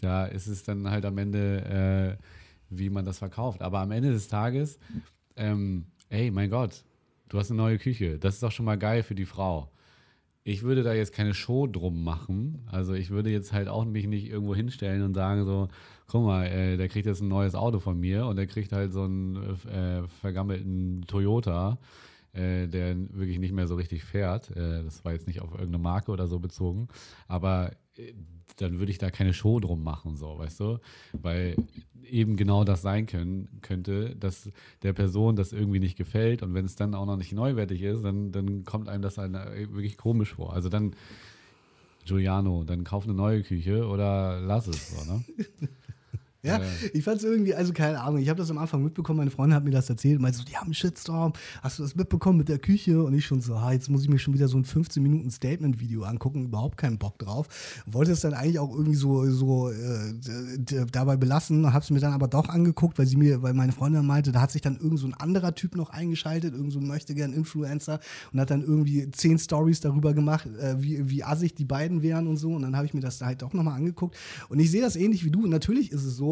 Da 0.00 0.24
ist 0.26 0.46
es 0.46 0.62
dann 0.62 0.88
halt 0.90 1.04
am 1.04 1.18
Ende, 1.18 2.16
äh, 2.18 2.22
wie 2.70 2.88
man 2.90 3.04
das 3.04 3.18
verkauft. 3.18 3.60
Aber 3.62 3.80
am 3.80 3.90
Ende 3.90 4.10
des 4.12 4.28
Tages, 4.28 4.78
ähm, 5.36 5.86
ey, 6.08 6.30
mein 6.30 6.50
Gott, 6.50 6.84
du 7.28 7.38
hast 7.38 7.50
eine 7.50 7.58
neue 7.58 7.78
Küche. 7.78 8.18
Das 8.18 8.34
ist 8.34 8.42
doch 8.42 8.52
schon 8.52 8.64
mal 8.66 8.78
geil 8.78 9.02
für 9.02 9.14
die 9.14 9.26
Frau. 9.26 9.70
Ich 10.44 10.62
würde 10.62 10.82
da 10.82 10.94
jetzt 10.94 11.12
keine 11.12 11.34
Show 11.34 11.66
drum 11.66 12.02
machen. 12.02 12.62
Also 12.72 12.94
ich 12.94 13.10
würde 13.10 13.28
jetzt 13.28 13.52
halt 13.52 13.68
auch 13.68 13.84
mich 13.84 14.06
nicht 14.06 14.26
irgendwo 14.30 14.54
hinstellen 14.54 15.02
und 15.02 15.12
sagen 15.12 15.44
so, 15.44 15.68
guck 16.06 16.24
mal, 16.24 16.46
äh, 16.46 16.78
der 16.78 16.88
kriegt 16.88 17.04
jetzt 17.06 17.20
ein 17.20 17.28
neues 17.28 17.54
Auto 17.54 17.80
von 17.80 18.00
mir 18.00 18.24
und 18.24 18.36
der 18.36 18.46
kriegt 18.46 18.72
halt 18.72 18.92
so 18.92 19.02
einen 19.02 19.36
äh, 19.70 20.06
vergammelten 20.22 21.04
Toyota. 21.06 21.76
Äh, 22.38 22.68
der 22.68 22.96
wirklich 23.12 23.38
nicht 23.38 23.52
mehr 23.52 23.66
so 23.66 23.74
richtig 23.74 24.04
fährt. 24.04 24.50
Äh, 24.56 24.84
das 24.84 25.04
war 25.04 25.12
jetzt 25.12 25.26
nicht 25.26 25.40
auf 25.40 25.50
irgendeine 25.50 25.78
Marke 25.78 26.12
oder 26.12 26.26
so 26.26 26.38
bezogen, 26.38 26.88
aber 27.26 27.72
äh, 27.96 28.14
dann 28.56 28.78
würde 28.78 28.90
ich 28.90 28.98
da 28.98 29.10
keine 29.10 29.34
Show 29.34 29.60
drum 29.60 29.82
machen, 29.82 30.16
so, 30.16 30.38
weißt 30.38 30.60
du? 30.60 30.78
Weil 31.12 31.56
eben 32.04 32.36
genau 32.36 32.64
das 32.64 32.82
sein 32.82 33.06
können, 33.06 33.60
könnte, 33.60 34.16
dass 34.16 34.50
der 34.82 34.92
Person 34.92 35.36
das 35.36 35.52
irgendwie 35.52 35.80
nicht 35.80 35.96
gefällt 35.96 36.42
und 36.42 36.54
wenn 36.54 36.64
es 36.64 36.76
dann 36.76 36.94
auch 36.94 37.06
noch 37.06 37.16
nicht 37.16 37.32
neuwertig 37.32 37.82
ist, 37.82 38.02
dann, 38.02 38.32
dann 38.32 38.64
kommt 38.64 38.88
einem 38.88 39.02
das 39.02 39.18
halt 39.18 39.32
wirklich 39.32 39.96
komisch 39.96 40.34
vor. 40.34 40.54
Also 40.54 40.68
dann, 40.68 40.94
Giuliano, 42.06 42.64
dann 42.64 42.84
kauf 42.84 43.04
eine 43.04 43.14
neue 43.14 43.42
Küche 43.42 43.86
oder 43.86 44.40
lass 44.40 44.66
es 44.66 44.90
so, 44.90 45.12
ne? 45.12 45.24
Ja, 46.44 46.60
ich 46.92 47.02
fand 47.02 47.16
es 47.16 47.24
irgendwie, 47.24 47.52
also 47.52 47.72
keine 47.72 48.00
Ahnung, 48.00 48.20
ich 48.20 48.28
habe 48.28 48.38
das 48.38 48.48
am 48.48 48.58
Anfang 48.58 48.84
mitbekommen, 48.84 49.18
meine 49.18 49.30
Freundin 49.32 49.56
hat 49.56 49.64
mir 49.64 49.72
das 49.72 49.90
erzählt, 49.90 50.20
meinte 50.20 50.38
so, 50.38 50.44
die 50.44 50.56
haben 50.56 50.66
einen 50.66 50.74
Shitstorm, 50.74 51.32
hast 51.62 51.80
du 51.80 51.82
das 51.82 51.96
mitbekommen 51.96 52.38
mit 52.38 52.48
der 52.48 52.60
Küche? 52.60 53.02
Und 53.02 53.12
ich 53.14 53.26
schon 53.26 53.40
so, 53.40 53.60
ha, 53.60 53.72
jetzt 53.72 53.90
muss 53.90 54.04
ich 54.04 54.08
mir 54.08 54.20
schon 54.20 54.34
wieder 54.34 54.46
so 54.46 54.56
ein 54.56 54.64
15 54.64 55.02
Minuten 55.02 55.32
Statement-Video 55.32 56.04
angucken, 56.04 56.44
überhaupt 56.44 56.78
keinen 56.78 56.96
Bock 56.96 57.18
drauf. 57.18 57.48
Wollte 57.86 58.12
es 58.12 58.20
dann 58.20 58.34
eigentlich 58.34 58.60
auch 58.60 58.72
irgendwie 58.72 58.94
so, 58.94 59.28
so 59.30 59.70
äh, 59.70 60.14
dabei 60.92 61.16
belassen, 61.16 61.72
habe 61.72 61.82
es 61.82 61.90
mir 61.90 61.98
dann 61.98 62.12
aber 62.12 62.28
doch 62.28 62.48
angeguckt, 62.48 63.00
weil 63.00 63.06
sie 63.06 63.16
mir, 63.16 63.42
weil 63.42 63.52
meine 63.52 63.72
Freundin 63.72 64.06
meinte, 64.06 64.30
da 64.30 64.40
hat 64.40 64.52
sich 64.52 64.62
dann 64.62 64.76
irgend 64.76 65.00
so 65.00 65.08
ein 65.08 65.14
anderer 65.14 65.56
Typ 65.56 65.74
noch 65.74 65.90
eingeschaltet, 65.90 66.54
irgend 66.54 66.72
so 66.72 66.78
ein 66.78 66.86
möchtegern 66.86 67.32
Influencer 67.32 67.98
und 68.32 68.38
hat 68.38 68.50
dann 68.50 68.62
irgendwie 68.62 69.10
zehn 69.10 69.40
Stories 69.40 69.80
darüber 69.80 70.14
gemacht, 70.14 70.46
äh, 70.60 70.76
wie, 70.80 71.10
wie 71.10 71.24
assig 71.24 71.56
die 71.56 71.64
beiden 71.64 72.00
wären 72.00 72.28
und 72.28 72.36
so. 72.36 72.52
Und 72.52 72.62
dann 72.62 72.76
habe 72.76 72.86
ich 72.86 72.94
mir 72.94 73.00
das 73.00 73.20
halt 73.20 73.42
doch 73.42 73.52
nochmal 73.52 73.74
angeguckt. 73.74 74.16
Und 74.48 74.60
ich 74.60 74.70
sehe 74.70 74.82
das 74.82 74.94
ähnlich 74.94 75.24
wie 75.24 75.32
du. 75.32 75.42
Und 75.42 75.50
natürlich 75.50 75.90
ist 75.90 76.04
es 76.04 76.16
so, 76.16 76.27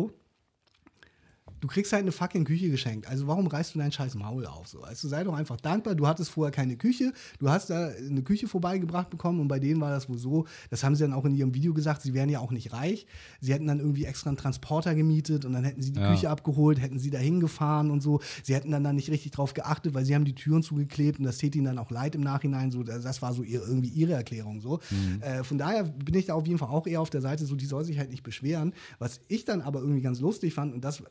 du 1.61 1.69
kriegst 1.69 1.93
halt 1.93 2.03
eine 2.03 2.13
fucking 2.13 2.45
Küche 2.45 2.71
geschenkt. 2.71 3.09
Also 3.09 3.27
warum 3.27 3.47
reißt 3.47 3.75
du 3.75 3.79
dein 3.79 3.93
scheiß 3.93 4.15
Maul 4.15 4.47
auf? 4.47 4.69
So? 4.69 4.83
Also 4.83 5.09
sei 5.09 5.25
doch 5.25 5.35
einfach 5.35 5.57
dankbar. 5.61 5.95
Du 5.95 6.07
hattest 6.07 6.31
vorher 6.31 6.53
keine 6.53 6.77
Küche. 6.77 7.13
Du 7.39 7.49
hast 7.49 7.71
da 7.71 7.89
eine 7.89 8.23
Küche 8.23 8.49
vorbeigebracht 8.49 9.11
bekommen 9.11 9.41
und 9.41 9.49
bei 9.49 9.59
denen 9.59 9.81
war 9.81 9.91
das 9.91 10.09
wohl 10.09 10.19
so, 10.19 10.47
das 10.71 10.85
haben 10.85 10.95
sie 10.95 11.05
dann 11.05 11.13
auch 11.13 11.25
in 11.25 11.35
ihrem 11.35 11.55
Video 11.55 11.75
gesagt, 11.75 12.03
sie 12.03 12.15
wären 12.15 12.29
ja 12.29 12.41
auch 12.41 12.53
nicht 12.53 12.73
reich. 12.73 13.07
Sie 13.41 13.53
hätten 13.53 13.67
dann 13.67 13.81
irgendwie 13.81 14.05
extra 14.05 14.31
einen 14.31 14.37
Transporter 14.37 14.95
gemietet 14.95 15.45
und 15.45 15.53
dann 15.53 15.65
hätten 15.65 15.83
sie 15.83 15.93
die 15.93 16.01
ja. 16.01 16.13
Küche 16.13 16.31
abgeholt, 16.31 16.81
hätten 16.81 16.99
sie 16.99 17.11
da 17.11 17.19
hingefahren 17.19 17.91
und 17.91 18.03
so. 18.03 18.21
Sie 18.43 18.55
hätten 18.55 18.71
dann, 18.71 18.85
dann 18.85 18.97
nicht 18.97 19.11
richtig 19.11 19.33
drauf 19.33 19.55
geachtet, 19.55 19.95
weil 19.95 20.05
sie 20.05 20.15
haben 20.15 20.25
die 20.25 20.35
Türen 20.35 20.63
zugeklebt 20.63 21.19
und 21.19 21.25
das 21.25 21.39
täte 21.39 21.59
ihnen 21.59 21.67
dann 21.67 21.79
auch 21.79 21.91
leid 21.91 22.15
im 22.15 22.21
Nachhinein. 22.21 22.71
So, 22.71 22.83
das 22.83 23.23
war 23.23 23.33
so 23.33 23.43
ihr, 23.43 23.63
irgendwie 23.67 23.89
ihre 23.89 24.13
Erklärung 24.13 24.61
so. 24.61 24.81
Mhm. 24.91 25.23
Äh, 25.23 25.45
von 25.45 25.59
daher 25.59 25.85
bin 25.85 26.15
ich 26.15 26.27
da 26.27 26.35
auf 26.35 26.47
jeden 26.47 26.59
Fall 26.59 26.69
auch 26.69 26.87
eher 26.87 27.01
auf 27.01 27.11
der 27.11 27.21
Seite, 27.21 27.47
so 27.47 27.55
die 27.55 27.67
soll 27.67 27.85
sich 27.85 27.99
halt 27.99 28.11
nicht 28.11 28.23
beschweren. 28.23 28.75
Was 28.99 29.21
ich 29.29 29.45
dann 29.45 29.63
aber 29.63 29.81
irgendwie 29.81 30.03
ganz 30.03 30.21
lustig 30.21 30.55
fand 30.55 30.75
und 30.75 30.85
das 30.85 31.03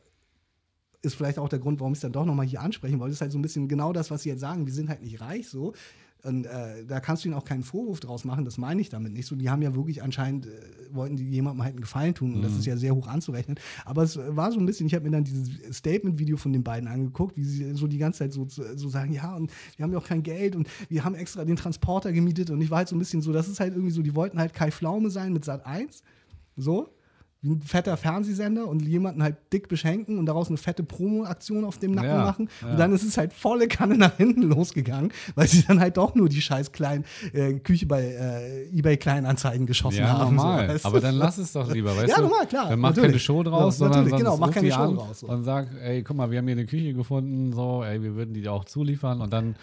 ist 1.02 1.14
vielleicht 1.14 1.38
auch 1.38 1.48
der 1.48 1.58
Grund, 1.58 1.80
warum 1.80 1.92
ich 1.92 1.98
es 1.98 2.02
dann 2.02 2.12
doch 2.12 2.24
nochmal 2.24 2.46
hier 2.46 2.60
ansprechen 2.60 2.98
wollte. 2.98 3.10
Das 3.10 3.18
ist 3.18 3.20
halt 3.22 3.32
so 3.32 3.38
ein 3.38 3.42
bisschen 3.42 3.68
genau 3.68 3.92
das, 3.92 4.10
was 4.10 4.22
Sie 4.22 4.28
jetzt 4.28 4.40
sagen. 4.40 4.66
Wir 4.66 4.72
sind 4.72 4.88
halt 4.88 5.02
nicht 5.02 5.20
reich 5.20 5.48
so. 5.48 5.72
Und 6.26 6.44
äh, 6.44 6.84
da 6.84 6.98
kannst 6.98 7.22
du 7.22 7.28
ihnen 7.28 7.36
auch 7.36 7.44
keinen 7.44 7.62
Vorwurf 7.62 8.00
draus 8.00 8.24
machen, 8.24 8.44
das 8.44 8.58
meine 8.58 8.80
ich 8.80 8.88
damit 8.88 9.12
nicht 9.12 9.26
so. 9.26 9.36
Die 9.36 9.48
haben 9.48 9.62
ja 9.62 9.76
wirklich 9.76 10.02
anscheinend, 10.02 10.46
äh, 10.46 10.50
wollten 10.90 11.16
die 11.16 11.30
jemandem 11.30 11.62
halt 11.62 11.74
einen 11.74 11.82
Gefallen 11.82 12.14
tun 12.14 12.32
und 12.32 12.38
mhm. 12.38 12.42
das 12.42 12.56
ist 12.56 12.66
ja 12.66 12.76
sehr 12.76 12.96
hoch 12.96 13.06
anzurechnen. 13.06 13.60
Aber 13.84 14.02
es 14.02 14.18
war 14.18 14.50
so 14.50 14.58
ein 14.58 14.66
bisschen, 14.66 14.88
ich 14.88 14.94
habe 14.94 15.04
mir 15.04 15.12
dann 15.12 15.22
dieses 15.22 15.50
Statement-Video 15.76 16.36
von 16.36 16.52
den 16.52 16.64
beiden 16.64 16.88
angeguckt, 16.88 17.36
wie 17.36 17.44
sie 17.44 17.74
so 17.74 17.86
die 17.86 17.98
ganze 17.98 18.20
Zeit 18.20 18.32
so, 18.32 18.44
so 18.48 18.88
sagen, 18.88 19.12
ja, 19.12 19.36
und 19.36 19.52
wir 19.76 19.84
haben 19.84 19.92
ja 19.92 19.98
auch 19.98 20.06
kein 20.06 20.24
Geld 20.24 20.56
und 20.56 20.68
wir 20.88 21.04
haben 21.04 21.14
extra 21.14 21.44
den 21.44 21.54
Transporter 21.56 22.12
gemietet 22.12 22.50
und 22.50 22.60
ich 22.60 22.70
war 22.70 22.78
halt 22.78 22.88
so 22.88 22.96
ein 22.96 22.98
bisschen 22.98 23.22
so, 23.22 23.32
das 23.32 23.46
ist 23.46 23.60
halt 23.60 23.74
irgendwie 23.74 23.92
so, 23.92 24.02
die 24.02 24.16
wollten 24.16 24.40
halt 24.40 24.52
Kai 24.52 24.72
Pflaume 24.72 25.10
sein 25.10 25.32
mit 25.32 25.44
Sat 25.44 25.64
1, 25.64 26.02
so, 26.56 26.88
ein 27.44 27.62
fetter 27.62 27.96
Fernsehsender 27.96 28.66
und 28.66 28.82
jemanden 28.82 29.22
halt 29.22 29.36
dick 29.52 29.68
beschenken 29.68 30.18
und 30.18 30.26
daraus 30.26 30.48
eine 30.48 30.56
fette 30.56 30.82
Promo-Aktion 30.82 31.64
auf 31.64 31.78
dem 31.78 31.92
Nacken 31.92 32.10
ja, 32.10 32.24
machen. 32.24 32.48
Ja. 32.62 32.70
Und 32.70 32.78
dann 32.78 32.92
ist 32.92 33.02
es 33.02 33.16
halt 33.16 33.32
volle 33.32 33.68
Kanne 33.68 33.96
nach 33.96 34.16
hinten 34.16 34.42
losgegangen, 34.42 35.12
weil 35.34 35.46
sie 35.46 35.62
dann 35.62 35.80
halt 35.80 35.96
doch 35.96 36.14
nur 36.14 36.28
die 36.28 36.40
scheiß 36.40 36.72
kleinen 36.72 37.04
äh, 37.32 37.54
Küche 37.54 37.86
bei 37.86 38.02
äh, 38.02 38.68
eBay 38.76 38.96
Kleinanzeigen 38.96 39.66
geschossen 39.66 40.00
ja, 40.00 40.18
haben. 40.18 40.36
Normal. 40.36 40.66
So, 40.66 40.74
weißt 40.74 40.84
du? 40.84 40.88
Aber 40.88 41.00
dann 41.00 41.14
lass 41.14 41.38
es 41.38 41.52
doch 41.52 41.72
lieber, 41.72 41.96
weißt 41.96 42.08
ja, 42.08 42.16
du? 42.16 42.22
Ja, 42.22 42.28
normal, 42.28 42.46
klar. 42.46 42.68
Dann 42.70 42.80
mach 42.80 42.90
natürlich. 42.90 43.10
keine 43.10 43.18
Show 43.20 43.42
draus, 43.42 43.78
ja, 43.78 43.86
sondern 43.86 44.16
genau, 44.16 44.36
mach 44.36 44.50
keine 44.50 44.72
Show 44.72 44.94
draus. 44.94 45.20
So. 45.20 45.28
Und 45.28 45.44
sag, 45.44 45.68
ey, 45.82 46.02
guck 46.02 46.16
mal, 46.16 46.30
wir 46.30 46.38
haben 46.38 46.46
hier 46.46 46.56
eine 46.56 46.66
Küche 46.66 46.94
gefunden, 46.94 47.52
so, 47.52 47.84
ey, 47.84 48.02
wir 48.02 48.16
würden 48.16 48.34
die 48.34 48.48
auch 48.48 48.64
zuliefern 48.64 49.20
und 49.20 49.32
dann 49.32 49.56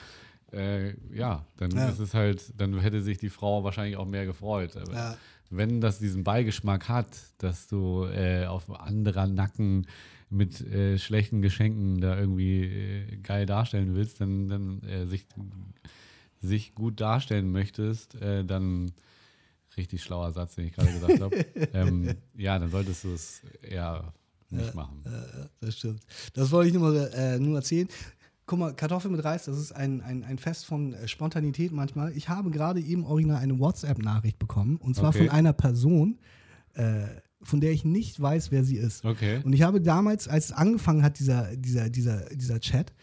äh, 0.54 0.96
ja, 1.14 1.46
dann 1.58 1.72
ja. 1.72 1.90
ist 1.90 2.00
es 2.00 2.14
halt, 2.14 2.54
dann 2.58 2.80
hätte 2.80 3.02
sich 3.02 3.18
die 3.18 3.30
Frau 3.30 3.64
wahrscheinlich 3.64 3.98
auch 3.98 4.06
mehr 4.06 4.26
gefreut. 4.26 4.76
Ja 4.92 5.18
wenn 5.58 5.82
das 5.82 6.00
diesen 6.00 6.24
Beigeschmack 6.24 6.90
hat, 6.90 7.08
dass 7.38 7.68
du 7.68 8.06
äh, 8.06 8.46
auf 8.46 8.70
anderer 8.70 9.28
Nacken 9.28 9.88
mit 10.30 10.62
äh, 10.62 10.98
schlechten 10.98 11.42
Geschenken 11.42 12.02
da 12.02 12.18
irgendwie 12.18 12.64
äh, 12.64 13.18
geil 13.18 13.46
darstellen 13.46 13.96
willst, 13.96 14.20
dann, 14.20 14.48
dann 14.48 14.82
äh, 14.84 15.06
sich, 15.06 15.26
sich 16.42 16.74
gut 16.74 17.00
darstellen 17.00 17.52
möchtest, 17.52 18.16
äh, 18.16 18.44
dann 18.44 18.92
richtig 19.78 20.04
schlauer 20.04 20.32
Satz, 20.32 20.56
den 20.56 20.68
ich 20.68 20.74
gerade 20.74 20.92
gesagt 20.92 21.22
habe. 21.22 21.36
ähm, 21.74 22.16
ja, 22.36 22.58
dann 22.58 22.72
solltest 22.72 23.04
du 23.04 23.14
es 23.14 23.42
eher 23.62 24.14
nicht 24.50 24.68
ja, 24.68 24.76
machen. 24.76 25.04
Das 25.62 25.78
stimmt. 25.78 26.02
Das 26.34 26.52
wollte 26.52 26.70
ich 26.70 26.76
nur, 26.76 27.14
äh, 27.14 27.40
nur 27.40 27.58
erzählen. 27.58 27.88
Guck 28.46 28.60
mal, 28.60 28.74
Kartoffel 28.74 29.10
mit 29.10 29.24
Reis, 29.24 29.46
das 29.46 29.58
ist 29.58 29.72
ein, 29.72 30.02
ein, 30.02 30.24
ein 30.24 30.38
Fest 30.38 30.66
von 30.66 30.94
äh, 30.94 31.08
Spontanität 31.08 31.72
manchmal. 31.72 32.12
Ich 32.16 32.28
habe 32.30 32.52
gerade 32.52 32.82
eben 32.82 33.06
original 33.06 33.38
eine 33.38 33.58
WhatsApp-Nachricht 33.58 34.38
bekommen 34.38 34.78
und 34.78 34.96
zwar 34.96 35.10
okay. 35.10 35.20
von 35.20 35.30
einer 35.30 35.54
Person, 35.54 36.20
äh, 36.74 37.06
von 37.42 37.62
der 37.62 37.72
ich 37.72 37.86
nicht 37.86 38.20
weiß, 38.20 38.52
wer 38.52 38.64
sie 38.64 38.78
ist. 38.78 39.06
Okay. 39.06 39.42
Und 39.44 39.54
ich 39.54 39.62
habe 39.62 39.82
damals, 39.82 40.28
als 40.28 40.46
es 40.46 40.52
angefangen 40.52 41.04
hat, 41.04 41.20
dieser, 41.20 41.56
dieser, 41.56 41.90
dieser, 41.90 42.26
dieser 42.30 42.60
Chat, 42.60 42.94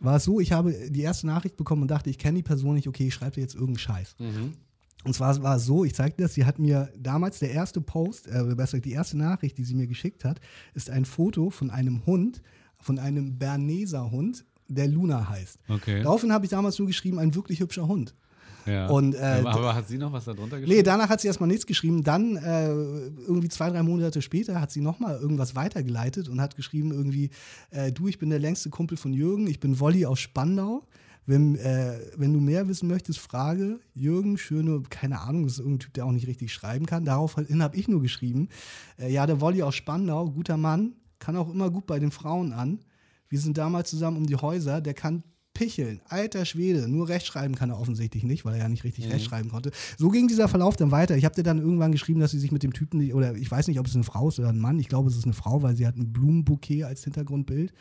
war 0.00 0.16
es 0.16 0.24
so, 0.24 0.40
ich 0.40 0.52
habe 0.52 0.72
die 0.90 1.02
erste 1.02 1.26
Nachricht 1.26 1.56
bekommen 1.56 1.82
und 1.82 1.90
dachte, 1.90 2.10
ich 2.10 2.18
kenne 2.18 2.38
die 2.38 2.42
Person 2.42 2.74
nicht, 2.74 2.88
okay, 2.88 3.08
ich 3.08 3.14
schreibe 3.14 3.34
dir 3.34 3.40
jetzt 3.40 3.54
irgendeinen 3.54 3.78
Scheiß. 3.78 4.16
Mhm. 4.18 4.54
Und 5.04 5.14
zwar 5.14 5.40
war 5.42 5.56
es 5.56 5.64
so, 5.64 5.84
ich 5.84 5.94
zeige 5.94 6.16
dir 6.16 6.22
das, 6.24 6.34
sie 6.34 6.44
hat 6.44 6.58
mir 6.58 6.92
damals 6.96 7.38
der 7.38 7.52
erste 7.52 7.80
Post, 7.80 8.26
äh, 8.26 8.54
besser 8.56 8.80
die 8.80 8.92
erste 8.92 9.16
Nachricht, 9.16 9.58
die 9.58 9.64
sie 9.64 9.74
mir 9.74 9.86
geschickt 9.86 10.24
hat, 10.24 10.40
ist 10.74 10.90
ein 10.90 11.04
Foto 11.04 11.50
von 11.50 11.70
einem 11.70 12.04
Hund, 12.06 12.42
von 12.80 12.98
einem 12.98 13.38
Berneser 13.38 14.10
Hund, 14.10 14.44
der 14.68 14.86
Luna 14.86 15.28
heißt. 15.28 15.58
Okay. 15.68 16.02
Daraufhin 16.02 16.32
habe 16.32 16.44
ich 16.44 16.50
damals 16.50 16.78
nur 16.78 16.86
geschrieben, 16.86 17.18
ein 17.18 17.34
wirklich 17.34 17.60
hübscher 17.60 17.88
Hund. 17.88 18.14
Ja. 18.66 18.86
Und, 18.88 19.14
äh, 19.14 19.18
aber, 19.18 19.50
aber, 19.50 19.74
hat 19.74 19.88
sie 19.88 19.98
noch 19.98 20.12
was 20.12 20.26
darunter 20.26 20.60
geschrieben? 20.60 20.76
Nee, 20.76 20.82
danach 20.82 21.08
hat 21.08 21.20
sie 21.20 21.26
erstmal 21.26 21.48
nichts 21.48 21.66
geschrieben. 21.66 22.04
Dann, 22.04 22.36
äh, 22.36 22.68
irgendwie 22.68 23.48
zwei, 23.48 23.70
drei 23.70 23.82
Monate 23.82 24.20
später, 24.20 24.60
hat 24.60 24.70
sie 24.70 24.80
nochmal 24.80 25.18
irgendwas 25.18 25.54
weitergeleitet 25.54 26.28
und 26.28 26.40
hat 26.40 26.54
geschrieben 26.54 26.92
irgendwie, 26.92 27.30
äh, 27.70 27.92
du, 27.92 28.08
ich 28.08 28.18
bin 28.18 28.30
der 28.30 28.38
längste 28.38 28.70
Kumpel 28.70 28.98
von 28.98 29.12
Jürgen, 29.12 29.46
ich 29.46 29.60
bin 29.60 29.80
Wolli 29.80 30.06
aus 30.06 30.20
Spandau. 30.20 30.86
Wenn, 31.24 31.56
äh, 31.56 31.98
wenn 32.16 32.32
du 32.32 32.40
mehr 32.40 32.68
wissen 32.68 32.88
möchtest, 32.88 33.18
frage 33.18 33.80
Jürgen, 33.94 34.38
schöne, 34.38 34.82
keine 34.88 35.20
Ahnung, 35.20 35.42
das 35.42 35.54
ist 35.54 35.58
irgendein 35.58 35.80
Typ, 35.80 35.92
der 35.92 36.06
auch 36.06 36.12
nicht 36.12 36.26
richtig 36.26 36.52
schreiben 36.54 36.86
kann. 36.86 37.04
Daraufhin 37.04 37.62
habe 37.62 37.76
ich 37.76 37.86
nur 37.86 38.00
geschrieben, 38.00 38.48
äh, 38.98 39.12
ja, 39.12 39.26
der 39.26 39.38
Wolli 39.42 39.62
aus 39.62 39.74
Spandau, 39.74 40.30
guter 40.30 40.56
Mann, 40.56 40.94
kann 41.18 41.36
auch 41.36 41.52
immer 41.52 41.70
gut 41.70 41.86
bei 41.86 41.98
den 41.98 42.10
Frauen 42.10 42.54
an. 42.54 42.78
Wir 43.28 43.38
sind 43.40 43.58
damals 43.58 43.90
zusammen 43.90 44.16
um 44.16 44.26
die 44.26 44.36
Häuser, 44.36 44.80
der 44.80 44.94
kann 44.94 45.22
Picheln, 45.58 46.00
alter 46.08 46.44
Schwede, 46.44 46.86
nur 46.86 47.08
rechtschreiben 47.08 47.56
kann 47.56 47.70
er 47.70 47.80
offensichtlich 47.80 48.22
nicht, 48.22 48.44
weil 48.44 48.54
er 48.54 48.60
ja 48.60 48.68
nicht 48.68 48.84
richtig 48.84 49.06
mhm. 49.06 49.10
rechtschreiben 49.10 49.50
konnte. 49.50 49.72
So 49.96 50.08
ging 50.08 50.28
dieser 50.28 50.46
Verlauf 50.46 50.76
dann 50.76 50.92
weiter. 50.92 51.16
Ich 51.16 51.24
habe 51.24 51.34
dir 51.34 51.42
dann 51.42 51.58
irgendwann 51.58 51.90
geschrieben, 51.90 52.20
dass 52.20 52.30
sie 52.30 52.38
sich 52.38 52.52
mit 52.52 52.62
dem 52.62 52.72
Typen, 52.72 52.98
nicht, 52.98 53.12
oder 53.12 53.34
ich 53.34 53.50
weiß 53.50 53.66
nicht, 53.66 53.80
ob 53.80 53.86
es 53.88 53.94
eine 53.96 54.04
Frau 54.04 54.28
ist 54.28 54.38
oder 54.38 54.50
ein 54.50 54.60
Mann, 54.60 54.78
ich 54.78 54.88
glaube, 54.88 55.10
es 55.10 55.16
ist 55.16 55.24
eine 55.24 55.32
Frau, 55.32 55.60
weil 55.60 55.74
sie 55.74 55.84
hat 55.84 55.96
ein 55.96 56.12
Blumenbouquet 56.12 56.84
als 56.84 57.02
Hintergrundbild. 57.02 57.72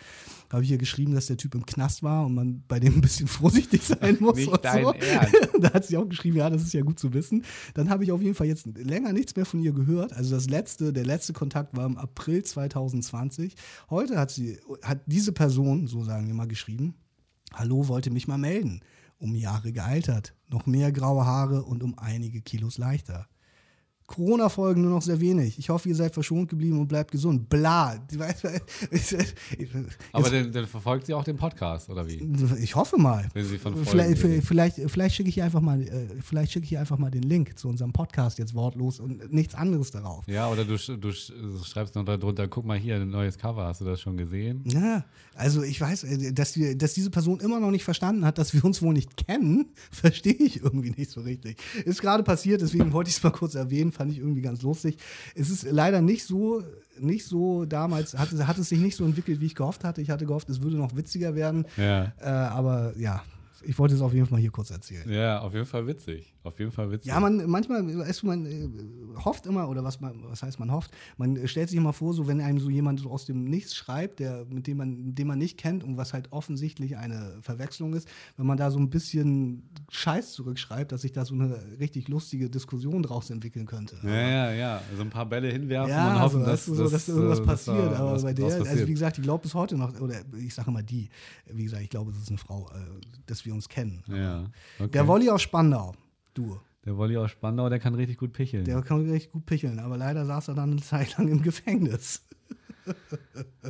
Da 0.49 0.55
habe 0.55 0.63
ich 0.63 0.71
ihr 0.71 0.79
geschrieben, 0.79 1.13
dass 1.13 1.27
der 1.27 1.37
Typ 1.37 1.53
im 1.53 1.67
Knast 1.67 2.01
war 2.01 2.25
und 2.25 2.33
man 2.33 2.63
bei 2.67 2.79
dem 2.79 2.95
ein 2.95 3.01
bisschen 3.01 3.27
vorsichtig 3.27 3.83
sein 3.83 4.17
muss. 4.19 4.37
nicht 4.37 4.65
dein 4.65 4.83
so. 4.83 4.93
Ernst. 4.93 5.35
da 5.61 5.73
hat 5.73 5.85
sie 5.85 5.97
auch 5.97 6.09
geschrieben, 6.09 6.37
ja, 6.37 6.49
das 6.49 6.63
ist 6.63 6.73
ja 6.73 6.81
gut 6.81 6.97
zu 6.97 7.13
wissen. 7.13 7.43
Dann 7.75 7.91
habe 7.91 8.03
ich 8.03 8.11
auf 8.11 8.23
jeden 8.23 8.33
Fall 8.33 8.47
jetzt 8.47 8.65
länger 8.75 9.13
nichts 9.13 9.35
mehr 9.35 9.45
von 9.45 9.59
ihr 9.59 9.73
gehört. 9.73 10.13
Also 10.13 10.33
das 10.33 10.49
letzte, 10.49 10.93
der 10.93 11.05
letzte 11.05 11.33
Kontakt 11.33 11.77
war 11.77 11.85
im 11.85 11.97
April 11.99 12.43
2020. 12.43 13.53
Heute 13.91 14.17
hat 14.17 14.31
sie, 14.31 14.57
hat 14.81 15.01
diese 15.05 15.31
Person, 15.31 15.85
so 15.85 16.03
sagen 16.03 16.25
wir 16.25 16.33
mal, 16.33 16.47
geschrieben, 16.47 16.95
Hallo 17.53 17.87
wollte 17.87 18.09
mich 18.11 18.27
mal 18.27 18.37
melden. 18.37 18.81
Um 19.19 19.33
Jahre 19.33 19.71
gealtert, 19.71 20.35
noch 20.47 20.65
mehr 20.65 20.91
graue 20.91 21.25
Haare 21.25 21.63
und 21.63 21.81
um 21.81 21.97
einige 21.97 22.41
Kilos 22.41 22.77
leichter. 22.77 23.27
Corona-Folgen 24.07 24.81
nur 24.81 24.91
noch 24.91 25.01
sehr 25.01 25.19
wenig. 25.19 25.59
Ich 25.59 25.69
hoffe, 25.69 25.89
ihr 25.89 25.95
seid 25.95 26.13
verschont 26.13 26.49
geblieben 26.49 26.79
und 26.79 26.87
bleibt 26.87 27.11
gesund. 27.11 27.49
Bla. 27.49 27.95
Aber 30.13 30.29
dann, 30.29 30.51
dann, 30.51 30.65
verfolgt 30.65 31.05
sie 31.05 31.13
auch 31.13 31.25
den 31.25 31.35
Podcast, 31.35 31.89
oder 31.89 32.07
wie? 32.07 32.25
Ich 32.61 32.73
hoffe 32.75 32.97
mal. 32.97 33.27
Wenn 33.33 33.45
sie 33.45 33.57
von 33.57 33.85
vielleicht, 33.85 34.17
vielleicht, 34.45 34.79
vielleicht 34.89 35.15
schicke 35.15 35.29
ich 35.29 35.37
ihr 35.37 35.43
einfach 35.43 35.59
mal, 35.59 35.81
äh, 35.81 36.07
vielleicht 36.21 36.53
schicke 36.53 36.65
ich 36.65 36.77
einfach 36.77 36.97
mal 36.97 37.11
den 37.11 37.23
Link 37.23 37.59
zu 37.59 37.67
unserem 37.67 37.91
Podcast 37.91 38.39
jetzt 38.39 38.55
wortlos 38.55 39.01
und 39.01 39.33
nichts 39.33 39.53
anderes 39.55 39.91
darauf. 39.91 40.25
Ja, 40.27 40.49
oder 40.49 40.63
du, 40.63 40.77
du 40.77 41.11
schreibst 41.11 41.95
noch 41.95 42.05
darunter, 42.05 42.47
guck 42.47 42.65
mal 42.65 42.77
hier, 42.77 42.95
ein 42.95 43.09
neues 43.09 43.37
Cover, 43.37 43.65
hast 43.65 43.81
du 43.81 43.85
das 43.85 43.99
schon 43.99 44.15
gesehen? 44.15 44.63
Ja, 44.65 45.03
also 45.35 45.63
ich 45.63 45.81
weiß, 45.81 46.05
äh, 46.05 46.33
dass, 46.33 46.55
wir, 46.55 46.77
dass 46.77 46.93
diese 46.93 47.09
Person 47.09 47.41
immer 47.41 47.59
noch 47.59 47.71
nicht 47.71 47.83
verstanden 47.83 48.23
hat, 48.23 48.37
dass 48.37 48.53
wir 48.53 48.63
uns 48.63 48.81
wohl 48.81 48.93
nicht 48.93 49.17
kennen, 49.17 49.73
verstehe 49.91 50.33
ich 50.33 50.63
irgendwie 50.63 50.91
nicht 50.91 51.11
so 51.11 51.21
richtig. 51.21 51.57
Ist 51.83 52.01
gerade 52.01 52.23
passiert, 52.23 52.61
deswegen 52.61 52.93
wollte 52.93 53.09
ich 53.09 53.17
es 53.17 53.23
mal 53.23 53.31
kurz 53.31 53.55
erwähnen 53.55 53.91
fand 53.97 54.11
ich 54.11 54.19
irgendwie 54.19 54.41
ganz 54.41 54.61
lustig. 54.61 54.97
Es 55.35 55.49
ist 55.49 55.67
leider 55.69 56.01
nicht 56.01 56.25
so, 56.25 56.63
nicht 56.99 57.25
so 57.25 57.65
damals, 57.65 58.17
hat, 58.17 58.31
hat 58.31 58.57
es 58.57 58.69
sich 58.69 58.79
nicht 58.79 58.95
so 58.95 59.05
entwickelt, 59.05 59.41
wie 59.41 59.47
ich 59.47 59.55
gehofft 59.55 59.83
hatte. 59.83 60.01
Ich 60.01 60.09
hatte 60.09 60.25
gehofft, 60.25 60.49
es 60.49 60.61
würde 60.61 60.77
noch 60.77 60.95
witziger 60.95 61.35
werden. 61.35 61.65
Ja. 61.75 62.13
Äh, 62.19 62.25
aber 62.25 62.93
ja, 62.97 63.23
ich 63.67 63.77
wollte 63.77 63.95
es 63.95 64.01
auf 64.01 64.13
jeden 64.13 64.25
Fall 64.25 64.39
hier 64.39 64.51
kurz 64.51 64.71
erzählen. 64.71 65.09
Ja, 65.11 65.41
auf 65.41 65.53
jeden 65.53 65.65
Fall 65.65 65.85
witzig. 65.87 66.33
Auf 66.43 66.57
jeden 66.57 66.71
Fall 66.71 66.89
witzig. 66.89 67.11
Ja, 67.11 67.19
man 67.19 67.45
manchmal, 67.49 67.85
weißt 67.85 68.21
du, 68.21 68.27
man 68.27 68.45
äh, 68.45 68.69
hofft 69.25 69.45
immer, 69.45 69.67
oder 69.67 69.83
was, 69.83 69.99
man, 69.99 70.23
was 70.23 70.41
heißt 70.41 70.57
man 70.59 70.71
hofft, 70.71 70.91
man 71.17 71.45
stellt 71.47 71.69
sich 71.69 71.77
immer 71.77 71.91
vor, 71.91 72.13
so 72.13 72.27
wenn 72.27 72.39
einem 72.39 72.59
so 72.59 72.69
jemand 72.69 73.01
so 73.01 73.09
aus 73.09 73.25
dem 73.25 73.43
Nichts 73.43 73.75
schreibt, 73.75 74.19
der, 74.19 74.45
mit 74.49 74.67
dem 74.67 74.77
man, 74.77 75.13
den 75.15 75.27
man 75.27 75.37
nicht 75.37 75.57
kennt 75.57 75.83
und 75.83 75.97
was 75.97 76.13
halt 76.13 76.31
offensichtlich 76.31 76.95
eine 76.95 77.37
Verwechslung 77.41 77.93
ist, 77.93 78.07
wenn 78.37 78.45
man 78.45 78.57
da 78.57 78.71
so 78.71 78.79
ein 78.79 78.89
bisschen 78.89 79.69
Scheiß 79.89 80.31
zurückschreibt, 80.31 80.93
dass 80.93 81.01
sich 81.01 81.11
da 81.11 81.25
so 81.25 81.33
eine 81.35 81.59
richtig 81.77 82.07
lustige 82.07 82.49
Diskussion 82.49 83.03
draus 83.03 83.29
entwickeln 83.29 83.65
könnte. 83.65 83.97
ja, 84.03 84.09
ja, 84.09 84.51
ja. 84.53 84.81
So 84.95 85.01
ein 85.01 85.09
paar 85.09 85.25
Bälle 85.25 85.49
hinwerfen 85.51 85.91
Ja, 85.91 86.13
und 86.13 86.21
hoffen, 86.21 86.39
so, 86.39 86.45
dass, 86.45 86.53
weißt 86.53 86.67
du, 86.69 86.75
so, 86.75 86.89
dass, 86.89 87.09
irgendwas 87.09 87.39
äh, 87.39 87.43
passiert. 87.43 87.91
da 87.91 87.99
aber 87.99 88.11
was 88.13 88.23
bei 88.23 88.33
der, 88.33 88.45
also 88.45 88.87
wie 88.87 88.93
gesagt, 88.93 89.17
ich 89.17 89.23
glaube 89.23 89.41
bis 89.41 89.53
heute 89.53 89.75
noch, 89.77 89.99
oder 89.99 90.21
ich 90.39 90.53
sage 90.53 90.69
immer 90.69 90.83
die, 90.83 91.09
wie 91.51 91.65
gesagt, 91.65 91.83
ich 91.83 91.89
glaube, 91.89 92.11
es 92.11 92.17
ist 92.17 92.29
eine 92.29 92.37
Frau, 92.37 92.69
äh, 92.69 93.01
dass 93.25 93.45
wir 93.45 93.56
uns 93.57 93.69
kennen. 93.69 94.03
Ja, 94.07 94.45
okay. 94.79 94.89
Der 94.91 95.07
Wolli 95.07 95.29
aus 95.29 95.41
Spandau, 95.41 95.93
du, 96.33 96.57
Der 96.85 96.95
Wolli 96.97 97.17
aus 97.17 97.31
Spandau, 97.31 97.67
der 97.69 97.79
kann 97.79 97.93
richtig 97.95 98.17
gut 98.17 98.31
picheln. 98.33 98.63
der 98.65 98.81
kann 98.81 99.01
richtig 99.09 99.31
gut 99.31 99.45
picheln, 99.45 99.79
aber 99.79 99.97
leider 99.97 100.25
saß 100.25 100.47
er 100.49 100.55
dann 100.55 100.71
eine 100.71 100.81
Zeit 100.81 101.17
lang 101.17 101.27
im 101.27 101.41
Gefängnis. 101.41 102.23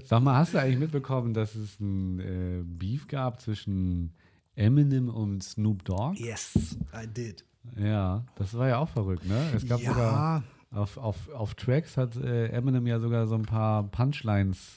Sag 0.06 0.22
mal, 0.22 0.36
hast 0.38 0.54
du 0.54 0.60
eigentlich 0.62 0.78
mitbekommen, 0.80 1.34
dass 1.34 1.56
es 1.56 1.80
ein 1.80 2.20
äh, 2.20 2.64
Beef 2.64 3.08
gab 3.08 3.42
zwischen 3.42 4.14
Eminem 4.56 5.10
und 5.10 5.44
Snoop 5.44 5.84
Dogg? 5.86 6.20
Yes, 6.20 6.78
I 6.94 7.08
did. 7.08 7.44
Ja, 7.76 8.24
das 8.36 8.54
war 8.54 8.68
ja 8.68 8.78
auch 8.78 8.90
verrückt, 8.90 9.26
ne? 9.26 9.52
Es 9.56 9.66
gab 9.68 9.82
Ja. 9.82 9.90
sogar 9.94 10.44
auf, 10.72 10.98
auf, 10.98 11.30
auf 11.32 11.56
Tracks 11.56 11.98
hat 11.98 12.16
äh, 12.18 12.48
Eminem 12.50 12.86
ja 12.88 13.00
sogar 13.00 13.26
so 13.28 13.36
ein 13.36 13.42
paar 13.44 13.84
Punchlines 13.90 14.76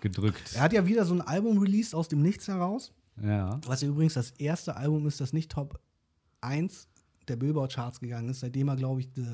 gedrückt. 0.00 0.52
Er 0.54 0.62
hat 0.62 0.72
ja 0.72 0.86
wieder 0.86 1.04
so 1.04 1.14
ein 1.14 1.20
Album 1.20 1.58
released 1.58 1.94
aus 1.94 2.08
dem 2.08 2.20
Nichts 2.22 2.46
heraus, 2.48 2.92
Ja. 3.22 3.60
was 3.66 3.82
übrigens 3.82 4.14
das 4.14 4.30
erste 4.32 4.76
Album 4.76 5.06
ist, 5.06 5.20
das 5.20 5.32
nicht 5.32 5.50
Top 5.50 5.80
1 6.40 6.88
der 7.26 7.36
Billboard-Charts 7.36 8.00
gegangen 8.00 8.28
ist, 8.28 8.40
seitdem 8.40 8.68
er, 8.68 8.76
glaube 8.76 9.00
ich, 9.00 9.12
die 9.12 9.26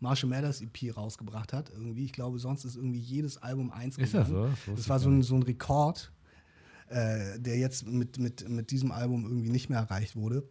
Marshall 0.00 0.30
Mathers 0.30 0.60
EP 0.60 0.96
rausgebracht 0.96 1.52
hat. 1.52 1.70
Irgendwie, 1.70 2.04
ich 2.04 2.12
glaube, 2.12 2.38
sonst 2.38 2.64
ist 2.64 2.76
irgendwie 2.76 2.98
jedes 2.98 3.38
Album 3.38 3.70
1 3.70 3.98
Ist 3.98 4.14
das 4.14 4.28
gegangen. 4.28 4.56
so? 4.66 4.72
Das 4.72 4.80
Das 4.80 4.88
war 4.88 4.98
so 5.00 5.08
ein, 5.08 5.22
so 5.22 5.34
ein 5.34 5.42
Rekord, 5.42 6.12
äh, 6.88 7.38
der 7.40 7.58
jetzt 7.58 7.86
mit, 7.86 8.18
mit, 8.18 8.48
mit 8.48 8.70
diesem 8.70 8.92
Album 8.92 9.24
irgendwie 9.24 9.50
nicht 9.50 9.68
mehr 9.68 9.78
erreicht 9.80 10.16
wurde. 10.16 10.46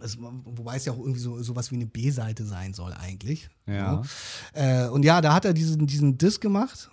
Es, 0.00 0.18
wobei 0.20 0.76
es 0.76 0.84
ja 0.84 0.92
auch 0.92 0.98
irgendwie 0.98 1.20
so 1.20 1.42
sowas 1.42 1.70
wie 1.70 1.76
eine 1.76 1.86
B-Seite 1.86 2.44
sein 2.44 2.74
soll 2.74 2.92
eigentlich. 2.92 3.48
Ja. 3.66 4.02
Äh, 4.52 4.88
und 4.88 5.04
ja, 5.04 5.20
da 5.20 5.34
hat 5.34 5.44
er 5.46 5.54
diesen, 5.54 5.86
diesen 5.86 6.18
Diss 6.18 6.38
gemacht. 6.38 6.90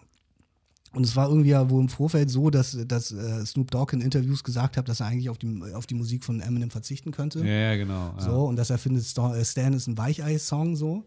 Und 0.94 1.04
es 1.06 1.16
war 1.16 1.28
irgendwie 1.28 1.50
ja 1.50 1.70
wohl 1.70 1.82
im 1.82 1.90
Vorfeld 1.90 2.30
so, 2.30 2.52
dass, 2.52 2.78
dass 2.88 3.12
äh, 3.12 3.46
Snoop 3.46 3.72
Dogg 3.72 3.94
in 3.94 4.02
Interviews 4.02 4.44
gesagt 4.44 4.78
hat, 4.78 4.88
dass 4.88 5.00
er 5.00 5.08
eigentlich 5.08 5.30
auf 5.30 5.40
die, 5.40 5.62
auf 5.74 5.88
die 5.88 5.96
Musik 5.96 6.24
von 6.24 6.40
Eminem 6.40 6.70
verzichten 6.70 7.12
könnte. 7.12 7.40
Ja, 7.40 7.76
genau. 7.76 8.14
Ja. 8.18 8.22
So, 8.22 8.44
und 8.46 8.58
dass 8.58 8.70
er 8.70 8.78
findet, 8.78 9.04
äh, 9.04 9.46
Stan 9.46 9.74
ist 9.74 9.88
ein 9.88 9.98
Weichei-Song 9.98 10.76
so. 10.76 11.06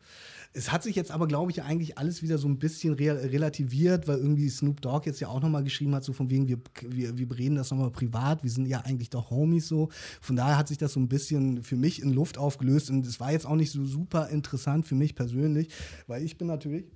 Es 0.52 0.72
hat 0.72 0.82
sich 0.82 0.96
jetzt 0.96 1.10
aber, 1.10 1.28
glaube 1.28 1.52
ich, 1.52 1.62
eigentlich 1.62 1.98
alles 1.98 2.22
wieder 2.22 2.38
so 2.38 2.48
ein 2.48 2.58
bisschen 2.58 2.94
re 2.94 3.30
relativiert, 3.30 4.08
weil 4.08 4.18
irgendwie 4.18 4.48
Snoop 4.48 4.80
Dogg 4.80 5.06
jetzt 5.06 5.20
ja 5.20 5.28
auch 5.28 5.40
nochmal 5.40 5.62
geschrieben 5.62 5.94
hat, 5.94 6.02
so 6.02 6.12
von 6.12 6.30
wegen, 6.30 6.48
wir, 6.48 6.58
wir, 6.88 7.16
wir 7.16 7.38
reden 7.38 7.56
das 7.56 7.70
nochmal 7.70 7.90
privat, 7.90 8.42
wir 8.42 8.50
sind 8.50 8.66
ja 8.66 8.80
eigentlich 8.80 9.10
doch 9.10 9.30
Homies 9.30 9.68
so. 9.68 9.90
Von 10.20 10.34
daher 10.34 10.56
hat 10.56 10.66
sich 10.66 10.78
das 10.78 10.94
so 10.94 11.00
ein 11.00 11.08
bisschen 11.08 11.62
für 11.62 11.76
mich 11.76 12.02
in 12.02 12.12
Luft 12.12 12.38
aufgelöst 12.38 12.90
und 12.90 13.06
es 13.06 13.20
war 13.20 13.32
jetzt 13.32 13.46
auch 13.46 13.54
nicht 13.54 13.70
so 13.70 13.84
super 13.84 14.30
interessant 14.30 14.86
für 14.86 14.94
mich 14.94 15.14
persönlich, 15.14 15.68
weil 16.06 16.22
ich 16.22 16.38
bin 16.38 16.48
natürlich 16.48 16.86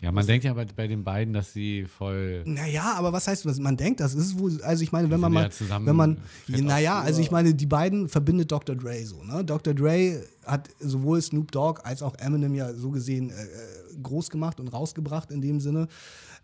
Ja, 0.00 0.12
man 0.12 0.24
denkt 0.24 0.44
ja 0.44 0.54
bei, 0.54 0.64
bei 0.64 0.86
den 0.86 1.02
beiden, 1.02 1.34
dass 1.34 1.52
sie 1.52 1.84
voll. 1.84 2.44
naja, 2.46 2.94
aber 2.96 3.12
was 3.12 3.26
heißt, 3.26 3.44
was 3.46 3.58
man 3.58 3.76
denkt, 3.76 3.98
das 3.98 4.14
ist 4.14 4.38
wohl, 4.38 4.62
also 4.62 4.84
ich 4.84 4.92
meine, 4.92 5.10
wenn 5.10 5.18
man 5.18 5.32
mal, 5.32 5.50
ja 5.50 5.86
wenn 5.86 5.96
man, 5.96 6.18
naja, 6.46 7.00
also 7.00 7.20
ich 7.20 7.32
meine, 7.32 7.52
die 7.52 7.66
beiden 7.66 8.08
verbindet 8.08 8.52
Dr. 8.52 8.76
Dre 8.76 9.04
so, 9.04 9.24
ne? 9.24 9.44
Dr. 9.44 9.74
Dre 9.74 10.22
hat 10.46 10.68
sowohl 10.78 11.20
Snoop 11.20 11.50
Dogg 11.50 11.80
als 11.82 12.02
auch 12.02 12.14
Eminem 12.14 12.54
ja 12.54 12.72
so 12.74 12.90
gesehen 12.90 13.30
äh, 13.30 13.32
äh, 13.32 14.00
groß 14.00 14.30
gemacht 14.30 14.60
und 14.60 14.68
rausgebracht 14.68 15.32
in 15.32 15.40
dem 15.40 15.58
Sinne. 15.58 15.88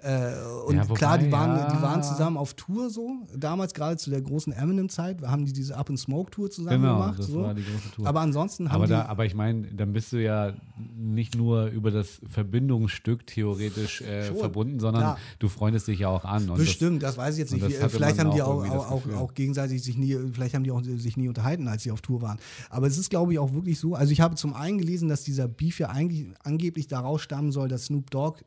Äh, 0.04 0.34
und 0.66 0.76
Ja, 0.76 0.86
wobei, 0.86 0.98
klar, 0.98 1.16
die 1.18 1.32
waren, 1.32 1.56
ja. 1.56 1.74
die 1.74 1.80
waren 1.80 2.02
zusammen 2.02 2.36
auf 2.36 2.52
Tour 2.52 2.90
so. 2.90 3.10
Damals 3.34 3.72
gerade 3.72 3.96
zu 3.96 4.10
der 4.10 4.20
großen 4.20 4.52
Eminem-Zeit 4.52 5.22
haben 5.22 5.46
die 5.46 5.52
diese 5.54 5.76
Up 5.78 5.88
and 5.88 5.98
Smoke 5.98 6.30
Tour 6.30 6.50
zusammen 6.50 6.82
Genau, 6.82 7.00
gemacht. 7.00 7.18
das 7.18 7.26
so. 7.28 7.42
war 7.42 7.54
die 7.54 7.62
große 7.62 7.90
Tour. 7.94 8.06
Aber 8.06 8.20
ansonsten 8.20 8.68
haben 8.70 8.76
Aber, 8.76 8.86
da, 8.86 9.06
aber 9.06 9.24
ich 9.24 9.34
meine, 9.34 9.62
dann 9.68 9.94
bist 9.94 10.12
du 10.12 10.22
ja 10.22 10.52
nicht 10.94 11.36
nur 11.36 11.66
über 11.68 11.90
das 11.90 12.20
Verbindungsstück 12.28 13.26
theoretisch 13.26 14.02
äh, 14.02 14.34
verbunden, 14.34 14.78
sondern 14.78 15.02
klar. 15.02 15.18
du 15.38 15.48
freundest 15.48 15.88
dich 15.88 16.00
ja 16.00 16.08
auch 16.08 16.26
an. 16.26 16.50
Bestimmt, 16.54 17.02
das, 17.02 17.16
weiß 17.16 17.34
ich 17.36 17.40
jetzt 17.40 17.52
nicht. 17.52 17.64
das 17.64 17.82
hatte 17.82 17.96
Vielleicht 17.96 18.18
haben 18.18 18.32
die 18.32 18.42
auch 18.42 18.62
auch, 18.62 19.00
das 19.02 19.14
auch, 19.14 19.20
auch 19.22 19.34
gegenseitig 19.34 19.82
sich 19.82 19.96
nie, 19.96 20.18
vielleicht 20.32 20.54
haben 20.54 20.64
die 20.64 20.70
auch 20.70 20.82
sich 20.82 21.16
nie 21.16 21.28
unterhalten, 21.28 21.66
als 21.66 21.82
sie 21.82 21.90
auf 21.90 22.02
Tour 22.02 22.20
waren. 22.20 22.38
Aber 22.68 22.86
es 22.86 22.98
ist, 22.98 23.08
glaube 23.08 23.32
ich, 23.32 23.38
auch 23.38 23.54
wirklich 23.54 23.78
so. 23.78 23.94
Also 23.94 24.12
ich 24.12 24.20
habe 24.20 24.34
zum 24.34 24.52
einen 24.54 24.76
gelesen, 24.78 25.08
dass 25.08 25.22
dieser 25.24 25.48
Beef 25.48 25.78
ja 25.78 25.88
eigentlich 25.88 26.26
angeblich 26.42 26.88
daraus 26.88 27.22
stammen 27.22 27.52
soll, 27.52 27.68
dass 27.68 27.86
Snoop 27.86 28.10
Dogg 28.10 28.40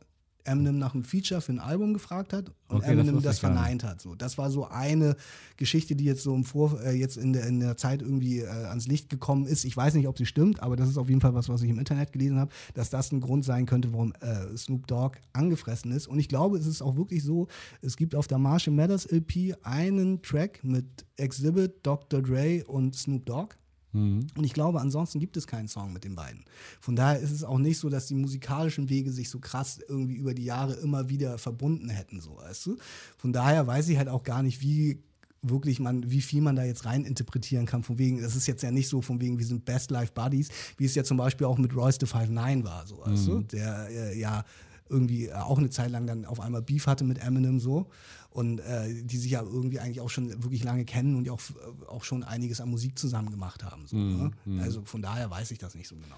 Eminem 0.47 0.77
nach 0.77 0.93
einem 0.93 1.03
Feature 1.03 1.41
für 1.41 1.51
ein 1.51 1.59
Album 1.59 1.93
gefragt 1.93 2.33
hat 2.33 2.49
und 2.69 2.77
Okay, 2.77 2.81
das 2.81 2.89
Eminem 2.89 3.21
das, 3.21 3.35
nicht. 3.35 3.39
verneint 3.39 3.83
hat. 3.83 4.01
So, 4.01 4.15
das 4.15 4.37
war 4.37 4.49
so 4.49 4.67
eine 4.67 5.15
Geschichte, 5.57 5.95
die 5.95 6.05
jetzt 6.05 6.23
so 6.23 6.33
im 6.33 6.43
Vor 6.43 6.81
äh, 6.81 6.93
jetzt 6.95 7.17
in 7.17 7.33
der, 7.33 7.45
in 7.47 7.59
der 7.59 7.77
Zeit 7.77 8.01
irgendwie 8.01 8.39
äh, 8.39 8.47
ans 8.47 8.87
Licht 8.87 9.09
gekommen 9.09 9.45
ist. 9.45 9.65
Ich 9.65 9.75
weiß 9.75 9.93
nicht, 9.93 10.07
ob 10.07 10.17
sie 10.17 10.25
stimmt, 10.25 10.61
aber 10.61 10.75
das 10.75 10.89
ist 10.89 10.97
auf 10.97 11.09
jeden 11.09 11.21
Fall 11.21 11.33
was, 11.33 11.49
was 11.49 11.61
ich 11.61 11.69
im 11.69 11.79
Internet 11.79 12.11
gelesen 12.11 12.39
habe, 12.39 12.51
dass 12.73 12.89
das 12.89 13.11
ein 13.11 13.21
Grund 13.21 13.45
sein 13.45 13.65
könnte, 13.65 13.91
warum 13.93 14.13
äh, 14.21 14.55
Snoop 14.57 14.87
Dogg 14.87 15.17
angefressen 15.33 15.91
ist. 15.91 16.07
Und 16.07 16.19
ich 16.19 16.29
glaube, 16.29 16.57
es 16.57 16.65
ist 16.65 16.81
auch 16.81 16.95
wirklich 16.95 17.23
so, 17.23 17.47
es 17.81 17.97
gibt 17.97 18.15
auf 18.15 18.27
der 18.27 18.37
Marshall 18.37 18.73
Mathers 18.73 19.05
LP 19.11 19.55
einen 19.63 20.21
Track 20.21 20.63
mit 20.63 21.05
Exhibit, 21.17 21.75
Dr. 21.83 22.21
Dre 22.21 22.63
und 22.65 22.95
Snoop 22.95 23.25
Dogg. 23.25 23.55
Mhm. 23.97 24.27
Und 24.35 24.43
ich 24.43 24.53
glaube, 24.53 24.79
ansonsten 24.79 25.19
gibt 25.19 25.37
es 25.37 25.47
keinen 25.47 25.67
Song 25.67 25.93
mit 25.93 26.03
den 26.03 26.15
beiden. 26.15 26.45
Von 26.79 26.95
daher 26.95 27.19
ist 27.19 27.31
es 27.31 27.43
auch 27.43 27.57
nicht 27.57 27.79
so, 27.79 27.89
dass 27.89 28.05
die 28.05 28.15
musikalischen 28.15 28.89
Wege 28.89 29.11
sich 29.11 29.29
so 29.29 29.39
krass 29.39 29.79
irgendwie 29.87 30.15
über 30.15 30.33
die 30.33 30.45
Jahre 30.45 30.73
immer 30.73 31.09
wieder 31.09 31.37
verbunden 31.37 31.89
hätten, 31.89 32.21
so 32.21 32.37
weißt 32.37 32.65
du. 32.67 32.77
Von 33.17 33.33
daher 33.33 33.65
weiß 33.65 33.89
ich 33.89 33.97
halt 33.97 34.09
auch 34.09 34.23
gar 34.23 34.43
nicht, 34.43 34.61
wie 34.61 35.03
wirklich 35.41 35.79
man, 35.79 36.09
wie 36.09 36.21
viel 36.21 36.41
man 36.41 36.55
da 36.55 36.63
jetzt 36.63 36.85
rein 36.85 37.05
interpretieren 37.05 37.65
kann, 37.65 37.83
von 37.83 37.97
wegen, 37.97 38.21
das 38.21 38.35
ist 38.35 38.47
jetzt 38.47 38.63
ja 38.63 38.71
nicht 38.71 38.89
so 38.89 39.01
von 39.01 39.21
wegen, 39.21 39.37
wir 39.37 39.45
sind 39.45 39.65
Best 39.65 39.91
Life 39.91 40.11
Buddies, 40.13 40.49
wie 40.77 40.85
es 40.85 40.95
ja 40.95 41.03
zum 41.03 41.17
Beispiel 41.17 41.47
auch 41.47 41.57
mit 41.57 41.75
Royce 41.75 41.99
the 41.99 42.07
59 42.07 42.63
war, 42.63 42.85
so, 42.87 42.99
weißt 43.05 43.27
du, 43.27 43.41
der 43.41 43.87
äh, 43.89 44.19
ja 44.19 44.43
irgendwie 44.89 45.31
auch 45.33 45.57
eine 45.57 45.69
Zeit 45.69 45.91
lang 45.91 46.07
dann 46.07 46.25
auf 46.25 46.39
einmal 46.39 46.61
Beef 46.61 46.87
hatte 46.87 47.03
mit 47.03 47.19
Eminem 47.19 47.59
so 47.59 47.87
und 48.29 48.59
äh, 48.59 49.03
die 49.03 49.17
sich 49.17 49.31
ja 49.31 49.41
irgendwie 49.41 49.79
eigentlich 49.79 50.01
auch 50.01 50.09
schon 50.09 50.43
wirklich 50.43 50.63
lange 50.63 50.85
kennen 50.85 51.15
und 51.15 51.25
ja 51.25 51.33
auch, 51.33 51.41
auch 51.87 52.03
schon 52.03 52.23
einiges 52.23 52.61
an 52.61 52.69
Musik 52.69 52.97
zusammen 52.97 53.31
gemacht 53.31 53.63
haben. 53.63 53.87
So, 53.87 53.97
ne? 53.97 54.31
Also 54.59 54.83
von 54.83 55.01
daher 55.01 55.29
weiß 55.29 55.51
ich 55.51 55.57
das 55.57 55.75
nicht 55.75 55.87
so 55.87 55.95
genau. 55.95 56.15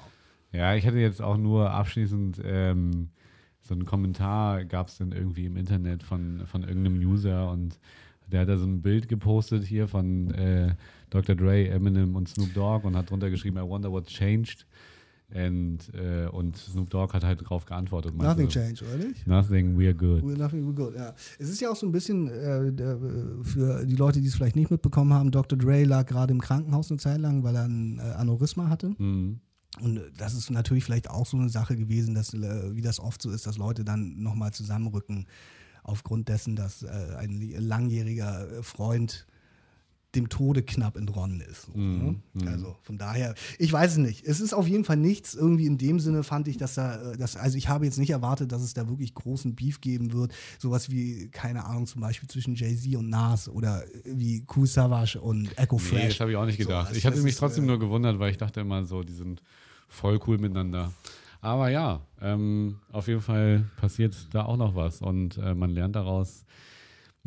Ja, 0.51 0.75
ich 0.75 0.85
hätte 0.85 0.97
jetzt 0.97 1.21
auch 1.21 1.37
nur 1.37 1.69
abschließend 1.71 2.41
ähm, 2.43 3.09
so 3.61 3.73
einen 3.75 3.85
Kommentar 3.85 4.65
gab 4.65 4.87
es 4.87 4.97
dann 4.97 5.11
irgendwie 5.11 5.45
im 5.45 5.55
Internet 5.57 6.03
von, 6.03 6.45
von 6.47 6.63
irgendeinem 6.63 6.99
User 6.99 7.51
und 7.51 7.79
der 8.27 8.41
hat 8.41 8.49
da 8.49 8.57
so 8.57 8.65
ein 8.65 8.81
Bild 8.81 9.07
gepostet 9.07 9.63
hier 9.63 9.87
von 9.87 10.31
äh, 10.33 10.75
Dr. 11.09 11.35
Dre, 11.35 11.67
Eminem 11.67 12.15
und 12.15 12.29
Snoop 12.29 12.53
Dogg 12.53 12.85
und 12.85 12.95
hat 12.95 13.09
drunter 13.09 13.29
geschrieben, 13.29 13.57
I 13.57 13.61
wonder 13.61 13.91
what 13.91 14.07
changed. 14.07 14.65
And, 15.31 15.93
äh, 15.93 16.27
und 16.27 16.57
Snoop 16.57 16.89
Dogg 16.89 17.13
hat 17.13 17.23
halt 17.23 17.47
drauf 17.47 17.65
geantwortet. 17.65 18.15
meinte 18.15 18.41
Nothing 18.43 18.49
changed, 18.49 18.81
oder 18.81 18.97
nicht? 18.97 19.27
Nothing, 19.27 19.77
we're 19.77 19.93
good. 19.93 20.23
We're 20.23 20.37
nothing, 20.37 20.67
we're 20.67 20.73
good, 20.73 20.95
ja. 20.95 21.13
Es 21.37 21.49
ist 21.49 21.61
ja 21.61 21.69
auch 21.69 21.75
so 21.75 21.85
ein 21.85 21.91
bisschen 21.91 22.27
äh, 22.29 22.67
äh, 22.67 23.43
für 23.43 23.85
die 23.85 23.95
Leute, 23.95 24.21
die 24.21 24.27
es 24.27 24.35
vielleicht 24.35 24.55
nicht 24.55 24.71
mitbekommen 24.71 25.13
haben, 25.13 25.29
Dr. 25.29 25.57
Dre 25.57 25.83
lag 25.83 26.07
gerade 26.07 26.33
im 26.33 26.41
Krankenhaus 26.41 26.89
eine 26.89 26.99
Zeit 26.99 27.19
lang, 27.19 27.43
weil 27.43 27.55
er 27.55 27.65
ein 27.65 27.99
äh, 27.99 28.01
Aneurysma 28.01 28.69
hatte. 28.69 28.91
Mhm. 28.97 29.39
Und 29.81 30.01
das 30.17 30.33
ist 30.33 30.49
natürlich 30.49 30.83
vielleicht 30.83 31.09
auch 31.09 31.25
so 31.25 31.37
eine 31.37 31.49
Sache 31.49 31.77
gewesen, 31.77 32.15
dass, 32.15 32.33
äh, 32.33 32.75
wie 32.75 32.81
das 32.81 32.99
oft 32.99 33.21
so 33.21 33.29
ist, 33.29 33.45
dass 33.45 33.57
Leute 33.57 33.83
dann 33.83 34.21
nochmal 34.21 34.51
zusammenrücken, 34.51 35.27
aufgrund 35.83 36.29
dessen, 36.29 36.55
dass 36.55 36.83
äh, 36.83 37.15
ein 37.17 37.39
langjähriger 37.57 38.49
äh, 38.51 38.63
Freund 38.63 39.27
dem 40.15 40.27
Tode 40.29 40.63
knapp 40.63 40.97
entronnen 40.97 41.39
ist. 41.41 41.67
So, 41.67 41.77
ne? 41.77 42.15
Also 42.47 42.75
von 42.81 42.97
daher, 42.97 43.35
ich 43.59 43.71
weiß 43.71 43.91
es 43.91 43.97
nicht. 43.97 44.25
Es 44.25 44.39
ist 44.39 44.53
auf 44.53 44.67
jeden 44.67 44.83
Fall 44.83 44.97
nichts 44.97 45.35
irgendwie 45.35 45.67
in 45.67 45.77
dem 45.77 45.99
Sinne, 45.99 46.23
fand 46.23 46.47
ich, 46.47 46.57
dass 46.57 46.73
da, 46.75 47.11
äh, 47.11 47.17
dass, 47.17 47.35
also 47.35 47.57
ich 47.57 47.69
habe 47.69 47.85
jetzt 47.85 47.99
nicht 47.99 48.09
erwartet, 48.09 48.51
dass 48.51 48.63
es 48.63 48.73
da 48.73 48.89
wirklich 48.89 49.13
großen 49.13 49.53
Beef 49.55 49.81
geben 49.81 50.11
wird. 50.11 50.33
Sowas 50.57 50.89
wie, 50.89 51.29
keine 51.29 51.65
Ahnung, 51.65 51.85
zum 51.85 52.01
Beispiel 52.01 52.27
zwischen 52.27 52.55
Jay-Z 52.55 52.95
und 52.95 53.09
Nas 53.09 53.47
oder 53.47 53.83
wie 54.03 54.43
Cool 54.55 54.65
Savage 54.65 55.21
und 55.21 55.55
Echo 55.59 55.75
Nee, 55.75 55.81
Fresh. 55.81 56.07
das 56.07 56.19
habe 56.21 56.31
ich 56.31 56.37
auch 56.37 56.45
nicht 56.45 56.57
gedacht. 56.57 56.87
also 56.87 56.97
ich 56.97 57.05
hatte 57.05 57.21
mich 57.21 57.35
trotzdem 57.35 57.65
äh, 57.65 57.67
nur 57.67 57.79
gewundert, 57.79 58.17
weil 58.17 58.31
ich 58.31 58.37
dachte 58.37 58.61
immer 58.61 58.83
so, 58.85 59.03
die 59.03 59.13
sind 59.13 59.43
voll 59.87 60.19
cool 60.25 60.39
miteinander. 60.39 60.91
Aber 61.41 61.69
ja, 61.69 62.01
ähm, 62.19 62.79
auf 62.91 63.07
jeden 63.07 63.21
Fall 63.21 63.69
passiert 63.77 64.15
da 64.31 64.43
auch 64.45 64.57
noch 64.57 64.75
was 64.75 65.01
und 65.01 65.37
äh, 65.37 65.53
man 65.53 65.69
lernt 65.69 65.95
daraus, 65.95 66.43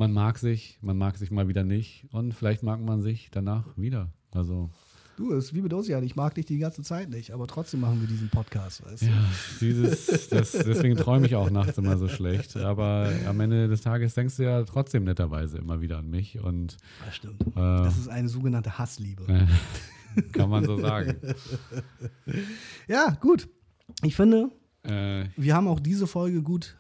man 0.03 0.13
mag 0.13 0.37
sich, 0.37 0.79
man 0.83 0.99
mag 0.99 1.17
sich 1.17 1.31
mal 1.31 1.47
wieder 1.47 1.63
nicht 1.63 2.09
und 2.11 2.35
vielleicht 2.35 2.65
mag 2.65 2.81
man 2.81 3.03
sich 3.03 3.31
danach 3.31 3.65
wieder. 3.77 4.11
Also 4.33 4.69
Du, 5.17 5.33
es 5.33 5.45
ist 5.45 5.55
wie 5.55 5.61
mit 5.61 5.73
ja, 5.87 6.03
ich 6.03 6.17
mag 6.17 6.35
dich 6.35 6.47
die 6.47 6.59
ganze 6.59 6.83
Zeit 6.83 7.09
nicht, 7.09 7.31
aber 7.31 7.47
trotzdem 7.47 7.79
machen 7.81 8.01
wir 8.01 8.09
diesen 8.09 8.29
Podcast. 8.31 8.85
Weißt 8.85 9.03
du? 9.03 9.07
Ja, 9.07 9.25
dieses, 9.61 10.29
das, 10.31 10.51
deswegen 10.51 10.97
träume 10.97 11.27
ich 11.27 11.37
auch 11.37 11.51
nachts 11.51 11.79
immer 11.79 11.97
so 11.99 12.09
schlecht. 12.09 12.57
Aber 12.57 13.13
am 13.29 13.39
Ende 13.39 13.69
des 13.69 13.83
Tages 13.83 14.15
denkst 14.15 14.39
du 14.39 14.43
ja 14.43 14.65
trotzdem 14.65 15.05
netterweise 15.05 15.59
immer 15.59 15.81
wieder 15.81 15.99
an 15.99 16.11
mich 16.11 16.41
und 16.41 16.79
Das 17.05 17.15
stimmt. 17.15 17.37
Das 17.55 17.97
ist 17.97 18.09
eine 18.09 18.29
sogenannte 18.29 18.77
Hassliebe. 18.79 19.25
äh, 19.29 20.23
kann 20.33 20.51
man 20.51 20.65
so 20.65 20.79
sagen. 20.81 21.15
Ja, 22.89 23.17
gut. 23.21 23.49
Ich 24.03 24.17
finde, 24.17 24.51
Äh, 24.83 25.27
wir 25.37 25.55
haben 25.55 25.69
auch 25.69 25.79
diese 25.79 26.09
Folge 26.09 26.43
gut 26.43 26.77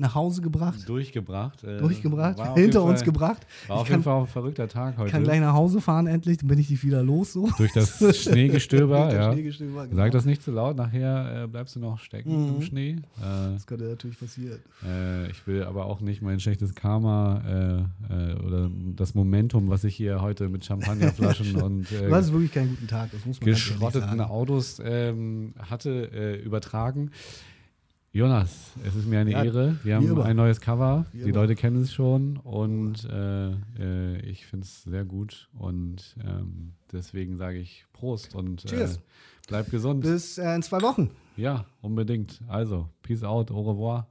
nach 0.00 0.14
Hause 0.14 0.42
gebracht, 0.42 0.88
durchgebracht. 0.88 1.64
Äh, 1.64 1.78
durchgebracht, 1.78 2.38
hinter 2.56 2.84
uns 2.84 3.00
Fall- 3.00 3.04
gebracht. 3.06 3.46
War 3.66 3.76
Ich 3.76 3.80
auf 3.82 3.86
kann, 3.88 3.92
jeden 3.94 4.02
Fall 4.04 4.14
auch 4.14 4.20
ein 4.22 4.26
verrückter 4.28 4.68
Tag 4.68 4.96
heute. 4.96 5.10
kann 5.10 5.24
gleich 5.24 5.40
nach 5.40 5.52
Hause 5.54 5.80
fahren 5.80 6.06
endlich, 6.06 6.38
dann 6.38 6.48
bin 6.48 6.58
ich 6.58 6.68
dich 6.68 6.82
wieder 6.84 7.02
los 7.02 7.32
so. 7.32 7.48
Durch 7.58 7.72
das 7.72 7.98
Schneegestöber, 8.22 8.96
Durch 9.00 9.12
das 9.12 9.14
ja. 9.14 9.32
Schneegestöber, 9.32 9.86
genau. 9.88 9.96
Sag 9.96 10.12
das 10.12 10.24
nicht 10.24 10.42
zu 10.42 10.52
laut, 10.52 10.76
nachher 10.76 11.42
äh, 11.44 11.46
bleibst 11.48 11.74
du 11.76 11.80
noch 11.80 11.98
stecken 11.98 12.48
Mhm. 12.48 12.56
im 12.56 12.62
Schnee. 12.62 12.90
Äh, 12.90 13.00
Das 13.54 13.66
könnte 13.66 13.84
natürlich 13.86 14.18
passieren. 14.18 14.60
Äh, 14.86 15.30
ich 15.30 15.46
will 15.46 15.64
aber 15.64 15.86
auch 15.86 16.00
nicht 16.00 16.22
mein 16.22 16.38
schlechtes 16.40 16.74
Karma 16.74 17.42
äh, 18.08 18.32
äh, 18.32 18.34
oder 18.36 18.70
das 18.94 19.14
Momentum, 19.14 19.68
was 19.68 19.82
ich 19.84 19.96
hier 19.96 20.22
heute 20.22 20.48
mit 20.48 20.64
Champagnerflaschen 20.64 21.56
und 21.62 21.90
Du 21.90 22.14
hast 22.14 22.28
äh, 22.28 22.32
wirklich 22.32 22.52
keinen 22.52 22.70
guten 22.70 22.86
Tag, 22.86 23.10
das 23.10 23.24
muss 23.26 23.40
man 23.40 23.50
geschrotteten. 23.50 24.20
Autos 24.20 24.80
ähm, 24.84 25.54
hatte, 25.58 26.10
äh, 26.12 26.36
übertragen. 26.36 27.10
Jonas, 28.12 28.72
es 28.84 28.96
ist 28.96 29.06
mir 29.06 29.20
eine 29.20 29.32
Ja, 29.32 29.44
Ehre. 29.44 29.76
Wir 29.84 29.96
haben 29.96 30.06
immer. 30.08 30.24
ein 30.24 30.36
neues 30.36 30.60
Cover. 30.60 31.04
Wie 31.12 31.18
Die 31.18 31.24
immer. 31.24 31.34
Leute 31.40 31.54
kennen 31.54 31.82
es 31.82 31.92
schon 31.92 32.38
und 32.38 33.04
äh, 33.04 33.50
äh, 33.78 34.20
ich 34.22 34.46
finde 34.46 34.64
es 34.64 34.82
sehr 34.82 35.04
gut 35.04 35.48
und 35.52 36.16
ähm, 36.24 36.72
deswegen 36.90 37.36
sage 37.36 37.58
ich 37.58 37.84
Prost 37.92 38.34
und 38.34 38.64
äh, 38.72 38.88
bleib 39.46 39.70
gesund. 39.70 40.00
Bis 40.02 40.38
äh, 40.38 40.54
in 40.54 40.62
zwei 40.62 40.80
Wochen. 40.80 41.10
Ja, 41.36 41.66
unbedingt. 41.82 42.40
Also, 42.48 42.88
peace 43.02 43.22
out, 43.22 43.50
au 43.50 43.60
revoir. 43.60 44.06